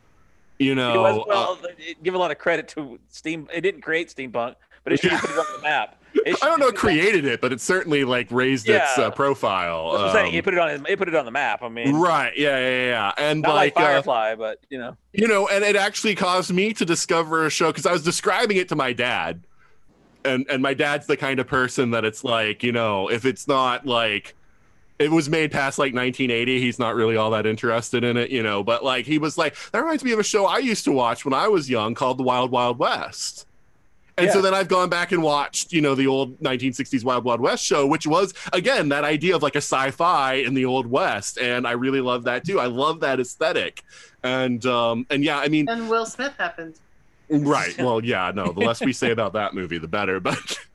You 0.57 0.73
know, 0.73 1.01
was, 1.01 1.17
uh, 1.17 1.23
well, 1.27 1.59
it- 1.77 2.01
give 2.01 2.13
a 2.13 2.17
lot 2.17 2.31
of 2.31 2.37
credit 2.37 2.69
to 2.69 2.97
Steam. 3.09 3.49
It 3.53 3.59
didn't 3.59 3.81
create 3.81 4.07
steampunk, 4.07 4.55
but 4.85 4.93
it 4.93 5.01
should 5.01 5.11
have 5.11 5.19
put 5.19 5.31
it 5.31 5.37
on 5.37 5.45
the 5.57 5.61
map. 5.63 5.97
I 6.25 6.31
don't 6.47 6.59
know, 6.59 6.71
created 6.71 7.25
it, 7.25 7.41
but 7.41 7.51
it 7.51 7.59
certainly 7.59 8.03
like 8.05 8.31
raised 8.31 8.69
its 8.69 8.97
uh, 8.97 9.11
profile. 9.11 9.91
That's 9.91 10.01
what 10.01 10.07
I'm 10.09 10.15
saying. 10.15 10.29
Um, 10.29 10.35
It 10.35 10.43
put 10.45 10.53
it 10.53 10.59
on. 10.59 10.85
It 10.87 10.97
put 10.97 11.07
it 11.09 11.15
on 11.15 11.25
the 11.25 11.31
map. 11.31 11.61
I 11.61 11.69
mean, 11.69 11.93
right? 11.95 12.31
Yeah, 12.37 12.57
yeah, 12.57 12.85
yeah. 12.85 13.11
And 13.17 13.41
not 13.41 13.53
like, 13.55 13.75
like, 13.75 13.83
uh, 13.83 13.87
Firefly, 13.87 14.35
but 14.35 14.59
you 14.69 14.77
know, 14.77 14.95
you 15.11 15.27
know, 15.27 15.47
and 15.47 15.63
it 15.63 15.75
actually 15.75 16.15
caused 16.15 16.53
me 16.53 16.73
to 16.73 16.85
discover 16.85 17.45
a 17.45 17.49
show 17.49 17.67
because 17.71 17.85
I 17.85 17.91
was 17.91 18.01
describing 18.03 18.57
it 18.57 18.69
to 18.69 18.75
my 18.75 18.93
dad, 18.93 19.43
and 20.23 20.45
and 20.49 20.63
my 20.63 20.73
dad's 20.73 21.05
the 21.05 21.17
kind 21.17 21.39
of 21.39 21.47
person 21.47 21.91
that 21.91 22.05
it's 22.05 22.23
like, 22.23 22.63
you 22.63 22.71
know, 22.71 23.09
if 23.09 23.25
it's 23.25 23.47
not 23.47 23.85
like 23.85 24.35
it 24.97 25.11
was 25.11 25.27
made 25.29 25.51
past 25.51 25.77
like 25.77 25.93
1980 25.93 26.61
he's 26.61 26.79
not 26.79 26.95
really 26.95 27.17
all 27.17 27.29
that 27.31 27.45
interested 27.45 28.05
in 28.05 28.15
it 28.15 28.29
you 28.29 28.41
know 28.41 28.63
but 28.63 28.81
like 28.81 29.05
he 29.05 29.17
was 29.17 29.37
like 29.37 29.53
that 29.71 29.79
reminds 29.81 30.05
me 30.05 30.13
of 30.13 30.19
a 30.19 30.23
show 30.23 30.45
i 30.45 30.57
used 30.57 30.85
to 30.85 30.91
watch 30.93 31.25
when 31.25 31.33
i 31.33 31.49
was 31.49 31.69
young 31.69 31.93
called 31.93 32.17
the 32.17 32.23
wild 32.23 32.49
wild 32.49 32.79
west 32.79 33.45
and 34.17 34.31
so 34.31 34.41
then 34.41 34.53
I've 34.53 34.67
gone 34.67 34.89
back 34.89 35.11
and 35.11 35.21
watched, 35.21 35.73
you 35.73 35.81
know, 35.81 35.95
the 35.95 36.07
old 36.07 36.39
1960s 36.39 37.03
Wild 37.03 37.23
Wild 37.23 37.41
West 37.41 37.65
show, 37.65 37.85
which 37.85 38.07
was 38.07 38.33
again 38.53 38.89
that 38.89 39.03
idea 39.03 39.35
of 39.35 39.43
like 39.43 39.55
a 39.55 39.59
sci-fi 39.61 40.35
in 40.35 40.53
the 40.53 40.65
old 40.65 40.87
west, 40.87 41.37
and 41.37 41.67
I 41.67 41.71
really 41.71 42.01
love 42.01 42.23
that 42.23 42.45
too. 42.45 42.59
I 42.59 42.67
love 42.67 43.01
that 43.01 43.19
aesthetic, 43.19 43.83
and 44.23 44.65
um, 44.65 45.05
and 45.09 45.23
yeah, 45.23 45.39
I 45.39 45.47
mean, 45.47 45.67
And 45.69 45.89
Will 45.89 46.05
Smith 46.05 46.33
happened. 46.37 46.75
Right. 47.29 47.75
Well, 47.77 48.03
yeah, 48.03 48.31
no, 48.33 48.51
the 48.51 48.59
less 48.59 48.81
we 48.81 48.93
say 48.93 49.11
about 49.11 49.33
that 49.33 49.53
movie, 49.53 49.77
the 49.79 49.87
better. 49.87 50.19
But 50.19 50.37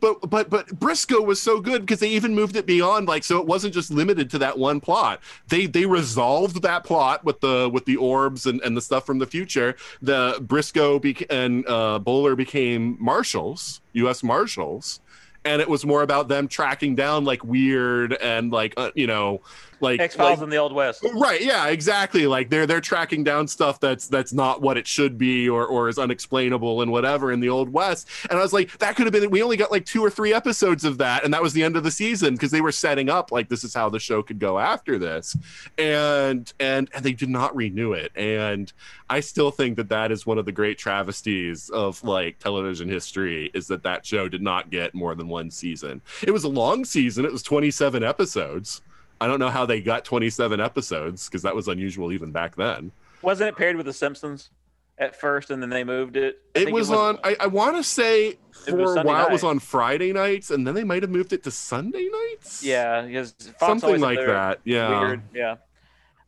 but 0.00 0.28
but 0.28 0.50
but 0.50 0.68
Brisco 0.68 1.24
was 1.24 1.40
so 1.40 1.60
good 1.60 1.82
because 1.82 2.00
they 2.00 2.08
even 2.08 2.34
moved 2.34 2.56
it 2.56 2.66
beyond 2.66 3.08
like 3.08 3.24
so 3.24 3.38
it 3.40 3.46
wasn't 3.46 3.74
just 3.74 3.90
limited 3.90 4.30
to 4.30 4.38
that 4.38 4.58
one 4.58 4.80
plot. 4.80 5.20
They 5.48 5.66
they 5.66 5.86
resolved 5.86 6.62
that 6.62 6.84
plot 6.84 7.24
with 7.24 7.40
the 7.40 7.70
with 7.72 7.84
the 7.84 7.96
orbs 7.96 8.46
and, 8.46 8.60
and 8.62 8.76
the 8.76 8.80
stuff 8.80 9.06
from 9.06 9.18
the 9.18 9.26
future. 9.26 9.76
The 10.02 10.38
Brisco 10.40 11.00
bec- 11.00 11.26
and 11.30 11.66
uh, 11.66 11.98
Bowler 11.98 12.36
became 12.36 12.96
marshals, 13.00 13.80
U.S. 13.94 14.22
marshals. 14.22 15.00
And 15.46 15.60
it 15.60 15.68
was 15.68 15.84
more 15.84 16.00
about 16.00 16.28
them 16.28 16.48
tracking 16.48 16.94
down 16.94 17.26
like 17.26 17.44
weird 17.44 18.14
and 18.14 18.50
like 18.50 18.72
uh, 18.78 18.92
you 18.94 19.06
know 19.06 19.42
like 19.80 20.00
X 20.00 20.14
Files 20.14 20.38
like- 20.38 20.44
in 20.44 20.50
the 20.50 20.56
Old 20.56 20.72
West. 20.72 21.04
Right, 21.14 21.40
yeah, 21.42 21.68
exactly. 21.68 22.26
Like 22.26 22.50
they're 22.50 22.66
they're 22.66 22.80
tracking 22.80 23.24
down 23.24 23.48
stuff 23.48 23.80
that's 23.80 24.08
that's 24.08 24.32
not 24.32 24.62
what 24.62 24.76
it 24.76 24.86
should 24.86 25.18
be 25.18 25.48
or 25.48 25.66
or 25.66 25.88
is 25.88 25.98
unexplainable 25.98 26.82
and 26.82 26.90
whatever 26.90 27.32
in 27.32 27.40
the 27.40 27.48
old 27.48 27.68
west. 27.68 28.08
And 28.30 28.38
I 28.38 28.42
was 28.42 28.52
like, 28.52 28.76
that 28.78 28.96
could 28.96 29.06
have 29.06 29.12
been 29.12 29.30
we 29.30 29.42
only 29.42 29.56
got 29.56 29.70
like 29.70 29.84
two 29.86 30.04
or 30.04 30.10
three 30.10 30.32
episodes 30.32 30.84
of 30.84 30.98
that, 30.98 31.24
and 31.24 31.32
that 31.34 31.42
was 31.42 31.52
the 31.52 31.62
end 31.62 31.76
of 31.76 31.84
the 31.84 31.90
season 31.90 32.34
because 32.34 32.50
they 32.50 32.60
were 32.60 32.72
setting 32.72 33.08
up 33.08 33.32
like 33.32 33.48
this 33.48 33.64
is 33.64 33.74
how 33.74 33.88
the 33.88 34.00
show 34.00 34.22
could 34.22 34.38
go 34.38 34.58
after 34.58 34.98
this. 34.98 35.36
And 35.78 36.52
and 36.60 36.90
and 36.94 37.04
they 37.04 37.12
did 37.12 37.28
not 37.28 37.54
renew 37.54 37.92
it. 37.92 38.12
And 38.16 38.72
I 39.10 39.20
still 39.20 39.50
think 39.50 39.76
that 39.76 39.88
that 39.90 40.10
is 40.12 40.26
one 40.26 40.38
of 40.38 40.44
the 40.44 40.52
great 40.52 40.78
travesties 40.78 41.68
of 41.70 42.02
like 42.04 42.38
television 42.38 42.88
history 42.88 43.50
is 43.54 43.66
that 43.68 43.82
that 43.82 44.04
show 44.06 44.28
did 44.28 44.42
not 44.42 44.70
get 44.70 44.94
more 44.94 45.14
than 45.14 45.28
one 45.28 45.50
season. 45.50 46.00
It 46.22 46.30
was 46.30 46.44
a 46.44 46.48
long 46.48 46.84
season. 46.84 47.24
It 47.24 47.32
was 47.32 47.42
27 47.42 48.02
episodes. 48.02 48.82
I 49.24 49.26
don't 49.26 49.38
know 49.38 49.48
how 49.48 49.64
they 49.64 49.80
got 49.80 50.04
27 50.04 50.60
episodes 50.60 51.26
because 51.26 51.40
that 51.42 51.54
was 51.54 51.66
unusual 51.66 52.12
even 52.12 52.30
back 52.30 52.56
then. 52.56 52.92
Wasn't 53.22 53.48
it 53.48 53.56
paired 53.56 53.74
with 53.74 53.86
The 53.86 53.92
Simpsons 53.94 54.50
at 54.98 55.18
first, 55.18 55.50
and 55.50 55.62
then 55.62 55.70
they 55.70 55.82
moved 55.82 56.18
it? 56.18 56.42
It 56.54 56.64
think 56.64 56.74
was 56.74 56.90
on. 56.90 57.18
I, 57.24 57.34
I 57.40 57.46
want 57.46 57.74
to 57.76 57.82
say 57.82 58.36
for 58.50 58.98
a 58.98 59.02
while 59.02 59.26
it 59.26 59.32
was 59.32 59.42
on 59.42 59.60
Friday 59.60 60.12
nights, 60.12 60.50
and 60.50 60.66
then 60.66 60.74
they 60.74 60.84
might 60.84 61.02
have 61.02 61.10
moved 61.10 61.32
it 61.32 61.42
to 61.44 61.50
Sunday 61.50 62.06
nights. 62.12 62.62
Yeah, 62.62 63.00
because 63.00 63.34
something 63.58 63.98
like 63.98 64.18
that. 64.18 64.60
Yeah. 64.64 65.00
Weird. 65.00 65.22
Yeah. 65.32 65.56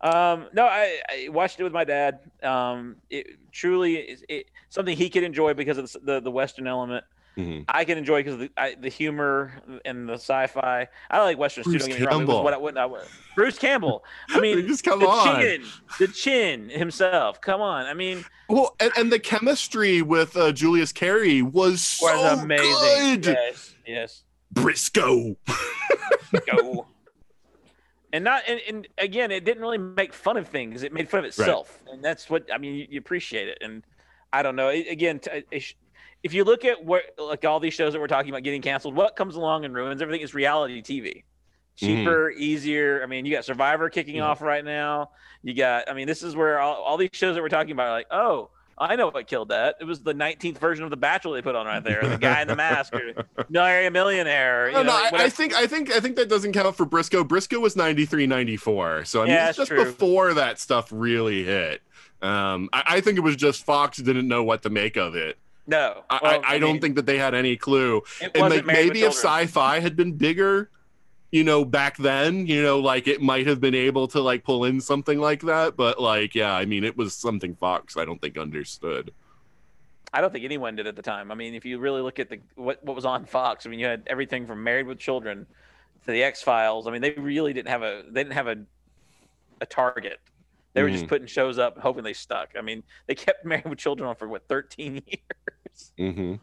Um, 0.00 0.46
no, 0.54 0.64
I, 0.64 0.98
I 1.10 1.28
watched 1.28 1.60
it 1.60 1.64
with 1.64 1.74
my 1.74 1.84
dad. 1.84 2.20
Um, 2.42 2.96
it 3.10 3.26
truly 3.52 3.96
is 3.96 4.24
it, 4.26 4.46
something 4.70 4.96
he 4.96 5.10
could 5.10 5.22
enjoy 5.22 5.52
because 5.52 5.76
of 5.76 5.92
the 5.92 5.98
the, 5.98 6.20
the 6.20 6.30
Western 6.30 6.66
element. 6.66 7.04
Mhm. 7.36 7.64
I 7.68 7.84
can 7.84 7.98
enjoy 7.98 8.22
because 8.22 8.38
the, 8.38 8.50
I, 8.56 8.76
the 8.80 8.88
humor 8.88 9.52
and 9.84 10.08
the 10.08 10.14
sci-fi. 10.14 10.88
I 11.10 11.18
like 11.22 11.36
westerns 11.36 11.66
too. 11.66 11.72
Bruce 11.72 11.82
Don't 11.82 11.90
get 11.90 12.00
me 12.00 12.06
wrong. 12.06 12.18
Campbell. 12.20 12.42
what 12.44 12.54
I, 12.54 12.56
what 12.56 12.78
I, 12.78 12.86
what- 12.86 13.08
Bruce 13.34 13.58
Campbell. 13.58 14.04
I 14.30 14.40
mean, 14.40 14.66
Just 14.66 14.84
come 14.84 15.00
the 15.00 15.06
on. 15.06 15.40
chin, 15.42 15.62
the 15.98 16.08
chin 16.08 16.70
himself. 16.70 17.40
Come 17.42 17.60
on. 17.60 17.84
I 17.84 17.92
mean, 17.92 18.24
Well, 18.48 18.74
and, 18.80 18.90
and 18.96 19.12
the 19.12 19.18
chemistry 19.18 20.00
with 20.00 20.34
uh, 20.34 20.52
Julius 20.52 20.92
Carry 20.92 21.42
was 21.42 21.82
so 21.82 22.06
was 22.06 22.42
amazing. 22.42 23.20
good. 23.20 23.26
Yes, 23.26 23.74
yes. 23.86 24.22
Brisco. 24.54 25.36
Go. 26.50 26.86
and 28.14 28.24
not 28.24 28.42
and, 28.48 28.60
and 28.66 28.88
again, 28.96 29.30
it 29.30 29.44
didn't 29.44 29.60
really 29.62 29.76
make 29.78 30.14
fun 30.14 30.38
of 30.38 30.48
things. 30.48 30.82
It 30.82 30.92
made 30.94 31.08
fun 31.10 31.20
of 31.20 31.26
itself, 31.26 31.78
and 31.90 32.02
that's 32.02 32.30
what 32.30 32.46
I 32.52 32.56
mean. 32.56 32.74
You, 32.76 32.86
you 32.90 32.98
appreciate 32.98 33.48
it, 33.48 33.58
and 33.60 33.82
I 34.32 34.42
don't 34.42 34.56
know. 34.56 34.68
It, 34.68 34.86
again, 34.88 35.18
t- 35.18 35.44
it 35.50 35.74
if 36.26 36.34
you 36.34 36.42
look 36.42 36.64
at 36.64 36.84
what 36.84 37.04
like 37.18 37.44
all 37.44 37.60
these 37.60 37.72
shows 37.72 37.92
that 37.92 38.00
we're 38.00 38.08
talking 38.08 38.30
about 38.30 38.42
getting 38.42 38.60
canceled, 38.60 38.96
what 38.96 39.14
comes 39.14 39.36
along 39.36 39.64
and 39.64 39.72
ruins 39.72 40.02
everything 40.02 40.22
is 40.22 40.34
reality 40.34 40.82
TV. 40.82 41.22
Cheaper, 41.76 42.30
easier. 42.30 43.00
I 43.02 43.06
mean, 43.06 43.24
you 43.26 43.32
got 43.32 43.44
Survivor 43.44 43.90
kicking 43.90 44.20
off 44.20 44.40
right 44.40 44.64
now. 44.64 45.10
You 45.42 45.54
got, 45.54 45.88
I 45.88 45.94
mean, 45.94 46.06
this 46.06 46.22
is 46.22 46.34
where 46.34 46.58
all, 46.58 46.74
all 46.82 46.96
these 46.96 47.10
shows 47.12 47.36
that 47.36 47.42
we're 47.42 47.48
talking 47.50 47.72
about 47.72 47.88
are 47.88 47.92
like, 47.92 48.06
oh, 48.10 48.50
I 48.78 48.96
know 48.96 49.08
what 49.08 49.26
killed 49.26 49.50
that. 49.50 49.76
It 49.80 49.84
was 49.84 50.02
the 50.02 50.14
19th 50.14 50.58
version 50.58 50.84
of 50.84 50.90
The 50.90 50.96
Bachelor 50.96 51.36
they 51.36 51.42
put 51.42 51.54
on 51.54 51.66
right 51.66 51.84
there. 51.84 52.02
The 52.02 52.18
guy 52.18 52.42
in 52.42 52.48
the 52.48 52.56
mask, 52.56 52.92
or 52.94 53.24
Millionaire 53.48 53.90
Millionaire. 53.90 54.72
No, 54.72 54.82
know, 54.82 54.88
no, 54.88 54.92
I, 54.92 55.24
I 55.24 55.28
think 55.28 55.54
I 55.54 55.66
think 55.66 55.92
I 55.92 56.00
think 56.00 56.16
that 56.16 56.28
doesn't 56.28 56.52
count 56.52 56.76
for 56.76 56.84
Brisco. 56.84 57.22
Brisco 57.26 57.60
was 57.60 57.76
93, 57.76 58.26
94. 58.26 59.04
So 59.04 59.22
I 59.22 59.24
mean, 59.24 59.34
Yeah, 59.34 59.48
it's 59.48 59.58
just 59.58 59.68
true. 59.68 59.84
before 59.84 60.34
that 60.34 60.58
stuff 60.58 60.88
really 60.90 61.44
hit. 61.44 61.82
Um, 62.20 62.68
I, 62.72 62.82
I 62.86 63.00
think 63.00 63.16
it 63.16 63.22
was 63.22 63.36
just 63.36 63.64
Fox 63.64 63.98
didn't 63.98 64.28
know 64.28 64.42
what 64.42 64.62
to 64.64 64.70
make 64.70 64.96
of 64.96 65.14
it. 65.14 65.38
No. 65.66 66.02
I, 66.08 66.18
Well, 66.22 66.42
I, 66.44 66.54
I 66.54 66.58
don't 66.58 66.74
mean, 66.74 66.80
think 66.80 66.96
that 66.96 67.06
they 67.06 67.18
had 67.18 67.34
any 67.34 67.56
clue. 67.56 68.02
And 68.34 68.50
like 68.50 68.64
maybe 68.64 69.02
if 69.02 69.12
sci-fi 69.12 69.80
had 69.80 69.96
been 69.96 70.12
bigger, 70.12 70.70
you 71.32 71.44
know, 71.44 71.64
back 71.64 71.96
then, 71.96 72.46
you 72.46 72.62
know, 72.62 72.78
like 72.78 73.08
it 73.08 73.20
might 73.20 73.46
have 73.46 73.60
been 73.60 73.74
able 73.74 74.08
to 74.08 74.20
like 74.20 74.44
pull 74.44 74.64
in 74.64 74.80
something 74.80 75.18
like 75.18 75.42
that. 75.42 75.76
But 75.76 76.00
like, 76.00 76.34
yeah, 76.34 76.54
I 76.54 76.64
mean, 76.64 76.84
it 76.84 76.96
was 76.96 77.14
something 77.14 77.54
Fox 77.56 77.96
I 77.96 78.04
don't 78.04 78.20
think 78.20 78.38
understood. 78.38 79.12
I 80.12 80.20
don't 80.20 80.32
think 80.32 80.44
anyone 80.44 80.76
did 80.76 80.86
at 80.86 80.96
the 80.96 81.02
time. 81.02 81.30
I 81.30 81.34
mean, 81.34 81.54
if 81.54 81.64
you 81.64 81.78
really 81.78 82.00
look 82.00 82.18
at 82.18 82.30
the 82.30 82.40
what, 82.54 82.82
what 82.84 82.96
was 82.96 83.04
on 83.04 83.24
Fox, 83.24 83.66
I 83.66 83.70
mean, 83.70 83.80
you 83.80 83.86
had 83.86 84.04
everything 84.06 84.46
from 84.46 84.62
Married 84.62 84.86
with 84.86 84.98
Children 84.98 85.46
to 86.06 86.10
the 86.10 86.22
X 86.22 86.42
Files. 86.42 86.86
I 86.86 86.90
mean, 86.90 87.02
they 87.02 87.10
really 87.12 87.52
didn't 87.52 87.68
have 87.68 87.82
a 87.82 88.02
they 88.08 88.22
didn't 88.22 88.34
have 88.34 88.46
a 88.46 88.56
a 89.60 89.66
target. 89.66 90.20
They 90.76 90.82
were 90.82 90.90
just 90.90 91.06
Mhm. 91.06 91.08
putting 91.08 91.26
shows 91.26 91.58
up, 91.58 91.78
hoping 91.78 92.04
they 92.04 92.12
stuck. 92.12 92.50
I 92.56 92.60
mean, 92.60 92.82
they 93.08 93.14
kept 93.14 93.44
Married 93.46 93.64
with 93.64 93.78
Children 93.78 94.08
on 94.10 94.14
for 94.14 94.28
what 94.28 94.46
13 94.46 95.02
years. 95.06 95.92
Mm-hmm. 95.98 96.34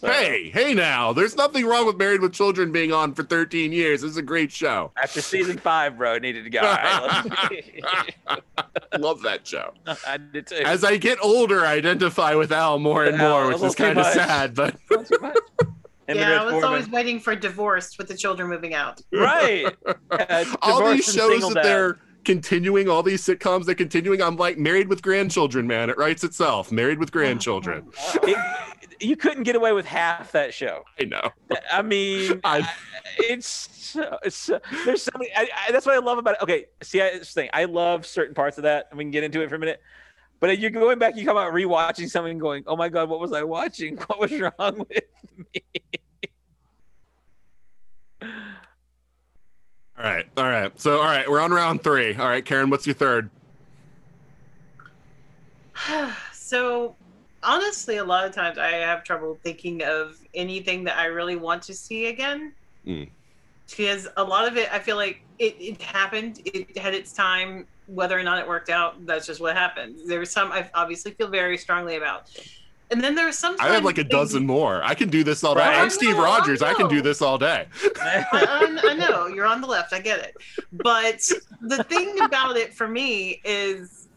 So, 0.00 0.06
Hey, 0.06 0.50
hey, 0.50 0.72
now, 0.74 1.12
there's 1.12 1.34
nothing 1.36 1.66
wrong 1.66 1.86
with 1.86 1.96
Married 1.96 2.20
with 2.20 2.32
Children 2.32 2.72
being 2.72 2.92
on 2.92 3.12
for 3.14 3.22
13 3.22 3.72
years. 3.72 4.02
This 4.02 4.10
is 4.12 4.16
a 4.18 4.22
great 4.22 4.52
show. 4.52 4.92
after 5.02 5.20
season 5.22 5.58
five, 5.58 5.96
bro, 5.98 6.14
it 6.14 6.22
needed 6.22 6.44
to 6.44 6.50
go. 6.50 6.60
All 6.60 6.66
right, 6.66 8.14
Love 8.98 9.22
that 9.22 9.46
show. 9.46 9.72
I 10.06 10.16
did 10.18 10.46
too. 10.46 10.56
As 10.56 10.84
I 10.84 10.96
get 10.96 11.18
older, 11.22 11.64
I 11.66 11.72
identify 11.74 12.34
with 12.34 12.52
Al 12.52 12.78
more 12.78 13.04
and 13.04 13.20
Al, 13.20 13.30
more, 13.44 13.48
which 13.52 13.62
is 13.62 13.74
kind 13.74 13.98
of 13.98 14.06
sad. 14.06 14.54
But 14.54 14.76
Not 14.90 15.06
too 15.06 15.18
much. 15.20 15.36
Him 15.60 15.68
and 16.08 16.18
yeah, 16.18 16.40
I 16.40 16.44
was 16.44 16.52
Foreman. 16.52 16.68
always 16.68 16.88
waiting 16.88 17.20
for 17.20 17.36
divorced 17.36 17.96
with 17.98 18.08
the 18.08 18.16
children 18.16 18.48
moving 18.48 18.74
out. 18.74 19.00
right. 19.12 19.66
Uh, 20.10 20.44
all 20.62 20.90
these 20.92 21.06
and 21.08 21.16
shows 21.16 21.30
Single 21.32 21.50
that 21.50 21.54
Dad. 21.56 21.64
they're 21.64 21.98
continuing, 22.24 22.88
all 22.88 23.02
these 23.02 23.22
sitcoms 23.22 23.66
they're 23.66 23.74
continuing. 23.74 24.22
I'm 24.22 24.36
like 24.36 24.58
Married 24.58 24.88
with 24.88 25.02
Grandchildren, 25.02 25.66
man. 25.66 25.90
It 25.90 25.98
writes 25.98 26.24
itself. 26.24 26.72
Married 26.72 26.98
with 26.98 27.12
Grandchildren. 27.12 27.88
It- 28.22 28.36
you 29.02 29.16
couldn't 29.16 29.44
get 29.44 29.56
away 29.56 29.72
with 29.72 29.86
half 29.86 30.30
that 30.32 30.52
show. 30.52 30.84
I 31.00 31.04
know. 31.04 31.30
I 31.72 31.80
mean, 31.80 32.38
I- 32.44 32.68
it's 33.18 33.96
it's 34.22 34.50
there's 34.84 35.02
so 35.02 35.10
many. 35.16 35.30
I, 35.34 35.48
I, 35.68 35.72
that's 35.72 35.86
what 35.86 35.94
I 35.94 35.98
love 36.00 36.18
about 36.18 36.34
it. 36.34 36.42
Okay, 36.42 36.66
see, 36.82 37.00
I, 37.00 37.18
this 37.18 37.32
thing 37.32 37.48
I 37.54 37.64
love 37.64 38.04
certain 38.04 38.34
parts 38.34 38.58
of 38.58 38.64
that, 38.64 38.88
and 38.90 38.98
we 38.98 39.04
can 39.04 39.10
get 39.10 39.24
into 39.24 39.40
it 39.40 39.48
for 39.48 39.54
a 39.54 39.58
minute. 39.58 39.80
But 40.38 40.58
you're 40.58 40.70
going 40.70 40.98
back, 40.98 41.16
you 41.16 41.24
come 41.24 41.38
out 41.38 41.50
rewatching 41.54 42.10
something, 42.10 42.32
and 42.32 42.40
going, 42.40 42.62
"Oh 42.66 42.76
my 42.76 42.90
god, 42.90 43.08
what 43.08 43.20
was 43.20 43.32
I 43.32 43.42
watching? 43.42 43.96
What 44.06 44.20
was 44.20 44.32
wrong 44.38 44.84
with 44.90 45.02
me?" 45.54 45.62
All 50.00 50.06
right, 50.06 50.26
all 50.38 50.44
right. 50.44 50.80
So, 50.80 50.96
all 50.96 51.04
right, 51.04 51.30
we're 51.30 51.40
on 51.40 51.50
round 51.52 51.82
three. 51.84 52.14
All 52.16 52.26
right, 52.26 52.42
Karen, 52.42 52.70
what's 52.70 52.86
your 52.86 52.94
third? 52.94 53.28
so 56.32 56.96
honestly 57.42 57.96
a 57.96 58.04
lot 58.04 58.26
of 58.26 58.34
times 58.34 58.58
i 58.58 58.68
have 58.68 59.02
trouble 59.02 59.38
thinking 59.42 59.82
of 59.82 60.18
anything 60.34 60.84
that 60.84 60.98
i 60.98 61.06
really 61.06 61.36
want 61.36 61.62
to 61.62 61.72
see 61.72 62.06
again 62.06 62.52
Mm. 62.86 63.08
because 63.68 64.08
a 64.18 64.24
lot 64.24 64.46
of 64.46 64.56
it 64.58 64.70
i 64.72 64.78
feel 64.78 64.96
like 64.96 65.22
it, 65.38 65.54
it 65.58 65.80
happened 65.80 66.40
it 66.44 66.76
had 66.76 66.92
its 66.94 67.12
time 67.12 67.66
whether 67.86 68.18
or 68.18 68.22
not 68.22 68.38
it 68.38 68.46
worked 68.48 68.68
out 68.68 69.06
that's 69.06 69.26
just 69.26 69.40
what 69.40 69.56
happened 69.56 69.96
there's 70.06 70.30
some 70.30 70.50
i 70.52 70.68
obviously 70.74 71.12
feel 71.12 71.28
very 71.28 71.56
strongly 71.56 71.96
about 71.96 72.30
and 72.90 73.02
then 73.02 73.14
there's 73.14 73.38
some 73.38 73.56
I 73.60 73.68
have 73.68 73.84
like 73.84 73.98
a 73.98 74.02
things- 74.02 74.10
dozen 74.10 74.46
more. 74.46 74.82
I 74.82 74.94
can 74.94 75.08
do 75.08 75.22
this 75.24 75.42
all 75.44 75.54
day. 75.54 75.60
Right. 75.60 75.76
I'm 75.78 75.86
I 75.86 75.88
Steve 75.88 76.16
know, 76.16 76.24
Rogers. 76.24 76.62
I 76.62 76.74
can 76.74 76.88
do 76.88 77.00
this 77.02 77.22
all 77.22 77.38
day. 77.38 77.66
I, 78.02 78.24
I, 78.32 78.78
I 78.90 78.94
know 78.94 79.26
you're 79.26 79.46
on 79.46 79.60
the 79.60 79.66
left. 79.66 79.92
I 79.92 80.00
get 80.00 80.20
it. 80.20 80.36
But 80.72 81.28
the 81.60 81.84
thing 81.84 82.20
about 82.20 82.56
it 82.56 82.74
for 82.74 82.88
me 82.88 83.40
is 83.44 84.08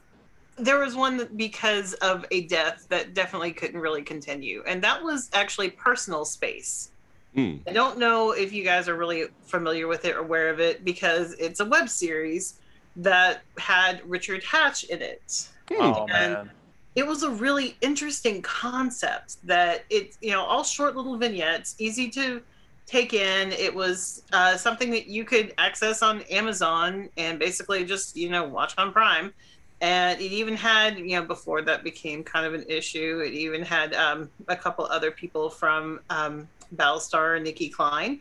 there 0.58 0.80
was 0.80 0.96
one 0.96 1.18
that 1.18 1.36
because 1.36 1.94
of 1.96 2.26
a 2.32 2.42
death 2.48 2.86
that 2.90 3.14
definitely 3.14 3.52
couldn't 3.54 3.80
really 3.80 4.04
continue, 4.04 4.64
and 4.68 4.84
that 4.84 5.04
was 5.04 5.30
actually 5.34 5.70
personal 5.72 6.26
space. 6.26 6.92
Hmm. 7.36 7.56
I 7.68 7.72
don't 7.74 7.98
know 7.98 8.32
if 8.32 8.54
you 8.54 8.64
guys 8.64 8.88
are 8.88 8.96
really 8.96 9.26
familiar 9.42 9.88
with 9.88 10.06
it 10.06 10.16
or 10.16 10.20
aware 10.20 10.50
of 10.50 10.60
it 10.60 10.86
because 10.86 11.34
it's 11.40 11.60
a 11.62 11.66
web 11.66 11.90
series 11.90 12.60
that 12.98 13.42
had 13.58 14.08
Richard 14.08 14.44
Hatch 14.44 14.84
in 14.84 15.02
it 15.02 15.48
oh 15.72 16.06
And- 16.12 16.34
man, 16.34 16.52
it 16.96 17.06
was 17.06 17.24
a 17.24 17.30
really 17.30 17.76
interesting 17.82 18.42
concept 18.42 19.38
that 19.46 19.84
it 19.90 20.18
you 20.22 20.32
know 20.32 20.44
all 20.44 20.64
short 20.64 20.96
little 20.96 21.18
vignettes 21.18 21.76
easy 21.80 22.10
to 22.10 22.42
take 22.86 23.14
in. 23.14 23.52
It 23.54 23.74
was 23.74 24.24
uh, 24.34 24.58
something 24.58 24.92
that 24.92 25.08
you 25.08 25.24
could 25.24 25.54
access 25.58 26.04
on 26.04 26.22
amazon 26.24 27.10
and 27.18 27.40
basically 27.40 27.86
just 27.86 28.16
you 28.16 28.30
know 28.30 28.44
watch 28.44 28.74
on 28.78 28.92
prime. 28.92 29.34
And 29.82 30.20
it 30.22 30.32
even 30.32 30.56
had 30.56 30.98
you 30.98 31.20
know 31.20 31.24
before 31.24 31.62
that 31.64 31.84
became 31.84 32.24
kind 32.24 32.46
of 32.46 32.54
an 32.54 32.66
issue 32.70 33.24
it 33.26 33.34
even 33.34 33.64
had 33.64 33.94
um, 33.94 34.30
a 34.48 34.56
couple 34.56 34.86
other 34.86 35.12
people 35.12 35.50
from 35.50 36.00
um, 36.10 36.48
battlestar 36.76 37.42
nicki 37.42 37.70
clyne 37.70 38.20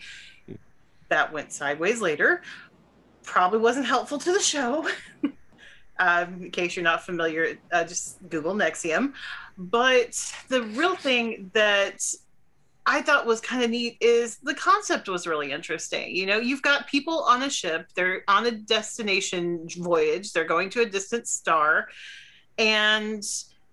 that 1.09 1.31
went 1.33 1.53
sideways 1.53 2.01
later. 2.01 2.43
Probably 3.23 3.59
wasn't 3.59 3.87
helpful 3.87 4.19
to 4.19 4.33
the 4.33 4.41
show 4.41 4.89
um, 6.03 6.43
in 6.43 6.51
case 6.51 6.75
you're 6.75 6.83
not 6.83 7.07
familiar, 7.07 7.59
uh, 7.71 7.85
just 7.85 8.19
Google 8.29 8.55
NXIVM. 8.55 9.13
But 9.57 10.35
the 10.49 10.63
real 10.63 10.97
thing 10.97 11.51
that 11.55 12.03
I 12.85 13.03
thought 13.03 13.25
was 13.25 13.41
kind 13.41 13.63
of 13.63 13.71
neat 13.71 13.99
is 14.01 14.39
the 14.39 14.55
concept 14.55 15.09
was 15.09 15.29
really 15.29 15.53
interesting. 15.53 16.15
You 16.15 16.27
know, 16.27 16.39
you've 16.39 16.63
got 16.63 16.89
people 16.89 17.23
on 17.29 17.43
a 17.43 17.51
ship, 17.51 17.87
they're 17.95 18.25
on 18.27 18.47
a 18.47 18.51
destination 18.51 19.69
voyage, 19.79 20.33
they're 20.33 20.45
going 20.45 20.71
to 20.71 20.81
a 20.81 20.87
distant 20.87 21.29
star, 21.29 21.87
and 22.59 23.23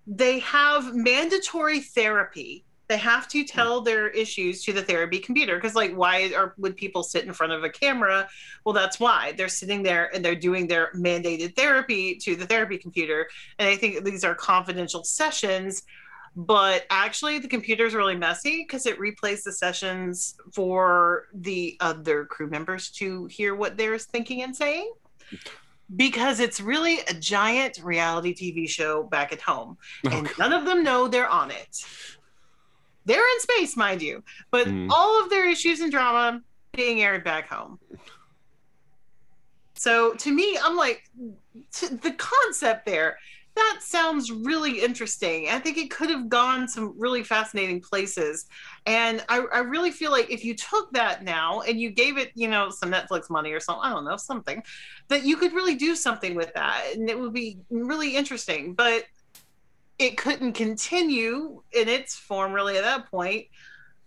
they 0.06 0.40
have 0.40 0.94
mandatory 0.94 1.80
therapy. 1.80 2.64
They 2.90 2.98
have 2.98 3.28
to 3.30 3.44
tell 3.44 3.82
their 3.82 4.10
issues 4.10 4.64
to 4.64 4.74
the 4.74 4.82
therapy 4.82 5.20
computer 5.20 5.56
because, 5.56 5.76
like, 5.76 5.94
why 5.96 6.34
are 6.36 6.56
would 6.58 6.76
people 6.76 7.04
sit 7.04 7.24
in 7.26 7.34
front 7.34 7.54
of 7.54 7.64
a 7.64 7.70
camera 7.70 8.28
well, 8.66 8.74
that's 8.74 9.00
why 9.00 9.34
they're 9.34 9.48
sitting 9.48 9.84
there 9.84 10.14
and 10.14 10.24
they're 10.24 10.36
doing 10.36 10.68
their 10.68 10.92
mandated 10.96 11.56
therapy 11.56 12.16
to 12.18 12.36
the 12.36 12.46
therapy 12.46 12.78
computer. 12.78 13.28
And 13.58 13.68
I 13.68 13.76
think 13.76 14.04
these 14.04 14.24
are 14.24 14.36
confidential 14.36 15.04
sessions, 15.04 15.84
but 16.36 16.86
actually, 16.90 17.40
the 17.40 17.48
computer 17.48 17.86
is 17.86 17.94
really 17.94 18.16
messy 18.16 18.64
because 18.68 18.86
it 18.86 19.00
replays 19.00 19.44
the 19.44 19.52
sessions 19.52 20.36
for 20.54 21.28
the 21.34 21.78
other 21.80 22.26
crew 22.26 22.50
members 22.50 22.90
to 22.92 23.26
hear 23.28 23.56
what 23.56 23.78
they're 23.78 23.98
thinking 23.98 24.44
and 24.44 24.56
saying. 24.56 24.92
Because 25.96 26.40
it's 26.40 26.62
really 26.62 27.00
a 27.08 27.14
giant 27.16 27.80
reality 27.84 28.36
TV 28.36 28.70
show 28.70 29.04
back 29.04 29.34
at 29.34 29.42
home, 29.42 29.78
oh, 30.06 30.10
and 30.12 30.28
Okay. 30.28 30.36
none 30.38 30.54
of 30.54 30.66
them 30.66 30.84
know 30.84 31.08
they're 31.08 31.28
on 31.30 31.50
it. 31.50 31.84
They're 33.10 33.18
in 33.18 33.40
space, 33.40 33.76
mind 33.76 34.04
you, 34.04 34.24
but 34.52 34.68
Mm. 34.68 34.88
all 34.92 35.24
of 35.24 35.32
their 35.32 35.50
issues 35.50 35.80
and 35.80 35.92
drama 35.92 36.42
being 36.74 37.02
aired 37.02 37.24
back 37.24 37.50
home. 37.50 37.80
So 39.76 40.14
to 40.14 40.32
me, 40.32 40.60
I'm 40.64 40.76
like, 40.76 41.10
the 41.82 42.14
concept 42.18 42.86
there, 42.86 43.18
that 43.56 43.80
sounds 43.82 44.32
really 44.32 44.80
interesting. 44.82 45.50
I 45.50 45.58
think 45.58 45.78
it 45.78 45.90
could 45.90 46.12
have 46.12 46.30
gone 46.30 46.68
some 46.68 46.94
really 46.98 47.24
fascinating 47.24 47.82
places. 47.82 48.46
And 48.86 49.26
I, 49.28 49.40
I 49.52 49.60
really 49.60 49.92
feel 49.92 50.12
like 50.12 50.30
if 50.30 50.46
you 50.46 50.56
took 50.56 50.92
that 50.94 51.24
now 51.24 51.62
and 51.62 51.82
you 51.82 51.90
gave 51.90 52.18
it, 52.18 52.32
you 52.36 52.48
know, 52.48 52.70
some 52.70 52.92
Netflix 52.92 53.30
money 53.30 53.52
or 53.52 53.60
something, 53.60 53.84
I 53.84 53.90
don't 53.90 54.06
know, 54.06 54.18
something, 54.18 54.62
that 55.08 55.26
you 55.26 55.36
could 55.36 55.54
really 55.54 55.76
do 55.76 55.96
something 55.96 56.36
with 56.36 56.54
that. 56.54 56.92
And 56.94 57.10
it 57.10 57.20
would 57.20 57.34
be 57.34 57.58
really 57.72 58.16
interesting. 58.16 58.76
But 58.76 59.06
it 60.00 60.18
couldn't 60.18 60.54
continue 60.54 61.62
in 61.74 61.90
its 61.90 62.16
form 62.16 62.54
really 62.54 62.78
at 62.78 62.84
that 62.84 63.12
point, 63.12 63.46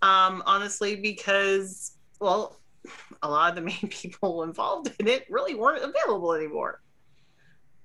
um, 0.01 0.43
honestly, 0.47 0.97
because, 0.97 1.93
well, 2.19 2.59
a 3.23 3.31
lot 3.31 3.51
of 3.51 3.55
the 3.55 3.60
main 3.60 3.78
people 3.90 4.43
involved 4.43 4.93
in 4.98 5.06
it 5.06 5.27
really 5.31 5.55
weren't 5.55 5.85
available 5.85 6.32
anymore 6.32 6.81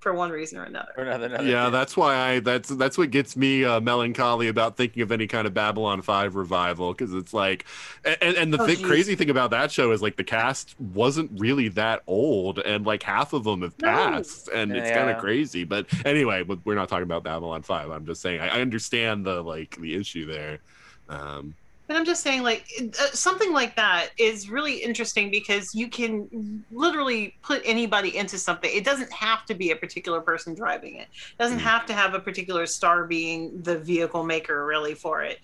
for 0.07 0.13
one 0.13 0.29
reason 0.31 0.57
or 0.57 0.63
another. 0.63 0.91
Or 0.97 1.03
another, 1.03 1.25
another 1.25 1.43
yeah 1.43 1.65
thing. 1.65 1.73
that's 1.73 1.97
why 1.97 2.15
i 2.15 2.39
that's 2.39 2.69
that's 2.69 2.97
what 2.97 3.11
gets 3.11 3.35
me 3.35 3.65
uh, 3.65 3.79
melancholy 3.81 4.47
about 4.47 4.77
thinking 4.77 5.01
of 5.03 5.11
any 5.11 5.27
kind 5.27 5.45
of 5.45 5.53
babylon 5.53 6.01
5 6.01 6.35
revival 6.35 6.93
because 6.93 7.13
it's 7.13 7.33
like 7.33 7.65
and, 8.05 8.35
and 8.37 8.53
the 8.53 8.61
Oh, 8.61 8.65
thi- 8.65 8.81
crazy 8.81 9.15
thing 9.15 9.29
about 9.29 9.51
that 9.51 9.71
show 9.71 9.91
is 9.91 10.01
like 10.01 10.15
the 10.15 10.23
cast 10.23 10.79
wasn't 10.79 11.31
really 11.39 11.67
that 11.69 12.03
old 12.07 12.59
and 12.59 12.85
like 12.85 13.03
half 13.03 13.33
of 13.33 13.43
them 13.43 13.61
have 13.63 13.75
No. 13.81 13.87
passed 13.89 14.47
and 14.47 14.71
it's 14.71 14.89
kind 14.89 15.09
Yeah. 15.09 15.15
of 15.15 15.21
crazy 15.21 15.63
but 15.65 15.85
anyway 16.05 16.43
but 16.43 16.59
we're 16.65 16.75
not 16.75 16.87
talking 16.89 17.03
about 17.03 17.23
babylon 17.23 17.61
5 17.63 17.89
i'm 17.91 18.05
just 18.05 18.21
saying 18.21 18.39
i, 18.39 18.47
I 18.57 18.61
understand 18.61 19.25
the 19.25 19.41
like 19.41 19.75
the 19.81 19.95
issue 19.95 20.25
there 20.25 20.59
um 21.09 21.53
But 21.87 21.95
I'm 21.95 22.05
just 22.05 22.21
saying, 22.21 22.43
like 22.43 22.65
uh, 22.81 23.05
something 23.13 23.53
like 23.53 23.75
that 23.77 24.09
is 24.17 24.49
really 24.49 24.75
interesting 24.77 25.31
because 25.31 25.73
you 25.73 25.87
can 25.87 26.63
literally 26.71 27.35
put 27.41 27.61
anybody 27.63 28.17
into 28.17 28.37
something. 28.37 28.69
It 28.73 28.83
doesn't 28.83 29.11
have 29.13 29.45
to 29.45 29.53
be 29.55 29.71
a 29.71 29.75
particular 29.75 30.19
person 30.19 30.53
driving 30.53 30.95
it. 30.95 31.07
It 31.07 31.37
doesn't 31.39 31.59
Mhm. 31.59 31.61
have 31.61 31.85
to 31.85 31.93
have 31.93 32.13
a 32.13 32.19
particular 32.19 32.65
star 32.65 33.05
being 33.05 33.61
the 33.61 33.77
vehicle 33.79 34.23
maker 34.23 34.65
really 34.65 34.95
for 34.95 35.23
it. 35.23 35.39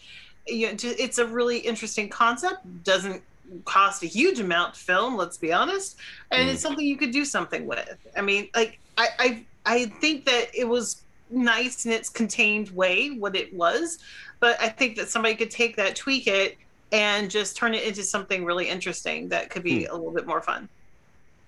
You 0.45 0.67
know, 0.67 0.77
it's 0.81 1.17
a 1.17 1.25
really 1.25 1.59
interesting 1.59 2.09
concept. 2.09 2.83
Doesn't 2.83 3.23
cost 3.63 4.03
a 4.03 4.07
huge 4.07 4.39
amount 4.39 4.73
to 4.73 4.79
film. 4.81 5.15
Let's 5.15 5.37
be 5.37 5.53
honest, 5.53 5.95
and 6.31 6.49
it's 6.49 6.61
something 6.61 6.85
you 6.85 6.97
could 6.97 7.11
do 7.11 7.23
something 7.23 7.65
with. 7.65 7.89
I 8.17 8.21
mean, 8.21 8.49
like 8.53 8.79
I 8.97 9.07
I, 9.19 9.45
I 9.65 9.85
think 10.01 10.25
that 10.25 10.49
it 10.53 10.67
was 10.67 11.03
nice 11.29 11.85
in 11.85 11.91
its 11.91 12.09
contained 12.09 12.69
way 12.71 13.09
what 13.09 13.35
it 13.35 13.53
was 13.53 13.97
but 14.43 14.61
I 14.61 14.67
think 14.67 14.97
that 14.97 15.07
somebody 15.07 15.35
could 15.35 15.49
take 15.49 15.77
that, 15.77 15.95
tweak 15.95 16.27
it, 16.27 16.57
and 16.91 17.31
just 17.31 17.55
turn 17.55 17.73
it 17.73 17.83
into 17.85 18.03
something 18.03 18.43
really 18.43 18.67
interesting 18.67 19.29
that 19.29 19.49
could 19.49 19.63
be 19.63 19.85
hmm. 19.85 19.91
a 19.91 19.93
little 19.95 20.11
bit 20.11 20.27
more 20.27 20.41
fun. 20.41 20.67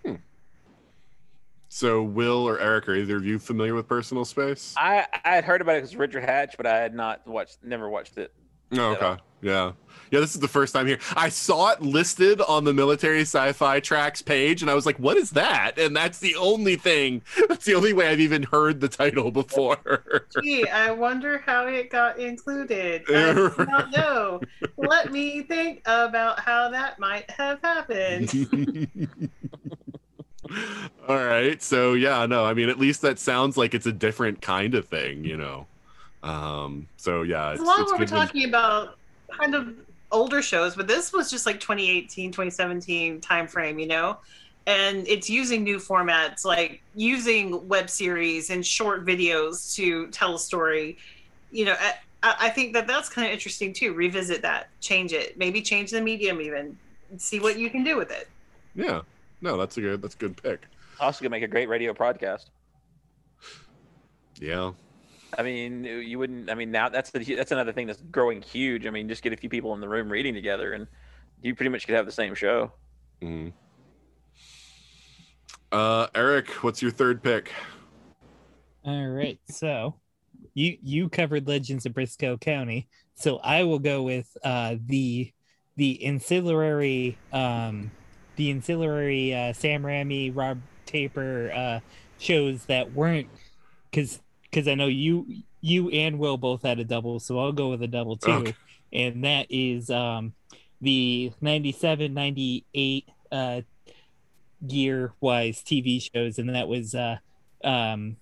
Hmm. 0.05 0.15
so 1.67 2.01
will 2.01 2.47
or 2.47 2.57
eric 2.59 2.87
are 2.87 2.95
either 2.95 3.17
of 3.17 3.25
you 3.25 3.37
familiar 3.37 3.75
with 3.75 3.87
personal 3.87 4.23
space 4.23 4.73
I 4.77 5.05
I 5.25 5.35
had 5.35 5.43
heard 5.43 5.59
about 5.59 5.75
it 5.75 5.81
because 5.81 5.95
Richard 5.97 6.23
Hatch, 6.23 6.55
but 6.55 6.65
I 6.65 6.77
had 6.77 6.95
not 6.95 7.27
watched, 7.27 7.57
never 7.63 7.89
watched 7.89 8.17
it. 8.17 8.31
Oh, 8.73 8.93
okay. 8.93 9.21
Yeah. 9.41 9.73
Yeah, 10.11 10.19
this 10.19 10.35
is 10.35 10.39
the 10.39 10.47
first 10.47 10.73
time 10.73 10.87
here. 10.87 10.99
I 11.15 11.29
saw 11.29 11.71
it 11.71 11.81
listed 11.81 12.39
on 12.41 12.63
the 12.63 12.73
military 12.73 13.21
sci-fi 13.21 13.79
tracks 13.79 14.21
page 14.21 14.61
and 14.61 14.69
I 14.69 14.73
was 14.73 14.85
like, 14.85 14.97
what 14.97 15.17
is 15.17 15.31
that? 15.31 15.77
And 15.77 15.95
that's 15.95 16.19
the 16.19 16.35
only 16.35 16.75
thing. 16.75 17.21
That's 17.49 17.65
the 17.65 17.75
only 17.75 17.93
way 17.93 18.07
I've 18.07 18.19
even 18.19 18.43
heard 18.43 18.79
the 18.81 18.87
title 18.87 19.31
before. 19.31 20.27
Gee, 20.41 20.67
I 20.67 20.91
wonder 20.91 21.39
how 21.39 21.67
it 21.67 21.89
got 21.89 22.19
included. 22.19 23.03
I 23.09 23.33
do 23.57 23.65
not 23.65 23.91
know. 23.91 24.41
Let 24.77 25.11
me 25.11 25.41
think 25.41 25.81
about 25.85 26.39
how 26.39 26.69
that 26.69 26.99
might 26.99 27.29
have 27.31 27.59
happened. 27.61 28.29
All 31.07 31.17
right. 31.17 31.61
So 31.61 31.93
yeah, 31.93 32.25
no, 32.25 32.45
I 32.45 32.53
mean 32.53 32.69
at 32.69 32.79
least 32.79 33.01
that 33.01 33.19
sounds 33.19 33.57
like 33.57 33.73
it's 33.73 33.87
a 33.87 33.91
different 33.91 34.41
kind 34.41 34.75
of 34.75 34.87
thing, 34.87 35.25
you 35.25 35.35
know. 35.35 35.67
Um 36.25 36.87
so 36.97 37.21
yeah, 37.21 37.51
it's, 37.51 37.61
a 37.61 37.63
lot 37.63 37.79
it's 37.79 37.91
of 37.91 37.99
we're 37.99 38.05
good 38.05 38.11
when- 38.11 38.27
talking 38.27 38.45
about 38.45 38.97
kind 39.29 39.55
of 39.55 39.73
older 40.11 40.41
shows, 40.41 40.75
but 40.75 40.87
this 40.87 41.11
was 41.13 41.29
just 41.29 41.45
like 41.45 41.59
2018, 41.59 42.31
2017 42.31 43.21
time 43.21 43.47
frame, 43.47 43.79
you 43.79 43.87
know? 43.87 44.17
And 44.67 45.07
it's 45.07 45.29
using 45.29 45.63
new 45.63 45.77
formats, 45.77 46.43
like 46.45 46.81
using 46.95 47.67
web 47.67 47.89
series 47.89 48.49
and 48.49 48.65
short 48.65 49.05
videos 49.05 49.75
to 49.75 50.07
tell 50.07 50.35
a 50.35 50.39
story. 50.39 50.97
You 51.51 51.65
know, 51.65 51.75
I, 52.23 52.35
I 52.39 52.49
think 52.49 52.73
that 52.73 52.87
that's 52.87 53.07
kind 53.09 53.27
of 53.27 53.33
interesting 53.33 53.73
too. 53.73 53.93
Revisit 53.93 54.41
that, 54.41 54.69
change 54.81 55.13
it, 55.13 55.37
maybe 55.37 55.61
change 55.61 55.91
the 55.91 56.01
medium 56.01 56.41
even, 56.41 56.75
see 57.17 57.39
what 57.39 57.59
you 57.59 57.69
can 57.69 57.83
do 57.83 57.95
with 57.95 58.09
it. 58.09 58.27
Yeah. 58.73 59.01
No, 59.41 59.57
that's 59.57 59.77
a 59.77 59.81
good 59.81 60.01
that's 60.01 60.15
a 60.15 60.17
good 60.17 60.41
pick. 60.41 60.63
Also, 60.99 61.21
could 61.21 61.31
make 61.31 61.43
a 61.43 61.47
great 61.47 61.69
radio 61.69 61.93
podcast. 61.93 62.45
Yeah. 64.39 64.71
I 65.37 65.43
mean, 65.43 65.83
you 65.83 66.17
wouldn't. 66.17 66.49
I 66.49 66.55
mean, 66.55 66.71
now 66.71 66.89
that's 66.89 67.11
the, 67.11 67.35
that's 67.35 67.51
another 67.51 67.73
thing 67.73 67.87
that's 67.87 68.01
growing 68.01 68.41
huge. 68.41 68.85
I 68.85 68.89
mean, 68.89 69.07
just 69.07 69.21
get 69.21 69.33
a 69.33 69.37
few 69.37 69.49
people 69.49 69.73
in 69.73 69.81
the 69.81 69.89
room 69.89 70.09
reading 70.09 70.33
together, 70.33 70.73
and 70.73 70.87
you 71.41 71.55
pretty 71.55 71.69
much 71.69 71.85
could 71.85 71.95
have 71.95 72.05
the 72.05 72.11
same 72.11 72.35
show. 72.35 72.71
Mhm. 73.21 73.53
Uh 75.71 76.07
Eric, 76.15 76.49
what's 76.63 76.81
your 76.81 76.91
third 76.91 77.21
pick? 77.21 77.51
All 78.83 79.07
right, 79.07 79.39
so 79.49 79.95
you 80.53 80.77
you 80.83 81.09
covered 81.09 81.47
Legends 81.47 81.85
of 81.85 81.93
Brisco 81.93 82.39
County, 82.39 82.87
so 83.15 83.37
I 83.37 83.63
will 83.63 83.79
go 83.79 84.03
with 84.03 84.29
uh, 84.43 84.75
the 84.85 85.31
the 85.75 86.05
ancillary 86.05 87.17
um, 87.31 87.91
the 88.35 88.51
ancillary 88.51 89.33
uh, 89.33 89.53
Sam 89.53 89.83
Raimi, 89.83 90.31
Rob 90.35 90.61
Tapert 90.85 91.55
uh, 91.55 91.79
shows 92.19 92.65
that 92.65 92.93
weren't 92.93 93.29
because 93.91 94.21
because 94.55 94.69
I 94.69 94.75
know 94.75 94.87
you 94.87 95.27
you 95.59 95.89
and 95.89 96.17
Will 96.17 96.37
both 96.37 96.61
had 96.63 96.79
a 96.79 96.85
double, 96.85 97.19
so 97.19 97.37
I'll 97.39 97.51
go 97.51 97.69
with 97.71 97.83
a 97.83 97.87
double 97.87 98.15
too, 98.15 98.29
Okay. 98.31 98.55
and 98.93 99.25
that 99.25 99.47
is 99.49 99.89
um, 99.89 100.33
the 100.79 101.33
97, 101.41 102.13
98 102.13 103.09
uh, 103.33 103.61
year 104.65 105.13
wise 105.19 105.61
TV 105.61 106.01
shows, 106.01 106.39
and 106.39 106.55
that 106.55 106.69
was 106.69 106.95
uh, 106.95 107.17
um, 107.65 108.15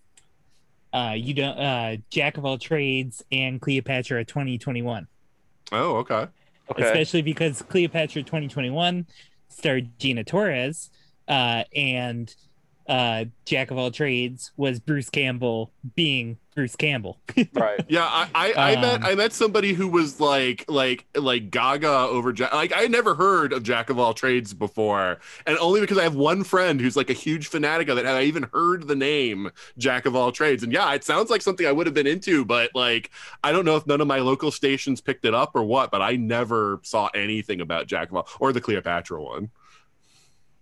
uh, 0.92 1.14
you 1.16 1.36
don't 1.36 1.60
uh, 1.60 1.98
Jack 2.10 2.38
of 2.38 2.46
all 2.46 2.58
trades 2.58 3.24
and 3.32 3.62
Cleopatra 3.62 4.26
2021 4.26 5.08
Oh, 5.72 5.98
okay. 5.98 6.28
Okay. 6.72 6.82
especially 6.84 7.22
because 7.22 7.62
Cleopatra 7.62 8.24
2021 8.24 9.06
starred 9.50 10.00
Gina 10.00 10.24
Torres, 10.24 10.90
uh, 11.28 11.64
and 11.76 12.34
uh, 12.88 13.26
Jack 13.46 13.72
of 13.72 13.78
all 13.78 13.92
trades 13.92 14.52
was 14.58 14.80
Bruce 14.80 15.10
Campbell 15.10 15.72
being 15.96 16.38
Bruce 16.54 16.76
Campbell. 16.76 17.18
right. 17.54 17.80
Yeah, 17.88 18.04
I 18.06 18.30
I, 18.36 18.54
I 18.72 18.76
met 18.76 18.96
Um, 18.96 19.06
I 19.06 19.16
met 19.16 19.34
somebody 19.34 19.74
who 19.74 19.88
was 19.88 20.20
like 20.20 20.66
like 20.68 21.06
like 21.16 21.50
Gaga 21.50 21.88
over 21.88 22.32
Jack. 22.34 22.54
Like 22.54 22.72
I 22.74 22.82
had 22.82 22.92
never 22.92 23.16
heard 23.16 23.54
of 23.54 23.64
Jack 23.64 23.90
of 23.90 23.98
all 23.98 24.14
trades 24.14 24.54
before, 24.54 25.20
and 25.48 25.58
only 25.58 25.82
because 25.82 25.98
I 25.98 26.04
have 26.04 26.14
one 26.16 26.44
friend 26.44 26.80
who's 26.80 26.96
like 26.96 27.10
a 27.10 27.14
huge 27.14 27.48
fanatic 27.48 27.88
of 27.90 27.98
it, 27.98 28.02
and 28.06 28.10
I 28.16 28.24
even 28.24 28.48
heard 28.54 28.88
the 28.88 28.96
name 28.96 29.50
Jack 29.78 30.06
of 30.06 30.16
all 30.16 30.32
trades. 30.32 30.62
And 30.62 30.72
yeah, 30.72 30.94
it 30.94 31.04
sounds 31.04 31.30
like 31.30 31.42
something 31.42 31.66
I 31.66 31.72
would 31.72 31.88
have 31.88 31.96
been 31.96 32.06
into, 32.08 32.46
but 32.46 32.70
like 32.76 33.10
I 33.44 33.52
don't 33.52 33.66
know 33.66 33.76
if 33.78 33.88
none 33.88 34.02
of 34.02 34.08
my 34.08 34.20
local 34.20 34.52
stations 34.52 35.02
picked 35.02 35.26
it 35.26 35.34
up 35.34 35.56
or 35.56 35.64
what. 35.64 35.90
But 35.90 36.02
I 36.02 36.18
never 36.18 36.82
saw 36.84 37.10
anything 37.16 37.62
about 37.62 37.88
Jack 37.88 38.10
of 38.10 38.16
all 38.18 38.28
or 38.40 38.54
the 38.54 38.62
Cleopatra 38.62 39.24
one. 39.24 39.50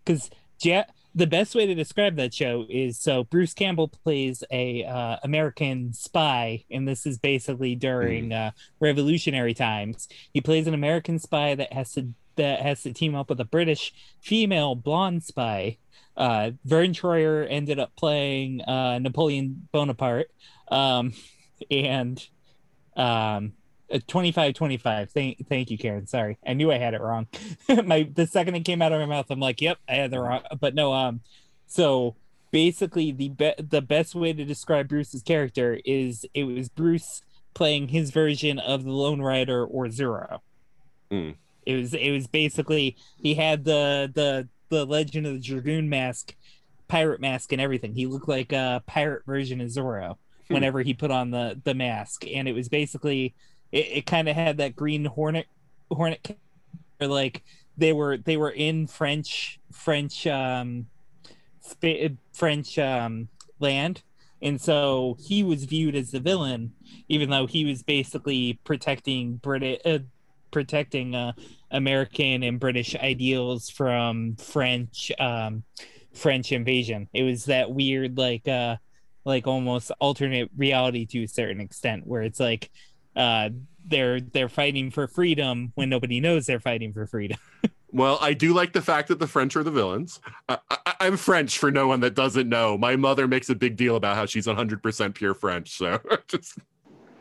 because 0.05 0.29
ja- 0.63 0.83
the 1.13 1.27
best 1.27 1.55
way 1.55 1.65
to 1.65 1.75
describe 1.75 2.15
that 2.15 2.33
show 2.33 2.65
is 2.69 2.99
so 2.99 3.23
Bruce 3.25 3.53
Campbell 3.53 3.89
plays 3.89 4.43
a 4.51 4.85
uh, 4.85 5.17
American 5.23 5.93
spy, 5.93 6.63
and 6.71 6.87
this 6.87 7.05
is 7.05 7.17
basically 7.17 7.75
during 7.75 8.31
uh, 8.31 8.51
Revolutionary 8.79 9.53
times. 9.53 10.07
He 10.33 10.41
plays 10.41 10.67
an 10.67 10.73
American 10.73 11.19
spy 11.19 11.55
that 11.55 11.73
has 11.73 11.91
to 11.93 12.09
that 12.37 12.61
has 12.61 12.83
to 12.83 12.93
team 12.93 13.13
up 13.13 13.29
with 13.29 13.41
a 13.41 13.45
British 13.45 13.93
female 14.21 14.73
blonde 14.75 15.23
spy. 15.23 15.77
Uh, 16.15 16.51
Verne 16.63 16.93
Troyer 16.93 17.45
ended 17.49 17.77
up 17.77 17.95
playing 17.97 18.61
uh, 18.61 18.99
Napoleon 18.99 19.67
Bonaparte, 19.71 20.31
um, 20.69 21.13
and 21.71 22.25
um, 22.95 23.53
25 23.99 24.53
25 24.53 25.09
thank 25.11 25.47
thank 25.47 25.69
you 25.69 25.77
karen. 25.77 26.07
Sorry. 26.07 26.37
I 26.45 26.53
knew 26.53 26.71
i 26.71 26.77
had 26.77 26.93
it 26.93 27.01
wrong. 27.01 27.27
My 27.85 28.09
the 28.13 28.27
second 28.27 28.55
it 28.55 28.61
came 28.65 28.81
out 28.81 28.91
of 28.91 28.99
my 28.99 29.05
mouth 29.05 29.27
i'm 29.29 29.39
like 29.39 29.61
yep 29.61 29.77
i 29.87 29.93
had 29.95 30.11
the 30.11 30.19
wrong 30.19 30.41
but 30.59 30.73
no 30.75 30.93
um 30.93 31.21
so 31.67 32.15
basically 32.51 33.11
the 33.11 33.29
be- 33.29 33.53
the 33.57 33.81
best 33.81 34.13
way 34.15 34.33
to 34.33 34.43
describe 34.45 34.87
bruce's 34.87 35.21
character 35.23 35.79
is 35.85 36.25
it 36.33 36.43
was 36.43 36.69
bruce 36.69 37.21
playing 37.53 37.89
his 37.89 38.11
version 38.11 38.59
of 38.59 38.83
the 38.83 38.91
lone 38.91 39.21
rider 39.21 39.65
or 39.65 39.85
zorro. 39.87 40.39
Hmm. 41.09 41.31
it 41.65 41.75
was 41.75 41.93
it 41.93 42.11
was 42.11 42.27
basically 42.27 42.95
he 43.21 43.35
had 43.35 43.65
the 43.65 44.09
the 44.13 44.47
the 44.69 44.85
legend 44.85 45.27
of 45.27 45.33
the 45.33 45.39
dragoon 45.39 45.89
mask 45.89 46.35
pirate 46.87 47.21
mask 47.21 47.53
and 47.53 47.61
everything. 47.61 47.93
He 47.93 48.05
looked 48.05 48.27
like 48.27 48.51
a 48.51 48.83
pirate 48.85 49.25
version 49.25 49.61
of 49.61 49.67
zorro 49.69 50.15
Hmm. 50.47 50.55
whenever 50.55 50.81
he 50.81 50.93
put 50.93 51.11
on 51.11 51.31
the 51.31 51.59
the 51.63 51.73
mask. 51.73 52.25
And 52.27 52.47
it 52.47 52.53
was 52.53 52.67
basically 52.67 53.33
it, 53.71 53.87
it 53.91 54.05
kind 54.05 54.29
of 54.29 54.35
had 54.35 54.57
that 54.57 54.75
green 54.75 55.05
hornet 55.05 55.47
hornet 55.91 56.37
or 56.99 57.07
like 57.07 57.43
they 57.77 57.93
were 57.93 58.17
they 58.17 58.37
were 58.37 58.51
in 58.51 58.87
french 58.87 59.59
french 59.71 60.27
um 60.27 60.87
french 62.33 62.77
um 62.77 63.27
land 63.59 64.01
and 64.41 64.59
so 64.59 65.17
he 65.19 65.43
was 65.43 65.65
viewed 65.65 65.95
as 65.95 66.11
the 66.11 66.19
villain, 66.19 66.73
even 67.07 67.29
though 67.29 67.45
he 67.45 67.63
was 67.65 67.83
basically 67.83 68.59
protecting 68.63 69.35
British, 69.35 69.79
uh, 69.85 69.99
protecting 70.49 71.15
uh, 71.15 71.33
American 71.69 72.43
and 72.43 72.59
British 72.59 72.95
ideals 72.95 73.69
from 73.69 74.35
French, 74.37 75.11
um, 75.19 75.63
French 76.13 76.51
invasion. 76.51 77.07
It 77.13 77.23
was 77.23 77.45
that 77.45 77.71
weird, 77.71 78.17
like, 78.17 78.47
uh, 78.47 78.77
like 79.25 79.45
almost 79.45 79.91
alternate 79.99 80.49
reality 80.57 81.05
to 81.05 81.23
a 81.23 81.27
certain 81.27 81.61
extent, 81.61 82.07
where 82.07 82.23
it's 82.23 82.39
like, 82.39 82.71
uh, 83.15 83.49
they're 83.85 84.21
they're 84.21 84.49
fighting 84.49 84.91
for 84.91 85.07
freedom 85.07 85.71
when 85.75 85.89
nobody 85.89 86.19
knows 86.19 86.45
they're 86.45 86.59
fighting 86.59 86.93
for 86.93 87.05
freedom. 87.07 87.37
Well, 87.93 88.17
I 88.21 88.33
do 88.33 88.53
like 88.53 88.71
the 88.71 88.81
fact 88.81 89.09
that 89.09 89.19
the 89.19 89.27
French 89.27 89.55
are 89.57 89.63
the 89.63 89.71
villains. 89.71 90.21
I, 90.47 90.59
I, 90.69 90.93
I'm 91.01 91.17
French 91.17 91.57
for 91.57 91.71
no 91.71 91.87
one 91.87 91.99
that 91.99 92.15
doesn't 92.15 92.47
know. 92.47 92.77
My 92.77 92.95
mother 92.95 93.27
makes 93.27 93.49
a 93.49 93.55
big 93.55 93.75
deal 93.75 93.97
about 93.97 94.15
how 94.15 94.25
she's 94.25 94.47
100% 94.47 95.13
pure 95.13 95.33
French. 95.33 95.77
So 95.77 95.99
just 96.27 96.57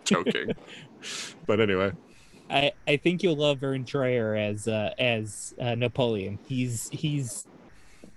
joking. 0.04 0.52
but 1.46 1.60
anyway, 1.60 1.92
I 2.48 2.72
I 2.86 2.96
think 2.96 3.22
you'll 3.22 3.36
love 3.36 3.58
Verne 3.58 3.84
Troyer 3.84 4.38
as 4.38 4.68
uh, 4.68 4.94
as 4.98 5.54
uh, 5.60 5.74
Napoleon. 5.74 6.38
He's 6.46 6.88
he's 6.90 7.46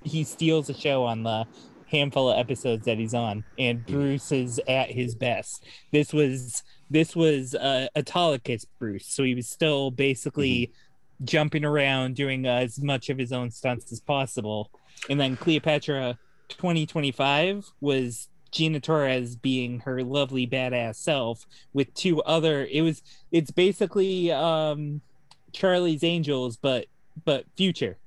he 0.04 0.24
steals 0.24 0.68
the 0.68 0.74
show 0.74 1.04
on 1.06 1.24
the 1.24 1.46
handful 1.88 2.30
of 2.30 2.38
episodes 2.38 2.86
that 2.86 2.98
he's 2.98 3.14
on, 3.14 3.44
and 3.58 3.86
Bruce 3.86 4.32
is 4.32 4.60
at 4.68 4.92
his 4.92 5.16
best. 5.16 5.66
This 5.92 6.14
was 6.14 6.64
this 6.94 7.16
was 7.16 7.56
uh, 7.56 7.88
Autolycus 7.96 8.66
Bruce, 8.80 9.08
so 9.08 9.24
he 9.24 9.34
was 9.34 9.48
still 9.48 9.90
basically 9.90 10.72
jumping 11.24 11.66
around, 11.66 12.16
doing 12.16 12.46
uh, 12.46 12.52
as 12.52 12.82
much 12.82 13.10
of 13.10 13.18
his 13.18 13.34
own 13.34 13.50
stunts 13.50 13.92
as 13.92 14.00
possible. 14.00 14.70
And 15.10 15.20
then 15.20 15.36
Cleopatra 15.36 16.20
2025 16.50 17.66
was 17.82 18.30
Gina 18.52 18.80
Torres 18.80 19.36
being 19.36 19.80
her 19.82 20.04
lovely 20.04 20.46
badass 20.46 20.98
self 20.98 21.48
with 21.74 21.92
two 21.96 22.22
other. 22.22 22.68
It 22.72 22.82
was 22.82 23.02
it's 23.32 23.50
basically 23.50 24.32
um 24.32 25.02
Charlie's 25.52 26.04
Angels, 26.04 26.58
but 26.58 26.86
but 27.26 27.46
future. 27.58 27.98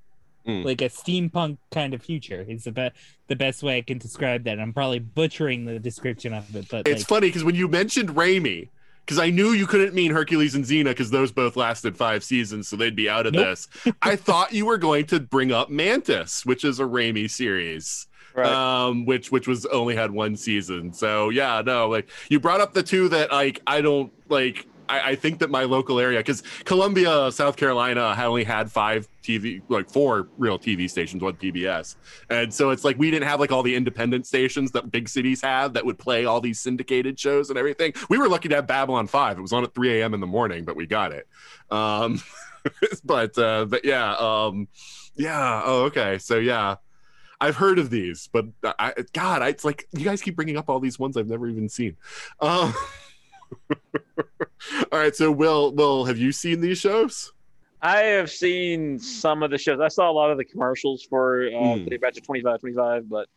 Mm. 0.47 0.65
Like 0.65 0.81
a 0.81 0.89
steampunk 0.89 1.59
kind 1.73 1.93
of 1.93 2.03
future 2.03 2.47
is 2.49 2.65
the 2.65 2.71
best 2.71 2.95
the 3.27 3.35
best 3.35 3.65
way 3.65 3.79
I 3.79 3.83
can 3.83 3.99
describe 3.99 4.45
that. 4.45 4.61
I'm 4.61 4.73
probably 4.73 5.01
butchering 5.01 5.65
the 5.65 5.81
description 5.81 6.33
of 6.33 6.55
it, 6.55 6.69
but 6.71 6.87
it's 6.87 7.01
like, 7.01 7.09
funny 7.09 7.29
because 7.29 7.43
when 7.43 7.57
you 7.57 7.67
mentioned 7.67 8.11
Raimi, 8.11 8.69
because 9.07 9.19
I 9.21 9.31
knew 9.31 9.53
you 9.53 9.67
couldn't 9.67 9.95
mean 9.95 10.11
Hercules 10.11 10.55
and 10.57 10.65
Xena 10.65 10.87
because 10.87 11.11
those 11.11 11.31
both 11.33 11.55
lasted 11.57 11.97
five 11.97 12.25
seasons, 12.25 12.67
so 12.69 12.75
they'd 12.77 12.97
be 12.97 13.09
out 13.09 13.25
of 13.27 13.33
Nope. 13.35 13.45
this. 13.47 13.69
I 14.03 14.17
thought 14.17 14.53
you 14.53 14.67
were 14.67 14.79
going 14.79 15.07
to 15.07 15.21
bring 15.21 15.53
up 15.53 15.71
Mantis, 15.71 16.45
which 16.45 16.65
is 16.65 16.81
a 16.81 16.85
Raimi 16.85 17.31
series. 17.31 18.09
Right. 18.35 18.47
um 18.53 19.07
which 19.07 19.33
which 19.33 19.49
was 19.49 19.65
only 19.65 19.97
had 19.97 20.11
one 20.11 20.37
season 20.37 20.93
so 20.93 21.31
yeah 21.31 21.63
no 21.65 21.89
like 21.89 22.11
you 22.29 22.39
brought 22.39 22.61
up 22.61 22.75
the 22.75 22.83
two 22.83 23.09
that 23.09 23.33
like 23.33 23.63
i 23.67 23.81
don't 23.81 24.13
like 24.29 24.67
i, 24.89 25.11
I 25.13 25.15
think 25.17 25.39
that 25.41 25.51
my 25.51 25.65
local 25.65 25.99
area 25.99 26.19
because 26.21 26.43
columbia 26.65 27.31
south 27.33 27.57
carolina 27.57 28.15
had 28.15 28.27
only 28.27 28.45
had 28.45 28.71
five 28.71 29.09
tv 29.23 29.63
like 29.69 29.91
four 29.91 30.29
real 30.39 30.59
tv 30.59 30.89
stations 30.89 31.23
one 31.23 31.35
pbs 31.35 31.97
and 32.31 32.53
so 32.53 32.71
it's 32.71 32.85
like 32.85 32.99
we 32.99 33.11
didn't 33.11 33.29
have 33.29 33.41
like 33.41 33.53
all 33.53 33.63
the 33.63 33.75
independent 33.75 34.27
stations 34.27 34.71
that 34.73 34.91
big 34.91 35.09
cities 35.09 35.43
have 35.43 35.73
that 35.73 35.85
would 35.85 35.99
play 35.99 36.25
all 36.25 36.41
these 36.41 36.61
syndicated 36.61 37.19
shows 37.19 37.51
and 37.51 37.59
everything. 37.59 37.93
We 38.09 38.19
were 38.19 38.29
lucky 38.29 38.49
to 38.49 38.57
have 38.57 38.67
babylon 38.67 39.07
5 39.07 39.39
it 39.39 39.43
was 39.43 39.53
on 39.53 39.65
at 39.65 39.75
3 39.75 40.01
a.m 40.01 40.15
in 40.15 40.21
the 40.21 40.27
morning 40.27 40.65
but 40.65 40.77
we 40.77 40.87
got 40.87 41.13
it. 41.13 41.27
Um 41.71 42.23
but 43.05 43.37
uh 43.39 43.67
but 43.67 43.85
yeah 43.85 44.15
um 44.15 44.69
yeah 45.17 45.63
oh 45.65 45.85
okay. 45.85 46.19
So 46.19 46.39
yeah 46.39 46.77
I've 47.39 47.57
heard 47.57 47.79
of 47.79 47.91
these, 47.91 48.31
but 48.33 48.47
I, 48.65 48.95
God, 49.13 49.43
I, 49.43 49.49
it's 49.49 49.63
like 49.63 49.87
you 49.93 50.07
guys 50.07 50.23
keep 50.23 50.37
bringing 50.37 50.57
up 50.57 50.71
all 50.71 50.81
these 50.81 50.99
ones 50.99 51.19
I've 51.19 51.29
never 51.29 51.47
even 51.49 51.69
seen. 51.69 51.97
Um, 52.41 52.73
all 54.93 54.99
right, 54.99 55.15
so 55.15 55.31
Will, 55.31 55.73
Will, 55.73 56.05
have 56.05 56.19
you 56.19 56.33
seen 56.33 56.61
these 56.61 56.79
shows? 56.79 57.33
I 57.83 57.99
have 57.99 58.31
seen 58.31 58.99
some 58.99 59.43
of 59.43 59.51
the 59.51 59.59
shows. 59.59 59.81
I 59.81 59.89
saw 59.89 60.11
a 60.11 60.13
lot 60.13 60.31
of 60.31 60.39
the 60.39 60.45
commercials 60.45 61.03
for 61.03 61.49
uh, 61.49 61.77
Hmm. 61.77 61.87
Cleopatra 61.87 62.23
25, 62.23 62.61
25, 62.61 63.09
but 63.09 63.29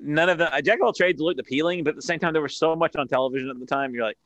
none 0.00 0.28
of 0.28 0.38
them. 0.38 0.50
Jack 0.62 0.78
of 0.80 0.86
all 0.86 0.92
trades 0.92 1.20
looked 1.20 1.40
appealing, 1.40 1.84
but 1.84 1.90
at 1.90 1.96
the 1.96 2.02
same 2.02 2.18
time, 2.18 2.32
there 2.32 2.42
was 2.42 2.56
so 2.56 2.76
much 2.76 2.96
on 2.96 3.08
television 3.08 3.50
at 3.50 3.58
the 3.58 3.66
time. 3.66 3.94
You're 3.94 4.04
like, 4.04 4.18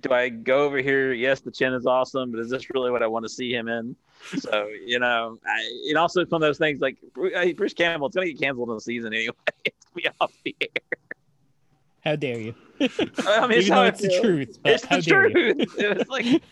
do 0.00 0.12
I 0.12 0.28
go 0.28 0.64
over 0.64 0.78
here? 0.78 1.12
Yes, 1.12 1.40
the 1.40 1.50
chin 1.50 1.72
is 1.72 1.86
awesome, 1.86 2.32
but 2.32 2.40
is 2.40 2.50
this 2.50 2.68
really 2.70 2.90
what 2.90 3.02
I 3.02 3.06
want 3.06 3.24
to 3.24 3.28
see 3.28 3.52
him 3.52 3.68
in? 3.68 3.94
So 4.38 4.68
you 4.84 4.98
know, 4.98 5.38
I, 5.46 5.60
it 5.88 5.96
also 5.96 6.20
it's 6.22 6.32
one 6.32 6.42
of 6.42 6.48
those 6.48 6.58
things 6.58 6.80
like 6.80 6.96
uh, 7.16 7.52
Bruce 7.56 7.74
Campbell. 7.74 8.08
It's 8.08 8.16
going 8.16 8.26
to 8.26 8.32
get 8.32 8.40
canceled 8.42 8.70
in 8.70 8.74
the 8.74 8.80
season 8.80 9.12
anyway. 9.12 9.34
It's 9.64 9.86
going 9.94 10.02
to 10.04 10.10
be 10.10 10.16
off 10.20 10.32
the 10.44 10.56
air. 10.60 10.68
How 12.04 12.16
dare 12.16 12.38
you? 12.38 12.54
I 12.80 12.86
mean, 12.86 12.90
it's 13.58 13.68
how 13.68 13.82
though 13.82 13.86
it's 13.86 14.00
the 14.00 14.20
truth, 14.20 14.58
It's 14.64 14.84
how 14.84 14.96
the 14.96 15.02
dare 15.02 15.28
you? 15.28 15.54
truth. 15.54 15.74
It's 15.78 16.10
like 16.10 16.26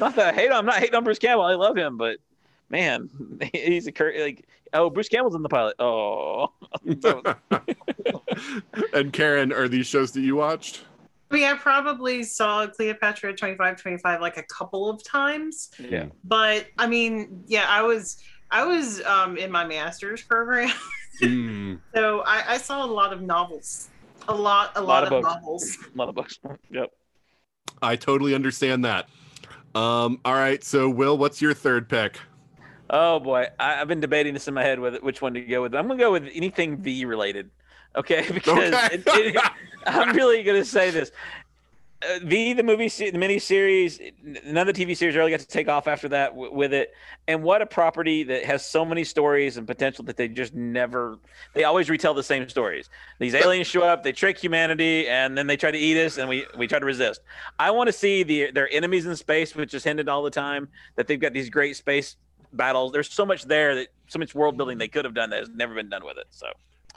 not 0.00 0.14
that 0.16 0.28
I 0.28 0.32
hate. 0.32 0.46
Him. 0.50 0.52
I'm 0.56 0.66
not 0.66 0.76
hating 0.76 0.94
on 0.94 1.04
Bruce 1.04 1.18
Campbell. 1.18 1.44
I 1.44 1.54
love 1.54 1.76
him, 1.76 1.96
but 1.96 2.18
man, 2.70 3.10
he's 3.52 3.86
a 3.86 3.92
cur- 3.92 4.14
like 4.18 4.44
oh 4.72 4.90
Bruce 4.90 5.08
Campbell's 5.08 5.34
in 5.34 5.42
the 5.42 5.48
pilot. 5.48 5.76
Oh, 5.78 6.52
and 8.92 9.12
Karen, 9.12 9.52
are 9.52 9.68
these 9.68 9.86
shows 9.86 10.12
that 10.12 10.20
you 10.20 10.36
watched? 10.36 10.84
I 11.30 11.34
mean, 11.34 11.44
I 11.44 11.54
probably 11.54 12.22
saw 12.22 12.66
Cleopatra 12.66 13.34
25 13.36 13.76
25 13.82 14.20
like 14.22 14.38
a 14.38 14.42
couple 14.44 14.88
of 14.88 15.02
times, 15.04 15.70
yeah. 15.78 16.06
but 16.24 16.66
I 16.78 16.86
mean, 16.86 17.44
yeah, 17.46 17.66
I 17.68 17.82
was 17.82 18.22
I 18.50 18.64
was 18.64 19.02
um, 19.02 19.36
in 19.36 19.50
my 19.50 19.66
master's 19.66 20.22
program, 20.22 20.70
Mm. 21.20 21.80
so 21.94 22.20
I, 22.20 22.54
I 22.54 22.58
saw 22.58 22.84
a 22.84 22.86
lot 22.86 23.12
of 23.12 23.20
novels, 23.22 23.88
a 24.28 24.34
lot, 24.34 24.72
a 24.76 24.80
lot, 24.80 25.04
of 25.04 25.12
of, 25.12 25.22
books. 25.22 25.34
novels. 25.34 25.78
A 25.94 25.98
lot 25.98 26.08
of 26.08 26.14
books. 26.14 26.38
Yep. 26.70 26.90
I 27.82 27.96
totally 27.96 28.34
understand 28.34 28.84
that. 28.84 29.08
Um, 29.74 30.20
all 30.24 30.34
right, 30.34 30.62
so 30.64 30.88
Will, 30.88 31.16
what's 31.16 31.40
your 31.40 31.54
third 31.54 31.88
pick? 31.88 32.18
Oh 32.90 33.20
boy, 33.20 33.46
I, 33.60 33.80
I've 33.80 33.88
been 33.88 34.00
debating 34.00 34.34
this 34.34 34.48
in 34.48 34.54
my 34.54 34.62
head 34.62 34.80
with 34.80 35.00
which 35.02 35.20
one 35.20 35.34
to 35.34 35.40
go 35.40 35.62
with. 35.62 35.74
I'm 35.74 35.86
gonna 35.86 35.98
go 36.00 36.10
with 36.12 36.28
anything 36.32 36.76
V 36.78 37.04
related. 37.04 37.50
Okay, 37.96 38.26
because 38.32 38.72
Okay. 38.74 38.94
it, 38.96 39.02
it, 39.06 39.42
I'm 39.86 40.14
really 40.16 40.42
gonna 40.42 40.64
say 40.64 40.90
this. 40.90 41.12
Uh, 42.00 42.20
v 42.22 42.52
the 42.52 42.62
movie 42.62 42.86
the 42.86 43.18
miniseries 43.18 44.12
none 44.44 44.68
of 44.68 44.72
the 44.72 44.84
tv 44.84 44.96
series 44.96 45.16
really 45.16 45.32
got 45.32 45.40
to 45.40 45.46
take 45.48 45.66
off 45.66 45.88
after 45.88 46.08
that 46.08 46.28
w- 46.28 46.52
with 46.52 46.72
it. 46.72 46.92
And 47.26 47.42
what 47.42 47.60
a 47.60 47.66
property 47.66 48.22
that 48.22 48.44
has 48.44 48.64
so 48.64 48.84
many 48.84 49.02
stories 49.02 49.56
and 49.56 49.66
potential 49.66 50.04
that 50.04 50.16
they 50.16 50.28
just 50.28 50.54
never 50.54 51.18
they 51.54 51.64
always 51.64 51.90
retell 51.90 52.14
the 52.14 52.22
same 52.22 52.48
stories. 52.48 52.88
These 53.18 53.34
aliens 53.34 53.66
show 53.66 53.82
up 53.82 54.04
they 54.04 54.12
trick 54.12 54.38
humanity 54.38 55.08
and 55.08 55.36
then 55.36 55.48
they 55.48 55.56
try 55.56 55.72
to 55.72 55.78
eat 55.78 56.00
us 56.00 56.18
and 56.18 56.28
we 56.28 56.46
we 56.56 56.68
try 56.68 56.78
to 56.78 56.86
resist. 56.86 57.20
I 57.58 57.72
want 57.72 57.88
to 57.88 57.92
see 57.92 58.22
the 58.22 58.52
their 58.52 58.72
enemies 58.72 59.04
in 59.04 59.16
space 59.16 59.56
which 59.56 59.74
is 59.74 59.82
hinted 59.82 60.08
all 60.08 60.22
the 60.22 60.30
time 60.30 60.68
that 60.94 61.08
they've 61.08 61.18
got 61.18 61.32
these 61.32 61.50
great 61.50 61.74
space 61.76 62.14
battles. 62.52 62.92
There's 62.92 63.12
so 63.12 63.26
much 63.26 63.42
there 63.42 63.74
that 63.74 63.88
so 64.06 64.20
much 64.20 64.36
world 64.36 64.56
building 64.56 64.78
they 64.78 64.86
could 64.86 65.04
have 65.04 65.14
done 65.14 65.30
that 65.30 65.40
has 65.40 65.48
never 65.48 65.74
been 65.74 65.88
done 65.88 66.04
with 66.04 66.16
it 66.16 66.26
so 66.30 66.46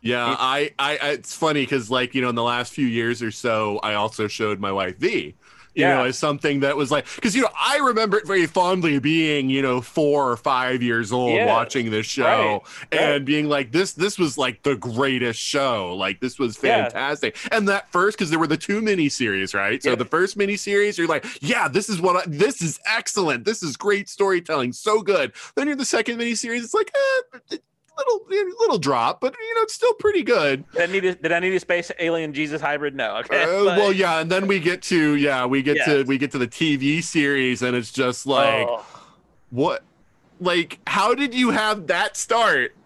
Yeah, 0.02 0.26
I, 0.26 0.72
I, 0.80 0.98
I 0.98 1.10
it's 1.12 1.36
funny 1.36 1.62
because 1.62 1.90
like 1.92 2.16
you 2.16 2.22
know 2.22 2.30
in 2.30 2.36
the 2.36 2.44
last 2.44 2.74
few 2.74 2.88
years 2.88 3.22
or 3.22 3.32
so, 3.32 3.80
I 3.84 3.94
also 3.96 4.28
showed 4.28 4.60
my 4.60 4.72
wife 4.72 4.98
V. 4.98 5.36
You 5.74 5.84
Yeah. 5.84 5.96
know, 5.96 6.04
as 6.04 6.18
something 6.18 6.60
that 6.62 6.76
was 6.76 6.92
like, 6.92 7.06
because 7.16 7.34
you 7.34 7.44
know, 7.44 7.50
I 7.58 7.78
remember 7.78 8.18
it 8.18 8.28
very 8.28 8.46
fondly 8.46 9.00
being, 9.00 9.50
you 9.50 9.62
know, 9.62 9.80
four 9.80 10.30
or 10.30 10.36
five 10.36 10.84
years 10.84 11.14
old 11.14 11.32
Yeah, 11.34 11.46
watching 11.46 11.90
this 11.92 12.06
show 12.06 12.64
right. 12.84 12.92
and 12.92 13.26
being 13.26 13.48
like, 13.48 13.72
this, 13.72 13.94
this 13.94 14.20
was 14.20 14.38
like 14.38 14.64
the 14.64 14.76
greatest 14.76 15.40
show. 15.40 15.96
Like 15.96 16.20
this 16.20 16.38
was 16.38 16.58
fantastic. 16.58 17.38
And 17.54 17.70
that 17.70 17.90
first, 17.90 18.18
because 18.18 18.30
there 18.30 18.38
were 18.38 18.48
the 18.48 18.58
two 18.58 18.82
miniseries, 18.82 19.54
right? 19.54 19.82
So 19.82 19.96
the 19.96 20.04
first 20.04 20.38
miniseries, 20.38 20.98
you're 20.98 21.08
like, 21.08 21.26
yeah, 21.42 21.70
this 21.70 21.88
is 21.88 22.02
what 22.02 22.18
I, 22.18 22.24
this 22.30 22.62
is 22.62 22.78
excellent. 22.86 23.46
This 23.46 23.64
is 23.64 23.78
great 23.78 24.10
storytelling, 24.10 24.74
so 24.74 25.02
good. 25.02 25.32
Then 25.56 25.68
you're 25.68 25.78
the 25.78 25.86
second 25.86 26.20
miniseries, 26.20 26.66
it's 26.66 26.74
like, 26.74 26.92
eh, 27.54 27.58
little, 28.08 28.54
little 28.60 28.78
drop, 28.78 29.22
but 29.22 29.36
you 29.40 29.56
know, 29.56 29.62
it's 29.62 29.74
still 29.74 29.94
pretty 29.94 30.24
good. 30.24 30.64
did 30.72 30.90
i 30.90 30.92
need 30.92 31.06
a, 31.06 31.16
did 31.16 31.32
i 31.32 31.40
need 31.40 31.54
a 31.54 31.60
space 31.60 31.92
alien 32.00 32.34
jesus 32.34 32.62
hybrid 32.62 32.96
no 32.96 33.18
okay 33.18 33.44
Uh, 33.44 33.64
But- 33.66 33.78
well, 33.78 33.92
yeah, 33.94 34.20
and 34.20 34.32
then 34.32 34.48
we 34.48 34.60
get 34.60 34.82
to 34.84 35.16
yeah, 35.16 35.46
we 35.46 35.62
get 35.62 35.78
to 35.86 36.04
we 36.04 36.18
get 36.18 36.32
to 36.32 36.38
the 36.38 36.48
TV 36.48 37.04
series, 37.04 37.62
and 37.62 37.76
it's 37.76 37.92
just 37.92 38.26
like 38.26 38.68
Oh. 38.68 38.86
what, 39.50 39.84
like 40.40 40.80
how 40.88 41.14
did 41.16 41.34
you 41.34 41.52
have 41.52 41.88
that 41.88 42.18
start, 42.18 42.76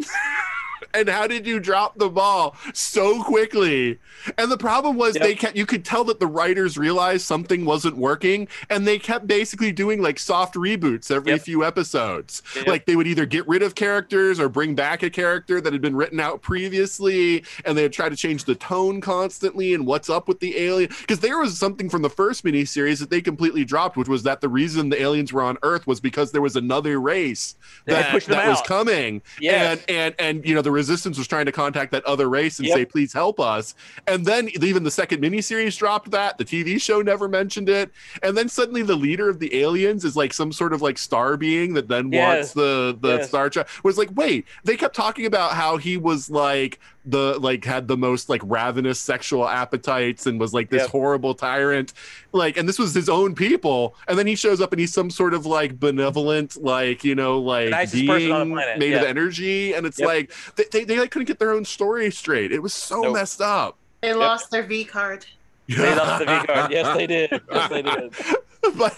and 0.95 1.09
how 1.09 1.27
did 1.27 1.45
you 1.45 1.59
drop 1.59 1.97
the 1.97 2.09
ball 2.09 2.55
so 2.73 3.23
quickly? 3.23 3.99
And 4.37 4.51
the 4.51 4.57
problem 4.57 4.97
was 4.97 5.15
Yep. 5.15 5.23
they 5.23 5.35
kept 5.35 5.55
you 5.55 5.65
could 5.65 5.85
tell 5.85 6.03
that 6.05 6.19
the 6.19 6.27
writers 6.27 6.77
realized 6.77 7.25
something 7.25 7.65
wasn't 7.65 7.97
working, 7.97 8.47
and 8.69 8.87
they 8.87 8.97
kept 8.97 9.27
basically 9.27 9.71
doing 9.71 10.01
like 10.01 10.19
soft 10.19 10.55
reboots 10.55 11.11
every 11.11 11.33
Yep. 11.33 11.41
few 11.41 11.63
episodes. 11.63 12.41
Yep. 12.55 12.67
Like 12.67 12.85
they 12.85 12.95
would 12.95 13.07
either 13.07 13.25
get 13.25 13.47
rid 13.47 13.61
of 13.61 13.75
characters 13.75 14.39
or 14.39 14.49
bring 14.49 14.75
back 14.75 15.03
a 15.03 15.09
character 15.09 15.61
that 15.61 15.73
had 15.73 15.81
been 15.81 15.95
written 15.95 16.19
out 16.19 16.41
previously, 16.41 17.43
and 17.65 17.77
they 17.77 17.83
would 17.83 17.93
try 17.93 18.09
to 18.09 18.15
change 18.15 18.45
the 18.45 18.55
tone 18.55 19.01
constantly 19.01 19.73
and 19.73 19.85
what's 19.85 20.09
up 20.09 20.27
with 20.27 20.39
the 20.39 20.57
alien. 20.57 20.89
Because 21.01 21.19
there 21.19 21.37
was 21.39 21.57
something 21.57 21.89
from 21.89 22.01
the 22.01 22.09
first 22.09 22.43
miniseries 22.43 22.99
that 22.99 23.09
they 23.09 23.21
completely 23.21 23.65
dropped, 23.65 23.97
which 23.97 24.07
was 24.07 24.23
that 24.23 24.41
the 24.41 24.49
reason 24.49 24.89
the 24.89 25.01
aliens 25.01 25.31
were 25.33 25.41
on 25.41 25.57
Earth 25.63 25.85
was 25.87 25.99
because 25.99 26.31
there 26.31 26.41
was 26.41 26.55
another 26.55 26.99
race 26.99 27.55
that, 27.85 28.11
that 28.27 28.47
was 28.47 28.61
coming. 28.61 29.21
Yes. 29.39 29.79
And 29.87 29.97
and 29.97 30.15
and 30.19 30.45
you 30.45 30.55
know, 30.55 30.61
the 30.61 30.71
resistance 30.89 31.17
was 31.17 31.27
trying 31.27 31.45
to 31.47 31.51
contact 31.51 31.91
that 31.91 32.03
other 32.05 32.29
race 32.29 32.59
and 32.59 32.67
Yep. 32.67 32.75
say, 32.77 32.85
please 32.85 33.11
help 33.13 33.39
us. 33.39 33.73
And 34.07 34.25
then 34.25 34.49
even 34.61 34.83
the 34.83 34.91
second 34.91 35.21
miniseries 35.21 35.77
dropped 35.77 36.11
that. 36.11 36.37
The 36.37 36.45
TV 36.45 36.79
show 36.79 37.01
never 37.01 37.27
mentioned 37.27 37.69
it. 37.69 37.89
And 38.21 38.37
then 38.37 38.47
suddenly 38.49 38.83
the 38.83 38.95
leader 38.95 39.29
of 39.29 39.39
the 39.39 39.55
aliens 39.61 40.05
is 40.05 40.15
like 40.15 40.33
some 40.33 40.51
sort 40.51 40.73
of 40.73 40.81
like 40.81 40.97
star 40.97 41.37
being 41.37 41.73
that 41.73 41.87
then 41.87 42.11
Yes. 42.11 42.21
wants 42.35 42.53
the 42.53 42.97
the 43.01 43.15
Yes. 43.17 43.29
Star 43.29 43.49
Trek 43.49 43.67
was 43.83 43.97
like, 43.97 44.09
wait, 44.15 44.45
they 44.63 44.75
kept 44.77 44.95
talking 44.95 45.25
about 45.25 45.53
how 45.53 45.77
he 45.77 45.97
was 45.97 46.29
like 46.29 46.79
the 47.07 47.37
like 47.39 47.63
had 47.63 47.87
the 47.87 47.95
most 47.97 48.29
like 48.29 48.41
ravenous 48.43 48.99
sexual 48.99 49.47
appetites 49.47 50.25
and 50.25 50.39
was 50.39 50.53
like 50.55 50.71
this 50.71 50.81
Yep. 50.83 50.89
horrible 50.89 51.35
tyrant 51.35 51.93
like 52.31 52.57
and 52.57 52.67
this 52.67 52.79
was 52.79 52.95
his 52.95 53.09
own 53.09 53.35
people 53.35 53.93
and 54.07 54.17
then 54.17 54.25
he 54.25 54.33
shows 54.35 54.59
up 54.59 54.71
and 54.73 54.79
he's 54.79 54.91
some 54.91 55.11
sort 55.11 55.35
of 55.35 55.45
like 55.45 55.79
benevolent 55.79 56.57
like 56.63 57.03
you 57.03 57.13
know 57.13 57.37
like 57.39 57.69
nicest 57.69 58.07
person 58.07 58.31
on 58.31 58.49
the 58.49 58.55
being 58.55 58.79
made 58.79 58.93
of 58.95 59.03
energy 59.03 59.73
and 59.73 59.85
it's 59.85 59.99
Yep. 59.99 60.07
like 60.07 60.31
they, 60.55 60.63
they, 60.75 60.83
they 60.83 60.99
like 60.99 61.09
couldn't 61.11 61.25
get 61.27 61.39
their 61.39 61.51
own 61.51 61.63
story 61.65 62.11
straight 62.11 62.51
it 62.51 62.59
was 62.61 62.73
so 62.73 63.01
Nope. 63.01 63.13
messed 63.13 63.41
up 63.41 63.77
They 64.01 64.13
lost 64.13 64.51
their 64.51 64.63
V 64.63 64.83
card. 64.85 65.25
They 65.67 65.95
lost 65.95 66.19
the 66.19 66.25
V 66.25 66.45
card. 66.45 66.71
Yes, 66.71 66.95
they 66.95 67.07
did. 67.07 67.41
Yes, 67.51 67.69
they 67.69 67.81
did. 67.81 68.13
but 68.77 68.95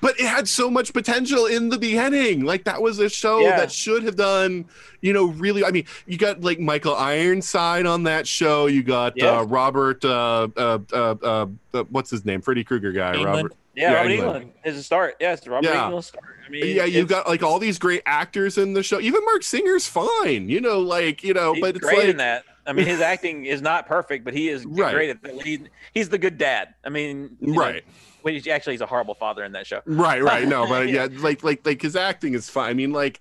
but 0.00 0.18
it 0.18 0.26
had 0.26 0.48
so 0.48 0.70
much 0.70 0.92
potential 0.92 1.46
in 1.46 1.68
the 1.68 1.78
beginning 1.78 2.44
like 2.44 2.64
that 2.64 2.80
was 2.80 2.98
a 2.98 3.08
show 3.08 3.40
Yeah. 3.40 3.56
that 3.58 3.72
should 3.72 4.02
have 4.04 4.16
done 4.16 4.64
you 5.00 5.12
know 5.12 5.26
really 5.26 5.64
i 5.64 5.70
mean 5.70 5.84
you 6.06 6.16
got 6.18 6.40
like 6.42 6.58
michael 6.60 6.94
ironside 6.94 7.86
on 7.86 8.04
that 8.04 8.26
show 8.26 8.66
you 8.66 8.82
got 8.82 9.14
Yeah. 9.16 9.38
uh 9.38 9.42
robert 9.44 10.04
uh, 10.04 10.48
uh 10.56 10.78
uh 10.92 11.14
uh 11.22 11.46
uh 11.74 11.84
what's 11.90 12.10
his 12.10 12.24
name 12.24 12.40
freddy 12.42 12.64
krueger 12.64 12.92
guy 12.92 13.14
Englund. 13.16 13.24
robert 13.24 13.52
Yeah, 13.74 13.90
Yeah, 13.90 13.96
Robert 13.96 14.08
Englund. 14.10 14.42
Englund 14.42 14.50
is 14.64 14.76
a 14.76 14.82
start. 14.82 15.16
Yes, 15.18 15.46
Robert 15.46 15.68
Yeah. 15.68 15.88
Englund's 15.90 16.06
start. 16.06 16.24
I 16.46 16.50
mean, 16.50 16.76
yeah 16.76 16.84
you've 16.84 17.08
got 17.08 17.26
like 17.26 17.42
all 17.42 17.58
these 17.58 17.78
great 17.78 18.02
actors 18.06 18.58
in 18.58 18.74
the 18.74 18.82
show 18.82 19.00
even 19.00 19.24
marc 19.24 19.42
singer's 19.42 19.86
fine 19.86 20.48
you 20.48 20.60
know 20.60 20.78
like 20.80 21.24
you 21.24 21.32
know 21.34 21.54
he's 21.54 21.60
but 21.62 21.76
it's 21.76 21.84
great 21.84 21.98
like 21.98 22.08
in 22.08 22.16
that. 22.18 22.44
I 22.64 22.72
mean, 22.72 22.86
his 22.86 23.00
acting 23.00 23.44
is 23.44 23.60
not 23.60 23.86
perfect, 23.88 24.24
but 24.24 24.34
he 24.34 24.48
is 24.48 24.64
Right. 24.66 24.94
great 24.94 25.10
at 25.10 25.20
that. 25.24 25.42
He's, 25.42 25.58
he's 25.92 26.08
the 26.10 26.18
good 26.18 26.38
dad. 26.38 26.74
I 26.84 26.90
mean, 26.90 27.36
you 27.40 27.54
know, 27.54 27.60
right 27.60 27.84
well, 28.22 28.32
he's- 28.34 28.46
actually, 28.46 28.74
he's 28.74 28.80
a 28.80 28.86
horrible 28.86 29.14
father 29.14 29.44
in 29.44 29.52
that 29.52 29.66
show. 29.66 29.80
Right, 29.84 30.22
right. 30.22 30.46
No, 30.46 30.66
but 30.66 30.88
Yeah. 30.88 31.06
yeah, 31.10 31.20
like 31.20 31.42
like 31.42 31.64
like 31.66 31.82
his 31.82 31.96
acting 31.96 32.34
is 32.34 32.48
fine. 32.48 32.70
I 32.70 32.74
mean, 32.74 32.92
like, 32.92 33.20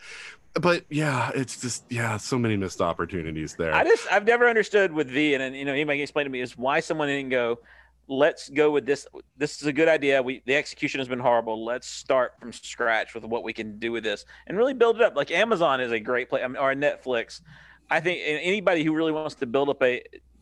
but 0.53 0.85
yeah, 0.89 1.31
it's 1.33 1.61
just 1.61 1.83
yeah, 1.89 2.17
so 2.17 2.37
many 2.37 2.57
missed 2.57 2.81
opportunities 2.81 3.55
there. 3.55 3.73
I 3.73 3.83
just 3.83 4.11
I've 4.11 4.25
never 4.25 4.47
understood 4.49 4.91
with 4.91 5.09
V, 5.09 5.33
and, 5.33 5.43
and 5.43 5.55
you 5.55 5.65
know, 5.65 5.71
anybody 5.73 5.99
can 5.99 6.03
explain 6.03 6.25
to 6.25 6.29
me 6.29 6.41
is 6.41 6.57
why 6.57 6.79
someone 6.79 7.07
didn't 7.07 7.29
go. 7.29 7.59
Let's 8.07 8.49
go 8.49 8.71
with 8.71 8.85
this. 8.85 9.07
This 9.37 9.61
is 9.61 9.67
a 9.67 9.73
good 9.73 9.87
idea. 9.87 10.21
We 10.21 10.43
the 10.45 10.55
execution 10.55 10.99
has 10.99 11.07
been 11.07 11.19
horrible. 11.19 11.63
Let's 11.63 11.87
start 11.87 12.33
from 12.39 12.51
scratch 12.51 13.13
with 13.13 13.23
what 13.23 13.43
we 13.43 13.53
can 13.53 13.79
do 13.79 13.91
with 13.93 14.03
this, 14.03 14.25
and 14.47 14.57
really 14.57 14.73
build 14.73 14.97
it 14.97 15.01
up. 15.01 15.15
Like 15.15 15.31
Amazon 15.31 15.79
is 15.79 15.91
a 15.93 15.99
great 15.99 16.29
place, 16.29 16.43
I 16.43 16.47
mean, 16.47 16.57
or 16.57 16.73
Netflix. 16.73 17.41
I 17.89 17.99
think 17.99 18.21
anybody 18.25 18.83
who 18.83 18.93
really 18.93 19.11
wants 19.11 19.35
to 19.35 19.45
build 19.45 19.69
up 19.69 19.81
a 19.83 20.01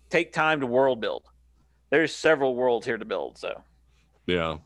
take 0.10 0.34
time 0.34 0.62
to 0.62 0.66
world 0.66 1.00
build. 1.02 1.26
There's 1.92 2.16
several 2.16 2.56
worlds 2.56 2.86
here 2.86 2.98
to 2.98 3.06
build. 3.06 3.38
So 3.38 3.62
yeah. 4.30 4.58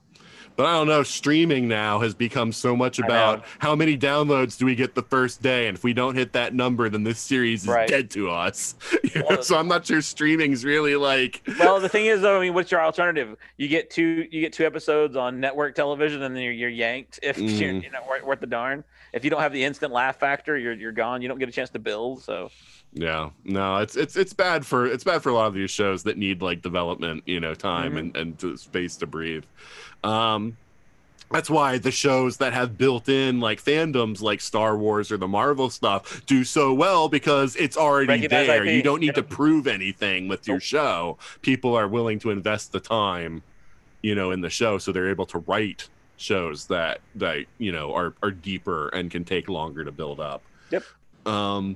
But 0.56 0.68
I 0.68 0.74
don't 0.74 0.88
know. 0.88 1.02
Streaming 1.02 1.68
now 1.68 1.98
has 2.02 2.14
become 2.14 2.52
so 2.52 2.76
much 2.76 3.00
about 3.00 3.44
how 3.58 3.76
many 3.76 3.98
downloads 3.98 4.56
do 4.56 4.68
we 4.68 4.76
get 4.76 4.94
the 4.94 5.02
first 5.02 5.42
day, 5.42 5.68
and 5.68 5.76
if 5.76 5.84
we 5.84 5.94
don't 5.94 6.14
hit 6.14 6.34
that 6.34 6.54
number, 6.54 6.90
then 6.90 7.04
this 7.04 7.18
series 7.20 7.64
is 7.64 7.68
Right. 7.68 7.88
dead 7.90 8.12
to 8.12 8.30
us. 8.30 8.76
You 9.16 9.24
know, 9.30 9.42
so 9.42 9.58
I'm 9.58 9.68
not 9.68 9.86
sure 9.86 10.02
streaming's 10.02 10.64
really 10.64 10.96
like. 10.96 11.42
well, 11.60 11.80
the 11.80 11.90
thing 11.90 12.06
is, 12.06 12.22
though, 12.22 12.38
I 12.38 12.42
mean, 12.42 12.54
what's 12.54 12.72
your 12.72 12.82
alternative? 12.84 13.36
You 13.58 13.68
get 13.68 13.90
two, 13.92 14.28
you 14.32 14.42
get 14.42 14.54
two 14.54 14.66
episodes 14.66 15.16
on 15.16 15.40
network 15.40 15.74
television, 15.76 16.22
and 16.24 16.36
then 16.36 16.44
you're, 16.44 16.54
you're 16.54 16.70
yanked 16.70 17.20
if 17.24 17.38
you're, 17.40 17.50
Mhm. 17.74 17.82
you're 17.84 17.92
not 17.92 18.08
worth, 18.08 18.24
worth 18.24 18.40
the 18.40 18.48
darn. 18.48 18.84
If 19.12 19.24
you 19.24 19.30
don't 19.32 19.42
have 19.42 19.54
the 19.54 19.64
instant 19.64 19.92
laugh 19.92 20.20
factor, 20.20 20.56
you're 20.58 20.74
you're 20.74 20.92
gone. 20.92 21.22
You 21.24 21.28
don't 21.28 21.38
get 21.40 21.50
a 21.50 21.52
chance 21.52 21.70
to 21.72 21.80
build. 21.80 22.22
So 22.24 22.50
Yeah, 22.96 23.32
no, 23.44 23.78
it's 23.78 23.96
it's 23.96 24.16
it's 24.16 24.34
bad 24.34 24.66
for 24.66 24.86
it's 24.86 25.04
bad 25.04 25.24
for 25.24 25.30
a 25.30 25.34
lot 25.34 25.48
of 25.48 25.54
these 25.56 25.72
shows 25.72 26.04
that 26.04 26.18
need 26.18 26.42
like 26.42 26.62
development, 26.62 27.24
you 27.26 27.40
know, 27.40 27.54
time 27.56 27.94
Mhm. 27.94 28.00
and 28.00 28.18
and 28.18 28.40
to, 28.40 28.56
space 28.58 28.96
to 28.98 29.08
breathe. 29.08 29.44
Um, 30.04 30.58
that's 31.32 31.50
why 31.50 31.80
the 31.80 31.90
shows 31.90 32.38
that 32.38 32.54
have 32.54 32.78
built 32.78 33.10
in 33.10 33.40
like 33.40 33.64
fandoms 33.64 34.22
like 34.22 34.40
Star 34.42 34.78
Wars 34.78 35.12
or 35.12 35.18
the 35.18 35.28
Marvel 35.28 35.72
stuff 35.72 36.24
do 36.28 36.44
so 36.44 36.72
well 36.72 37.10
because 37.10 37.56
it's 37.56 37.76
already 37.78 38.08
Recognize 38.10 38.46
there. 38.46 38.64
IP, 38.66 38.76
You 38.76 38.84
don't 38.84 39.00
need 39.00 39.08
yeah. 39.08 39.14
to 39.14 39.24
prove 39.24 39.66
anything 39.66 40.28
with 40.28 40.48
your 40.48 40.60
show. 40.60 41.18
People 41.42 41.74
are 41.76 41.88
willing 41.88 42.20
to 42.20 42.30
invest 42.30 42.72
the 42.74 42.80
time, 42.80 43.42
you 44.04 44.14
know, 44.14 44.30
in 44.30 44.42
the 44.42 44.50
show, 44.52 44.78
so 44.78 44.92
they're 44.92 45.10
able 45.10 45.26
to 45.28 45.40
write 45.40 45.90
shows 46.18 46.68
that 46.68 47.02
that 47.16 47.40
you 47.58 47.72
know 47.72 47.92
are 47.96 48.14
are 48.22 48.30
deeper 48.30 48.90
and 48.90 49.10
can 49.10 49.24
take 49.26 49.50
longer 49.50 49.84
to 49.84 49.92
build 49.92 50.20
up. 50.20 50.44
Yep. 50.70 50.84
Um, 51.26 51.76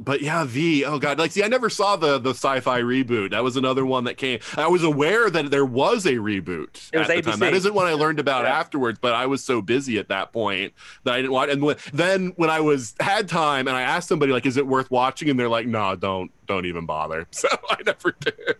but 0.00 0.20
yeah, 0.22 0.44
V. 0.44 0.84
Oh 0.84 0.98
god, 0.98 1.18
like 1.18 1.30
see, 1.32 1.42
I 1.44 1.48
never 1.48 1.70
saw 1.70 1.96
the 1.96 2.18
the 2.18 2.30
sci-fi 2.30 2.80
reboot. 2.80 3.30
That 3.30 3.42
was 3.44 3.56
another 3.56 3.86
one 3.86 4.04
that 4.04 4.16
came. 4.16 4.40
I 4.56 4.66
was 4.68 4.82
aware 4.82 5.30
that 5.30 5.50
there 5.50 5.64
was 5.64 6.04
a 6.06 6.14
reboot. 6.14 6.90
It 6.92 6.98
was 6.98 7.08
at 7.10 7.16
the 7.24 7.30
time. 7.30 7.34
ABC. 7.36 7.40
That 7.40 7.54
isn't 7.54 7.74
what 7.74 7.86
I 7.86 7.92
learned 7.94 8.18
about 8.18 8.44
Yeah. 8.44 8.58
afterwards. 8.58 8.98
But 9.00 9.14
I 9.14 9.26
was 9.26 9.42
so 9.44 9.62
busy 9.62 9.98
at 9.98 10.08
that 10.08 10.32
point 10.32 10.72
that 11.04 11.14
I 11.14 11.16
didn't 11.18 11.32
watch. 11.32 11.48
And 11.50 11.62
when, 11.62 11.76
then 11.92 12.32
when 12.36 12.50
I 12.50 12.60
was 12.60 12.94
had 13.00 13.28
time 13.28 13.68
and 13.68 13.76
I 13.76 13.82
asked 13.82 14.08
somebody 14.08 14.32
like, 14.32 14.46
"Is 14.46 14.56
it 14.56 14.66
worth 14.66 14.90
watching?" 14.90 15.30
and 15.30 15.38
they're 15.38 15.48
like, 15.48 15.66
"No, 15.66 15.94
don't 15.96 16.30
don't 16.46 16.66
even 16.66 16.86
bother." 16.86 17.26
So 17.32 17.48
I 17.70 17.76
never 17.84 18.14
did. 18.20 18.56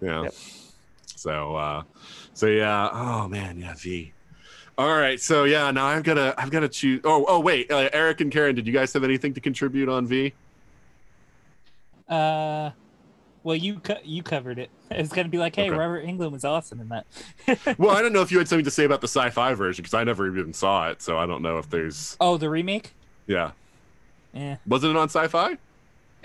yeah. 0.00 0.22
Yep. 0.24 0.34
So 1.16 1.56
uh, 1.56 1.82
so 2.34 2.46
yeah. 2.46 2.88
Oh 2.92 3.28
man, 3.28 3.58
yeah, 3.58 3.74
V. 3.76 4.12
All 4.78 4.96
right, 4.96 5.20
so 5.20 5.42
yeah, 5.42 5.70
now 5.72 5.86
I've 5.86 6.04
got 6.04 6.14
to 6.14 6.34
I've 6.38 6.50
got 6.50 6.60
to 6.60 6.68
choose. 6.68 7.00
Oh, 7.02 7.24
oh 7.28 7.40
wait, 7.40 7.68
uh, 7.70 7.90
Eric 7.92 8.20
and 8.20 8.30
Karen, 8.30 8.54
did 8.54 8.64
you 8.66 8.72
guys 8.72 8.92
have 8.92 9.02
anything 9.02 9.34
to 9.34 9.40
contribute 9.40 9.88
on 9.88 10.06
V? 10.06 10.32
Uh, 12.08 12.70
well, 13.42 13.56
you 13.56 13.80
co- 13.80 13.98
you 14.04 14.22
covered 14.22 14.58
it. 14.58 14.70
It's 14.90 15.12
gonna 15.12 15.28
be 15.28 15.36
like, 15.36 15.54
hey, 15.54 15.68
Okay. 15.68 15.76
Robert 15.78 16.06
Englund 16.06 16.30
was 16.32 16.44
awesome 16.46 16.80
in 16.80 16.88
that. 16.88 17.06
Well, 17.78 17.94
I 17.94 18.00
don't 18.00 18.12
know 18.14 18.22
if 18.22 18.32
you 18.32 18.38
had 18.38 18.48
something 18.48 18.64
to 18.64 18.70
say 18.70 18.84
about 18.84 19.00
the 19.02 19.08
sci-fi 19.08 19.52
version 19.54 19.82
because 19.82 19.92
I 19.94 20.02
never 20.04 20.26
even 20.26 20.54
saw 20.54 20.88
it, 20.90 21.02
so 21.02 21.18
I 21.18 21.26
don't 21.26 21.42
know 21.42 21.58
if 21.58 21.68
there's. 21.68 22.16
oh, 22.20 22.38
the 22.38 22.48
remake. 22.48 22.94
Yeah, 23.26 23.50
Yeah. 24.32 24.56
wasn't 24.66 24.92
it 24.96 24.96
on 24.98 25.08
Sci-fi? 25.10 25.58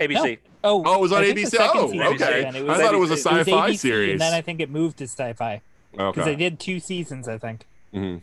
ABC. 0.00 0.38
Oh, 0.64 0.82
Oh, 0.86 0.94
it 0.94 1.00
was 1.00 1.12
on 1.12 1.22
I 1.24 1.32
think 1.34 1.50
the 1.50 1.58
ABC. 1.58 1.70
Oh, 1.74 2.12
okay. 2.14 2.40
then, 2.50 2.70
I 2.70 2.78
thought 2.78 2.94
it 2.94 2.98
was 2.98 3.10
a 3.10 3.14
it 3.14 3.16
was 3.16 3.22
sci-fi 3.22 3.70
ABC, 3.72 3.78
series. 3.78 4.12
and 4.12 4.20
then 4.22 4.32
I 4.32 4.40
think 4.40 4.60
it 4.60 4.70
moved 4.70 4.96
to 4.98 5.04
sci-fi 5.04 5.60
because 5.90 6.08
Okay, 6.18 6.24
they 6.30 6.36
did 6.36 6.58
two 6.58 6.78
seasons. 6.80 7.28
I 7.28 7.36
think. 7.36 7.66
hmm 7.92 8.16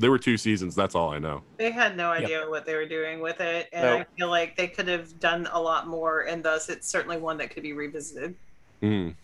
there 0.00 0.10
were 0.10 0.18
two 0.18 0.36
seasons. 0.38 0.74
That's 0.74 0.94
all 0.94 1.10
I 1.10 1.18
know. 1.18 1.42
They 1.58 1.70
had 1.70 1.96
no 1.96 2.12
Yep. 2.14 2.22
idea 2.24 2.48
what 2.48 2.64
they 2.64 2.74
were 2.74 2.86
doing 2.86 3.20
with 3.20 3.40
it, 3.40 3.68
and 3.72 3.82
No. 3.84 3.96
I 3.98 4.06
feel 4.16 4.28
like 4.28 4.56
they 4.56 4.66
could 4.66 4.88
have 4.88 5.20
done 5.20 5.46
a 5.52 5.60
lot 5.60 5.86
more, 5.86 6.20
and 6.22 6.42
thus 6.42 6.68
it's 6.70 6.88
certainly 6.88 7.18
one 7.18 7.36
that 7.38 7.50
could 7.50 7.62
be 7.62 7.74
revisited. 7.74 8.34
Mhm. 8.82 9.14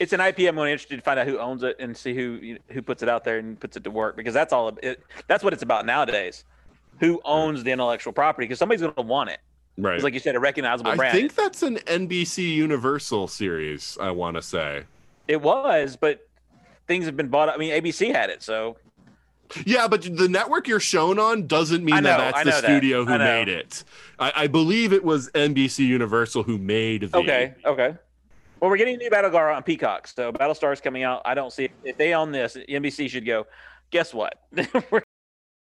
It's 0.00 0.12
an 0.12 0.20
IP. 0.20 0.40
I'm 0.48 0.54
more 0.56 0.68
interested 0.68 0.96
to 0.96 1.02
find 1.02 1.18
out 1.18 1.26
who 1.26 1.38
owns 1.38 1.62
it 1.62 1.76
and 1.78 1.96
see 1.96 2.14
who 2.14 2.56
who 2.70 2.82
puts 2.82 3.02
it 3.02 3.08
out 3.08 3.24
there 3.24 3.38
and 3.38 3.58
puts 3.58 3.76
it 3.76 3.84
to 3.84 3.90
work 3.90 4.16
because 4.16 4.34
that's 4.34 4.52
all. 4.52 4.76
It, 4.82 5.02
that's 5.28 5.42
what 5.42 5.52
it's 5.52 5.62
about 5.62 5.86
nowadays. 5.86 6.44
Who 7.00 7.20
owns 7.24 7.62
the 7.64 7.70
intellectual 7.70 8.12
property? 8.12 8.46
Because 8.46 8.58
somebody's 8.58 8.82
going 8.82 8.94
to 8.94 9.02
want 9.02 9.30
it. 9.30 9.38
Right. 9.76 9.94
It's 9.94 10.04
like 10.04 10.14
you 10.14 10.20
said, 10.20 10.34
a 10.34 10.40
recognizable 10.40 10.90
I 10.90 10.96
brand. 10.96 11.16
I 11.16 11.20
think 11.20 11.34
that's 11.36 11.62
an 11.62 11.78
NBC 11.86 12.42
Universal 12.54 13.28
series. 13.28 13.96
I 14.00 14.10
want 14.10 14.36
to 14.36 14.42
say. 14.42 14.82
It 15.28 15.40
was, 15.40 15.96
but 15.96 16.26
things 16.88 17.06
have 17.06 17.16
been 17.16 17.28
bought. 17.28 17.48
I 17.48 17.56
mean, 17.56 17.70
ABC 17.72 18.12
had 18.12 18.30
it, 18.30 18.42
so 18.42 18.76
Yeah, 19.64 19.88
but 19.88 20.02
the 20.02 20.28
network 20.28 20.68
you're 20.68 20.80
shown 20.80 21.18
on 21.18 21.46
doesn't 21.46 21.84
mean 21.84 21.96
know, 21.96 22.02
that 22.02 22.34
that's 22.34 22.44
the 22.44 22.50
that. 22.50 22.64
studio 22.64 23.04
who 23.04 23.18
made 23.18 23.48
it. 23.48 23.84
I, 24.18 24.32
I 24.36 24.46
believe 24.46 24.92
it 24.92 25.04
was 25.04 25.30
NBC 25.30 25.86
Universal 25.86 26.42
who 26.42 26.58
made 26.58 27.02
the. 27.02 27.16
okay, 27.18 27.54
okay. 27.64 27.94
Well, 28.60 28.70
we're 28.70 28.76
getting 28.76 28.96
a 28.96 28.98
new 28.98 29.10
Battlegar 29.10 29.54
on 29.54 29.62
Peacock, 29.62 30.08
so 30.08 30.32
Battlestar 30.32 30.72
is 30.72 30.80
coming 30.80 31.04
out. 31.04 31.22
I 31.24 31.34
don't 31.34 31.52
see 31.52 31.68
if 31.84 31.96
they 31.96 32.12
own 32.14 32.32
this, 32.32 32.56
NBC 32.68 33.08
should 33.08 33.24
go. 33.24 33.46
Guess 33.90 34.12
what? 34.12 34.34
We're- 34.90 35.02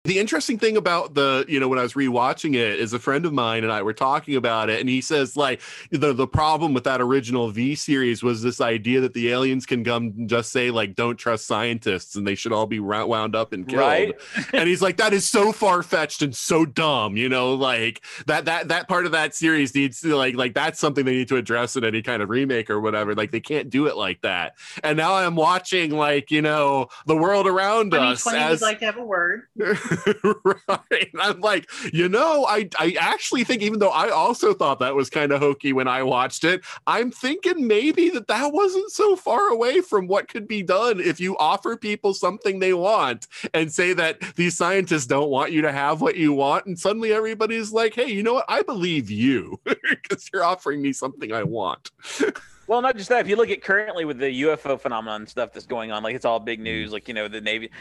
The 0.08 0.20
interesting 0.20 0.58
thing 0.58 0.78
about 0.78 1.14
the, 1.14 1.46
you 1.48 1.60
know, 1.60 1.68
when 1.68 1.80
I 1.80 1.84
was 1.84 1.94
rewatching 1.94 2.56
it, 2.56 2.80
is 2.80 2.94
a 2.94 3.00
friend 3.00 3.26
of 3.26 3.34
mine 3.34 3.64
and 3.64 3.72
I 3.72 3.82
were 3.82 3.94
talking 3.94 4.36
about 4.36 4.70
it, 4.70 4.80
and 4.80 4.90
he 4.90 5.02
says 5.02 5.38
like 5.38 5.62
the 5.92 6.14
the 6.14 6.28
problem 6.28 6.74
with 6.74 6.86
that 6.86 7.02
original 7.02 7.50
V 7.50 7.76
series 7.76 8.24
was 8.24 8.42
this 8.42 8.62
idea 8.62 9.02
that 9.02 9.14
the 9.14 9.32
aliens 9.32 9.66
can 9.66 9.84
come 9.84 10.14
and 10.18 10.30
just 10.30 10.52
say 10.52 10.72
like 10.72 10.96
don't 10.96 11.18
trust 11.18 11.46
scientists 11.46 12.16
and 12.16 12.26
they 12.26 12.36
should 12.36 12.54
all 12.54 12.66
be 12.66 12.80
wound 12.80 13.36
up 13.36 13.54
and 13.54 13.68
killed. 13.68 13.82
right? 13.82 14.16
and 14.54 14.70
he's 14.70 14.82
like 14.82 14.98
that 14.98 15.14
is 15.14 15.28
so 15.28 15.52
far 15.52 15.84
fetched 15.84 16.22
and 16.22 16.36
so 16.36 16.66
dumb 16.66 17.18
you 17.18 17.28
know 17.28 17.54
like 17.54 18.02
that 18.26 18.46
that 18.46 18.70
that 18.70 18.88
part 18.88 19.06
of 19.06 19.12
that 19.12 19.36
series 19.36 19.76
needs 19.76 20.00
to 20.02 20.16
like 20.16 20.36
like 20.36 20.54
that's 20.54 20.80
something 20.80 21.06
they 21.06 21.14
need 21.16 21.28
to 21.28 21.36
address 21.36 21.76
in 21.76 21.84
any 21.84 22.02
kind 22.02 22.22
of 22.22 22.30
remake 22.30 22.70
or 22.70 22.80
whatever 22.80 23.14
like 23.14 23.32
they 23.32 23.40
can't 23.40 23.70
do 23.70 23.88
it 23.88 23.98
like 23.98 24.22
that 24.22 24.54
and 24.84 24.98
now 24.98 25.16
i'm 25.16 25.36
watching 25.36 25.92
like 25.92 26.32
you 26.32 26.42
know 26.42 26.88
the 27.06 27.16
world 27.16 27.48
around 27.48 27.94
us 27.94 28.26
as 28.34 28.62
like 28.62 28.80
to 28.80 28.86
have 28.86 28.98
a 28.98 29.04
word. 29.04 29.44
right. 30.68 31.10
And 31.14 31.22
I'm 31.22 31.40
like, 31.42 31.70
you 31.94 32.10
know, 32.10 32.46
I 32.46 32.70
I 32.80 32.96
actually 33.00 33.44
think 33.44 33.62
even 33.62 33.80
though 33.80 33.90
I 33.90 34.10
also 34.10 34.54
thought 34.54 34.80
that 34.80 34.96
was 34.96 35.10
kind 35.10 35.32
of 35.32 35.40
hokey 35.40 35.74
when 35.74 35.88
I 35.88 36.04
watched 36.04 36.44
it, 36.44 36.62
I'm 36.86 37.12
thinking 37.12 37.68
maybe 37.68 38.10
that 38.10 38.28
that 38.28 38.54
wasn't 38.54 38.92
so 38.92 39.16
far 39.16 39.50
away 39.50 39.82
from 39.82 40.08
what 40.08 40.28
could 40.28 40.48
be 40.48 40.64
done 40.64 41.00
if 41.00 41.20
you 41.20 41.38
offer 41.38 41.78
people 41.78 42.14
something 42.14 42.60
they 42.60 42.74
want 42.74 43.28
and 43.54 43.72
say 43.72 43.94
that 43.94 44.20
these 44.36 44.58
scientists 44.58 45.06
don't 45.06 45.30
want 45.30 45.52
you 45.52 45.62
to 45.62 45.72
have 45.72 46.02
what 46.02 46.16
you 46.16 46.34
want 46.34 46.66
and 46.66 46.80
suddenly 46.80 47.14
everybody's 47.14 47.72
like, 47.72 47.94
"Hey, 47.96 48.12
you 48.12 48.24
know 48.24 48.36
what? 48.36 48.46
I 48.48 48.62
believe 48.64 49.10
you 49.10 49.60
because 49.66 50.30
you're 50.34 50.44
offering 50.44 50.82
me 50.82 50.94
something 50.94 51.32
I 51.32 51.44
want." 51.44 51.92
Well, 52.68 52.82
not 52.82 52.98
just 52.98 53.10
that. 53.10 53.22
If 53.22 53.30
you 53.30 53.36
look 53.38 53.50
at 53.50 53.62
currently 53.64 54.04
with 54.06 54.20
the 54.20 54.42
UFO 54.44 54.80
phenomenon 54.80 55.26
stuff 55.26 55.54
that's 55.54 55.66
going 55.66 55.92
on, 55.92 56.04
like 56.04 56.16
it's 56.16 56.26
all 56.26 56.40
big 56.40 56.60
Mm. 56.60 56.64
news. 56.64 56.92
Like 56.92 57.08
you 57.08 57.14
know, 57.14 57.28
the 57.28 57.42
Navy 57.42 57.72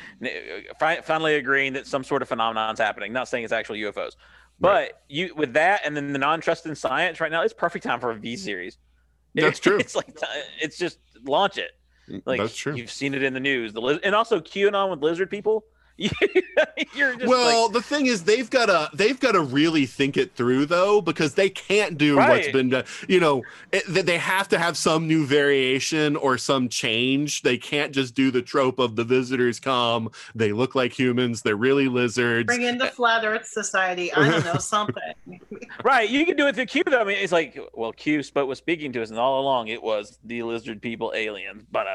finally 0.78 1.34
agreeing 1.34 1.72
that 1.74 1.86
some 1.86 2.04
sort 2.04 2.22
of 2.22 2.28
phenomenon 2.28 2.72
is 2.72 2.78
happening. 2.78 3.12
Not 3.12 3.28
saying 3.28 3.44
it's 3.44 3.52
actual 3.52 3.76
UFOs, 3.76 4.12
but 4.60 5.02
you 5.08 5.34
with 5.34 5.52
that 5.54 5.80
and 5.84 5.96
then 5.96 6.12
the 6.12 6.18
non-trust 6.18 6.66
in 6.66 6.74
science 6.74 7.20
right 7.20 7.30
now, 7.32 7.42
it's 7.42 7.52
perfect 7.54 7.84
time 7.84 8.00
for 8.00 8.10
a 8.10 8.14
V 8.14 8.36
series. 8.36 8.78
That's 9.34 9.58
true. 9.60 9.78
It's 9.80 9.96
like 9.96 10.16
it's 10.60 10.78
just 10.78 10.98
launch 11.24 11.58
it. 11.58 11.72
Like 12.24 12.40
That's 12.40 12.56
true. 12.56 12.74
You've 12.74 12.90
seen 12.90 13.14
it 13.14 13.22
in 13.24 13.34
the 13.34 13.40
news. 13.40 13.72
The 13.72 14.00
and 14.04 14.14
also 14.14 14.40
QAnon 14.40 14.90
with 14.90 15.02
lizard 15.02 15.28
people. 15.30 15.64
You're 15.98 17.16
just 17.16 17.26
well, 17.26 17.64
like, 17.64 17.72
the 17.72 17.82
thing 17.82 18.06
is, 18.06 18.24
they've 18.24 18.48
got 18.50 18.66
to 18.66 18.90
they've 18.94 19.18
got 19.18 19.32
to 19.32 19.40
really 19.40 19.86
think 19.86 20.16
it 20.16 20.34
through 20.34 20.66
though, 20.66 21.00
because 21.00 21.34
they 21.34 21.48
can't 21.48 21.96
do 21.96 22.16
what's 22.16 22.48
been 22.48 22.70
done. 22.70 22.84
You 23.08 23.20
know, 23.20 23.42
it, 23.72 23.84
they 23.86 24.18
have 24.18 24.48
to 24.48 24.58
have 24.58 24.76
some 24.76 25.06
new 25.06 25.24
variation 25.24 26.16
or 26.16 26.36
some 26.36 26.68
change. 26.68 27.42
They 27.42 27.56
can't 27.56 27.92
just 27.92 28.14
do 28.14 28.30
the 28.30 28.42
trope 28.42 28.78
of 28.78 28.96
the 28.96 29.04
visitors 29.04 29.58
come, 29.58 30.10
they 30.34 30.52
look 30.52 30.74
like 30.74 30.92
humans, 30.92 31.42
they're 31.42 31.56
really 31.56 31.88
lizards. 31.88 32.46
Bring 32.46 32.62
in 32.62 32.78
the 32.78 32.88
Flat 32.88 33.24
Earth 33.24 33.46
Society. 33.46 34.12
I 34.12 34.30
don't 34.30 34.44
know, 34.44 34.54
something. 34.58 35.40
right. 35.84 36.08
You 36.08 36.26
can 36.26 36.36
do 36.36 36.46
it 36.46 36.54
through 36.54 36.66
Q 36.66 36.82
though. 36.84 37.00
I 37.00 37.04
mean, 37.04 37.18
it's 37.18 37.32
like, 37.32 37.58
well, 37.72 37.92
Q 37.92 38.22
spoke 38.22 38.48
was 38.48 38.58
speaking 38.58 38.92
to 38.92 39.02
us, 39.02 39.10
and 39.10 39.18
all 39.18 39.40
along 39.40 39.68
it 39.68 39.82
was 39.82 40.18
the 40.24 40.42
lizard 40.42 40.82
people, 40.82 41.12
aliens. 41.14 41.64
But 41.70 41.86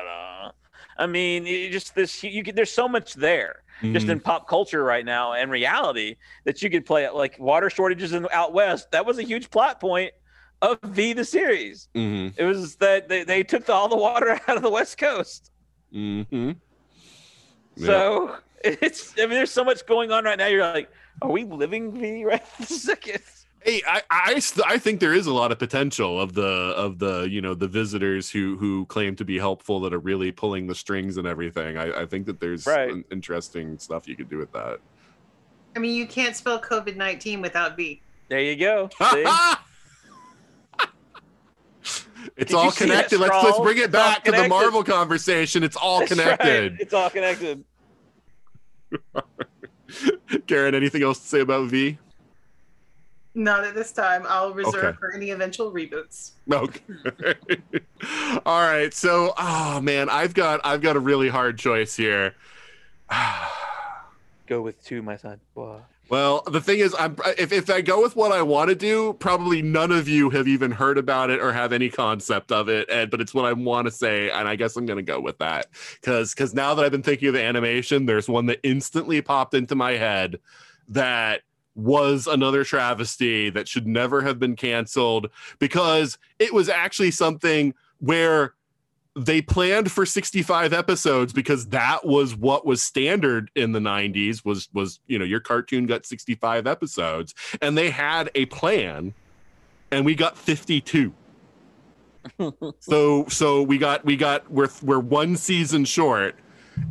I 0.98 1.08
mean, 1.08 1.48
it 1.48 1.72
just 1.72 1.96
this 1.96 2.24
you 2.24 2.44
can. 2.44 2.56
There's 2.56 2.72
so 2.72 2.88
much 2.88 3.14
there. 3.14 3.64
Just 3.82 4.06
Mhm. 4.08 4.12
in 4.12 4.20
pop 4.20 4.48
culture 4.48 4.84
right 4.84 5.04
now 5.04 5.34
and 5.34 5.50
reality 5.50 6.16
that 6.44 6.62
you 6.62 6.70
could 6.70 6.86
play 6.86 7.04
it 7.06 7.14
like 7.16 7.38
water 7.40 7.70
shortages 7.70 8.14
in 8.14 8.24
the 8.24 8.32
out 8.36 8.54
west. 8.54 8.92
That 8.92 9.06
was 9.06 9.18
a 9.18 9.24
huge 9.24 9.50
plot 9.50 9.80
point 9.80 10.14
of 10.62 10.78
V 10.84 11.14
the 11.14 11.26
series. 11.26 11.90
Mhm. 11.96 12.34
It 12.38 12.44
was 12.46 12.76
that 12.76 13.10
they, 13.10 13.24
they 13.24 13.42
took 13.44 13.66
the, 13.66 13.74
all 13.74 13.88
the 13.90 13.96
water 13.98 14.40
out 14.48 14.56
of 14.58 14.62
the 14.62 14.70
west 14.70 14.98
coast. 15.00 15.52
Mhm. 15.94 16.58
Yeah. 17.76 17.86
So 17.86 18.36
it's 18.64 19.14
I 19.18 19.22
mean, 19.22 19.32
there's 19.32 19.52
so 19.52 19.64
much 19.64 19.86
going 19.88 20.12
on 20.12 20.24
right 20.26 20.38
now. 20.38 20.48
You're 20.48 20.72
like, 20.72 20.92
are 21.22 21.32
we 21.32 21.44
living 21.44 21.92
V 22.00 22.24
right 22.26 22.44
this 22.60 22.84
second? 22.84 23.24
Hey, 23.64 23.82
I 23.88 24.02
I, 24.10 24.42
I 24.66 24.78
think 24.80 25.00
there 25.00 25.14
is 25.14 25.28
a 25.28 25.34
lot 25.34 25.52
of 25.52 25.60
potential 25.60 26.20
of 26.20 26.34
the 26.34 26.42
of 26.44 26.98
the 27.00 27.28
you 27.30 27.42
know 27.42 27.54
the 27.54 27.68
visitors 27.68 28.30
who 28.32 28.58
who 28.58 28.86
claim 28.88 29.16
to 29.18 29.26
be 29.26 29.38
helpful 29.38 29.80
that 29.82 29.94
are 29.94 30.00
really 30.00 30.32
pulling 30.32 30.68
the 30.68 30.76
strings 30.76 31.18
and 31.18 31.28
everything. 31.28 31.78
I, 31.78 32.02
I 32.02 32.06
think 32.06 32.26
that 32.26 32.40
there's 32.40 32.66
Right. 32.66 33.06
interesting 33.12 33.78
stuff 33.78 34.08
you 34.08 34.16
could 34.16 34.30
do 34.30 34.38
with 34.38 34.52
that. 34.54 34.80
I 35.76 35.80
mean, 35.80 35.96
you 35.96 36.08
can't 36.08 36.36
spell 36.36 36.60
COVID 36.60 36.96
19 36.96 37.42
without 37.42 37.78
V. 37.78 38.02
There 38.30 38.42
you 38.42 38.56
go. 38.56 38.90
It's 42.38 42.52
Did 42.52 42.58
all 42.58 42.66
you 42.66 42.72
see 42.72 42.86
that 42.86 43.10
connected. 43.10 43.20
Let's 43.20 43.44
let's 43.44 43.60
bring 43.60 43.78
it 43.80 43.92
back 43.92 44.24
to 44.26 44.32
the. 44.32 44.48
Marvel 44.48 44.84
conversation. 44.84 45.64
It's 45.64 45.76
all 45.76 46.00
That's 46.00 46.12
right. 46.12 46.38
connected. 46.40 46.78
It's 46.80 46.94
all 46.94 47.10
connected. 47.10 47.64
Karen, 50.48 50.76
anything 50.76 51.04
else 51.04 51.20
to 51.20 51.28
say 51.28 51.40
about 51.40 51.70
V? 51.70 51.98
Not 53.34 53.64
at 53.64 53.76
this 53.76 53.92
time. 53.94 54.26
I'll 54.28 54.54
reserve 54.54 54.84
Okay. 54.84 54.98
for 55.00 55.14
any 55.14 55.30
eventual 55.30 55.72
reboots. 55.72 56.32
Okay. 56.52 56.82
all 58.46 58.62
right. 58.62 58.94
So, 58.94 59.34
oh 59.38 59.80
man, 59.82 60.10
I've 60.10 60.34
got 60.34 60.60
I've 60.66 60.82
got 60.82 60.96
a 60.98 61.00
really 61.00 61.30
hard 61.30 61.58
choice 61.58 61.96
here. 61.96 62.36
Go 64.48 64.62
with 64.62 64.84
two, 64.84 65.02
my 65.02 65.16
son. 65.16 65.40
Whoa. 65.54 65.82
Well, 66.10 66.42
the 66.46 66.60
thing 66.60 66.80
is, 66.80 66.94
I'm 67.00 67.16
if, 67.38 67.54
if 67.54 67.70
I 67.70 67.80
go 67.80 68.02
with 68.02 68.18
what 68.18 68.34
I 68.34 68.42
want 68.42 68.68
to 68.68 68.76
do, 68.76 69.14
probably 69.14 69.62
none 69.62 69.94
of 69.94 70.10
you 70.10 70.30
have 70.32 70.46
even 70.46 70.70
heard 70.70 70.98
about 70.98 71.30
it 71.30 71.40
or 71.40 71.54
have 71.54 71.72
any 71.72 71.88
concept 71.88 72.52
of 72.52 72.68
it. 72.68 72.90
And 72.92 73.10
but 73.10 73.22
it's 73.22 73.34
what 73.34 73.46
I 73.46 73.54
want 73.54 73.86
to 73.88 73.92
say, 73.92 74.30
and 74.30 74.46
I 74.46 74.58
guess 74.58 74.76
I'm 74.76 74.86
gonna 74.86 75.04
go 75.04 75.22
with 75.22 75.38
that 75.38 75.68
because 76.02 76.34
because 76.34 76.54
now 76.54 76.74
that 76.76 76.84
I've 76.84 76.92
been 76.92 77.02
thinking 77.02 77.30
of 77.30 77.34
the 77.36 77.42
animation, 77.42 78.08
there's 78.08 78.28
one 78.28 78.48
that 78.48 78.60
instantly 78.64 79.22
popped 79.22 79.54
into 79.54 79.74
my 79.74 79.94
head 79.94 80.40
that 80.90 81.44
was 81.76 82.28
another 82.28 82.64
travesty 82.64 83.50
that 83.50 83.68
should 83.68 83.88
never 83.88 84.22
have 84.22 84.40
been 84.40 84.56
canceled 84.56 85.30
because 85.60 86.18
it 86.40 86.54
was 86.54 86.70
actually 86.70 87.12
something 87.12 87.74
where 88.00 88.54
they 89.16 89.42
planned 89.42 89.92
for 89.92 90.06
65 90.06 90.72
episodes 90.72 91.34
because 91.34 91.68
that 91.68 92.06
was 92.06 92.36
what 92.36 92.66
was 92.66 92.82
standard 92.82 93.52
in 93.56 93.74
the 93.74 93.80
90s 93.80 94.46
was 94.46 94.70
was 94.74 95.00
you 95.08 95.20
know 95.20 95.26
your 95.26 95.42
cartoon 95.42 95.86
got 95.86 96.06
65 96.06 96.66
episodes 96.66 97.36
and 97.62 97.78
they 97.78 97.90
had 97.90 98.32
a 98.36 98.46
plan 98.46 99.14
and 99.92 100.06
we 100.06 100.16
got 100.16 100.38
52 100.38 101.14
so 102.80 103.26
so 103.28 103.62
we 103.62 103.78
got 103.78 104.06
we 104.06 104.16
got 104.16 104.50
we're 104.50 104.70
we're 104.82 105.00
one 105.00 105.36
season 105.36 105.84
short 105.84 106.36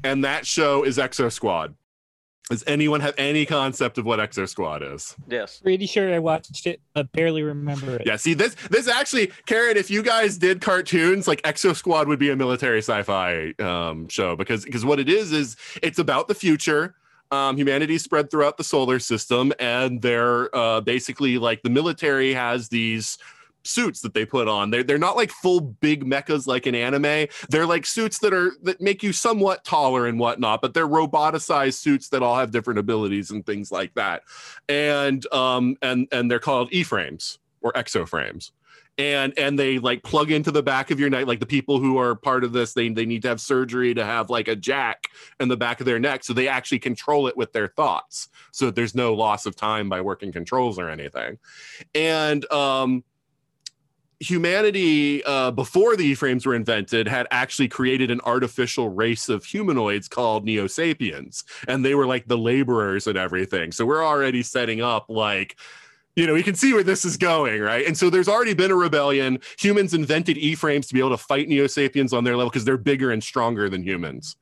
and 0.05 0.23
that 0.23 0.47
show 0.47 0.85
is 0.85 0.99
exo 0.99 1.33
squad 1.33 1.75
does 2.49 2.65
anyone 2.67 3.01
have 3.01 3.15
any 3.17 3.47
concept 3.47 3.97
of 3.99 4.05
what 4.05 4.19
exo 4.19 4.49
squad 4.49 4.83
is 4.83 5.15
Yes. 5.29 5.61
Pretty 5.63 5.87
sure 5.87 6.13
I 6.13 6.19
watched 6.19 6.67
it, 6.67 6.81
but 6.95 7.13
barely 7.13 7.43
remember 7.43 7.97
it. 7.97 8.03
yeah, 8.07 8.17
see 8.17 8.35
this 8.35 8.55
this 8.71 8.89
actually, 8.89 9.31
Karen, 9.47 9.77
if 9.77 9.91
you 9.91 10.03
guys 10.03 10.39
did 10.39 10.61
cartoons, 10.61 11.29
like 11.29 11.43
Exo 11.43 11.75
Squad 11.77 12.09
would 12.09 12.19
be 12.19 12.31
a 12.31 12.37
military 12.37 12.79
sci-fi 12.79 13.53
um, 13.61 14.09
show 14.09 14.35
because 14.37 14.65
because 14.65 14.85
what 14.85 14.99
it 14.99 15.09
is 15.09 15.31
is 15.33 15.57
it's 15.83 15.99
about 15.99 16.29
the 16.29 16.35
future. 16.35 16.95
Um, 17.33 17.57
humanity 17.57 17.97
spread 17.99 18.29
throughout 18.29 18.57
the 18.57 18.65
solar 18.65 18.99
system, 18.99 19.53
and 19.61 20.03
they're 20.03 20.53
uh, 20.57 20.81
basically 20.81 21.39
like 21.39 21.63
the 21.63 21.71
military 21.71 22.35
has 22.35 22.69
these 22.71 23.19
suits 23.65 24.01
that 24.01 24.15
they 24.15 24.25
put 24.25 24.49
on. 24.49 24.71
They're 24.71 24.83
they're 24.83 24.99
not 24.99 25.17
like 25.17 25.31
full 25.31 25.61
big 25.61 26.05
mechas 26.05 26.47
like 26.47 26.67
in 26.67 26.75
anime. 26.75 27.29
They're 27.49 27.67
like 27.67 27.87
suits 27.87 28.19
that 28.21 28.33
are 28.33 28.53
that 28.63 28.81
make 28.81 29.03
you 29.03 29.13
somewhat 29.13 29.65
taller 29.65 30.07
and 30.07 30.19
whatnot, 30.19 30.63
but 30.63 30.75
they're 30.75 30.89
roboticized 30.89 31.75
suits 31.75 32.09
that 32.09 32.23
all 32.23 32.37
have 32.37 32.51
different 32.51 32.79
abilities 32.79 33.31
and 33.31 33.45
things 33.45 33.71
like 33.71 33.95
that. 33.95 34.23
And 34.69 35.27
um 35.33 35.77
and 35.83 36.09
and 36.13 36.31
they're 36.31 36.39
called 36.39 36.69
E-frames 36.73 37.39
or 37.61 37.73
exoframes. 37.73 38.53
And 38.99 39.33
and 39.39 39.59
they 39.59 39.79
like 39.79 40.03
plug 40.03 40.31
into 40.31 40.51
the 40.51 40.63
back 40.63 40.91
of 40.91 41.01
your 41.01 41.09
neck. 41.09 41.27
Like 41.27 41.41
the 41.41 41.47
people 41.47 41.79
who 41.79 41.97
are 41.97 42.15
part 42.15 42.45
of 42.45 42.53
this, 42.53 42.75
they 42.75 42.91
they 42.91 43.07
need 43.07 43.23
to 43.23 43.29
have 43.29 43.41
surgery 43.41 43.95
to 43.95 44.05
have 44.05 44.29
like 44.29 44.47
a 44.47 44.57
jack 44.57 45.07
in 45.39 45.49
the 45.49 45.57
back 45.57 45.81
of 45.81 45.87
their 45.87 45.99
neck, 45.99 46.23
so 46.23 46.35
they 46.35 46.49
actually 46.49 46.81
control 46.81 47.27
it 47.27 47.35
with 47.35 47.53
their 47.55 47.69
thoughts, 47.69 48.29
so 48.53 48.67
that 48.67 48.75
there's 48.75 48.95
no 48.95 49.15
loss 49.15 49.47
of 49.47 49.57
time 49.57 49.89
by 49.89 50.03
working 50.03 50.33
controls 50.33 50.79
or 50.79 50.91
anything. 50.91 51.39
And 51.95 52.51
um, 52.53 53.03
humanity 54.21 55.25
uh, 55.25 55.51
before 55.51 55.97
the 55.97 56.05
E-frames 56.05 56.45
were 56.45 56.55
invented 56.55 57.09
had 57.09 57.27
actually 57.31 57.69
created 57.69 58.11
an 58.11 58.21
artificial 58.25 58.91
race 58.91 59.29
of 59.29 59.45
humanoids 59.45 60.09
called 60.09 60.45
Neo 60.45 60.67
Sapiens, 60.67 61.43
and 61.67 61.85
they 61.85 61.95
were 61.95 62.07
like 62.07 62.29
the 62.29 62.39
laborers 62.39 63.07
and 63.07 63.17
everything. 63.17 63.73
So 63.73 63.87
we're 63.87 64.05
already 64.05 64.43
setting 64.43 64.81
up 64.81 65.07
like. 65.09 65.57
You 66.17 66.27
know, 66.27 66.35
you 66.35 66.43
can 66.43 66.57
see 66.57 66.75
where 66.75 66.83
this 66.83 67.05
is 67.05 67.17
going, 67.17 67.63
right? 67.63 67.87
And 67.87 67.97
so 67.97 68.11
there's 68.11 68.29
already 68.29 68.53
been 68.53 68.73
a 68.73 68.77
rebellion. 68.77 69.39
Humans 69.61 69.95
invented 69.95 70.37
E-frames 70.37 70.89
to 70.89 70.93
be 70.93 70.99
able 70.99 71.11
to 71.11 71.17
fight 71.17 71.49
Neo 71.49 71.69
Sapiens 71.69 72.13
on 72.13 72.25
their 72.25 72.37
level 72.37 72.51
because 72.51 72.65
they're 72.65 72.77
bigger 72.77 73.13
and 73.13 73.23
stronger 73.23 73.71
than 73.71 73.85
humans. 73.85 74.37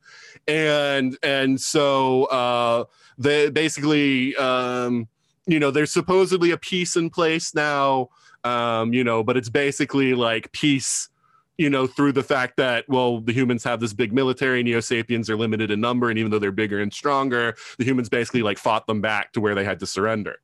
And 0.47 1.15
and 1.21 1.61
so 1.61 2.25
uh 2.25 2.85
they 3.19 3.51
basically 3.51 4.35
um 4.37 5.07
you 5.45 5.59
know, 5.59 5.69
there's 5.69 5.93
supposedly 5.93 6.51
a 6.51 6.57
peace 6.57 6.95
in 6.95 7.11
place 7.11 7.53
now 7.53 8.09
um 8.43 8.93
you 8.93 9.03
know 9.03 9.23
but 9.23 9.37
it's 9.37 9.49
basically 9.49 10.13
like 10.13 10.51
peace 10.51 11.09
you 11.57 11.69
know 11.69 11.85
through 11.85 12.11
the 12.11 12.23
fact 12.23 12.57
that 12.57 12.87
well 12.87 13.19
the 13.19 13.33
humans 13.33 13.63
have 13.63 13.79
this 13.79 13.93
big 13.93 14.13
military 14.13 14.63
neo 14.63 14.79
sapiens 14.79 15.29
are 15.29 15.37
limited 15.37 15.69
in 15.71 15.81
number 15.81 16.09
and 16.09 16.17
even 16.17 16.31
though 16.31 16.39
they're 16.39 16.51
bigger 16.51 16.81
and 16.81 16.93
stronger 16.93 17.55
the 17.77 17.83
humans 17.83 18.09
basically 18.09 18.41
like 18.41 18.57
fought 18.57 18.87
them 18.87 19.01
back 19.01 19.33
to 19.33 19.41
where 19.41 19.55
they 19.55 19.63
had 19.63 19.79
to 19.79 19.85
surrender. 19.85 20.37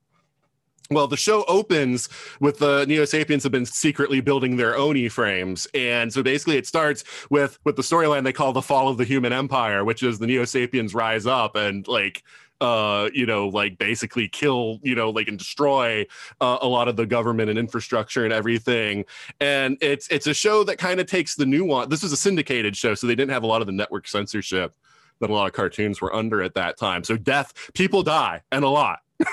Well, 0.91 1.07
the 1.07 1.17
show 1.17 1.43
opens 1.47 2.09
with 2.39 2.59
the 2.59 2.85
Neo 2.85 3.05
Sapiens 3.05 3.41
have 3.41 3.51
been 3.51 3.65
secretly 3.65 4.21
building 4.21 4.57
their 4.57 4.77
own 4.77 4.95
E-frames, 4.95 5.67
and 5.73 6.13
so 6.13 6.21
basically 6.21 6.57
it 6.57 6.67
starts 6.67 7.03
with 7.31 7.57
with 7.63 7.75
the 7.75 7.81
storyline 7.81 8.23
they 8.23 8.31
call 8.31 8.53
the 8.53 8.61
fall 8.61 8.87
of 8.87 8.97
the 8.97 9.03
human 9.03 9.33
empire, 9.33 9.83
which 9.83 10.03
is 10.03 10.19
the 10.19 10.27
Neo 10.27 10.45
Sapiens 10.45 10.93
rise 10.93 11.25
up 11.25 11.55
and 11.55 11.87
like 11.87 12.23
uh 12.61 13.09
you 13.13 13.25
know 13.25 13.47
like 13.49 13.77
basically 13.77 14.27
kill 14.27 14.79
you 14.81 14.95
know 14.95 15.09
like 15.09 15.27
and 15.27 15.37
destroy 15.37 16.05
uh, 16.39 16.57
a 16.61 16.67
lot 16.67 16.87
of 16.87 16.95
the 16.95 17.05
government 17.05 17.49
and 17.49 17.59
infrastructure 17.59 18.23
and 18.23 18.33
everything 18.33 19.03
and 19.41 19.77
it's 19.81 20.07
it's 20.07 20.27
a 20.27 20.33
show 20.33 20.63
that 20.63 20.77
kind 20.77 20.99
of 20.99 21.05
takes 21.05 21.35
the 21.35 21.45
nuance 21.45 21.89
this 21.89 22.01
was 22.01 22.13
a 22.13 22.17
syndicated 22.17 22.75
show 22.77 22.95
so 22.95 23.07
they 23.07 23.15
didn't 23.15 23.31
have 23.31 23.43
a 23.43 23.47
lot 23.47 23.61
of 23.61 23.67
the 23.67 23.73
network 23.73 24.07
censorship 24.07 24.73
that 25.19 25.29
a 25.29 25.33
lot 25.33 25.47
of 25.47 25.53
cartoons 25.53 26.01
were 26.01 26.13
under 26.13 26.41
at 26.41 26.55
that 26.55 26.77
time. 26.77 27.03
So 27.03 27.17
death, 27.17 27.71
people 27.73 28.03
die, 28.03 28.41
and 28.51 28.63
a 28.63 28.69
lot. 28.69 28.99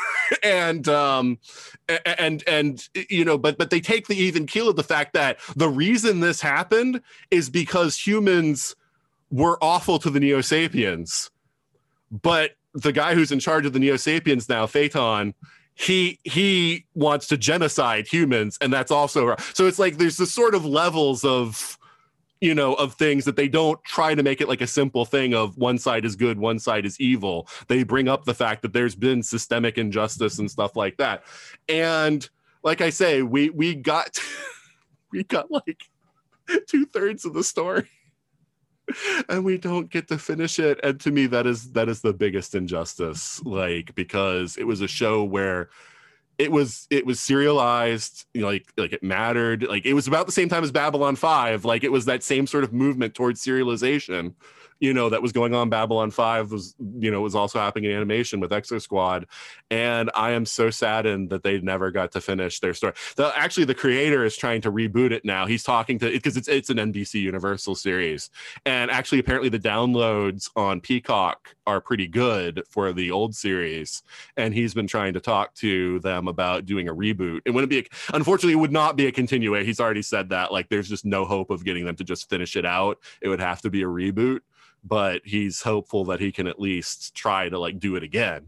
and 0.44 0.86
um 0.86 1.38
and 2.06 2.44
and 2.46 2.88
you 3.10 3.24
know 3.24 3.36
but 3.36 3.58
but 3.58 3.70
they 3.70 3.80
take 3.80 4.06
the 4.06 4.14
even 4.14 4.46
keel 4.46 4.68
of 4.68 4.76
the 4.76 4.84
fact 4.84 5.12
that 5.12 5.40
the 5.56 5.68
reason 5.68 6.20
this 6.20 6.40
happened 6.40 7.00
is 7.32 7.50
because 7.50 7.98
humans 7.98 8.76
were 9.32 9.58
awful 9.60 9.98
to 9.98 10.08
the 10.08 10.20
neo 10.20 10.40
sapiens 10.40 11.32
but 12.22 12.52
the 12.74 12.92
guy 12.92 13.14
who's 13.14 13.32
in 13.32 13.38
charge 13.38 13.66
of 13.66 13.72
the 13.72 13.78
neo 13.78 13.96
sapiens 13.96 14.48
now 14.48 14.66
phaeton 14.66 15.34
he 15.74 16.18
he 16.24 16.84
wants 16.94 17.26
to 17.26 17.36
genocide 17.36 18.06
humans 18.06 18.58
and 18.60 18.72
that's 18.72 18.90
also 18.90 19.34
so 19.54 19.66
it's 19.66 19.78
like 19.78 19.96
there's 19.96 20.16
this 20.16 20.32
sort 20.32 20.54
of 20.54 20.64
levels 20.64 21.24
of 21.24 21.78
you 22.42 22.54
know 22.54 22.74
of 22.74 22.94
things 22.94 23.24
that 23.24 23.36
they 23.36 23.48
don't 23.48 23.82
try 23.84 24.14
to 24.14 24.22
make 24.22 24.40
it 24.40 24.48
like 24.48 24.60
a 24.60 24.66
simple 24.66 25.04
thing 25.04 25.32
of 25.32 25.56
one 25.56 25.78
side 25.78 26.04
is 26.04 26.16
good 26.16 26.38
one 26.38 26.58
side 26.58 26.84
is 26.84 27.00
evil. 27.00 27.46
They 27.68 27.84
bring 27.84 28.08
up 28.08 28.24
the 28.24 28.34
fact 28.34 28.62
that 28.62 28.72
there's 28.72 28.96
been 28.96 29.22
systemic 29.22 29.78
injustice 29.78 30.40
and 30.40 30.50
stuff 30.50 30.74
like 30.74 30.96
that. 30.96 31.22
And 31.68 32.28
like 32.64 32.80
i 32.80 32.90
say 32.90 33.22
we 33.22 33.50
we 33.50 33.74
got 33.74 34.18
we 35.12 35.24
got 35.24 35.50
like 35.50 35.84
two-thirds 36.68 37.24
of 37.24 37.32
the 37.32 37.44
story 37.44 37.88
and 39.28 39.44
we 39.44 39.58
don't 39.58 39.90
get 39.90 40.08
to 40.08 40.18
finish 40.18 40.58
it. 40.58 40.80
And 40.82 41.00
to 41.00 41.10
me 41.10 41.26
that 41.26 41.46
is 41.46 41.72
that 41.72 41.88
is 41.88 42.00
the 42.00 42.12
biggest 42.12 42.54
injustice 42.54 43.42
like 43.44 43.94
because 43.94 44.56
it 44.56 44.64
was 44.64 44.80
a 44.80 44.88
show 44.88 45.24
where 45.24 45.68
it 46.38 46.50
was 46.50 46.86
it 46.90 47.06
was 47.06 47.20
serialized 47.20 48.26
you 48.34 48.42
know, 48.42 48.48
like 48.48 48.66
like 48.76 48.92
it 48.92 49.02
mattered. 49.02 49.64
Like 49.64 49.86
it 49.86 49.94
was 49.94 50.08
about 50.08 50.26
the 50.26 50.32
same 50.32 50.48
time 50.48 50.64
as 50.64 50.72
babylon 50.72 51.16
5 51.16 51.64
like 51.64 51.84
it 51.84 51.92
was 51.92 52.06
that 52.06 52.22
same 52.22 52.46
sort 52.46 52.64
of 52.64 52.72
movement 52.72 53.14
towards 53.14 53.44
serialization 53.44 54.34
you 54.82 54.92
know 54.92 55.08
that 55.08 55.22
was 55.22 55.30
going 55.30 55.54
on. 55.54 55.70
Babylon 55.70 56.10
5 56.10 56.50
was 56.50 56.74
you 56.98 57.10
know 57.10 57.20
was 57.20 57.36
also 57.36 57.60
happening 57.60 57.90
in 57.90 57.96
animation 57.96 58.40
with 58.40 58.50
exo 58.50 58.82
squad. 58.82 59.26
And 59.70 60.10
i 60.16 60.32
am 60.32 60.44
so 60.44 60.70
saddened 60.70 61.30
that 61.30 61.44
they 61.44 61.60
never 61.60 61.90
got 61.92 62.10
to 62.12 62.20
finish 62.20 62.58
their 62.58 62.74
story. 62.74 62.94
The, 63.16 63.32
actually 63.36 63.64
the 63.64 63.76
creator 63.76 64.24
is 64.24 64.36
trying 64.36 64.60
to 64.62 64.72
reboot 64.72 65.12
it 65.12 65.24
now. 65.24 65.46
He's 65.46 65.62
talking 65.62 66.00
to 66.00 66.10
because 66.10 66.36
it's 66.36 66.48
it's 66.48 66.68
an 66.68 66.78
nbc 66.78 67.14
universal 67.14 67.76
series. 67.76 68.28
And 68.66 68.90
actually 68.90 69.20
apparently 69.20 69.48
the 69.48 69.60
downloads 69.60 70.50
on 70.56 70.80
peacock 70.80 71.54
are 71.64 71.80
pretty 71.80 72.08
good 72.08 72.64
for 72.68 72.92
the 72.92 73.12
old 73.12 73.36
series. 73.36 74.02
And 74.36 74.52
he's 74.52 74.74
been 74.74 74.88
trying 74.88 75.12
to 75.14 75.20
talk 75.20 75.54
to 75.54 76.00
them 76.00 76.26
about 76.26 76.66
doing 76.66 76.88
a 76.88 76.94
reboot. 76.94 77.42
It 77.44 77.50
wouldn't 77.50 77.70
be 77.70 77.78
a, 77.78 77.84
unfortunately 78.12 78.54
it 78.54 78.56
would 78.56 78.72
not 78.72 78.96
be 78.96 79.06
a 79.06 79.12
continuation. 79.12 79.64
He's 79.64 79.78
already 79.78 80.02
said 80.02 80.30
that 80.30 80.50
like 80.50 80.68
there's 80.70 80.88
just 80.88 81.04
no 81.04 81.24
hope 81.24 81.50
of 81.50 81.64
getting 81.64 81.84
them 81.84 81.94
to 81.96 82.04
just 82.04 82.28
finish 82.28 82.56
it 82.56 82.66
out. 82.66 82.98
It 83.20 83.28
would 83.28 83.40
have 83.40 83.62
to 83.62 83.70
be 83.70 83.82
a 83.82 83.86
reboot 83.86 84.40
but 84.84 85.22
he's 85.24 85.62
hopeful 85.62 86.04
that 86.06 86.20
he 86.20 86.32
can 86.32 86.46
at 86.46 86.58
least 86.60 87.14
try 87.14 87.48
to 87.48 87.58
like 87.58 87.78
do 87.78 87.96
it 87.96 88.02
again 88.02 88.46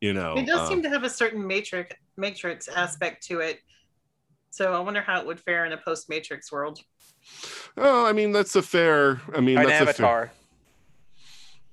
you 0.00 0.12
know 0.12 0.34
It 0.36 0.46
does 0.46 0.60
um, 0.60 0.66
seem 0.68 0.82
to 0.82 0.88
have 0.90 1.04
a 1.04 1.10
certain 1.10 1.46
matrix 1.46 1.94
matrix 2.16 2.68
aspect 2.68 3.26
to 3.28 3.40
it. 3.40 3.60
So 4.50 4.72
I 4.74 4.80
wonder 4.80 5.00
how 5.00 5.20
it 5.20 5.26
would 5.26 5.38
fare 5.40 5.64
in 5.64 5.72
a 5.72 5.76
post 5.76 6.08
matrix 6.08 6.50
world. 6.50 6.80
oh 7.76 8.04
i 8.06 8.12
mean 8.12 8.32
that's 8.32 8.56
a 8.56 8.62
fair 8.62 9.20
i 9.34 9.40
mean 9.40 9.58
An 9.58 9.66
that's 9.66 9.74
a 9.74 9.92
fair, 9.92 10.06
avatar. 10.06 10.32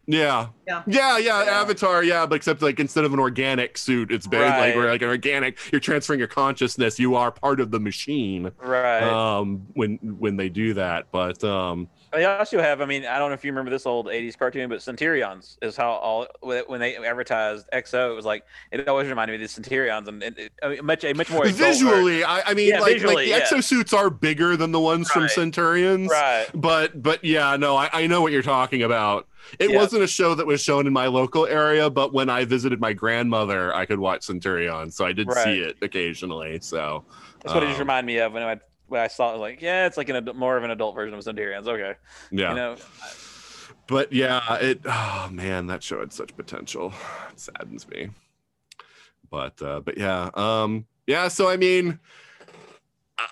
yeah 0.05 0.47
Yeah. 0.67 0.83
yeah 0.87 1.17
yeah 1.17 1.43
Yeah. 1.43 1.61
avatar 1.61 2.03
yeah 2.03 2.25
but 2.25 2.35
except 2.35 2.61
like 2.61 2.79
instead 2.79 3.03
of 3.03 3.13
an 3.13 3.19
organic 3.19 3.77
suit 3.77 4.11
it's 4.11 4.25
very 4.25 4.45
like 4.49 4.57
Right. 4.59 4.75
where 4.75 4.89
like 4.89 5.01
an 5.01 5.09
organic 5.09 5.57
you're 5.71 5.81
transferring 5.81 6.19
your 6.19 6.27
consciousness 6.29 6.97
you 6.99 7.15
are 7.15 7.31
part 7.31 7.59
of 7.59 7.71
the 7.71 7.79
machine 7.79 8.51
Right. 8.61 9.03
um 9.03 9.65
when 9.73 9.95
when 10.19 10.37
they 10.37 10.49
do 10.49 10.73
that 10.75 11.07
but 11.11 11.43
um 11.43 11.89
They 12.13 12.23
also 12.25 12.59
have, 12.61 12.79
I 12.81 12.85
mean, 12.85 13.05
I 13.05 13.19
don't 13.19 13.29
know 13.29 13.33
if 13.33 13.43
you 13.43 13.51
remember 13.51 13.69
this 13.69 13.85
old 13.85 14.07
'80s 14.07 14.37
cartoon, 14.37 14.69
but 14.69 14.81
Centurions 14.81 15.57
is 15.61 15.75
how 15.75 15.91
all 15.91 16.27
when 16.41 16.79
they 16.79 16.95
advertised 16.95 17.65
Exo, 17.73 18.11
it 18.11 18.15
was 18.15 18.25
like 18.25 18.43
it 18.71 18.87
always 18.87 19.09
reminded 19.09 19.33
me 19.33 19.43
of 19.43 19.49
the 19.49 19.53
Centurions, 19.53 20.07
and 20.07 20.23
it, 20.23 20.37
it, 20.39 20.53
I 20.63 20.69
mean, 20.69 20.85
much 20.85 21.03
a 21.03 21.13
much 21.13 21.29
more 21.29 21.49
visually 21.49 22.23
I, 22.23 22.41
I 22.47 22.53
mean 22.53 22.69
Yeah, 22.69 22.79
like, 22.79 22.93
visually, 22.93 23.15
like 23.15 23.23
the 23.25 23.31
yeah. 23.31 23.57
exosuits 23.57 23.93
are 23.95 24.09
bigger 24.09 24.57
than 24.57 24.71
the 24.71 24.79
ones 24.79 25.09
from 25.09 25.27
centurions 25.29 26.11
right? 26.11 26.47
but 26.53 27.01
but 27.01 27.23
yeah 27.23 27.55
no 27.57 27.75
I, 27.75 27.89
I 27.93 28.07
know 28.07 28.21
what 28.21 28.31
you're 28.31 28.41
talking 28.41 28.83
about 28.83 29.27
it 29.59 29.71
Yeah. 29.71 29.73
wasn't 29.73 30.03
a 30.03 30.07
show 30.07 30.35
that 30.35 30.45
was 30.47 30.61
shown 30.61 30.87
in 30.87 30.93
my 30.93 31.07
local 31.07 31.45
area 31.45 31.89
but 31.89 32.13
when 32.13 32.29
i 32.29 32.45
visited 32.45 32.79
my 32.79 32.93
grandmother 32.93 33.73
i 33.73 33.85
could 33.85 33.99
watch 33.99 34.23
centurion 34.23 34.91
so 34.91 35.05
i 35.05 35.13
did 35.13 35.33
Right. 35.33 35.33
see 35.33 35.59
it 35.59 35.77
occasionally 35.81 36.59
so 36.61 37.05
That's 37.43 37.53
what 37.53 37.63
it 37.63 37.67
just 37.67 37.79
um, 37.79 37.81
reminded 37.81 38.07
me 38.07 38.19
of 38.19 38.33
when 38.33 38.43
I 38.43 38.59
when 38.87 39.01
I 39.01 39.07
saw 39.07 39.29
it. 39.29 39.33
was 39.33 39.41
Like, 39.41 39.61
yeah, 39.61 39.85
it's 39.85 39.97
like 39.97 40.09
an 40.09 40.15
ad- 40.15 40.35
more 40.35 40.57
of 40.57 40.63
an 40.63 40.71
adult 40.71 40.95
version 40.95 41.13
of 41.13 41.23
Centurions. 41.23 41.67
Okay, 41.67 41.93
yeah 42.31 42.49
you 42.49 42.55
know, 42.55 42.75
but 43.87 44.11
yeah 44.11 44.55
it 44.57 44.81
oh 44.85 45.29
man 45.31 45.67
that 45.67 45.81
show 45.81 45.99
had 45.99 46.13
such 46.13 46.35
potential 46.35 46.93
it 47.31 47.39
saddens 47.39 47.87
me 47.87 48.09
but 49.31 49.59
uh 49.61 49.79
but 49.79 49.97
yeah 49.97 50.29
um 50.35 50.85
yeah 51.07 51.27
so 51.27 51.49
i 51.49 51.57
mean 51.57 51.99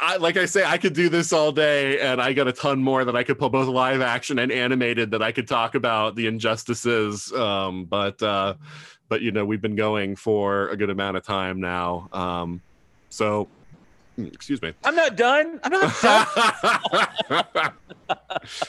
I, 0.02 0.18
like 0.18 0.36
I 0.36 0.46
say, 0.46 0.66
I 0.66 0.80
could 0.80 0.94
do 0.94 1.10
this 1.10 1.32
all 1.32 1.52
day, 1.52 2.00
and 2.00 2.20
I 2.20 2.34
got 2.34 2.48
a 2.48 2.52
ton 2.52 2.82
more 2.82 3.06
that 3.06 3.16
I 3.16 3.22
could 3.24 3.38
put 3.38 3.52
both 3.52 3.68
live 3.68 4.02
action 4.02 4.40
and 4.40 4.52
animated 4.52 5.12
that 5.12 5.22
I 5.22 5.32
could 5.32 5.48
talk 5.48 5.76
about 5.76 6.16
the 6.16 6.26
injustices. 6.26 7.32
Um, 7.32 7.86
but 7.86 8.22
uh, 8.24 8.56
but 9.10 9.22
you 9.22 9.32
know, 9.32 9.46
we've 9.46 9.62
been 9.62 9.76
going 9.76 10.16
for 10.16 10.70
a 10.70 10.76
good 10.76 10.90
amount 10.90 11.18
of 11.18 11.24
time 11.24 11.62
now. 11.62 12.10
Um, 12.12 12.62
so, 13.10 13.48
Mm, 14.18 14.34
excuse 14.34 14.62
me. 14.62 14.74
I'm 14.84 14.96
not 14.96 15.16
done. 15.16 15.60
I'm 15.64 15.72
not 15.72 16.02
done. 16.02 17.72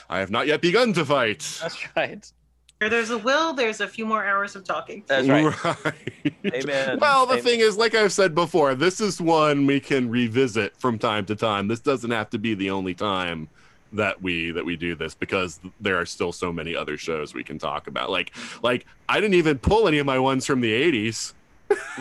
I 0.09 0.19
have 0.19 0.31
not 0.31 0.47
yet 0.47 0.61
begun 0.61 0.93
to 0.93 1.05
fight. 1.05 1.59
That's 1.61 1.95
right. 1.95 2.31
Where 2.79 2.89
there's 2.91 3.09
a 3.09 3.17
will, 3.17 3.53
there's 3.53 3.81
a 3.81 3.87
few 3.87 4.05
more 4.05 4.23
hours 4.23 4.55
of 4.55 4.63
talking. 4.63 5.03
That's 5.07 5.27
right. 5.27 5.45
Right. 5.63 6.33
Amen. 6.53 6.99
Well, 6.99 7.25
the 7.25 7.33
Amen. 7.33 7.43
thing 7.43 7.59
is, 7.61 7.75
like 7.75 7.95
I've 7.95 8.13
said 8.13 8.35
before, 8.35 8.75
this 8.75 9.01
is 9.01 9.19
one 9.19 9.65
we 9.65 9.79
can 9.79 10.09
revisit 10.09 10.77
from 10.77 10.99
time 10.99 11.25
to 11.25 11.35
time. 11.35 11.67
This 11.67 11.79
doesn't 11.79 12.11
have 12.11 12.29
to 12.31 12.37
be 12.37 12.53
the 12.53 12.69
only 12.69 12.93
time 12.93 13.49
that 13.93 14.21
we 14.21 14.51
that 14.51 14.65
we 14.65 14.75
do 14.75 14.95
this 14.95 15.15
because 15.15 15.59
there 15.79 15.97
are 15.99 16.05
still 16.05 16.31
so 16.31 16.51
many 16.51 16.75
other 16.75 16.97
shows 16.97 17.33
we 17.33 17.43
can 17.43 17.57
talk 17.57 17.87
about. 17.87 18.11
Like 18.11 18.31
like 18.61 18.85
I 19.09 19.19
didn't 19.19 19.35
even 19.35 19.57
pull 19.57 19.87
any 19.87 19.97
of 19.97 20.05
my 20.05 20.19
ones 20.19 20.45
from 20.45 20.61
the 20.61 20.71
80s. 20.71 21.33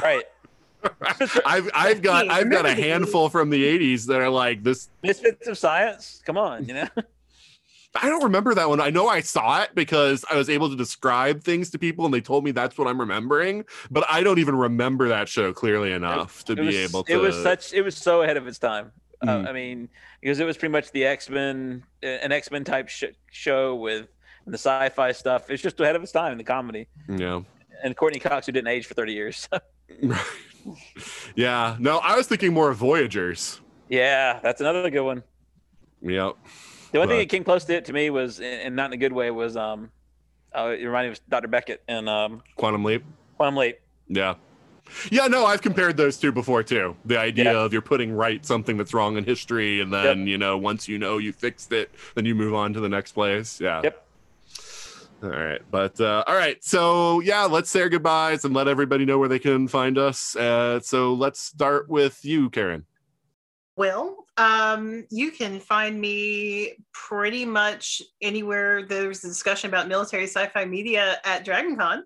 Right. 0.03 0.25
I've 1.47 1.71
I've 1.75 2.03
got 2.03 2.29
I've 2.31 2.51
got 2.51 2.67
a 2.67 2.75
handful 2.75 3.29
from 3.29 3.51
the 3.51 3.63
80s 3.79 4.07
that 4.07 4.21
are 4.21 4.31
like 4.31 4.63
this 4.63 4.89
Misfits 5.03 5.47
of 5.47 5.59
Science. 5.59 6.23
Come 6.25 6.37
on, 6.39 6.67
you 6.67 6.75
know. 6.75 6.89
I 8.03 8.09
don't 8.11 8.25
remember 8.25 8.55
that 8.55 8.69
one. 8.69 8.79
I 8.81 8.91
know 8.91 9.09
I 9.09 9.21
saw 9.21 9.63
it 9.63 9.71
because 9.75 10.23
I 10.31 10.37
was 10.37 10.51
able 10.51 10.69
to 10.69 10.77
describe 10.77 11.43
things 11.43 11.71
to 11.71 11.79
people 11.79 12.05
and 12.05 12.13
they 12.13 12.21
told 12.21 12.45
me 12.45 12.51
that's 12.51 12.77
what 12.77 12.87
I'm 12.89 13.01
remembering, 13.01 13.65
but 13.91 14.05
I 14.11 14.23
don't 14.23 14.39
even 14.39 14.55
remember 14.55 15.09
that 15.09 15.31
show 15.31 15.53
clearly 15.55 15.93
enough 15.93 16.45
to 16.45 16.53
It 16.53 16.57
be 16.57 16.67
was, 16.67 16.75
able 16.77 17.05
to 17.05 17.13
It 17.13 17.17
was 17.17 17.43
such. 17.43 17.73
It 17.73 17.81
was 17.83 17.97
so 17.97 18.21
ahead 18.23 18.37
of 18.37 18.47
its 18.47 18.59
time. 18.59 18.93
Uh, 19.23 19.27
Mm. 19.29 19.49
I 19.49 19.53
mean, 19.53 19.89
because 20.21 20.41
it 20.41 20.45
was 20.45 20.59
pretty 20.59 20.73
much 20.73 20.93
the 20.93 21.07
X 21.07 21.31
Men, 21.31 21.83
an 22.03 22.33
X 22.33 22.51
Men 22.51 22.65
type 22.65 22.91
sh- 22.91 23.05
show 23.31 23.75
with 23.75 24.09
the 24.47 24.59
sci-fi 24.59 25.13
stuff. 25.13 25.49
It's 25.49 25.63
just 25.63 25.81
ahead 25.81 25.97
of 25.97 26.03
its 26.03 26.13
time 26.13 26.33
in 26.33 26.39
the 26.39 26.45
comedy. 26.45 26.87
yeah. 27.09 27.41
And 27.83 27.97
Courteney 27.97 28.21
Cox, 28.21 28.45
who 28.45 28.53
didn't 28.53 28.69
age 28.69 28.85
for 28.85 28.93
thirty 28.93 29.15
years. 29.15 29.49
Yeah. 31.35 31.77
No, 31.79 31.99
I 31.99 32.17
was 32.17 32.27
thinking 32.27 32.53
more 32.55 32.71
of 32.71 32.77
Voyagers. 32.79 33.61
yeah, 33.89 34.41
that's 34.43 34.61
another 34.61 34.89
good 34.91 35.03
one. 35.03 35.23
Yep. 36.03 36.35
The 36.93 36.99
one 37.01 37.09
thing 37.09 37.19
that 37.19 37.29
came 37.29 37.45
close 37.45 37.65
to 37.65 37.75
it 37.75 37.85
to 37.87 37.93
me 37.93 38.11
was, 38.11 38.41
and 38.41 38.77
not 38.77 38.87
in 38.87 38.93
a 38.95 38.97
good 38.97 39.13
way, 39.13 39.31
was 39.31 39.57
um, 39.57 39.91
uh, 40.57 40.75
it 40.79 40.85
reminded 40.85 41.09
me 41.11 41.13
of 41.13 41.21
Dr. 41.29 41.49
Beckett 41.49 41.83
and 41.89 42.09
um, 42.09 42.43
Quantum 42.57 42.85
Leap. 42.85 43.05
Quantum 43.37 43.57
Leap. 43.57 43.81
Yeah. 44.09 44.35
Yeah, 45.11 45.27
no, 45.27 45.45
I've 45.45 45.63
compared 45.63 45.97
those 45.97 46.17
two 46.17 46.31
before 46.31 46.63
too. 46.63 46.97
The 47.05 47.19
idea 47.19 47.53
Yeah. 47.53 47.59
of 47.65 47.73
you're 47.73 47.83
putting 47.83 48.13
right 48.13 48.47
something 48.47 48.77
that's 48.77 48.95
wrong 48.95 49.17
in 49.17 49.25
history, 49.25 49.81
and 49.81 49.93
then 49.93 50.29
you 50.29 50.39
know 50.39 50.57
once 50.57 50.87
you 50.87 50.97
know 50.97 51.19
you 51.19 51.33
fixed 51.33 51.73
it, 51.73 51.91
then 52.15 52.25
you 52.25 52.37
move 52.37 52.55
on 52.55 52.73
to 52.75 52.81
the 52.81 52.89
next 52.89 53.13
place. 53.13 53.61
Yeah. 53.61 53.81
Yep. 53.83 54.06
All 55.23 55.31
right, 55.31 55.63
but 55.71 55.99
uh, 56.01 56.25
all 56.27 56.35
right, 56.35 56.63
so 56.63 57.21
yeah, 57.21 57.45
let's 57.45 57.71
say 57.71 57.81
our 57.81 57.89
goodbyes 57.89 58.45
and 58.45 58.53
let 58.55 58.69
everybody 58.69 59.07
know 59.07 59.19
where 59.19 59.29
they 59.29 59.39
can 59.39 59.67
find 59.67 59.97
us. 59.97 60.37
Uh, 60.37 60.79
so 60.81 61.15
let's 61.15 61.41
start 61.41 61.89
with 61.89 62.23
you, 62.23 62.51
Karen. 62.51 62.85
Well, 63.77 64.27
um, 64.37 65.05
you 65.11 65.31
can 65.31 65.59
find 65.59 65.99
me 65.99 66.75
pretty 66.93 67.47
much 67.47 68.03
anywhere 68.21 68.85
there's 68.85 69.25
a 69.25 69.29
discussion 69.29 69.69
about 69.69 69.89
military 69.89 70.25
sci-fi 70.25 70.67
media 70.67 71.19
at 71.25 71.47
DragonCon. 71.47 72.03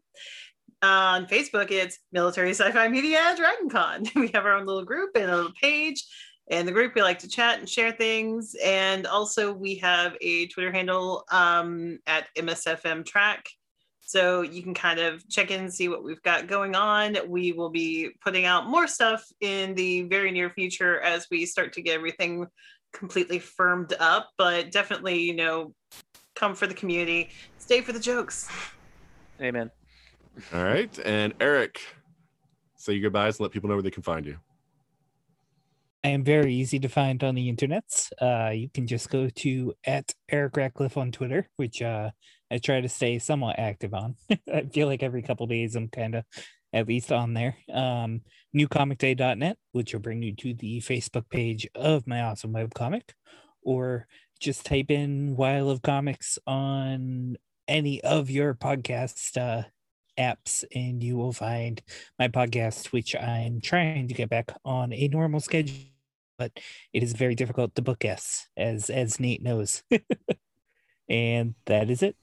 On 0.82 1.26
Facebook, 1.26 1.70
it's 1.70 1.98
Military 2.10 2.50
Sci-Fi 2.50 2.88
Media 2.88 3.18
at 3.18 3.38
DragonCon. 3.38 4.08
We 4.14 4.30
have 4.32 4.46
our 4.46 4.54
own 4.54 4.64
little 4.66 4.84
group 4.84 5.10
and 5.14 5.30
a 5.30 5.36
little 5.36 5.52
page. 5.60 6.02
In 6.50 6.66
the 6.66 6.72
group, 6.72 6.96
we 6.96 7.02
like 7.02 7.20
to 7.20 7.28
chat 7.28 7.60
and 7.60 7.68
share 7.68 7.92
things. 7.92 8.56
And 8.64 9.06
also, 9.06 9.52
we 9.52 9.76
have 9.76 10.16
a 10.20 10.48
Twitter 10.48 10.72
handle 10.72 11.24
um, 11.30 12.00
at 12.08 12.26
MSFM 12.36 13.06
Track. 13.06 13.48
So 14.00 14.42
you 14.42 14.60
can 14.64 14.74
kind 14.74 14.98
of 14.98 15.26
check 15.28 15.52
in 15.52 15.60
and 15.60 15.72
see 15.72 15.88
what 15.88 16.02
we've 16.02 16.20
got 16.22 16.48
going 16.48 16.74
on. 16.74 17.16
We 17.28 17.52
will 17.52 17.70
be 17.70 18.10
putting 18.20 18.46
out 18.46 18.68
more 18.68 18.88
stuff 18.88 19.24
in 19.40 19.76
the 19.76 20.02
very 20.02 20.32
near 20.32 20.50
future 20.50 21.00
as 21.00 21.28
we 21.30 21.46
start 21.46 21.72
to 21.74 21.82
get 21.82 21.94
everything 21.94 22.48
completely 22.92 23.38
firmed 23.38 23.94
up. 24.00 24.30
But 24.36 24.72
definitely, 24.72 25.20
you 25.20 25.36
know, 25.36 25.72
come 26.34 26.56
for 26.56 26.66
the 26.66 26.74
community, 26.74 27.30
stay 27.58 27.80
for 27.80 27.92
the 27.92 28.00
jokes. 28.00 28.50
Amen. 29.40 29.70
All 30.52 30.64
right. 30.64 30.98
And 31.04 31.32
Eric, 31.40 31.80
say 32.74 32.94
your 32.94 33.02
goodbyes 33.02 33.36
and 33.36 33.44
let 33.44 33.52
people 33.52 33.68
know 33.68 33.76
where 33.76 33.82
they 33.84 33.92
can 33.92 34.02
find 34.02 34.26
you. 34.26 34.36
I 36.02 36.08
am 36.08 36.24
very 36.24 36.54
easy 36.54 36.78
to 36.80 36.88
find 36.88 37.22
on 37.22 37.34
the 37.34 37.48
internet. 37.48 37.84
Uh, 38.20 38.50
you 38.54 38.70
can 38.72 38.86
just 38.86 39.10
go 39.10 39.28
to 39.28 39.74
at 39.84 40.14
Eric 40.30 40.56
Ratcliffe 40.56 40.96
on 40.96 41.12
Twitter, 41.12 41.46
which 41.56 41.82
uh, 41.82 42.10
I 42.50 42.58
try 42.58 42.80
to 42.80 42.88
stay 42.88 43.18
somewhat 43.18 43.58
active 43.58 43.92
on. 43.92 44.16
I 44.52 44.62
feel 44.72 44.86
like 44.86 45.02
every 45.02 45.22
couple 45.22 45.46
days 45.46 45.76
I'm 45.76 45.88
kind 45.88 46.14
of 46.14 46.24
at 46.72 46.88
least 46.88 47.12
on 47.12 47.34
there. 47.34 47.56
Um, 47.72 48.22
newcomicday.net, 48.56 49.58
which 49.72 49.92
will 49.92 50.00
bring 50.00 50.22
you 50.22 50.34
to 50.36 50.54
the 50.54 50.80
Facebook 50.80 51.28
page 51.28 51.68
of 51.74 52.06
my 52.06 52.22
awesome 52.22 52.52
web 52.52 52.72
comic, 52.72 53.12
or 53.62 54.06
just 54.40 54.64
type 54.64 54.90
in 54.90 55.36
While 55.36 55.68
of 55.68 55.82
Comics 55.82 56.38
on 56.46 57.36
any 57.68 58.02
of 58.02 58.30
your 58.30 58.54
podcast 58.54 59.36
uh, 59.36 59.64
apps 60.20 60.64
and 60.74 61.02
you 61.02 61.16
will 61.16 61.32
find 61.32 61.82
my 62.18 62.28
podcast, 62.28 62.86
which 62.88 63.16
I'm 63.16 63.60
trying 63.60 64.08
to 64.08 64.14
get 64.14 64.28
back 64.28 64.52
on 64.64 64.92
a 64.92 65.08
normal 65.08 65.40
schedule, 65.40 65.74
but 66.38 66.52
it 66.92 67.02
is 67.02 67.12
very 67.12 67.34
difficult 67.34 67.74
to 67.74 67.82
book 67.82 68.00
guests, 68.00 68.48
as 68.56 68.90
as 68.90 69.18
Nate 69.18 69.42
knows. 69.42 69.82
and 71.08 71.54
that 71.66 71.90
is 71.90 72.02
it. 72.02 72.16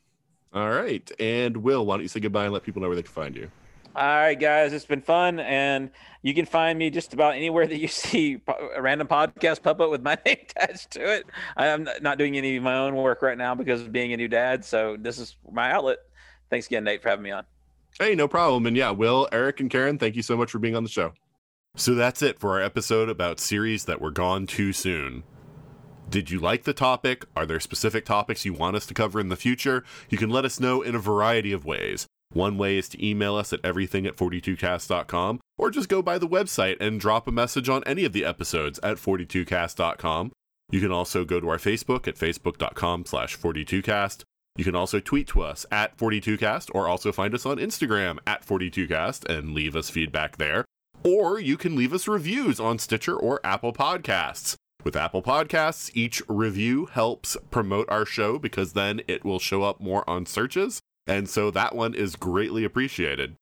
All 0.53 0.69
right. 0.69 1.09
And 1.19 1.57
Will, 1.57 1.85
why 1.85 1.95
don't 1.95 2.03
you 2.03 2.07
say 2.07 2.19
goodbye 2.19 2.45
and 2.45 2.53
let 2.53 2.63
people 2.63 2.81
know 2.81 2.87
where 2.87 2.95
they 2.95 3.03
can 3.03 3.11
find 3.11 3.35
you? 3.35 3.51
All 3.95 4.03
right, 4.03 4.39
guys, 4.39 4.73
it's 4.73 4.85
been 4.85 5.01
fun, 5.01 5.39
and 5.39 5.89
you 6.21 6.35
can 6.35 6.45
find 6.45 6.77
me 6.77 6.91
just 6.91 7.15
about 7.15 7.33
anywhere 7.33 7.65
that 7.65 7.79
you 7.79 7.87
see 7.87 8.39
a 8.75 8.79
random 8.79 9.07
podcast 9.07 9.63
pop 9.63 9.81
up 9.81 9.89
with 9.89 10.03
my 10.03 10.15
name 10.25 10.37
attached 10.43 10.91
to 10.91 11.13
it. 11.15 11.25
I'm 11.55 11.87
not 12.01 12.19
doing 12.19 12.37
any 12.37 12.57
of 12.57 12.63
my 12.63 12.77
own 12.77 12.95
work 12.95 13.23
right 13.23 13.37
now 13.37 13.55
because 13.55 13.81
of 13.81 13.91
being 13.91 14.13
a 14.13 14.17
new 14.17 14.27
dad, 14.27 14.63
so 14.63 14.97
this 14.99 15.17
is 15.17 15.35
my 15.51 15.71
outlet. 15.71 15.97
Thanks 16.51 16.67
again, 16.67 16.83
Nate, 16.83 17.01
for 17.01 17.09
having 17.09 17.23
me 17.23 17.31
on. 17.31 17.45
Hey, 17.99 18.13
no 18.13 18.27
problem. 18.27 18.65
And 18.67 18.77
yeah, 18.77 18.91
Will, 18.91 19.27
Eric, 19.31 19.59
and 19.59 19.71
Karen, 19.71 19.97
thank 19.97 20.15
you 20.15 20.21
so 20.21 20.37
much 20.37 20.51
for 20.51 20.59
being 20.59 20.75
on 20.75 20.83
the 20.83 20.89
show. 20.89 21.13
So 21.75 21.95
that's 21.95 22.21
it 22.21 22.39
for 22.39 22.51
our 22.51 22.61
episode 22.61 23.09
about 23.09 23.39
series 23.39 23.85
that 23.85 24.01
were 24.01 24.11
gone 24.11 24.47
too 24.47 24.73
soon. 24.73 25.23
Did 26.09 26.31
you 26.31 26.39
like 26.39 26.63
the 26.63 26.73
topic? 26.73 27.25
Are 27.35 27.45
there 27.45 27.59
specific 27.59 28.05
topics 28.05 28.45
you 28.45 28.53
want 28.53 28.75
us 28.75 28.85
to 28.87 28.93
cover 28.93 29.19
in 29.19 29.29
the 29.29 29.35
future? 29.35 29.83
You 30.09 30.17
can 30.17 30.29
let 30.29 30.45
us 30.45 30.59
know 30.59 30.81
in 30.81 30.95
a 30.95 30.99
variety 30.99 31.51
of 31.51 31.65
ways. 31.65 32.07
One 32.31 32.57
way 32.57 32.77
is 32.77 32.87
to 32.89 33.05
email 33.05 33.35
us 33.35 33.51
at 33.51 33.59
everything 33.63 34.05
at 34.05 34.15
42cast.com, 34.15 35.39
or 35.57 35.71
just 35.71 35.89
go 35.89 36.01
by 36.01 36.17
the 36.17 36.27
website 36.27 36.77
and 36.79 36.99
drop 36.99 37.27
a 37.27 37.31
message 37.31 37.67
on 37.69 37.83
any 37.85 38.05
of 38.05 38.13
the 38.13 38.25
episodes 38.25 38.79
at 38.83 38.97
42cast.com. 38.97 40.31
You 40.69 40.81
can 40.81 40.91
also 40.91 41.25
go 41.25 41.39
to 41.39 41.49
our 41.49 41.57
Facebook 41.57 42.07
at 42.07 42.15
facebook.com 42.15 43.05
slash 43.05 43.37
42cast. 43.37 44.23
You 44.57 44.63
can 44.63 44.75
also 44.75 44.99
tweet 44.99 45.27
to 45.29 45.43
us 45.43 45.65
at 45.71 45.97
42cast, 45.97 46.71
or 46.73 46.87
also 46.87 47.11
find 47.11 47.33
us 47.33 47.45
on 47.45 47.57
Instagram 47.57 48.17
at 48.25 48.45
42cast 48.45 49.25
and 49.25 49.53
leave 49.53 49.75
us 49.75 49.89
feedback 49.89 50.37
there. 50.37 50.65
Or 51.03 51.39
you 51.39 51.57
can 51.57 51.75
leave 51.75 51.93
us 51.93 52.07
reviews 52.07 52.59
on 52.59 52.79
Stitcher 52.79 53.15
or 53.15 53.39
Apple 53.43 53.71
Podcasts. 53.71 54.55
With 54.83 54.95
Apple 54.95 55.21
Podcasts, 55.21 55.91
each 55.93 56.21
review 56.27 56.85
helps 56.85 57.37
promote 57.51 57.89
our 57.89 58.05
show 58.05 58.39
because 58.39 58.73
then 58.73 59.01
it 59.07 59.23
will 59.23 59.39
show 59.39 59.63
up 59.63 59.79
more 59.79 60.07
on 60.09 60.25
searches. 60.25 60.79
And 61.05 61.29
so 61.29 61.51
that 61.51 61.75
one 61.75 61.93
is 61.93 62.15
greatly 62.15 62.63
appreciated. 62.63 63.35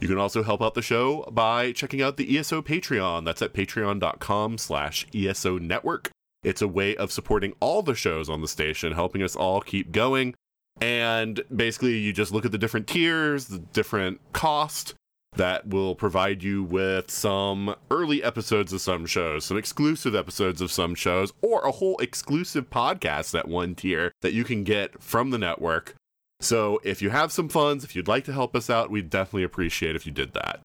You 0.00 0.08
can 0.08 0.18
also 0.18 0.42
help 0.42 0.60
out 0.60 0.74
the 0.74 0.82
show 0.82 1.22
by 1.30 1.72
checking 1.72 2.02
out 2.02 2.16
the 2.16 2.36
ESO 2.36 2.60
Patreon. 2.62 3.24
That's 3.24 3.42
at 3.42 3.54
patreon.com 3.54 4.58
slash 4.58 5.06
ESO 5.14 5.58
Network. 5.58 6.10
It's 6.42 6.62
a 6.62 6.68
way 6.68 6.96
of 6.96 7.12
supporting 7.12 7.54
all 7.60 7.82
the 7.82 7.94
shows 7.94 8.28
on 8.28 8.40
the 8.40 8.48
station, 8.48 8.92
helping 8.92 9.22
us 9.22 9.36
all 9.36 9.60
keep 9.60 9.92
going. 9.92 10.34
And 10.80 11.42
basically, 11.54 11.98
you 11.98 12.12
just 12.12 12.32
look 12.32 12.44
at 12.44 12.52
the 12.52 12.58
different 12.58 12.86
tiers, 12.86 13.46
the 13.46 13.58
different 13.58 14.20
cost 14.32 14.94
that 15.34 15.66
will 15.66 15.94
provide 15.94 16.42
you 16.42 16.62
with 16.62 17.10
some 17.10 17.74
early 17.90 18.22
episodes 18.22 18.72
of 18.72 18.80
some 18.80 19.06
shows, 19.06 19.44
some 19.44 19.56
exclusive 19.56 20.14
episodes 20.14 20.60
of 20.60 20.70
some 20.70 20.94
shows, 20.94 21.32
or 21.40 21.62
a 21.62 21.72
whole 21.72 21.96
exclusive 21.98 22.68
podcast 22.68 23.38
at 23.38 23.48
one 23.48 23.74
tier 23.74 24.12
that 24.20 24.34
you 24.34 24.44
can 24.44 24.64
get 24.64 25.02
from 25.02 25.30
the 25.30 25.38
network. 25.38 25.94
So 26.40 26.80
if 26.84 27.00
you 27.00 27.10
have 27.10 27.32
some 27.32 27.48
funds, 27.48 27.84
if 27.84 27.96
you'd 27.96 28.08
like 28.08 28.24
to 28.24 28.32
help 28.32 28.54
us 28.54 28.68
out, 28.68 28.90
we'd 28.90 29.08
definitely 29.08 29.44
appreciate 29.44 29.96
if 29.96 30.04
you 30.06 30.12
did 30.12 30.34
that. 30.34 30.60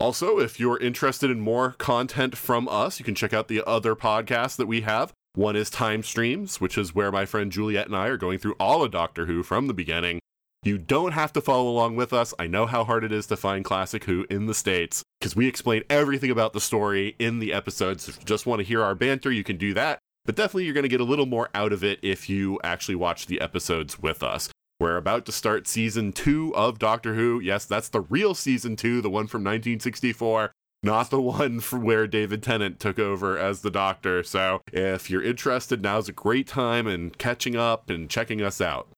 Also, 0.00 0.38
if 0.38 0.60
you're 0.60 0.78
interested 0.78 1.30
in 1.30 1.40
more 1.40 1.72
content 1.72 2.36
from 2.36 2.68
us, 2.68 2.98
you 2.98 3.04
can 3.04 3.14
check 3.14 3.32
out 3.32 3.48
the 3.48 3.66
other 3.66 3.96
podcasts 3.96 4.56
that 4.56 4.66
we 4.66 4.82
have. 4.82 5.12
One 5.38 5.54
is 5.54 5.70
Time 5.70 6.02
Streams, 6.02 6.60
which 6.60 6.76
is 6.76 6.96
where 6.96 7.12
my 7.12 7.24
friend 7.24 7.52
Juliet 7.52 7.86
and 7.86 7.94
I 7.94 8.08
are 8.08 8.16
going 8.16 8.40
through 8.40 8.56
all 8.58 8.82
of 8.82 8.90
Doctor 8.90 9.26
Who 9.26 9.44
from 9.44 9.68
the 9.68 9.72
beginning. 9.72 10.18
You 10.64 10.78
don't 10.78 11.12
have 11.12 11.32
to 11.34 11.40
follow 11.40 11.70
along 11.70 11.94
with 11.94 12.12
us. 12.12 12.34
I 12.40 12.48
know 12.48 12.66
how 12.66 12.82
hard 12.82 13.04
it 13.04 13.12
is 13.12 13.28
to 13.28 13.36
find 13.36 13.64
Classic 13.64 14.02
Who 14.02 14.26
in 14.28 14.46
the 14.46 14.52
States 14.52 15.04
because 15.20 15.36
we 15.36 15.46
explain 15.46 15.84
everything 15.88 16.32
about 16.32 16.54
the 16.54 16.60
story 16.60 17.14
in 17.20 17.38
the 17.38 17.52
episodes. 17.52 18.08
If 18.08 18.18
you 18.18 18.24
just 18.24 18.46
want 18.46 18.58
to 18.58 18.66
hear 18.66 18.82
our 18.82 18.96
banter, 18.96 19.30
you 19.30 19.44
can 19.44 19.58
do 19.58 19.72
that. 19.74 20.00
But 20.24 20.34
definitely, 20.34 20.64
you're 20.64 20.74
going 20.74 20.82
to 20.82 20.88
get 20.88 21.00
a 21.00 21.04
little 21.04 21.24
more 21.24 21.50
out 21.54 21.72
of 21.72 21.84
it 21.84 22.00
if 22.02 22.28
you 22.28 22.58
actually 22.64 22.96
watch 22.96 23.26
the 23.26 23.40
episodes 23.40 23.96
with 23.96 24.24
us. 24.24 24.50
We're 24.80 24.96
about 24.96 25.24
to 25.26 25.32
start 25.32 25.68
season 25.68 26.12
two 26.12 26.52
of 26.56 26.80
Doctor 26.80 27.14
Who. 27.14 27.38
Yes, 27.38 27.64
that's 27.64 27.90
the 27.90 28.00
real 28.00 28.34
season 28.34 28.74
two, 28.74 29.00
the 29.00 29.08
one 29.08 29.28
from 29.28 29.42
1964 29.42 30.50
not 30.82 31.10
the 31.10 31.20
one 31.20 31.60
from 31.60 31.84
where 31.84 32.06
David 32.06 32.42
Tennant 32.42 32.80
took 32.80 32.98
over 32.98 33.38
as 33.38 33.60
the 33.60 33.70
doctor. 33.70 34.22
So 34.22 34.60
if 34.72 35.10
you're 35.10 35.22
interested, 35.22 35.82
now's 35.82 36.08
a 36.08 36.12
great 36.12 36.46
time 36.46 36.86
in 36.86 37.10
catching 37.10 37.56
up 37.56 37.90
and 37.90 38.08
checking 38.08 38.42
us 38.42 38.60
out. 38.60 38.88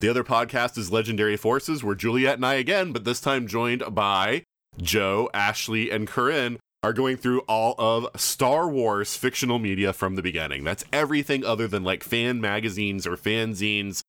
The 0.00 0.08
other 0.08 0.24
podcast 0.24 0.76
is 0.76 0.92
Legendary 0.92 1.38
Forces, 1.38 1.82
where 1.82 1.94
Juliet 1.94 2.34
and 2.34 2.44
I 2.44 2.54
again, 2.54 2.92
but 2.92 3.04
this 3.04 3.20
time 3.20 3.46
joined 3.46 3.82
by 3.94 4.42
Joe, 4.76 5.30
Ashley, 5.32 5.90
and 5.90 6.06
Corinne, 6.06 6.58
are 6.82 6.92
going 6.92 7.16
through 7.16 7.40
all 7.48 7.74
of 7.78 8.20
Star 8.20 8.68
Wars 8.68 9.16
fictional 9.16 9.58
media 9.58 9.94
from 9.94 10.14
the 10.14 10.22
beginning. 10.22 10.64
That's 10.64 10.84
everything 10.92 11.46
other 11.46 11.66
than 11.66 11.82
like 11.82 12.04
fan 12.04 12.42
magazines 12.42 13.06
or 13.06 13.16
fanzines. 13.16 14.02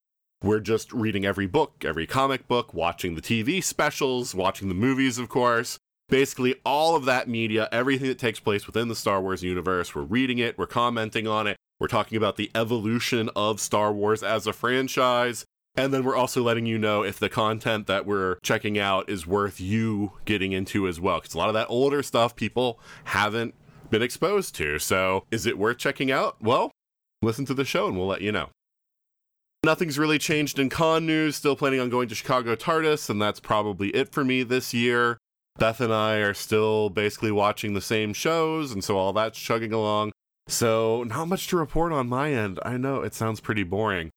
We're 0.44 0.60
just 0.60 0.91
reading 0.91 1.26
every 1.26 1.48
book, 1.48 1.86
every 1.86 2.06
comic 2.06 2.49
book, 2.49 2.74
watching 2.74 3.15
the 3.15 3.22
TV 3.22 3.64
specials, 3.64 4.36
watching 4.36 4.68
the 4.68 4.76
movies, 4.76 5.18
of 5.18 5.30
course 5.30 5.80
basically 6.09 6.55
all 6.65 6.95
of 6.95 7.05
that 7.05 7.27
media, 7.27 7.67
everything 7.71 8.07
that 8.07 8.19
takes 8.19 8.39
place 8.39 8.65
within 8.65 8.88
the 8.88 8.95
Star 8.95 9.21
Wars 9.21 9.43
universe. 9.43 9.93
We're 9.93 10.03
reading 10.03 10.39
it, 10.39 10.57
we're 10.57 10.67
commenting 10.67 11.27
on 11.27 11.47
it, 11.47 11.57
we're 11.79 11.88
talking 11.88 12.17
about 12.17 12.38
the 12.38 12.51
evolution 12.55 13.29
of 13.35 13.59
Star 13.59 13.91
Wars 13.91 14.23
as 14.23 14.47
a 14.47 14.53
franchise. 14.53 15.45
And 15.75 15.93
then 15.93 16.03
we're 16.03 16.15
also 16.15 16.41
letting 16.41 16.65
you 16.65 16.79
know 16.79 17.03
if 17.03 17.19
the 17.19 17.29
content 17.29 17.85
that 17.85 18.07
we're 18.07 18.38
checking 18.41 18.79
out 18.79 19.07
is 19.09 19.27
worth 19.27 19.61
you 19.61 20.13
getting 20.25 20.51
into 20.51 20.88
as 20.88 20.99
well. 20.99 21.19
Because 21.19 21.35
a 21.35 21.38
lot 21.38 21.49
of 21.49 21.53
that 21.53 21.67
older 21.69 22.01
stuff 22.01 22.35
people 22.35 22.79
haven't 23.03 23.53
been 23.91 24.01
exposed 24.01 24.55
to. 24.55 24.79
So 24.79 25.25
is 25.29 25.45
it 25.45 25.55
worth 25.55 25.77
checking 25.77 26.11
out? 26.11 26.41
Well, 26.41 26.71
listen 27.21 27.45
to 27.45 27.53
the 27.53 27.63
show 27.63 27.88
and 27.88 27.95
we'll 27.95 28.07
let 28.07 28.21
you 28.21 28.31
know. 28.31 28.49
Nothing's 29.63 29.99
really 29.99 30.17
changed 30.17 30.57
in 30.57 30.69
con 30.69 31.05
news. 31.05 31.35
Still 31.35 31.55
planning 31.55 31.79
on 31.79 31.89
going 31.89 32.07
to 32.09 32.15
Chicago 32.15 32.55
TARDIS, 32.55 33.09
and 33.09 33.21
that's 33.21 33.39
probably 33.39 33.89
it 33.89 34.11
for 34.11 34.23
me 34.23 34.41
this 34.43 34.73
year. 34.73 35.17
Beth 35.57 35.81
and 35.81 35.93
I 35.93 36.17
are 36.17 36.34
still 36.34 36.89
basically 36.89 37.31
watching 37.31 37.73
the 37.73 37.81
same 37.81 38.13
shows, 38.13 38.71
and 38.71 38.84
so 38.84 38.97
all 38.97 39.13
that's 39.13 39.39
chugging 39.39 39.73
along. 39.73 40.11
So, 40.47 41.03
not 41.03 41.27
much 41.27 41.47
to 41.47 41.57
report 41.57 41.91
on 41.91 42.07
my 42.07 42.31
end. 42.31 42.59
I 42.63 42.77
know 42.77 43.01
it 43.01 43.13
sounds 43.13 43.41
pretty 43.41 43.63
boring. 43.63 44.11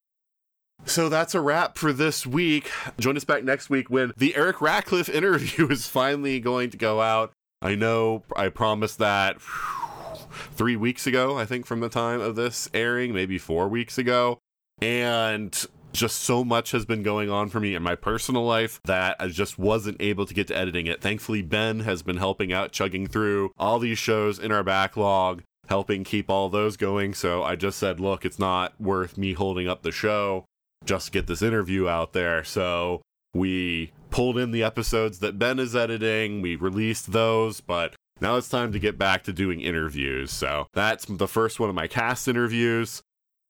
So 0.85 1.09
that's 1.09 1.35
a 1.35 1.41
wrap 1.41 1.77
for 1.77 1.93
this 1.93 2.27
week. 2.27 2.71
Join 2.99 3.17
us 3.17 3.25
back 3.25 3.45
next 3.45 3.69
week 3.69 3.91
when 3.91 4.13
the 4.17 4.37
Eric 4.37 4.61
Ratcliffe 4.61 5.09
interview 5.15 5.69
is 5.69 5.87
finally 5.87 6.41
going 6.41 6.71
to 6.71 6.77
go 6.77 7.01
out. 7.01 7.33
I 7.61 7.75
know 7.75 8.23
I 8.37 8.49
promised 8.49 8.99
that 8.99 9.41
three 10.53 10.77
weeks 10.77 11.07
ago, 11.07 11.37
I 11.37 11.45
think, 11.45 11.67
from 11.67 11.81
the 11.81 11.89
time 11.89 12.21
of 12.21 12.37
this 12.37 12.71
airing, 12.73 13.13
maybe 13.13 13.39
four 13.39 13.69
weeks 13.69 13.99
ago. 13.99 14.39
And 14.81 15.67
just 15.93 16.19
so 16.19 16.45
much 16.45 16.71
has 16.73 16.85
been 16.85 17.03
going 17.03 17.31
on 17.31 17.49
for 17.49 17.61
me 17.61 17.75
in 17.75 17.83
my 17.83 17.95
personal 17.95 18.45
life 18.45 18.81
that 18.85 19.17
I 19.19 19.29
just 19.29 19.59
wasn't 19.59 20.01
able 20.01 20.27
to 20.27 20.35
get 20.35 20.49
to 20.49 20.57
editing 20.57 20.87
it. 20.87 21.01
Thankfully, 21.01 21.43
Ben 21.43 21.81
has 21.81 22.03
been 22.03 22.19
helping 22.19 22.53
out, 22.53 22.73
chugging 22.73 23.07
through 23.07 23.53
all 23.59 23.79
these 23.79 23.99
shows 23.99 24.39
in 24.39 24.53
our 24.53 24.63
backlog, 24.63 25.43
helping 25.69 26.05
keep 26.05 26.31
all 26.31 26.49
those 26.49 26.77
going. 26.77 27.15
So 27.15 27.43
I 27.43 27.57
just 27.57 27.79
said, 27.79 28.01
look, 28.01 28.25
it's 28.25 28.39
not 28.39 28.81
worth 28.81 29.19
me 29.19 29.33
holding 29.33 29.69
up 29.69 29.83
the 29.83 29.93
show 29.93 30.45
just 30.85 31.13
get 31.13 31.27
this 31.27 31.43
interview 31.43 31.89
out 31.89 32.13
there. 32.13 32.45
So 32.45 33.03
we 33.35 33.93
pulled 34.11 34.39
in 34.39 34.51
the 34.51 34.63
episodes 34.63 35.21
that 35.21 35.39
Ben 35.39 35.59
is 35.59 35.77
editing, 35.77 36.43
we 36.43 36.57
released 36.57 37.13
those, 37.13 37.61
but 37.61 37.95
now 38.21 38.37
it's 38.37 38.49
time 38.49 38.73
to 38.73 38.79
get 38.79 38.99
back 38.99 39.25
to 39.25 39.33
doing 39.33 39.61
interviews. 39.61 40.31
So 40.31 40.67
that's 40.73 41.05
the 41.07 41.29
first 41.29 41.61
one 41.61 41.69
of 41.69 41.75
my 41.75 41.87
cast 41.87 42.29
interviews. 42.29 43.03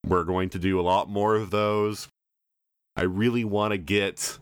We're 0.07 0.25
going 0.25 0.51
to 0.51 0.59
do 0.59 0.81
a 0.81 0.83
lot 0.83 1.09
more 1.09 1.35
of 1.35 1.51
those. 1.51 2.09
I 2.97 3.03
really 3.03 3.45
want 3.45 3.73
to 3.73 3.79
get 3.79 4.39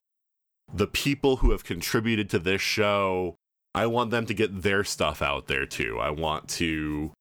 the 0.73 0.87
people 0.87 1.37
who 1.37 1.51
have 1.53 1.65
contributed 1.65 2.29
to 2.31 2.39
this 2.39 2.61
show, 2.61 3.37
I 3.75 3.87
want 3.87 4.11
them 4.11 4.27
to 4.27 4.35
get 4.35 4.63
their 4.63 4.85
stuff 4.85 5.23
out 5.23 5.47
there 5.47 5.67
too. 5.67 5.99
I 5.99 6.11
want 6.11 6.49
to 6.51 7.13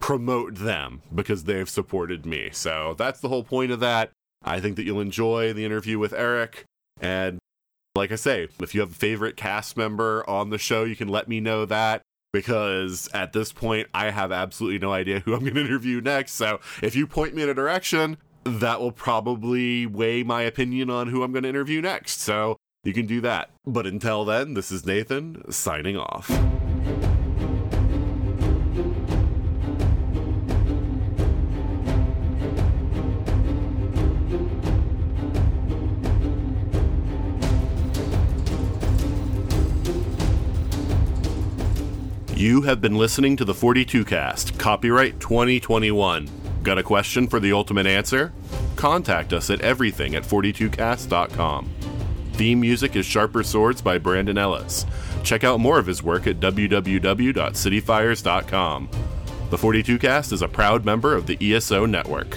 promote 0.00 0.56
them 0.56 1.02
because 1.14 1.44
they've 1.44 1.68
supported 1.68 2.26
me. 2.26 2.50
So 2.52 2.94
that's 2.98 3.20
the 3.20 3.28
whole 3.28 3.44
point 3.44 3.72
of 3.72 3.80
that. 3.80 4.10
I 4.44 4.60
think 4.60 4.76
that 4.76 4.84
you'll 4.84 5.00
enjoy 5.00 5.52
the 5.52 5.64
interview 5.64 5.98
with 5.98 6.12
Eric. 6.12 6.64
And 7.00 7.38
Like 7.96 8.12
I 8.12 8.16
say, 8.16 8.48
if 8.60 8.74
you 8.74 8.80
have 8.82 8.90
a 8.90 8.94
favorite 8.94 9.36
cast 9.36 9.76
member 9.76 10.28
on 10.28 10.50
the 10.50 10.58
show, 10.58 10.84
you 10.84 10.96
can 10.96 11.08
let 11.08 11.28
me 11.28 11.40
know 11.40 11.64
that 11.64 12.02
because 12.32 13.08
at 13.14 13.32
this 13.32 13.52
point, 13.52 13.88
I 13.94 14.10
have 14.10 14.30
absolutely 14.30 14.78
no 14.78 14.92
idea 14.92 15.20
who 15.20 15.32
I'm 15.34 15.40
going 15.40 15.54
to 15.54 15.60
interview 15.62 16.02
next. 16.02 16.32
So 16.32 16.60
if 16.82 16.94
you 16.94 17.06
point 17.06 17.34
me 17.34 17.42
in 17.42 17.48
a 17.48 17.54
direction, 17.54 18.18
that 18.46 18.80
will 18.80 18.92
probably 18.92 19.86
weigh 19.86 20.22
my 20.22 20.42
opinion 20.42 20.90
on 20.90 21.08
who 21.08 21.22
I'm 21.22 21.32
going 21.32 21.42
to 21.42 21.48
interview 21.48 21.80
next. 21.80 22.20
So 22.20 22.56
you 22.84 22.92
can 22.92 23.06
do 23.06 23.20
that. 23.22 23.50
But 23.66 23.86
until 23.86 24.24
then, 24.24 24.54
this 24.54 24.70
is 24.70 24.86
Nathan 24.86 25.50
signing 25.50 25.96
off. 25.96 26.30
You 42.36 42.62
have 42.62 42.82
been 42.82 42.96
listening 42.96 43.36
to 43.38 43.46
the 43.46 43.54
42 43.54 44.04
Cast, 44.04 44.58
copyright 44.58 45.18
2021. 45.20 46.35
Got 46.66 46.78
a 46.78 46.82
question 46.82 47.28
for 47.28 47.38
the 47.38 47.52
ultimate 47.52 47.86
answer? 47.86 48.32
Contact 48.74 49.32
us 49.32 49.50
at 49.50 49.60
everything 49.60 50.16
at 50.16 50.24
42cast.com. 50.24 51.70
Theme 52.32 52.60
music 52.60 52.96
is 52.96 53.06
Sharper 53.06 53.44
Swords 53.44 53.80
by 53.80 53.98
Brandon 53.98 54.36
Ellis. 54.36 54.84
Check 55.22 55.44
out 55.44 55.60
more 55.60 55.78
of 55.78 55.86
his 55.86 56.02
work 56.02 56.26
at 56.26 56.40
www.cityfires.com. 56.40 58.88
The 59.50 59.58
42 59.58 59.98
Cast 60.00 60.32
is 60.32 60.42
a 60.42 60.48
proud 60.48 60.84
member 60.84 61.14
of 61.14 61.28
the 61.28 61.38
ESO 61.40 61.86
network. 61.86 62.36